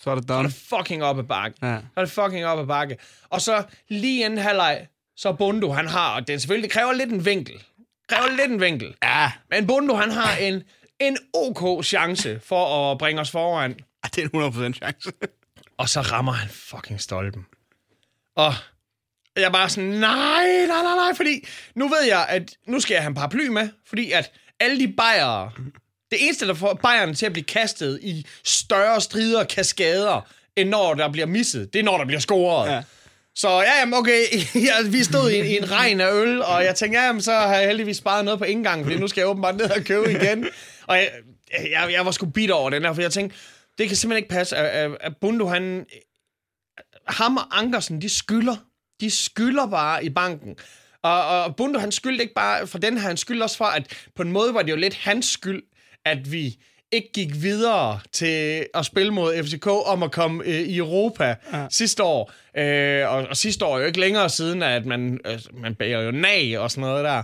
Så 0.00 0.10
er 0.10 0.14
det 0.14 0.24
så 0.28 0.32
er 0.32 0.36
done. 0.36 0.48
det 0.48 0.56
fucking 0.56 1.04
op 1.04 1.18
ad 1.18 1.24
bakke. 1.24 1.58
Ja. 1.66 1.78
Så 1.78 1.84
er 1.96 2.00
det 2.04 2.10
fucking 2.12 2.44
op 2.46 2.58
ad 2.58 2.66
bakke. 2.66 2.96
Og 3.30 3.40
så 3.40 3.64
lige 3.88 4.24
inden 4.24 4.38
halvleg, 4.38 4.86
så 5.16 5.32
Bundo, 5.32 5.72
han 5.72 5.86
har, 5.88 6.14
og 6.14 6.26
den 6.28 6.40
selvfølgelig 6.40 6.70
kræver 6.70 6.92
lidt 6.92 7.10
en 7.12 7.24
vinkel. 7.24 7.62
Kræver 8.08 8.36
lidt 8.36 8.52
en 8.52 8.60
vinkel. 8.60 8.94
Ja, 9.02 9.32
Men 9.50 9.66
Bundo, 9.66 9.94
han 9.94 10.10
har 10.10 10.36
en, 10.36 10.62
en 11.00 11.16
ok 11.34 11.84
chance 11.84 12.40
for 12.44 12.92
at 12.92 12.98
bringe 12.98 13.20
os 13.20 13.30
foran. 13.30 13.76
Ah, 14.02 14.10
det 14.14 14.24
er 14.24 14.28
en 14.38 14.72
100% 14.72 14.72
chance. 14.72 15.12
Og 15.78 15.88
så 15.88 16.00
rammer 16.00 16.32
han 16.32 16.48
fucking 16.48 17.00
stolpen. 17.00 17.46
Og 18.36 18.54
jeg 19.40 19.52
bare 19.52 19.68
sådan, 19.68 19.90
nej, 19.90 20.46
nej, 20.66 20.82
nej, 20.82 20.96
nej, 20.96 21.14
fordi 21.16 21.46
nu 21.74 21.88
ved 21.88 22.02
jeg, 22.08 22.26
at 22.28 22.56
nu 22.66 22.80
skal 22.80 22.94
jeg 22.94 23.02
have 23.02 23.08
en 23.08 23.14
paraply 23.14 23.46
med, 23.46 23.68
fordi 23.86 24.10
at 24.10 24.32
alle 24.60 24.80
de 24.80 24.92
bajere, 24.92 25.50
det 26.10 26.18
eneste, 26.20 26.46
der 26.46 26.54
får 26.54 26.74
bajerne 26.74 27.14
til 27.14 27.26
at 27.26 27.32
blive 27.32 27.44
kastet 27.44 27.98
i 28.02 28.26
større 28.44 29.00
strider 29.00 29.40
og 29.40 29.48
kaskader, 29.48 30.20
end 30.56 30.68
når 30.68 30.94
der 30.94 31.08
bliver 31.12 31.26
misset, 31.26 31.72
det 31.72 31.78
er 31.78 31.82
når 31.82 31.98
der 31.98 32.04
bliver 32.04 32.20
scoret. 32.20 32.70
Ja. 32.70 32.82
Så 33.36 33.48
ja, 33.48 33.78
jamen, 33.78 33.94
okay, 33.94 34.20
ja, 34.68 34.88
vi 34.90 35.04
stod 35.04 35.30
i, 35.30 35.36
i 35.36 35.56
en 35.56 35.70
regn 35.70 36.00
af 36.00 36.12
øl, 36.12 36.42
og 36.42 36.64
jeg 36.64 36.74
tænkte, 36.74 36.98
ja, 36.98 37.06
jamen, 37.06 37.22
så 37.22 37.32
har 37.32 37.54
jeg 37.54 37.66
heldigvis 37.66 37.96
sparet 37.96 38.24
noget 38.24 38.38
på 38.38 38.44
indgang, 38.44 38.84
fordi 38.84 38.98
nu 38.98 39.08
skal 39.08 39.20
jeg 39.20 39.28
åbenbart 39.28 39.56
ned 39.56 39.70
og 39.70 39.84
købe 39.84 40.10
igen. 40.10 40.48
Og 40.86 40.96
jeg, 40.96 41.10
jeg, 41.70 41.88
jeg 41.92 42.06
var 42.06 42.10
sgu 42.10 42.26
bitter 42.26 42.54
over 42.54 42.70
den 42.70 42.84
her, 42.84 42.92
for 42.92 43.00
jeg 43.02 43.12
tænkte, 43.12 43.36
det 43.78 43.88
kan 43.88 43.96
simpelthen 43.96 44.22
ikke 44.22 44.34
passe, 44.34 44.56
at, 44.56 44.90
at, 44.92 44.98
at 45.00 45.16
Bundo, 45.16 45.46
han, 45.46 45.86
ham 47.08 47.36
og 47.36 47.58
Ankersen, 47.58 48.02
de 48.02 48.08
skylder. 48.08 48.56
De 49.00 49.10
skylder 49.10 49.66
bare 49.66 50.04
i 50.04 50.08
banken. 50.08 50.56
Og, 51.02 51.44
og 51.44 51.56
Bundo, 51.56 51.78
han 51.78 51.92
skyldte 51.92 52.22
ikke 52.22 52.34
bare 52.34 52.66
for 52.66 52.78
den 52.78 52.98
her, 52.98 53.08
han 53.08 53.16
skyldte 53.16 53.44
også 53.44 53.56
for, 53.56 53.64
at 53.64 54.08
på 54.16 54.22
en 54.22 54.32
måde 54.32 54.54
var 54.54 54.62
det 54.62 54.70
jo 54.70 54.76
lidt 54.76 54.94
hans 54.94 55.26
skyld, 55.26 55.62
at 56.04 56.32
vi 56.32 56.58
ikke 56.92 57.12
gik 57.12 57.42
videre 57.42 58.00
til 58.12 58.66
at 58.74 58.86
spille 58.86 59.10
mod 59.10 59.44
FCK 59.44 59.66
om 59.66 60.02
at 60.02 60.12
komme 60.12 60.44
øh, 60.44 60.60
i 60.60 60.76
Europa 60.76 61.34
ja. 61.52 61.66
sidste 61.70 62.02
år. 62.02 62.32
Øh, 62.56 63.08
og, 63.08 63.26
og 63.28 63.36
sidste 63.36 63.64
år 63.64 63.76
er 63.76 63.80
jo 63.80 63.86
ikke 63.86 64.00
længere 64.00 64.28
siden, 64.28 64.62
at 64.62 64.86
man, 64.86 65.20
øh, 65.26 65.38
man 65.52 65.74
bærer 65.74 66.00
jo 66.02 66.10
nag 66.10 66.58
og 66.58 66.70
sådan 66.70 66.82
noget 66.82 67.04
der. 67.04 67.22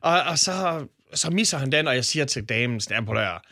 Og, 0.00 0.22
og 0.22 0.38
så, 0.38 0.86
så 1.14 1.30
misser 1.30 1.58
han 1.58 1.72
den, 1.72 1.88
og 1.88 1.94
jeg 1.94 2.04
siger 2.04 2.24
til 2.24 2.44
damen, 2.44 2.80
der, 2.80 3.42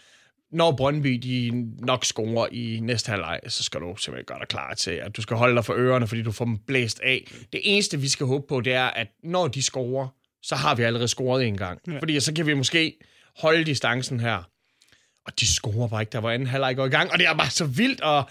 når 0.53 0.73
Brøndby 0.73 1.09
de 1.23 1.67
nok 1.79 2.05
scorer 2.05 2.49
i 2.53 2.81
næste 2.83 3.11
halvleg, 3.11 3.41
så 3.49 3.63
skal 3.63 3.81
du 3.81 3.97
simpelthen 3.97 4.25
gøre 4.27 4.39
dig 4.39 4.49
klar 4.49 4.75
til, 4.75 4.91
at 4.91 5.17
du 5.17 5.23
skal 5.23 5.37
holde 5.37 5.55
dig 5.55 5.65
for 5.65 5.75
ørerne, 5.75 6.07
fordi 6.07 6.23
du 6.23 6.33
får 6.33 6.45
dem 6.45 6.59
blæst 6.59 7.01
af. 7.01 7.29
Det 7.53 7.61
eneste, 7.65 8.01
vi 8.01 8.09
skal 8.09 8.27
håbe 8.27 8.47
på, 8.49 8.61
det 8.61 8.73
er, 8.73 8.85
at 8.85 9.09
når 9.23 9.49
de 9.49 9.63
scorer, 9.63 10.09
så 10.43 10.55
har 10.55 10.75
vi 10.75 10.83
allerede 10.83 11.09
scoret 11.09 11.47
en 11.47 11.57
gang. 11.57 11.81
Ja. 11.87 11.99
Fordi 11.99 12.21
så 12.21 12.33
kan 12.35 12.47
vi 12.47 12.55
måske 12.55 12.99
holde 13.37 13.65
distancen 13.65 14.21
her. 14.21 14.43
Og 15.27 15.41
de 15.41 15.55
scorer 15.55 15.89
bare 15.89 16.03
ikke, 16.03 16.13
der 16.13 16.19
var 16.19 16.31
anden 16.31 16.49
halvleg 16.49 16.77
går 16.77 16.87
i 16.87 16.89
gang, 16.89 17.13
og 17.13 17.19
det 17.19 17.27
er 17.27 17.35
bare 17.35 17.51
så 17.51 17.65
vildt, 17.65 18.01
og 18.01 18.25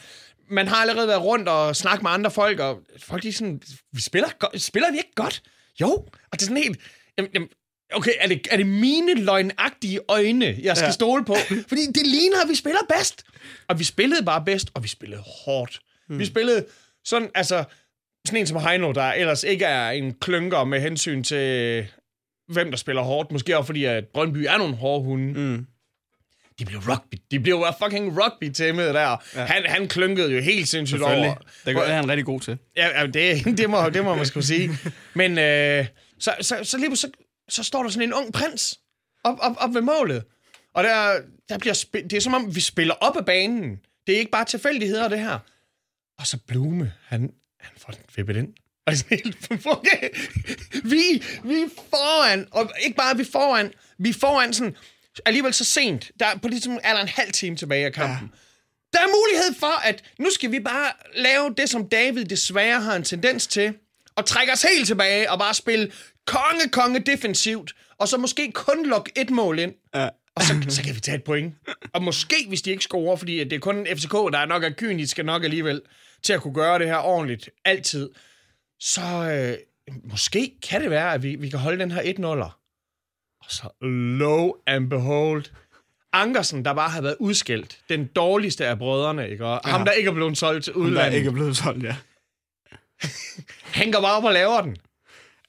man 0.49 0.67
har 0.67 0.75
allerede 0.75 1.07
været 1.07 1.21
rundt 1.21 1.49
og 1.49 1.75
snakket 1.75 2.03
med 2.03 2.11
andre 2.11 2.31
folk, 2.31 2.59
og 2.59 2.81
folk 2.99 3.23
de 3.23 3.27
er 3.27 3.33
sådan, 3.33 3.61
vi 3.91 4.01
spiller, 4.01 4.27
spiller 4.57 4.91
vi 4.91 4.97
ikke 4.97 5.15
godt? 5.15 5.43
Jo, 5.81 5.87
og 5.87 6.31
det 6.31 6.41
er 6.41 6.45
sådan 6.45 6.63
helt, 6.63 6.79
jamen, 7.17 7.31
jamen, 7.33 7.49
okay, 7.93 8.11
er 8.19 8.27
det, 8.27 8.47
er 8.51 8.57
det 8.57 8.67
mine 8.67 9.13
løgnagtige 9.13 9.99
øjne, 10.09 10.55
jeg 10.61 10.77
skal 10.77 10.87
Ja. 10.87 10.91
stole 10.91 11.25
på? 11.25 11.35
Fordi 11.69 11.81
det 11.95 12.07
ligner, 12.07 12.41
at 12.43 12.49
vi 12.49 12.55
spiller 12.55 12.79
bedst. 12.97 13.23
Og 13.67 13.79
vi 13.79 13.83
spillede 13.83 14.25
bare 14.25 14.43
bedst, 14.45 14.69
og 14.73 14.83
vi 14.83 14.87
spillede 14.87 15.21
hårdt. 15.45 15.79
Hmm. 16.07 16.19
Vi 16.19 16.25
spillede 16.25 16.65
sådan, 17.05 17.29
altså, 17.35 17.63
sådan 18.25 18.39
en 18.39 18.47
som 18.47 18.57
Heino, 18.57 18.91
der 18.91 19.03
ellers 19.11 19.43
ikke 19.43 19.65
er 19.65 19.89
en 19.89 20.13
klynker 20.13 20.63
med 20.63 20.81
hensyn 20.81 21.23
til, 21.23 21.87
hvem 22.47 22.71
der 22.71 22.77
spiller 22.77 23.01
hårdt. 23.01 23.31
Måske 23.31 23.57
også 23.57 23.65
fordi, 23.65 23.83
at 23.85 24.03
Brøndby 24.13 24.37
er 24.37 24.57
nogle 24.57 24.75
hårde 24.75 25.03
hunde. 25.03 25.39
Mm. 25.39 25.65
De 26.59 26.65
blev 26.65 26.79
rugby. 26.79 27.15
De 27.31 27.39
blev 27.39 27.55
jo 27.55 27.65
fucking 27.83 28.23
rugby 28.23 28.51
tæmmet 28.51 28.93
der. 28.93 29.23
Ja. 29.35 29.45
Han, 29.45 29.63
han 29.65 29.87
klynkede 29.87 30.31
jo 30.31 30.41
helt 30.41 30.67
sindssygt 30.69 31.01
over. 31.01 31.33
Det 31.65 31.77
er 31.77 31.93
han 31.93 32.09
rigtig 32.09 32.25
god 32.25 32.39
til. 32.39 32.57
Ja, 32.77 33.01
ja 33.01 33.07
det, 33.07 33.45
det, 33.57 33.69
må, 33.69 33.89
det 33.89 34.03
må 34.03 34.15
man 34.15 34.25
skulle 34.25 34.45
sige. 34.45 34.71
Men 35.13 35.37
øh, 35.37 35.85
så, 36.19 36.31
så, 36.41 36.59
så 36.63 36.77
lige 36.77 36.95
så, 36.95 37.07
så 37.49 37.63
står 37.63 37.83
der 37.83 37.89
sådan 37.89 38.09
en 38.09 38.13
ung 38.13 38.33
prins 38.33 38.79
op, 39.23 39.37
op, 39.39 39.55
op 39.57 39.73
ved 39.73 39.81
målet. 39.81 40.23
Og 40.73 40.83
der, 40.83 41.21
der 41.49 41.57
bliver 41.57 41.73
spil, 41.73 42.03
det 42.03 42.13
er 42.13 42.21
som 42.21 42.33
om, 42.33 42.55
vi 42.55 42.61
spiller 42.61 42.93
op 42.93 43.17
af 43.17 43.25
banen. 43.25 43.79
Det 44.07 44.15
er 44.15 44.19
ikke 44.19 44.31
bare 44.31 44.45
tilfældigheder, 44.45 45.07
det 45.07 45.19
her. 45.19 45.39
Og 46.19 46.27
så 46.27 46.37
Blume, 46.47 46.93
han, 47.05 47.33
han 47.59 47.73
får 47.77 47.91
den 47.91 48.03
vippet 48.15 48.35
ind. 48.35 48.53
Og 48.85 48.93
det 48.93 49.05
er 49.11 49.15
helt, 49.15 49.51
okay. 49.65 50.09
vi, 50.83 51.23
vi 51.43 51.61
er 51.61 51.69
foran, 51.89 52.47
og 52.51 52.71
ikke 52.83 52.95
bare 52.95 53.11
er 53.11 53.17
vi 53.17 53.23
foran, 53.23 53.73
vi 53.97 54.09
er 54.09 54.13
foran 54.13 54.53
sådan, 54.53 54.75
alligevel 55.25 55.53
så 55.53 55.63
sent, 55.65 56.11
der 56.19 56.37
på 56.37 56.47
ligesom 56.47 56.79
er 56.83 56.93
der 56.93 57.01
en 57.01 57.07
halv 57.07 57.31
time 57.31 57.55
tilbage 57.55 57.85
af 57.85 57.93
kampen. 57.93 58.29
Ja. 58.33 58.37
Der 58.93 58.99
er 59.03 59.07
mulighed 59.07 59.59
for, 59.59 59.81
at 59.87 60.03
nu 60.19 60.29
skal 60.29 60.51
vi 60.51 60.59
bare 60.59 60.91
lave 61.15 61.53
det, 61.57 61.69
som 61.69 61.89
David 61.89 62.25
desværre 62.25 62.81
har 62.81 62.95
en 62.95 63.03
tendens 63.03 63.47
til, 63.47 63.73
og 64.15 64.25
trække 64.25 64.53
os 64.53 64.61
helt 64.61 64.87
tilbage 64.87 65.31
og 65.31 65.39
bare 65.39 65.53
spille 65.53 65.91
konge, 66.27 66.69
konge 66.71 66.99
defensivt, 66.99 67.75
og 67.97 68.07
så 68.07 68.17
måske 68.17 68.51
kun 68.51 68.85
lukke 68.85 69.11
et 69.15 69.29
mål 69.29 69.59
ind. 69.59 69.73
Ja. 69.95 70.09
Og 70.35 70.41
så, 70.41 70.65
så 70.69 70.83
kan 70.83 70.95
vi 70.95 70.99
tage 70.99 71.17
et 71.17 71.23
point. 71.23 71.55
Og 71.93 72.03
måske, 72.03 72.35
hvis 72.47 72.61
de 72.61 72.71
ikke 72.71 72.83
scorer, 72.83 73.15
fordi 73.15 73.43
det 73.43 73.53
er 73.53 73.59
kun 73.59 73.87
FCK, 73.95 74.11
der 74.11 74.37
er 74.37 74.45
nok 74.45 74.63
er 74.63 74.69
kyniske 74.69 75.23
nok 75.23 75.43
alligevel, 75.43 75.81
til 76.23 76.33
at 76.33 76.41
kunne 76.41 76.53
gøre 76.53 76.79
det 76.79 76.87
her 76.87 76.97
ordentligt, 76.97 77.49
altid, 77.65 78.09
så 78.79 79.01
øh, 79.01 79.57
måske 80.03 80.51
kan 80.69 80.81
det 80.81 80.89
være, 80.89 81.13
at 81.13 81.23
vi, 81.23 81.35
vi 81.35 81.49
kan 81.49 81.59
holde 81.59 81.79
den 81.79 81.91
her 81.91 82.01
1-0'er. 82.01 82.61
Og 83.39 83.51
så 83.51 83.85
low 84.19 84.51
and 84.67 84.89
behold, 84.89 85.45
Ankersen, 86.13 86.65
der 86.65 86.73
bare 86.73 86.89
har 86.89 87.01
været 87.01 87.15
udskilt, 87.19 87.79
den 87.89 88.05
dårligste 88.05 88.65
af 88.65 88.77
brødrene, 88.77 89.29
ikke? 89.29 89.45
Og 89.45 89.61
ja. 89.65 89.71
ham, 89.71 89.85
der 89.85 89.91
ikke 89.91 90.09
er 90.09 90.13
blevet 90.13 90.37
solgt 90.37 90.63
til 90.63 90.73
Ham, 90.73 90.81
der 90.81 90.87
udlandet, 90.87 91.17
ikke 91.17 91.27
er 91.27 91.33
blevet 91.33 91.57
solgt, 91.57 91.83
ja. 91.83 91.95
han 93.79 93.91
går 93.91 94.01
bare 94.01 94.17
op 94.17 94.23
og 94.23 94.33
laver 94.33 94.61
den. 94.61 94.77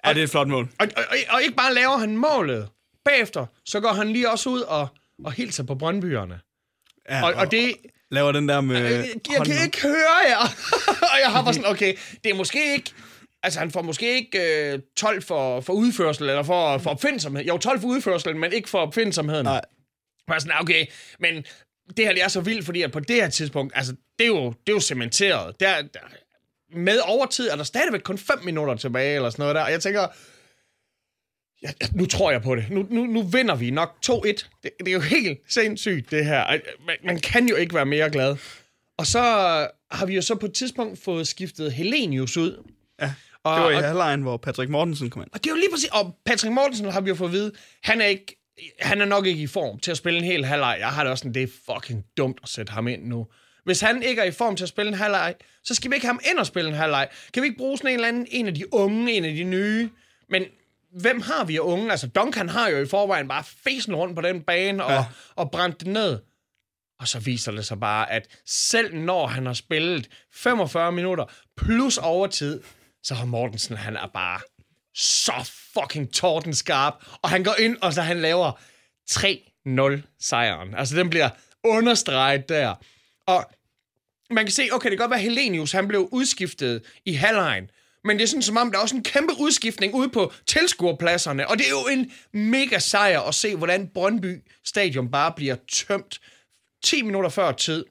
Ja, 0.07 0.14
det 0.14 0.20
er 0.20 0.24
et 0.24 0.30
flot 0.30 0.48
mål. 0.48 0.68
Og, 0.78 0.88
og, 0.96 1.04
og, 1.11 1.16
og 1.28 1.42
ikke 1.42 1.54
bare 1.54 1.74
laver 1.74 1.96
han 1.96 2.16
målet. 2.16 2.68
Bagefter, 3.04 3.46
så 3.64 3.80
går 3.80 3.92
han 3.92 4.12
lige 4.12 4.30
også 4.30 4.50
ud 4.50 4.61
og, 4.61 4.88
og 5.24 5.32
hilser 5.32 5.64
på 5.64 5.74
Brøndbyerne. 5.74 6.40
Ja, 7.11 7.26
og, 7.26 7.34
og 7.34 7.50
det... 7.50 7.76
Laver 8.11 8.32
den 8.32 8.48
der 8.48 8.61
med... 8.61 8.76
Jeg, 8.76 8.90
jeg 8.92 9.38
hånden 9.38 9.57
kan 9.57 9.64
ikke 9.64 9.82
høre 9.82 10.16
jer. 10.28 10.38
og 11.12 11.20
jeg 11.22 11.30
har 11.30 11.42
bare 11.44 11.54
sådan, 11.54 11.70
okay, 11.70 11.94
det 12.24 12.30
er 12.30 12.34
måske 12.34 12.72
ikke... 12.72 12.90
Altså, 13.42 13.59
han 13.59 13.70
får 13.70 13.82
måske 13.82 14.14
ikke 14.14 14.72
øh, 14.72 14.80
12 14.96 15.22
for, 15.22 15.61
for 15.61 15.72
udførsel, 15.72 16.28
eller 16.28 16.42
for, 16.42 16.78
for 16.78 16.90
opfindsomhed. 16.90 17.44
Jo, 17.44 17.59
12 17.59 17.80
for 17.80 17.88
udførsel, 17.88 18.36
men 18.36 18.52
ikke 18.52 18.68
for 18.68 18.78
opfindsomheden. 18.78 19.44
Nej. 19.44 19.61
Bare 20.26 20.40
sådan, 20.40 20.61
okay, 20.61 20.86
men 21.18 21.44
det 21.96 22.04
her 22.04 22.12
det 22.12 22.22
er 22.22 22.28
så 22.28 22.40
vildt, 22.40 22.64
fordi 22.64 22.82
at 22.82 22.92
på 22.92 23.00
det 23.00 23.16
her 23.16 23.28
tidspunkt, 23.28 23.72
altså, 23.76 23.92
det 24.18 24.24
er 24.24 24.28
jo, 24.28 24.44
det 24.48 24.68
er 24.68 24.72
jo 24.72 24.80
cementeret. 24.80 25.61
Der, 25.61 25.82
der, 25.82 26.00
med 26.74 26.98
overtid 27.04 27.48
er 27.48 27.56
der 27.56 27.64
stadigvæk 27.64 28.00
kun 28.00 28.18
5 28.18 28.38
minutter 28.44 28.74
tilbage, 28.74 29.16
eller 29.16 29.30
sådan 29.30 29.42
noget 29.42 29.54
der. 29.54 29.62
Og 29.62 29.70
jeg 29.70 29.82
tænker, 29.82 30.06
ja, 31.62 31.68
nu 31.94 32.06
tror 32.06 32.30
jeg 32.30 32.42
på 32.42 32.54
det. 32.56 32.70
Nu, 32.70 32.86
nu, 32.90 33.06
nu 33.06 33.22
vinder 33.22 33.54
vi 33.54 33.70
nok 33.70 33.96
2-1. 34.06 34.10
Det, 34.26 34.46
det 34.62 34.88
er 34.88 34.92
jo 34.92 35.00
helt 35.00 35.38
sindssygt, 35.48 36.10
det 36.10 36.24
her. 36.24 36.58
Man, 36.86 36.96
man 37.04 37.20
kan 37.20 37.48
jo 37.48 37.56
ikke 37.56 37.74
være 37.74 37.86
mere 37.86 38.10
glad. 38.10 38.36
Og 38.98 39.06
så 39.06 39.20
har 39.90 40.06
vi 40.06 40.14
jo 40.14 40.22
så 40.22 40.34
på 40.34 40.46
et 40.46 40.52
tidspunkt 40.52 41.02
fået 41.02 41.28
skiftet 41.28 41.72
Helenius 41.72 42.36
ud. 42.36 42.62
Ja, 43.00 43.14
Og, 43.44 43.56
det 43.56 43.64
var 43.64 43.70
i 43.70 43.82
halvlejen, 43.82 44.22
hvor 44.22 44.36
Patrick 44.36 44.70
Mortensen 44.70 45.10
kom 45.10 45.22
ind. 45.22 45.30
og 45.32 45.44
det 45.44 45.50
er 45.50 45.54
jo 45.54 45.60
lige 45.60 45.70
præcis... 45.72 45.88
Og 45.92 46.16
Patrick 46.26 46.52
Mortensen 46.52 46.90
har 46.90 47.00
vi 47.00 47.08
jo 47.08 47.14
fået 47.14 47.28
at 47.28 47.32
vide, 47.32 47.52
han 47.82 48.00
er 48.00 48.06
ikke... 48.06 48.36
Han 48.80 49.00
er 49.00 49.04
nok 49.04 49.26
ikke 49.26 49.42
i 49.42 49.46
form 49.46 49.78
til 49.78 49.90
at 49.90 49.96
spille 49.96 50.18
en 50.18 50.24
hel 50.24 50.44
halvleg. 50.44 50.76
Jeg 50.80 50.88
har 50.88 51.02
det 51.02 51.10
også 51.10 51.22
sådan, 51.22 51.34
det 51.34 51.42
er 51.42 51.74
fucking 51.74 52.04
dumt 52.16 52.38
at 52.42 52.48
sætte 52.48 52.72
ham 52.72 52.88
ind 52.88 53.04
nu. 53.04 53.26
Hvis 53.66 53.80
han 53.80 54.02
ikke 54.02 54.20
er 54.20 54.24
i 54.24 54.30
form 54.30 54.56
til 54.56 54.64
at 54.64 54.68
spille 54.68 54.88
en 54.88 54.98
halvleg, 54.98 55.34
så 55.64 55.74
skal 55.74 55.90
vi 55.90 55.94
ikke 55.94 56.06
have 56.06 56.12
ham 56.12 56.20
ind 56.30 56.38
og 56.38 56.46
spille 56.46 56.70
en 56.70 56.76
halvleg. 56.76 57.08
Kan 57.32 57.42
vi 57.42 57.46
ikke 57.46 57.58
bruge 57.58 57.78
sådan 57.78 57.90
en 57.90 57.94
eller 57.94 58.08
anden, 58.08 58.26
en 58.30 58.46
af 58.46 58.54
de 58.54 58.74
unge, 58.74 59.12
en 59.12 59.24
af 59.24 59.34
de 59.34 59.44
nye? 59.44 59.90
Men, 60.28 60.44
hvem 61.00 61.20
har 61.20 61.44
vi 61.44 61.56
af 61.56 61.60
unge? 61.60 61.90
Altså, 61.90 62.06
Duncan 62.06 62.48
har 62.48 62.68
jo 62.68 62.78
i 62.78 62.86
forvejen 62.86 63.28
bare 63.28 63.44
fesen 63.64 63.94
rundt 63.94 64.14
på 64.14 64.22
den 64.22 64.42
bane 64.42 64.84
og, 64.84 64.92
ja. 64.92 65.04
og 65.36 65.50
brændt 65.50 65.80
det 65.80 65.88
ned. 65.88 66.18
Og 67.00 67.08
så 67.08 67.18
viser 67.18 67.52
det 67.52 67.66
sig 67.66 67.80
bare, 67.80 68.12
at 68.12 68.28
selv 68.46 68.94
når 68.94 69.26
han 69.26 69.46
har 69.46 69.52
spillet 69.52 70.08
45 70.32 70.92
minutter 70.92 71.24
plus 71.56 71.98
overtid, 71.98 72.62
så 73.02 73.14
har 73.14 73.24
Mortensen, 73.24 73.76
han 73.76 73.96
er 73.96 74.06
bare 74.14 74.40
så 74.94 75.52
fucking 75.74 76.12
tordenskarp. 76.12 76.94
Og 77.22 77.30
han 77.30 77.44
går 77.44 77.54
ind, 77.58 77.76
og 77.82 77.92
så 77.92 78.02
han 78.02 78.20
laver 78.20 78.52
3-0 79.10 80.16
sejren. 80.20 80.74
Altså, 80.74 80.96
den 80.96 81.10
bliver 81.10 81.30
understreget 81.64 82.48
der. 82.48 82.74
Og 83.26 83.50
man 84.31 84.45
kan 84.45 84.53
se, 84.53 84.68
okay, 84.72 84.91
det 84.91 84.99
kan 84.99 85.05
godt 85.05 85.11
være, 85.11 85.18
at 85.18 85.24
Helenius, 85.24 85.72
han 85.72 85.89
blev 85.89 86.09
udskiftet 86.12 86.83
i 87.05 87.12
halvlejen. 87.12 87.70
Men 88.05 88.16
det 88.16 88.22
er 88.22 88.29
sådan, 88.29 88.43
som 88.43 88.57
om 88.57 88.70
der 88.70 88.79
er 88.79 88.83
også 88.83 88.97
en 88.97 89.03
kæmpe 89.03 89.33
udskiftning 89.39 89.95
ude 89.95 90.09
på 90.09 90.33
tilskuerpladserne. 90.47 91.49
Og 91.49 91.59
det 91.59 91.66
er 91.66 91.70
jo 91.70 91.87
en 91.93 92.12
mega 92.33 92.79
sejr 92.79 93.20
at 93.20 93.35
se, 93.35 93.57
hvordan 93.57 93.89
Brøndby 93.89 94.43
Stadion 94.64 95.11
bare 95.11 95.33
bliver 95.33 95.57
tømt 95.72 96.20
10 96.85 97.03
minutter 97.03 97.31
før 97.31 97.53
tid. 97.53 97.85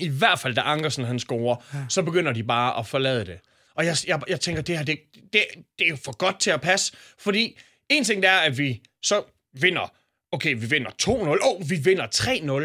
I 0.00 0.08
hvert 0.08 0.38
fald, 0.38 0.54
da 0.54 0.60
Ankersen 0.60 1.04
han 1.04 1.18
scorer, 1.18 1.56
så 1.88 2.02
begynder 2.02 2.32
de 2.32 2.42
bare 2.42 2.78
at 2.78 2.86
forlade 2.86 3.26
det. 3.26 3.38
Og 3.74 3.86
jeg, 3.86 3.96
jeg, 4.06 4.20
jeg 4.28 4.40
tænker, 4.40 4.62
det 4.62 4.78
her, 4.78 4.84
det, 4.84 4.98
det, 5.14 5.44
det 5.78 5.84
er 5.84 5.88
jo 5.88 5.96
for 6.04 6.16
godt 6.16 6.40
til 6.40 6.50
at 6.50 6.60
passe. 6.60 6.92
Fordi 7.18 7.58
en 7.88 8.04
ting 8.04 8.22
der 8.22 8.30
er, 8.30 8.40
at 8.40 8.58
vi 8.58 8.82
så 9.02 9.22
vinder 9.52 9.92
okay, 10.32 10.54
vi 10.54 10.66
vinder 10.66 10.90
2-0, 11.02 11.10
åh, 11.10 11.36
oh, 11.42 11.70
vi 11.70 11.76
vinder 11.76 12.06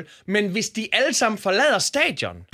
3-0, 0.06 0.24
men 0.26 0.48
hvis 0.48 0.70
de 0.70 0.88
alle 0.91 1.14
sammen 1.14 1.38
forlader 1.38 1.80
stadion 1.80 2.45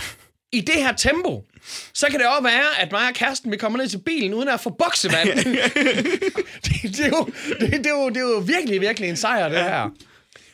i 0.53 0.61
det 0.61 0.75
her 0.75 0.93
tempo, 0.93 1.45
så 1.93 2.07
kan 2.07 2.19
det 2.19 2.27
også 2.27 2.43
være, 2.43 2.81
at 2.81 2.91
mig 2.91 3.07
og 3.07 3.13
kæresten, 3.13 3.51
vi 3.51 3.57
kommer 3.57 3.79
ned 3.79 3.87
til 3.87 3.97
bilen, 3.97 4.33
uden 4.33 4.49
at 4.49 4.59
få 4.59 4.69
boksevand. 4.69 5.29
det, 6.65 6.81
det, 6.81 6.99
er 6.99 7.07
jo, 7.07 7.25
det, 7.59 7.71
det, 7.71 7.85
er 7.85 8.01
jo, 8.01 8.09
det 8.09 8.17
er 8.17 8.21
jo 8.21 8.43
virkelig, 8.45 8.81
virkelig 8.81 9.09
en 9.09 9.17
sejr, 9.17 9.49
det 9.49 9.63
her. 9.63 9.89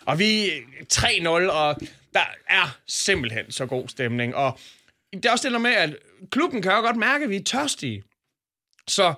Og 0.06 0.20
vi 0.20 0.50
3-0, 0.94 1.30
og 1.30 1.76
der 2.14 2.26
er 2.50 2.78
simpelthen 2.88 3.52
så 3.52 3.66
god 3.66 3.88
stemning. 3.88 4.36
Og 4.36 4.60
det 5.14 5.26
er 5.26 5.32
også 5.32 5.48
det 5.48 5.54
der 5.54 5.60
med, 5.60 5.72
at 5.72 5.96
klubben 6.32 6.62
kan 6.62 6.72
jo 6.72 6.82
godt 6.82 6.98
mærke, 6.98 7.24
at 7.24 7.30
vi 7.30 7.36
er 7.36 7.44
tørstige. 7.44 8.04
Så 8.88 9.14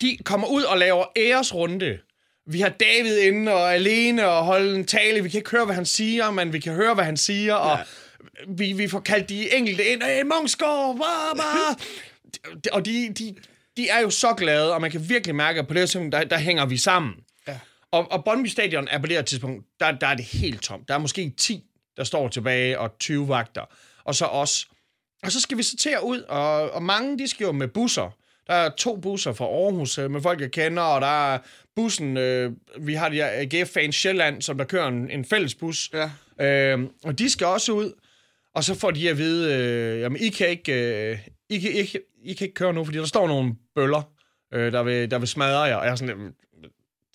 de 0.00 0.18
kommer 0.24 0.48
ud 0.48 0.62
og 0.62 0.78
laver 0.78 1.04
æresrunde 1.16 1.98
vi 2.46 2.60
har 2.60 2.68
David 2.68 3.18
inde 3.18 3.52
og 3.52 3.74
alene 3.74 4.28
og 4.28 4.44
holde 4.44 4.76
en 4.76 4.86
tale. 4.86 5.22
Vi 5.22 5.28
kan 5.28 5.38
ikke 5.38 5.50
høre, 5.50 5.64
hvad 5.64 5.74
han 5.74 5.86
siger, 5.86 6.30
men 6.30 6.52
vi 6.52 6.58
kan 6.58 6.74
høre, 6.74 6.94
hvad 6.94 7.04
han 7.04 7.16
siger. 7.16 7.70
Ja. 7.70 7.82
Vi, 8.48 8.72
vi 8.72 8.88
får 8.88 9.00
kaldt 9.00 9.28
de 9.28 9.54
enkelte 9.54 9.84
ind. 9.84 10.02
Hey, 10.02 10.22
Mungsgaard, 10.22 10.96
bah, 10.96 11.36
bah. 11.36 11.76
Og 12.72 12.84
de, 12.84 13.14
de, 13.18 13.34
de 13.76 13.88
er 13.88 14.00
jo 14.00 14.10
så 14.10 14.34
glade, 14.34 14.74
og 14.74 14.80
man 14.80 14.90
kan 14.90 15.08
virkelig 15.08 15.34
mærke, 15.34 15.60
at 15.60 15.68
på 15.68 15.74
det 15.74 15.80
tidspunkt, 15.80 16.12
der, 16.12 16.24
der 16.24 16.38
hænger 16.38 16.66
vi 16.66 16.76
sammen. 16.76 17.14
Ja. 17.48 17.58
Og, 17.90 18.12
og 18.12 18.24
Brøndby 18.24 18.46
Stadion 18.46 18.88
er 18.90 18.98
på 18.98 19.06
det 19.06 19.16
her 19.16 19.22
tidspunkt, 19.22 19.66
der, 19.80 19.92
der 19.92 20.06
er 20.06 20.14
det 20.14 20.24
helt 20.24 20.62
tomt. 20.62 20.88
Der 20.88 20.94
er 20.94 20.98
måske 20.98 21.32
10, 21.36 21.64
der 21.96 22.04
står 22.04 22.28
tilbage, 22.28 22.78
og 22.78 22.98
20 22.98 23.28
vagter. 23.28 23.62
Og 24.04 24.14
så 24.14 24.24
os. 24.24 24.68
Og 25.22 25.32
så 25.32 25.40
skal 25.40 25.58
vi 25.58 25.62
sortere 25.62 26.04
ud, 26.04 26.20
og, 26.20 26.70
og 26.70 26.82
mange, 26.82 27.18
de 27.18 27.28
skal 27.28 27.44
jo 27.44 27.52
med 27.52 27.68
busser. 27.68 28.16
Der 28.46 28.54
er 28.54 28.68
to 28.68 28.96
busser 28.96 29.32
fra 29.32 29.44
Aarhus 29.44 29.98
øh, 29.98 30.10
med 30.10 30.22
folk, 30.22 30.40
jeg 30.40 30.50
kender, 30.50 30.82
og 30.82 31.00
der 31.00 31.34
er 31.34 31.38
bussen, 31.76 32.16
øh, 32.16 32.52
vi 32.80 32.94
har 32.94 33.08
de 33.08 33.16
her 33.16 33.28
AGF-fans 33.32 33.96
Sjælland, 33.96 34.42
som 34.42 34.58
der 34.58 34.64
kører 34.64 34.88
en, 34.88 35.10
en 35.10 35.24
fælles 35.24 35.54
bus. 35.54 35.90
Ja. 35.92 36.10
Øh, 36.46 36.88
og 37.04 37.18
de 37.18 37.30
skal 37.30 37.46
også 37.46 37.72
ud, 37.72 37.92
og 38.56 38.64
så 38.64 38.74
får 38.74 38.90
de 38.90 39.10
at 39.10 39.18
vide, 39.18 39.54
øh, 39.54 40.00
jamen 40.00 40.20
I 40.20 40.28
kan 40.28 40.48
ikke, 40.48 40.72
øh, 40.72 41.18
I, 41.50 41.58
kan, 41.58 41.70
I, 41.72 41.80
I, 41.80 41.98
I 42.24 42.34
kan 42.34 42.44
ikke 42.44 42.54
køre 42.54 42.72
nu, 42.72 42.84
fordi 42.84 42.98
der 42.98 43.04
står 43.04 43.26
nogle 43.26 43.54
bøller, 43.74 44.02
øh, 44.54 44.72
der, 44.72 44.82
vil, 44.82 45.10
der 45.10 45.18
vil 45.18 45.28
smadre 45.28 45.60
jer. 45.60 45.76
Og 45.76 45.84
jeg 45.84 45.92
er 45.92 45.96
sådan, 45.96 46.32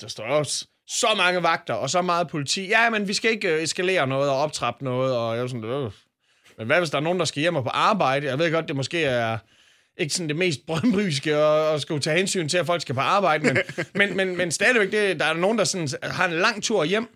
der 0.02 0.08
står 0.08 0.24
også 0.24 0.68
så 0.88 1.08
mange 1.18 1.44
vagter, 1.44 1.74
og 1.74 1.90
så 1.90 2.02
meget 2.02 2.28
politi. 2.28 2.68
Ja, 2.68 2.90
men 2.90 3.08
vi 3.08 3.14
skal 3.14 3.32
ikke 3.32 3.56
øh, 3.56 3.64
eskalere 3.64 4.08
noget 4.08 4.30
og 4.30 4.38
optrappe 4.38 4.84
noget, 4.84 5.18
og 5.18 5.36
jeg 5.36 5.44
er 5.44 5.48
sådan, 5.48 5.64
øh. 5.64 5.92
Men 6.58 6.68
hvad 6.68 6.78
hvis 6.78 6.90
der 6.90 6.98
er 6.98 7.02
nogen, 7.02 7.20
der 7.20 7.26
skal 7.26 7.42
hjem 7.42 7.56
og 7.56 7.64
på 7.64 7.70
arbejde? 7.70 8.28
Jeg 8.28 8.40
ved 8.40 8.52
godt, 8.52 8.68
det 8.68 8.76
måske 8.76 9.04
er 9.04 9.38
ikke 9.98 10.14
sådan 10.14 10.30
det 10.30 10.36
mest 10.36 10.66
brøndbyske 10.68 11.36
at, 11.36 11.74
at 11.74 11.82
skulle 11.82 12.02
tage 12.02 12.18
hensyn 12.18 12.50
til, 12.50 12.58
at 12.58 12.66
folk 12.66 12.82
skal 12.82 12.96
på 12.96 13.02
arbejde, 13.02 13.44
men, 13.44 13.58
men, 14.00 14.18
men, 14.18 14.38
men 14.38 14.52
stadigvæk, 14.52 14.92
det, 14.92 15.20
der 15.20 15.26
er 15.26 15.34
nogen, 15.34 15.58
der 15.58 15.64
sådan, 15.64 15.88
har 16.04 16.28
en 16.28 16.34
lang 16.34 16.64
tur 16.64 16.84
hjem, 16.84 17.08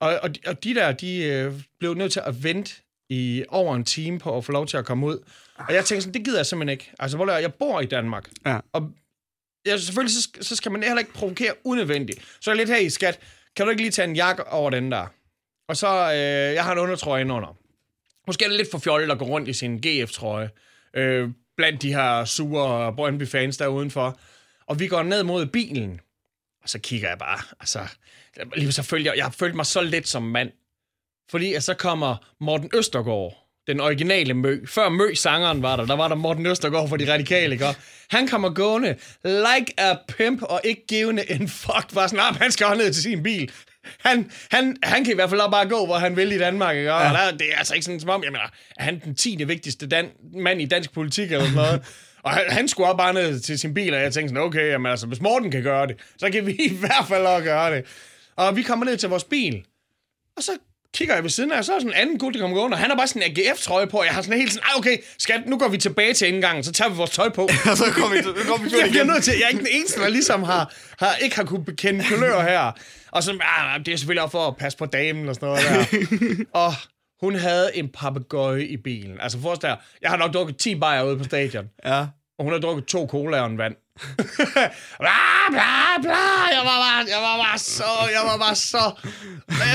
og, 0.00 0.18
og, 0.22 0.30
og 0.46 0.64
de 0.64 0.74
der, 0.74 0.92
de 0.92 1.24
øh, 1.24 1.52
blev 1.78 1.94
nødt 1.94 2.12
til 2.12 2.22
at 2.24 2.44
vente 2.44 2.74
i 3.08 3.44
over 3.48 3.74
en 3.74 3.84
time 3.84 4.18
på 4.18 4.36
at 4.36 4.44
få 4.44 4.52
lov 4.52 4.66
til 4.66 4.76
at 4.76 4.84
komme 4.84 5.06
ud. 5.06 5.18
Og 5.56 5.74
jeg 5.74 5.84
tænkte 5.84 6.02
sådan, 6.02 6.14
det 6.14 6.24
gider 6.24 6.38
jeg 6.38 6.46
simpelthen 6.46 6.72
ikke. 6.72 6.92
Altså, 6.98 7.16
hvor 7.16 7.30
jeg 7.30 7.54
bor 7.54 7.80
i 7.80 7.86
Danmark, 7.86 8.30
ja. 8.46 8.58
og 8.72 8.90
jeg, 9.66 9.80
selvfølgelig 9.80 10.14
så, 10.14 10.28
så 10.40 10.56
skal 10.56 10.72
man 10.72 10.82
heller 10.82 10.98
ikke 10.98 11.12
provokere 11.12 11.52
unødvendigt. 11.64 12.20
Så 12.40 12.50
er 12.50 12.54
jeg 12.54 12.58
lidt 12.58 12.68
her 12.68 12.86
i 12.86 12.90
skat, 12.90 13.20
kan 13.56 13.66
du 13.66 13.70
ikke 13.70 13.82
lige 13.82 13.92
tage 13.92 14.08
en 14.08 14.16
jakke 14.16 14.48
over 14.48 14.70
den 14.70 14.92
der? 14.92 15.06
Og 15.68 15.76
så, 15.76 16.12
øh, 16.12 16.54
jeg 16.54 16.64
har 16.64 16.72
en 16.72 16.78
undertrøje 16.78 17.22
under. 17.22 17.56
Måske 18.26 18.44
er 18.44 18.48
det 18.48 18.56
lidt 18.56 18.70
for 18.70 18.78
fjollet 18.78 19.10
at 19.10 19.18
gå 19.18 19.24
rundt 19.24 19.48
i 19.48 19.52
sin 19.52 19.80
GF-trøje. 19.80 20.50
Øh, 20.94 21.30
blandt 21.56 21.82
de 21.82 21.94
her 21.94 22.24
sure 22.24 22.92
Brøndby-fans 22.92 23.56
der 23.56 23.66
udenfor. 23.66 24.18
Og 24.66 24.80
vi 24.80 24.86
går 24.86 25.02
ned 25.02 25.22
mod 25.22 25.46
bilen, 25.46 26.00
og 26.62 26.68
så 26.68 26.78
kigger 26.78 27.08
jeg 27.08 27.18
bare, 27.18 27.38
altså, 27.60 27.80
lige 28.54 28.72
så 28.72 28.82
følger 28.82 29.12
jeg, 29.12 29.16
jeg 29.16 29.24
har 29.24 29.30
følt 29.30 29.54
mig 29.54 29.66
så 29.66 29.80
let 29.80 30.08
som 30.08 30.22
mand. 30.22 30.52
Fordi 31.30 31.54
at 31.54 31.62
så 31.62 31.74
kommer 31.74 32.16
Morten 32.40 32.70
Østergaard, 32.74 33.34
den 33.66 33.80
originale 33.80 34.34
Mø. 34.34 34.66
Før 34.66 34.88
Mø 34.88 35.14
sangeren 35.14 35.62
var 35.62 35.76
der, 35.76 35.86
der 35.86 35.96
var 35.96 36.08
der 36.08 36.14
Morten 36.14 36.46
Østergaard 36.46 36.88
for 36.88 36.96
de 36.96 37.12
radikale, 37.12 37.52
ikke? 37.52 37.66
Han 38.10 38.28
kommer 38.28 38.50
gående 38.50 38.96
like 39.24 39.72
a 39.78 39.94
pimp 40.08 40.42
og 40.42 40.60
ikke 40.64 40.86
givende 40.86 41.30
en 41.30 41.48
fuck. 41.48 41.94
Bare 41.94 42.08
sådan, 42.08 42.34
han 42.34 42.52
skal 42.52 42.76
ned 42.76 42.92
til 42.92 43.02
sin 43.02 43.22
bil 43.22 43.52
han, 43.98 44.30
han, 44.50 44.76
han 44.82 45.04
kan 45.04 45.12
i 45.12 45.14
hvert 45.14 45.30
fald 45.30 45.50
bare 45.50 45.68
gå, 45.68 45.86
hvor 45.86 45.94
han 45.94 46.16
vil 46.16 46.32
i 46.32 46.38
Danmark. 46.38 46.76
Ikke? 46.76 46.94
Og 46.94 47.02
ja. 47.02 47.08
der, 47.08 47.36
det 47.36 47.52
er 47.52 47.58
altså 47.58 47.74
ikke 47.74 47.84
sådan 47.84 48.00
som 48.00 48.10
om, 48.10 48.24
jeg 48.24 48.32
mener, 48.32 48.44
er 48.76 48.84
han 48.84 49.00
den 49.04 49.14
10. 49.14 49.44
vigtigste 49.44 49.86
dan- 49.86 50.40
mand 50.42 50.62
i 50.62 50.66
dansk 50.66 50.92
politik 50.92 51.32
eller 51.32 51.44
sådan 51.44 51.56
noget? 51.56 51.82
og 52.24 52.30
han, 52.30 52.44
han 52.48 52.68
skulle 52.68 52.86
også 52.88 52.96
bare 52.96 53.14
ned 53.14 53.40
til 53.40 53.58
sin 53.58 53.74
bil, 53.74 53.94
og 53.94 54.00
jeg 54.00 54.12
tænkte 54.12 54.28
sådan, 54.28 54.42
okay, 54.42 54.70
jamen, 54.70 54.90
altså, 54.90 55.06
hvis 55.06 55.20
Morten 55.20 55.50
kan 55.50 55.62
gøre 55.62 55.86
det, 55.86 55.96
så 56.18 56.30
kan 56.30 56.46
vi 56.46 56.52
i 56.70 56.76
hvert 56.78 57.04
fald 57.08 57.26
også 57.26 57.44
gøre 57.44 57.76
det. 57.76 57.84
Og 58.36 58.56
vi 58.56 58.62
kommer 58.62 58.86
ned 58.86 58.96
til 58.96 59.08
vores 59.08 59.24
bil, 59.24 59.64
og 60.36 60.42
så 60.42 60.52
kigger 60.96 61.14
jeg 61.14 61.22
ved 61.22 61.30
siden 61.30 61.52
af, 61.52 61.64
så 61.64 61.74
er 61.74 61.78
sådan 61.78 61.90
en 61.90 61.94
anden 61.94 62.18
gut, 62.18 62.34
der 62.34 62.40
kommer 62.40 62.56
gående, 62.56 62.74
og 62.74 62.78
han 62.78 62.90
har 62.90 62.96
bare 62.96 63.06
sådan 63.06 63.22
en 63.22 63.30
AGF-trøje 63.30 63.86
på, 63.86 63.96
og 63.98 64.04
jeg 64.04 64.14
har 64.14 64.22
sådan 64.22 64.38
helt 64.38 64.52
sådan, 64.52 64.66
ah, 64.72 64.78
okay, 64.78 64.96
skat, 65.18 65.40
nu 65.46 65.58
går 65.58 65.68
vi 65.68 65.78
tilbage 65.78 66.14
til 66.14 66.28
indgangen, 66.28 66.64
så 66.64 66.72
tager 66.72 66.88
vi 66.90 66.96
vores 66.96 67.10
tøj 67.10 67.28
på. 67.28 67.42
og 67.70 67.76
så 67.76 67.84
kommer 67.92 68.16
vi, 68.16 68.22
så 68.22 68.32
kommer 68.48 68.68
vi 68.68 68.76
jeg 68.80 68.90
bliver 68.90 69.04
nødt 69.04 69.24
til, 69.24 69.34
jeg 69.38 69.44
er 69.44 69.48
ikke 69.48 69.64
den 69.64 69.72
eneste, 69.72 70.00
der 70.00 70.08
ligesom 70.08 70.42
har, 70.42 70.74
har 70.98 71.14
ikke 71.14 71.36
har 71.36 71.44
kunne 71.44 71.64
bekende 71.64 72.04
kulør 72.08 72.42
her. 72.42 72.72
Og 73.10 73.22
så, 73.22 73.38
ah, 73.40 73.78
det 73.78 73.92
er 73.92 73.96
selvfølgelig 73.96 74.22
også 74.22 74.32
for 74.32 74.46
at 74.48 74.56
passe 74.56 74.78
på 74.78 74.86
damen 74.86 75.28
og 75.28 75.34
sådan 75.34 75.48
noget 75.48 75.62
der. 75.90 76.44
og 76.64 76.72
hun 77.20 77.34
havde 77.34 77.70
en 77.74 77.88
papegøje 77.88 78.64
i 78.64 78.76
bilen. 78.76 79.20
Altså 79.20 79.40
forestil 79.40 79.68
dig, 79.68 79.78
jeg 80.02 80.10
har 80.10 80.16
nok 80.16 80.34
drukket 80.34 80.56
10 80.56 80.74
bajer 80.74 81.02
ude 81.02 81.18
på 81.18 81.24
stadion. 81.24 81.68
Ja. 81.84 82.00
Og 82.38 82.44
hun 82.44 82.52
har 82.52 82.60
drukket 82.60 82.84
to 82.84 83.06
cola 83.06 83.40
og 83.40 83.46
en 83.46 83.58
vand. 83.58 83.74
bla, 85.02 85.20
bla, 85.50 86.00
bla. 86.02 86.24
Jeg 86.56 86.62
var 86.64 86.78
bare, 86.84 87.06
jeg 87.08 87.22
var 87.22 87.36
bare 87.44 87.58
så, 87.58 87.84
jeg 88.12 88.20
var 88.24 88.38
bare 88.38 88.54
så, 88.54 88.92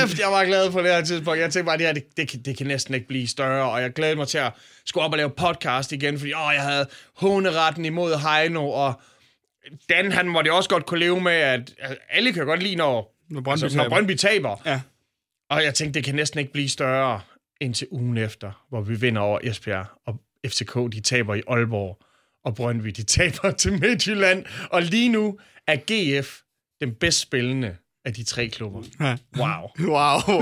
efter 0.03 0.23
jeg 0.23 0.31
var 0.31 0.45
glad 0.45 0.71
på 0.71 0.79
det 0.79 0.87
her 0.87 1.03
tidspunkt. 1.03 1.39
Jeg 1.39 1.51
tænkte 1.51 1.65
bare, 1.65 1.77
det 1.77 1.85
her, 1.85 1.93
det, 1.93 2.17
det, 2.17 2.29
kan, 2.29 2.41
det 2.41 2.57
kan 2.57 2.67
næsten 2.67 2.93
ikke 2.93 3.07
blive 3.07 3.27
større, 3.27 3.71
og 3.71 3.81
jeg 3.81 3.93
glæder 3.93 4.15
mig 4.15 4.27
til 4.27 4.37
at 4.37 4.53
skulle 4.85 5.05
op 5.05 5.11
og 5.11 5.17
lave 5.17 5.29
podcast 5.29 5.91
igen, 5.91 6.19
fordi 6.19 6.33
åh, 6.33 6.51
jeg 6.53 6.63
havde 6.63 6.87
håneretten 7.17 7.85
imod 7.85 8.15
Heino, 8.17 8.69
og 8.69 9.01
Dan, 9.89 10.11
han 10.11 10.27
måtte 10.27 10.53
også 10.53 10.69
godt 10.69 10.85
kunne 10.85 10.99
leve 10.99 11.21
med, 11.21 11.31
at 11.31 11.73
alle 12.09 12.33
kan 12.33 12.45
godt 12.45 12.63
lide, 12.63 12.75
når 12.75 13.15
når 13.29 13.41
Brøndby, 13.41 13.63
altså, 13.63 13.77
når 13.77 13.89
Brøndby 13.89 14.15
taber. 14.15 14.61
Ja. 14.65 14.81
Og 15.49 15.63
jeg 15.63 15.73
tænkte, 15.73 15.97
det 15.97 16.05
kan 16.05 16.15
næsten 16.15 16.39
ikke 16.39 16.53
blive 16.53 16.69
større 16.69 17.21
indtil 17.61 17.87
ugen 17.91 18.17
efter, 18.17 18.65
hvor 18.69 18.81
vi 18.81 18.95
vinder 18.95 19.21
over 19.21 19.39
Esbjerg, 19.43 19.85
og 20.05 20.19
FCK, 20.47 20.75
de 20.75 21.01
taber 21.01 21.35
i 21.35 21.41
Aalborg, 21.47 21.97
og 22.45 22.55
Brøndby, 22.55 22.87
de 22.87 23.03
taber 23.17 23.51
til 23.51 23.79
Midtjylland. 23.79 24.45
Og 24.71 24.81
lige 24.81 25.09
nu 25.09 25.39
er 25.67 25.75
GF 25.75 26.39
den 26.81 26.95
bedst 26.95 27.19
spillende 27.19 27.75
af 28.05 28.13
de 28.13 28.23
tre 28.23 28.47
klubber. 28.47 28.83
Ja. 28.99 29.17
Wow. 29.37 29.69
Wow. 29.93 30.41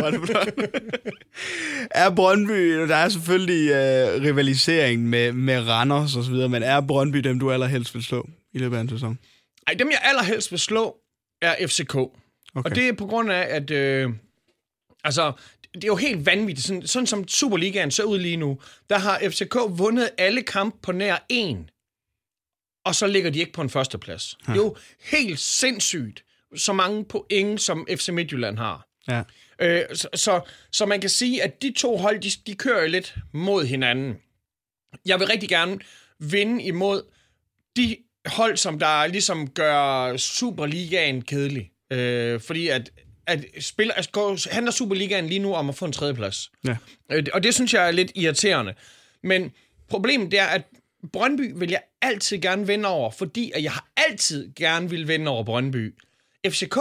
er 1.91 2.16
Brøndby, 2.16 2.74
der 2.74 2.95
er 2.95 3.10
selvfølgelig 3.10 3.70
uh, 3.70 4.24
rivalisering 4.24 5.04
med, 5.04 5.32
med 5.32 5.68
Randers 5.68 6.16
og 6.16 6.24
så 6.24 6.32
videre, 6.32 6.50
men 6.50 6.64
er 6.64 6.82
Brøndby 6.82 7.18
dem, 7.18 7.39
du 7.39 7.52
allerhelst 7.52 7.95
vil 7.95 8.04
slå 8.04 8.30
i 8.54 8.58
løbet 8.58 8.78
af 8.78 8.82
en 8.82 8.89
sæson? 8.89 9.20
Ej, 9.68 9.74
dem 9.74 9.91
jeg 9.91 10.00
allerhelst 10.04 10.52
vil 10.52 10.60
slå, 10.60 10.95
er 11.41 11.68
FCK. 11.68 11.95
Okay. 11.95 12.14
Og 12.56 12.76
det 12.76 12.88
er 12.88 12.93
på 12.93 13.06
grund 13.06 13.32
af, 13.32 13.47
at... 13.50 13.72
Øh, 13.72 14.10
altså, 15.04 15.32
det 15.74 15.84
er 15.84 15.88
jo 15.88 15.95
helt 15.95 16.26
vanvittigt. 16.26 16.68
Sådan, 16.68 16.88
sådan 16.88 17.08
som 17.08 17.28
Superligaen 17.28 17.91
ser 17.91 18.04
ud 18.04 18.20
lige 18.20 18.38
nu, 18.38 18.60
der 18.89 18.97
har 18.97 19.20
FCK 19.30 19.56
vundet 19.70 20.10
alle 20.18 20.41
kampe 20.41 20.78
på 20.82 20.91
nær 20.91 21.26
en. 21.30 21.70
Og 22.90 22.96
så 22.96 23.08
ligger 23.08 23.30
de 23.30 23.40
ikke 23.40 23.52
på 23.52 23.62
en 23.62 23.70
førsteplads. 23.70 24.38
Ja. 24.48 24.54
Det 24.54 24.60
er 24.60 24.64
jo 24.64 24.76
helt 25.04 25.40
sindssygt, 25.40 26.24
så 26.56 26.74
mange 26.74 27.06
point, 27.06 27.62
som 27.62 27.88
FC 27.96 28.10
Midtjylland 28.10 28.58
har. 28.58 28.88
Ja. 29.08 29.24
Øh, 29.62 29.84
så, 29.94 30.08
så, 30.14 30.42
så 30.72 30.86
man 30.86 31.02
kan 31.02 31.10
sige, 31.10 31.44
at 31.44 31.62
de 31.62 31.74
to 31.78 31.98
hold, 31.98 32.20
de, 32.20 32.30
de 32.48 32.56
kører 32.56 32.88
lidt 32.88 33.16
mod 33.34 33.66
hinanden. 33.66 34.16
Jeg 35.06 35.20
vil 35.20 35.28
rigtig 35.28 35.50
gerne 35.50 35.80
vinde 36.20 36.64
imod 36.64 37.02
de 37.76 37.98
hold, 38.26 38.58
som 38.58 38.80
der 38.80 39.08
ligesom 39.08 39.50
gør 39.50 40.18
Superligaen 40.18 41.22
kedelig. 41.22 41.72
Øh, 41.92 42.42
fordi 42.42 42.68
at, 42.68 42.90
at 43.28 43.46
spiller, 43.60 43.94
altså, 43.94 44.50
handler 44.52 44.72
Superligaen 44.72 45.28
lige 45.28 45.40
nu 45.40 45.54
om 45.54 45.70
at 45.70 45.76
få 45.76 45.86
en 45.86 45.92
tredjeplads. 45.92 46.52
Ja. 46.68 46.78
Øh, 47.12 47.26
og 47.34 47.44
det 47.44 47.54
synes 47.54 47.74
jeg 47.74 47.88
er 47.88 47.92
lidt 47.92 48.12
irriterende. 48.16 48.74
Men 49.24 49.52
problemet 49.90 50.32
det 50.32 50.40
er, 50.40 50.46
at 50.46 50.64
Brøndby 51.14 51.52
vil 51.56 51.70
jeg 51.70 51.82
altid 52.02 52.38
gerne 52.38 52.68
vinde 52.68 52.89
over, 52.89 53.12
fordi 53.12 53.52
at 53.56 53.64
jeg 53.64 53.72
har 53.72 53.88
altid 53.97 54.52
gerne 54.56 54.89
vil 54.89 55.08
vinde 55.08 55.32
over 55.32 55.43
Brøndby. 55.43 55.95
FCK 56.47 56.76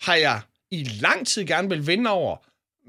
har 0.00 0.14
jeg 0.14 0.40
i 0.70 0.84
lang 1.00 1.26
tid 1.26 1.44
gerne 1.44 1.68
vil 1.68 1.86
vinde 1.86 2.10
over, 2.10 2.36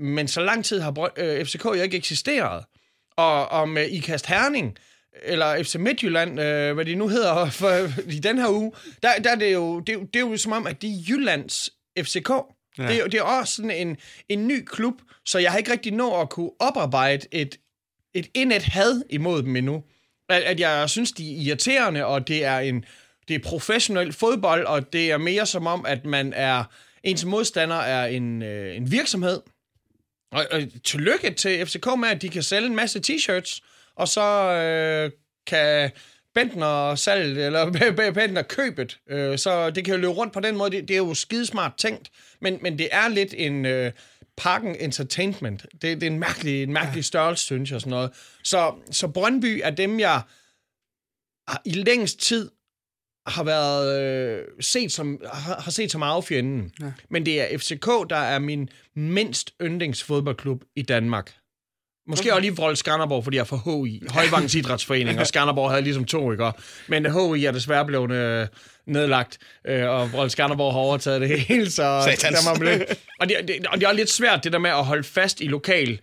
men 0.01 0.27
så 0.27 0.41
lang 0.41 0.65
tid 0.65 0.79
har 0.79 0.91
Brø- 0.91 1.21
øh, 1.21 1.45
FCK 1.45 1.65
jo 1.65 1.73
ikke 1.73 1.97
eksisteret. 1.97 2.65
Og, 3.17 3.51
og 3.51 3.69
med 3.69 3.89
Ikast 3.89 4.25
Herning, 4.25 4.77
eller 5.23 5.63
FC 5.63 5.75
Midtjylland, 5.75 6.39
øh, 6.39 6.73
hvad 6.73 6.85
de 6.85 6.95
nu 6.95 7.07
hedder 7.07 7.49
for, 7.59 7.71
i 8.11 8.19
den 8.19 8.37
her 8.37 8.49
uge, 8.49 8.71
der, 9.03 9.19
der 9.23 9.31
er 9.31 9.35
det, 9.35 9.53
jo, 9.53 9.79
det, 9.79 9.99
det 10.13 10.15
er 10.15 10.29
jo 10.29 10.37
som 10.37 10.51
om, 10.51 10.67
at 10.67 10.81
det 10.81 10.89
er 10.89 11.03
Jyllands 11.09 11.69
FCK. 11.99 12.29
Ja. 12.77 12.87
Det, 12.87 13.01
er, 13.01 13.07
det 13.07 13.17
er 13.17 13.23
også 13.23 13.55
sådan 13.55 13.71
en, 13.71 13.97
en 14.29 14.47
ny 14.47 14.65
klub, 14.65 15.01
så 15.25 15.39
jeg 15.39 15.51
har 15.51 15.57
ikke 15.57 15.71
rigtig 15.71 15.91
nået 15.93 16.21
at 16.21 16.29
kunne 16.29 16.51
oparbejde 16.59 17.27
et, 17.31 17.59
et 18.13 18.27
indet 18.33 18.63
had 18.63 19.01
imod 19.09 19.43
dem 19.43 19.55
endnu. 19.55 19.83
At, 20.29 20.41
at 20.41 20.59
jeg 20.59 20.89
synes, 20.89 21.11
de 21.11 21.31
er 21.31 21.41
irriterende, 21.41 22.05
og 22.05 22.27
det 22.27 22.45
er 22.45 22.59
en 22.59 22.85
det 23.27 23.35
er 23.35 23.39
professionel 23.39 24.13
fodbold, 24.13 24.65
og 24.65 24.93
det 24.93 25.11
er 25.11 25.17
mere 25.17 25.45
som 25.45 25.67
om, 25.67 25.85
at 25.85 26.05
man 26.05 26.33
er 26.35 26.63
ens 27.03 27.25
modstander 27.25 27.75
er 27.75 28.05
en, 28.05 28.41
øh, 28.41 28.75
en 28.75 28.91
virksomhed. 28.91 29.41
Og, 30.31 30.45
og 30.51 30.61
tillykke 30.83 31.31
til 31.31 31.65
FCK 31.65 31.85
med, 31.97 32.09
at 32.09 32.21
de 32.21 32.29
kan 32.29 32.43
sælge 32.43 32.67
en 32.67 32.75
masse 32.75 33.01
t-shirts, 33.07 33.59
og 33.95 34.07
så 34.07 34.21
øh, 34.51 35.11
kan 35.47 35.91
Bentner 36.35 36.95
salg, 36.95 37.37
eller 37.37 37.71
Bentner 38.13 38.41
købet, 38.41 38.99
øh, 39.09 39.37
så 39.37 39.69
det 39.69 39.85
kan 39.85 39.93
jo 39.93 39.99
løbe 39.99 40.13
rundt 40.13 40.33
på 40.33 40.39
den 40.39 40.57
måde. 40.57 40.71
Det, 40.71 40.87
det 40.87 40.93
er 40.93 40.97
jo 40.97 41.13
skidesmart 41.13 41.73
tænkt, 41.77 42.09
men, 42.41 42.59
men 42.61 42.77
det 42.77 42.89
er 42.91 43.07
lidt 43.07 43.33
en 43.37 43.65
øh, 43.65 43.91
parken 44.37 44.75
entertainment. 44.79 45.65
Det, 45.71 45.81
det 45.81 46.03
er 46.03 46.07
en 46.07 46.19
mærkelig, 46.19 46.63
en 46.63 46.73
mærkelig 46.73 47.05
størrelse, 47.05 47.43
synes 47.43 47.71
jeg, 47.71 47.81
sådan 47.81 47.89
noget. 47.89 48.11
Så, 48.43 48.75
så 48.91 49.07
Brøndby 49.07 49.61
er 49.63 49.69
dem, 49.69 49.99
jeg 49.99 50.21
i 51.65 51.71
længst 51.71 52.19
tid 52.19 52.51
har 53.27 53.43
været 53.43 54.01
øh, 54.01 54.43
set 54.59 54.91
som 54.91 55.21
har, 55.33 55.61
har 55.61 55.71
set 55.71 55.91
som 55.91 56.03
affjenden. 56.03 56.71
Ja. 56.81 56.91
Men 57.09 57.25
det 57.25 57.41
er 57.41 57.57
FCK, 57.57 58.09
der 58.09 58.15
er 58.15 58.39
min 58.39 58.69
mindst 58.93 59.53
yndlingsfodboldklub 59.61 60.63
i 60.75 60.81
Danmark. 60.81 61.35
Måske 62.07 62.33
også 62.33 62.41
lige 62.41 62.55
Vrold 62.55 62.75
Skanderborg, 62.75 63.23
fordi 63.23 63.37
jeg 63.37 63.41
er 63.41 63.45
fra 63.45 63.83
HI, 63.85 64.03
Højvangens 64.09 64.55
Idrætsforening, 64.59 65.19
og 65.19 65.27
Skanderborg 65.27 65.69
havde 65.69 65.81
ligesom 65.81 66.05
to, 66.05 66.31
ikke? 66.31 66.51
Men 66.87 67.05
HI 67.05 67.45
er 67.45 67.51
desværre 67.51 67.85
blevet 67.85 68.11
øh, 68.11 68.47
nedlagt, 68.85 69.37
øh, 69.67 69.89
og 69.89 70.11
Vrold 70.11 70.29
Skanderborg 70.29 70.73
har 70.73 70.79
overtaget 70.79 71.21
det 71.21 71.39
hele, 71.47 71.71
så 71.71 72.01
Satans. 72.05 72.39
der 72.39 72.53
må 72.53 72.59
blive... 72.59 72.85
og, 73.19 73.29
det, 73.29 73.37
det, 73.47 73.67
og 73.67 73.79
det 73.79 73.87
er 73.87 73.93
lidt 73.93 74.09
svært, 74.09 74.43
det 74.43 74.53
der 74.53 74.59
med 74.59 74.69
at 74.69 74.85
holde 74.85 75.03
fast 75.03 75.41
i 75.41 75.47
lokal 75.47 75.99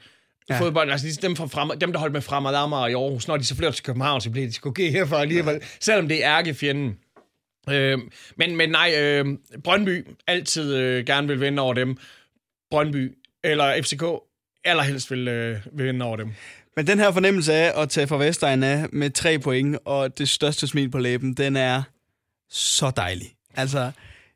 ja. 0.50 0.60
fodbold. 0.60 0.90
Altså 0.90 1.18
dem, 1.22 1.36
fra 1.36 1.46
frem, 1.46 1.78
dem, 1.78 1.92
der 1.92 1.98
holdt 1.98 2.12
med 2.12 2.20
fremad 2.20 2.54
Amager 2.54 2.86
i 2.86 2.92
Aarhus, 2.92 3.28
når 3.28 3.36
de 3.36 3.44
så 3.44 3.56
flytter 3.56 3.72
til 3.72 3.84
København, 3.84 4.20
så 4.20 4.30
bliver 4.30 4.46
de 4.46 4.52
sgu 4.52 4.74
herfra 4.78 5.20
alligevel, 5.20 5.60
selvom 5.80 6.08
det 6.08 6.24
er 6.24 6.38
ærkefjenden. 6.38 6.96
Øh, 7.70 7.98
men, 8.36 8.56
men 8.56 8.70
nej, 8.70 8.94
øh, 8.98 9.26
Brøndby 9.64 10.06
altid 10.26 10.74
øh, 10.74 11.06
gerne 11.06 11.28
vil 11.28 11.40
vinde 11.40 11.62
over 11.62 11.74
dem. 11.74 11.96
Brøndby 12.70 13.12
eller 13.44 13.82
FCK 13.82 14.02
allerhelst 14.64 15.10
vil, 15.10 15.28
øh, 15.28 15.58
vil 15.72 15.86
vinde 15.86 16.04
over 16.04 16.16
dem. 16.16 16.32
Men 16.76 16.86
den 16.86 16.98
her 16.98 17.12
fornemmelse 17.12 17.52
af 17.52 17.82
at 17.82 17.88
tage 17.88 18.06
fra 18.06 18.16
Vestegn 18.16 18.62
af 18.62 18.86
med 18.92 19.10
tre 19.10 19.38
point 19.38 19.78
og 19.84 20.18
det 20.18 20.28
største 20.28 20.66
smil 20.66 20.90
på 20.90 20.98
læben, 20.98 21.34
den 21.34 21.56
er 21.56 21.82
så 22.50 22.90
dejlig. 22.96 23.34
Altså, 23.54 23.90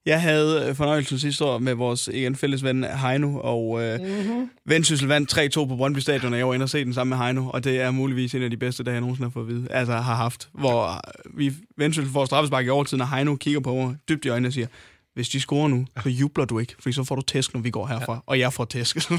jeg 0.06 0.22
havde 0.22 0.74
fornøjelsen 0.74 1.18
sidste 1.18 1.44
år 1.44 1.58
med 1.58 1.74
vores 1.74 2.08
igen 2.08 2.36
fælles 2.36 2.64
ven 2.64 2.84
Heino, 2.84 3.40
og 3.40 3.82
øh, 3.82 4.00
mm-hmm. 4.00 4.50
Vendsyssel 4.66 5.08
vandt 5.08 5.56
3-2 5.56 5.66
på 5.66 5.76
Brøndby 5.76 5.98
Stadion, 5.98 6.32
og 6.32 6.38
jeg 6.38 6.48
var 6.48 6.54
inde 6.54 6.64
og 6.64 6.70
se 6.70 6.84
den 6.84 6.94
sammen 6.94 7.18
med 7.18 7.26
Heino, 7.26 7.50
og 7.50 7.64
det 7.64 7.80
er 7.80 7.90
muligvis 7.90 8.34
en 8.34 8.42
af 8.42 8.50
de 8.50 8.56
bedste 8.56 8.82
dage, 8.82 8.92
jeg 8.92 9.00
nogensinde 9.00 9.26
har 9.26 9.32
fået 9.32 9.44
at 9.44 9.48
vide, 9.48 9.66
altså 9.70 9.92
har 9.92 10.14
haft, 10.14 10.48
hvor 10.52 11.00
vi 11.34 11.52
Vendsyssel 11.76 12.12
får 12.12 12.24
straffespark 12.24 12.66
i 12.66 12.68
overtiden, 12.68 13.00
og 13.00 13.16
Heino 13.16 13.36
kigger 13.36 13.60
på 13.60 13.74
mig 13.74 13.96
dybt 14.08 14.24
i 14.24 14.28
øjnene 14.28 14.48
og 14.48 14.52
siger, 14.52 14.66
hvis 15.14 15.28
de 15.28 15.40
scorer 15.40 15.68
nu, 15.68 15.86
så 16.02 16.08
jubler 16.08 16.44
du 16.44 16.58
ikke, 16.58 16.74
for 16.78 16.92
så 16.92 17.04
får 17.04 17.14
du 17.14 17.22
tæsk, 17.22 17.54
når 17.54 17.60
vi 17.60 17.70
går 17.70 17.86
herfra, 17.86 18.12
ja. 18.12 18.18
og 18.26 18.38
jeg 18.38 18.52
får 18.52 18.64
tæsk. 18.64 18.96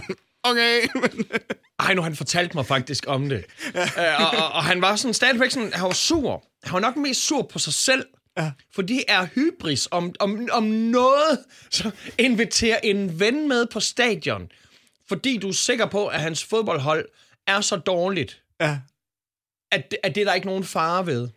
okay. 0.52 0.82
Ej, 1.80 1.94
nu 1.94 2.02
han 2.02 2.16
fortalte 2.16 2.56
mig 2.58 2.66
faktisk 2.66 3.04
om 3.08 3.30
det. 3.30 3.46
Uh, 3.76 3.82
og, 4.20 4.44
og, 4.44 4.52
og, 4.52 4.64
han 4.64 4.82
var 4.82 4.96
sådan 4.96 5.14
stadigvæk 5.14 5.52
sådan, 5.52 5.74
han 5.74 5.84
var 5.84 5.94
sur. 5.94 6.46
Han 6.64 6.74
var 6.74 6.80
nok 6.80 6.96
mest 6.96 7.28
sur 7.28 7.42
på 7.42 7.60
sig 7.60 7.74
selv. 7.74 8.06
Ja. 8.38 8.52
For 8.76 8.82
det 8.82 9.04
er 9.08 9.28
hybris 9.36 9.88
om, 9.92 10.14
om, 10.20 10.48
om 10.52 10.64
noget. 10.64 11.40
Så 11.70 11.92
inviterer 12.18 12.80
en 12.84 13.20
ven 13.20 13.48
med 13.48 13.66
på 13.66 13.80
stadion, 13.80 14.52
fordi 15.08 15.38
du 15.38 15.48
er 15.48 15.54
sikker 15.54 15.86
på, 15.86 16.08
at 16.08 16.22
hans 16.22 16.44
fodboldhold 16.44 17.06
er 17.48 17.62
så 17.62 17.76
dårligt, 17.76 18.42
ja. 18.62 18.80
at, 19.72 19.96
at 20.04 20.16
det 20.16 20.22
er 20.22 20.26
der 20.26 20.34
ikke 20.34 20.48
nogen 20.48 20.64
fare 20.64 21.06
ved. 21.06 21.30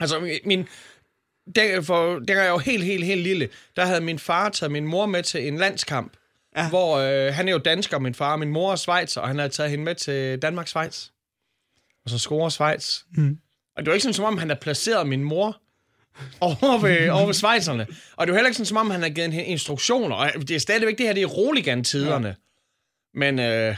Altså, 0.00 0.38
min, 0.44 0.68
der, 1.54 1.82
for, 1.82 2.18
der 2.18 2.34
er 2.34 2.42
jeg 2.42 2.50
jo 2.50 2.58
helt, 2.58 2.84
helt, 2.84 3.04
helt 3.04 3.22
lille. 3.22 3.48
Der 3.76 3.84
havde 3.84 4.00
min 4.00 4.18
far 4.18 4.48
taget 4.48 4.72
min 4.72 4.86
mor 4.86 5.06
med 5.06 5.22
til 5.22 5.48
en 5.48 5.58
landskamp, 5.58 6.16
ja. 6.56 6.68
hvor 6.68 6.96
øh, 6.96 7.34
han 7.34 7.48
er 7.48 7.52
jo 7.52 7.58
dansker, 7.58 7.98
min 7.98 8.14
far, 8.14 8.36
min 8.36 8.48
mor 8.48 8.72
er 8.72 8.76
Schweiz, 8.76 9.16
og 9.16 9.28
han 9.28 9.38
havde 9.38 9.52
taget 9.52 9.70
hende 9.70 9.84
med 9.84 9.94
til 9.94 10.38
Danmark-Schweiz. 10.38 11.06
Og 12.04 12.10
så 12.10 12.18
scorer 12.18 12.48
Schweiz. 12.48 12.98
Mm. 13.16 13.38
Og 13.76 13.82
det 13.82 13.86
var 13.86 13.94
ikke 13.94 14.02
sådan, 14.02 14.14
som 14.14 14.24
om 14.24 14.38
han 14.38 14.48
havde 14.48 14.60
placeret 14.60 15.06
min 15.06 15.24
mor 15.24 15.60
over 16.40 16.78
ved, 16.78 17.10
over 17.16 17.26
ved 17.26 17.34
Schweizerne. 17.34 17.86
Og 18.16 18.26
det 18.26 18.32
var 18.32 18.38
heller 18.38 18.48
ikke 18.48 18.56
sådan, 18.56 18.66
som 18.66 18.76
om 18.76 18.90
han 18.90 19.00
havde 19.00 19.14
givet 19.14 19.32
hende 19.32 19.46
instruktioner. 19.46 20.16
Og 20.16 20.32
det 20.48 20.50
er 20.50 20.58
stadigvæk 20.58 20.98
det 20.98 21.06
her, 21.06 21.12
det 21.12 21.22
er 21.22 21.26
roligan-tiderne. 21.26 22.28
Ja. 22.28 22.34
Men 23.14 23.38
øh, 23.38 23.76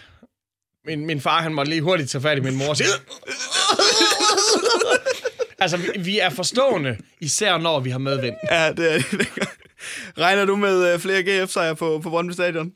min, 0.86 1.06
min 1.06 1.20
far, 1.20 1.42
han 1.42 1.54
måtte 1.54 1.70
lige 1.70 1.82
hurtigt 1.82 2.10
tage 2.10 2.22
fat 2.22 2.38
i 2.38 2.40
min 2.40 2.56
mor 2.56 2.68
og 2.68 2.76
sige... 2.82 2.88
altså, 5.58 5.76
vi, 5.76 5.88
vi 5.98 6.18
er 6.18 6.30
forstående, 6.30 6.98
især 7.20 7.58
når 7.58 7.80
vi 7.80 7.90
har 7.90 7.98
medvind. 7.98 8.36
Ja, 8.50 8.72
det 8.72 8.94
er 8.94 8.98
det. 9.10 9.28
Regner 10.18 10.44
du 10.44 10.56
med 10.56 10.94
uh, 10.94 11.00
flere 11.00 11.22
GF-sejre 11.22 11.76
på, 11.76 12.00
på 12.02 12.10
Brøndby 12.10 12.32
Stadion? 12.32 12.72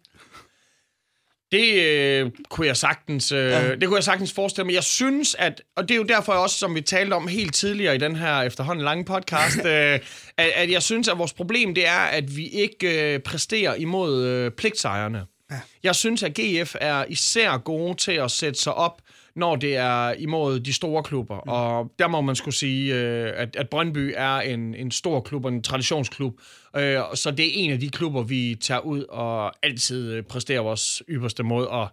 Det 1.52 1.74
øh, 1.74 2.30
kunne 2.50 2.66
jeg 2.66 2.76
sagtens, 2.76 3.32
øh, 3.32 3.38
ja. 3.38 3.74
det 3.74 3.88
kunne 3.88 3.96
jeg 3.96 4.04
sagtens 4.04 4.32
forestille 4.32 4.66
mig. 4.66 4.74
Jeg 4.74 4.84
synes, 4.84 5.36
at, 5.38 5.62
og 5.76 5.88
det 5.88 5.94
er 5.94 5.98
jo 5.98 6.04
derfor 6.04 6.32
også, 6.32 6.58
som 6.58 6.74
vi 6.74 6.80
talte 6.80 7.14
om 7.14 7.28
helt 7.28 7.54
tidligere 7.54 7.94
i 7.94 7.98
den 7.98 8.16
her 8.16 8.40
efterhånden 8.40 8.84
lange 8.84 9.04
podcast, 9.04 9.64
øh, 9.66 9.98
at, 10.36 10.50
at 10.54 10.70
jeg 10.70 10.82
synes, 10.82 11.08
at 11.08 11.18
vores 11.18 11.32
problem 11.32 11.74
det 11.74 11.88
er, 11.88 12.00
at 12.00 12.36
vi 12.36 12.48
ikke 12.48 13.14
øh, 13.14 13.20
præsterer 13.20 13.74
imod 13.74 14.24
øh, 14.24 14.50
pligtsejerne. 14.50 15.26
Ja. 15.50 15.60
Jeg 15.82 15.94
synes, 15.94 16.22
at 16.22 16.34
GF 16.34 16.74
er 16.80 17.04
især 17.08 17.56
gode 17.56 17.94
til 17.94 18.12
at 18.12 18.30
sætte 18.30 18.60
sig 18.60 18.74
op 18.74 19.02
når 19.40 19.56
det 19.56 19.76
er 19.76 20.12
imod 20.12 20.60
de 20.60 20.72
store 20.72 21.02
klubber. 21.02 21.36
Mm. 21.36 21.52
Og 21.52 21.92
der 21.98 22.08
må 22.08 22.20
man 22.20 22.36
skulle 22.36 22.54
sige, 22.54 22.94
øh, 22.94 23.32
at, 23.36 23.56
at 23.56 23.68
Brøndby 23.68 24.12
er 24.16 24.36
en, 24.36 24.74
en 24.74 24.90
stor 24.90 25.20
klub, 25.20 25.44
en 25.44 25.62
traditionsklub. 25.62 26.40
Øh, 26.76 26.98
så 27.14 27.30
det 27.30 27.46
er 27.46 27.50
en 27.54 27.70
af 27.70 27.80
de 27.80 27.88
klubber, 27.88 28.22
vi 28.22 28.56
tager 28.60 28.80
ud 28.80 29.04
og 29.08 29.52
altid 29.62 30.12
øh, 30.12 30.22
præsterer 30.22 30.60
vores 30.60 31.02
ypperste 31.08 31.42
måde. 31.42 31.68
Og 31.68 31.88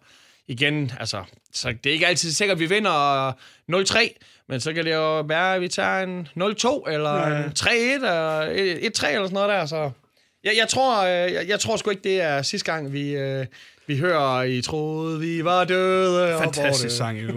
igen, 0.47 0.91
altså, 0.99 1.23
så 1.53 1.73
det 1.83 1.89
er 1.89 1.93
ikke 1.93 2.07
altid 2.07 2.31
sikkert, 2.31 2.55
at 2.55 2.59
vi 2.59 2.65
vinder 2.65 3.31
0-3, 3.71 4.17
men 4.47 4.59
så 4.59 4.73
kan 4.73 4.85
det 4.85 4.93
jo 4.93 5.21
være, 5.21 5.55
at 5.55 5.61
vi 5.61 5.67
tager 5.67 6.03
en 6.03 6.27
0-2, 6.39 6.91
eller 6.91 7.27
ja. 7.27 7.43
en 7.43 7.51
3-1, 7.59 7.69
eller 7.69 8.41
1-3, 8.41 8.53
eller 8.53 8.91
sådan 8.99 9.29
noget 9.31 9.49
der. 9.49 9.65
Så 9.65 9.91
jeg, 10.43 10.53
jeg, 10.57 10.67
tror, 10.67 11.03
jeg, 11.05 11.47
jeg 11.47 11.59
tror 11.59 11.75
sgu 11.77 11.89
ikke, 11.89 12.03
det 12.03 12.21
er 12.21 12.41
sidste 12.41 12.71
gang, 12.71 12.93
vi, 12.93 13.15
vi 13.87 13.97
hører, 13.97 14.43
I 14.43 14.61
troede, 14.61 15.19
vi 15.19 15.43
var 15.43 15.63
døde. 15.63 16.37
Fantastisk 16.39 16.97
sang, 16.97 17.19
jo. 17.21 17.33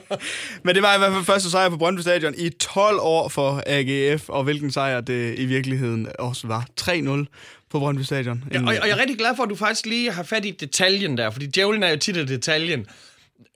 Men 0.64 0.74
det 0.74 0.82
var 0.82 0.94
i 0.94 0.98
hvert 0.98 1.12
fald 1.12 1.24
første 1.24 1.50
sejr 1.50 1.68
på 1.68 1.76
Brøndby 1.76 2.00
Stadion 2.00 2.34
i 2.38 2.48
12 2.48 2.98
år 3.00 3.28
for 3.28 3.62
AGF, 3.66 4.28
og 4.28 4.44
hvilken 4.44 4.72
sejr 4.72 5.00
det 5.00 5.38
i 5.38 5.44
virkeligheden 5.44 6.08
også 6.18 6.46
var. 6.46 6.66
3-0 6.80 7.66
på 7.70 7.78
Brøndby 7.78 8.02
Stadion. 8.02 8.44
Ja, 8.52 8.60
og, 8.60 8.66
og 8.66 8.74
jeg 8.74 8.90
er 8.90 8.98
rigtig 8.98 9.18
glad 9.18 9.36
for, 9.36 9.42
at 9.42 9.50
du 9.50 9.56
faktisk 9.56 9.86
lige 9.86 10.12
har 10.12 10.22
fat 10.22 10.44
i 10.44 10.50
detaljen 10.50 11.18
der, 11.18 11.30
fordi 11.30 11.46
djævlen 11.46 11.82
er 11.82 11.90
jo 11.90 11.96
tit 11.96 12.16
i 12.16 12.24
detaljen. 12.24 12.86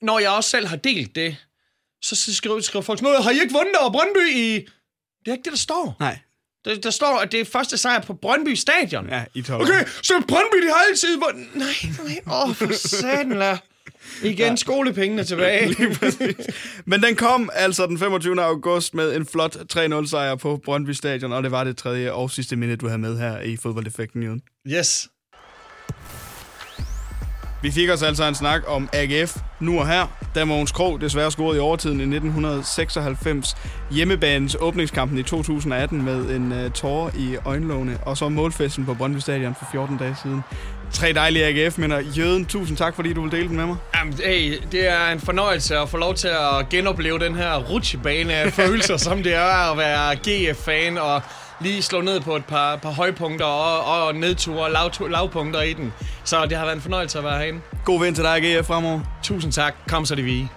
Når 0.03 0.19
jeg 0.19 0.31
også 0.31 0.51
selv 0.51 0.67
har 0.67 0.77
delt 0.77 1.15
det, 1.15 1.37
så 2.03 2.33
skriver, 2.35 2.61
skriver 2.61 2.83
folk 2.83 3.03
noget, 3.03 3.25
har 3.25 3.31
I 3.31 3.41
ikke 3.43 3.55
vundet 3.55 3.75
over 3.81 3.93
Brøndby 3.93 4.37
i... 4.37 4.55
Det 5.25 5.31
er 5.31 5.33
ikke 5.33 5.45
det, 5.45 5.53
der 5.53 5.59
står. 5.59 5.97
Nej. 6.01 6.19
Der, 6.65 6.77
der 6.77 6.91
står, 6.91 7.19
at 7.19 7.33
det 7.33 7.41
er 7.41 7.45
første 7.45 7.79
sejr 7.79 8.01
på 8.01 8.15
Brøndby 8.15 8.55
Stadion. 8.55 9.09
Ja, 9.09 9.25
i 9.35 9.43
12 9.43 9.63
Okay, 9.63 9.85
så 10.03 10.15
Brøndby, 10.29 10.67
de 10.67 10.69
har 10.69 10.85
altid... 10.91 11.09
Nej, 11.55 11.67
nej, 12.05 12.21
åh, 12.27 12.49
oh, 12.49 12.55
for 12.55 12.73
satan, 12.89 13.39
lad. 13.39 13.57
Igen 14.23 14.49
ja. 14.49 14.57
skolepengene 14.57 15.25
tilbage. 15.25 15.77
Men 16.91 17.03
den 17.03 17.17
kom 17.17 17.51
altså 17.53 17.87
den 17.87 17.99
25. 17.99 18.43
august 18.43 18.95
med 18.95 19.17
en 19.17 19.27
flot 19.27 19.57
3-0 19.77 20.07
sejr 20.07 20.35
på 20.35 20.61
Brøndby 20.65 20.91
Stadion, 20.91 21.33
og 21.33 21.43
det 21.43 21.51
var 21.51 21.65
det 21.65 21.77
tredje 21.77 22.13
og 22.13 22.31
sidste 22.31 22.57
minut, 22.57 22.81
du 22.81 22.87
havde 22.87 23.01
med 23.01 23.19
her 23.19 23.41
i 23.41 23.57
fodboldeffekten, 23.57 24.23
Jørgen. 24.23 24.43
Yes. 24.69 25.09
Vi 27.65 27.71
fik 27.71 27.91
os 27.91 28.03
altså 28.03 28.25
en 28.25 28.35
snak 28.35 28.63
om 28.67 28.89
AGF 28.93 29.37
nu 29.61 29.81
og 29.81 29.89
her, 29.89 30.07
da 30.35 30.45
Mogens 30.45 30.73
Krog 30.73 31.01
desværre 31.01 31.31
scorede 31.31 31.57
i 31.57 31.61
overtiden 31.61 32.01
i 32.01 32.03
1996, 32.03 33.57
hjemmebanens 33.91 34.57
åbningskampen 34.61 35.19
i 35.19 35.23
2018 35.23 36.03
med 36.03 36.37
en 36.37 36.53
uh, 36.53 36.73
tårer 36.73 37.11
i 37.19 37.37
øjenlågene, 37.45 37.99
og 38.03 38.17
så 38.17 38.29
målfesten 38.29 38.85
på 38.87 38.95
Brøndby 38.95 39.19
Stadion 39.19 39.55
for 39.55 39.67
14 39.73 39.97
dage 39.97 40.17
siden. 40.23 40.41
Tre 40.93 41.13
dejlige 41.13 41.45
AGF-minder. 41.45 42.01
Jøden, 42.01 42.47
tusind 42.47 42.77
tak, 42.77 42.95
fordi 42.95 43.13
du 43.13 43.23
vil 43.23 43.33
dele 43.33 43.49
den 43.49 43.57
med 43.57 43.67
mig. 43.67 43.77
Jamen, 43.97 44.15
hey, 44.25 44.59
det 44.73 44.89
er 44.89 45.09
en 45.09 45.21
fornøjelse 45.21 45.79
at 45.79 45.89
få 45.89 45.97
lov 45.97 46.15
til 46.15 46.29
at 46.29 46.69
genopleve 46.71 47.19
den 47.19 47.35
her 47.35 47.59
rutsjebane 47.59 48.35
af 48.35 48.53
følelser, 48.63 48.97
som 48.97 49.23
det 49.23 49.35
er 49.35 49.71
at 49.73 49.79
være 49.79 50.17
GF-fan 50.17 50.99
og 50.99 51.23
lige 51.61 51.83
slå 51.83 52.01
ned 52.01 52.21
på 52.21 52.37
et 52.37 52.45
par, 52.45 52.77
par 52.77 52.91
højpunkter 52.91 53.47
og, 53.47 54.07
og 54.07 54.15
nedture 54.15 54.65
og 54.65 54.71
lav, 54.71 55.11
lavpunkter 55.11 55.63
i 55.63 55.73
den. 55.73 55.93
Så 56.25 56.47
det 56.47 56.57
har 56.57 56.65
været 56.65 56.77
en 56.77 56.83
fornøjelse 56.83 57.19
at 57.19 57.25
være 57.25 57.39
herinde. 57.39 57.61
God 57.85 58.05
vind 58.05 58.15
til 58.15 58.25
dig, 58.25 58.43
GF, 58.43 58.67
fremover. 58.67 59.01
Tusind 59.23 59.53
tak. 59.53 59.75
Kom 59.89 60.07
så 60.07 60.15
det 60.15 60.25
vi. 60.25 60.49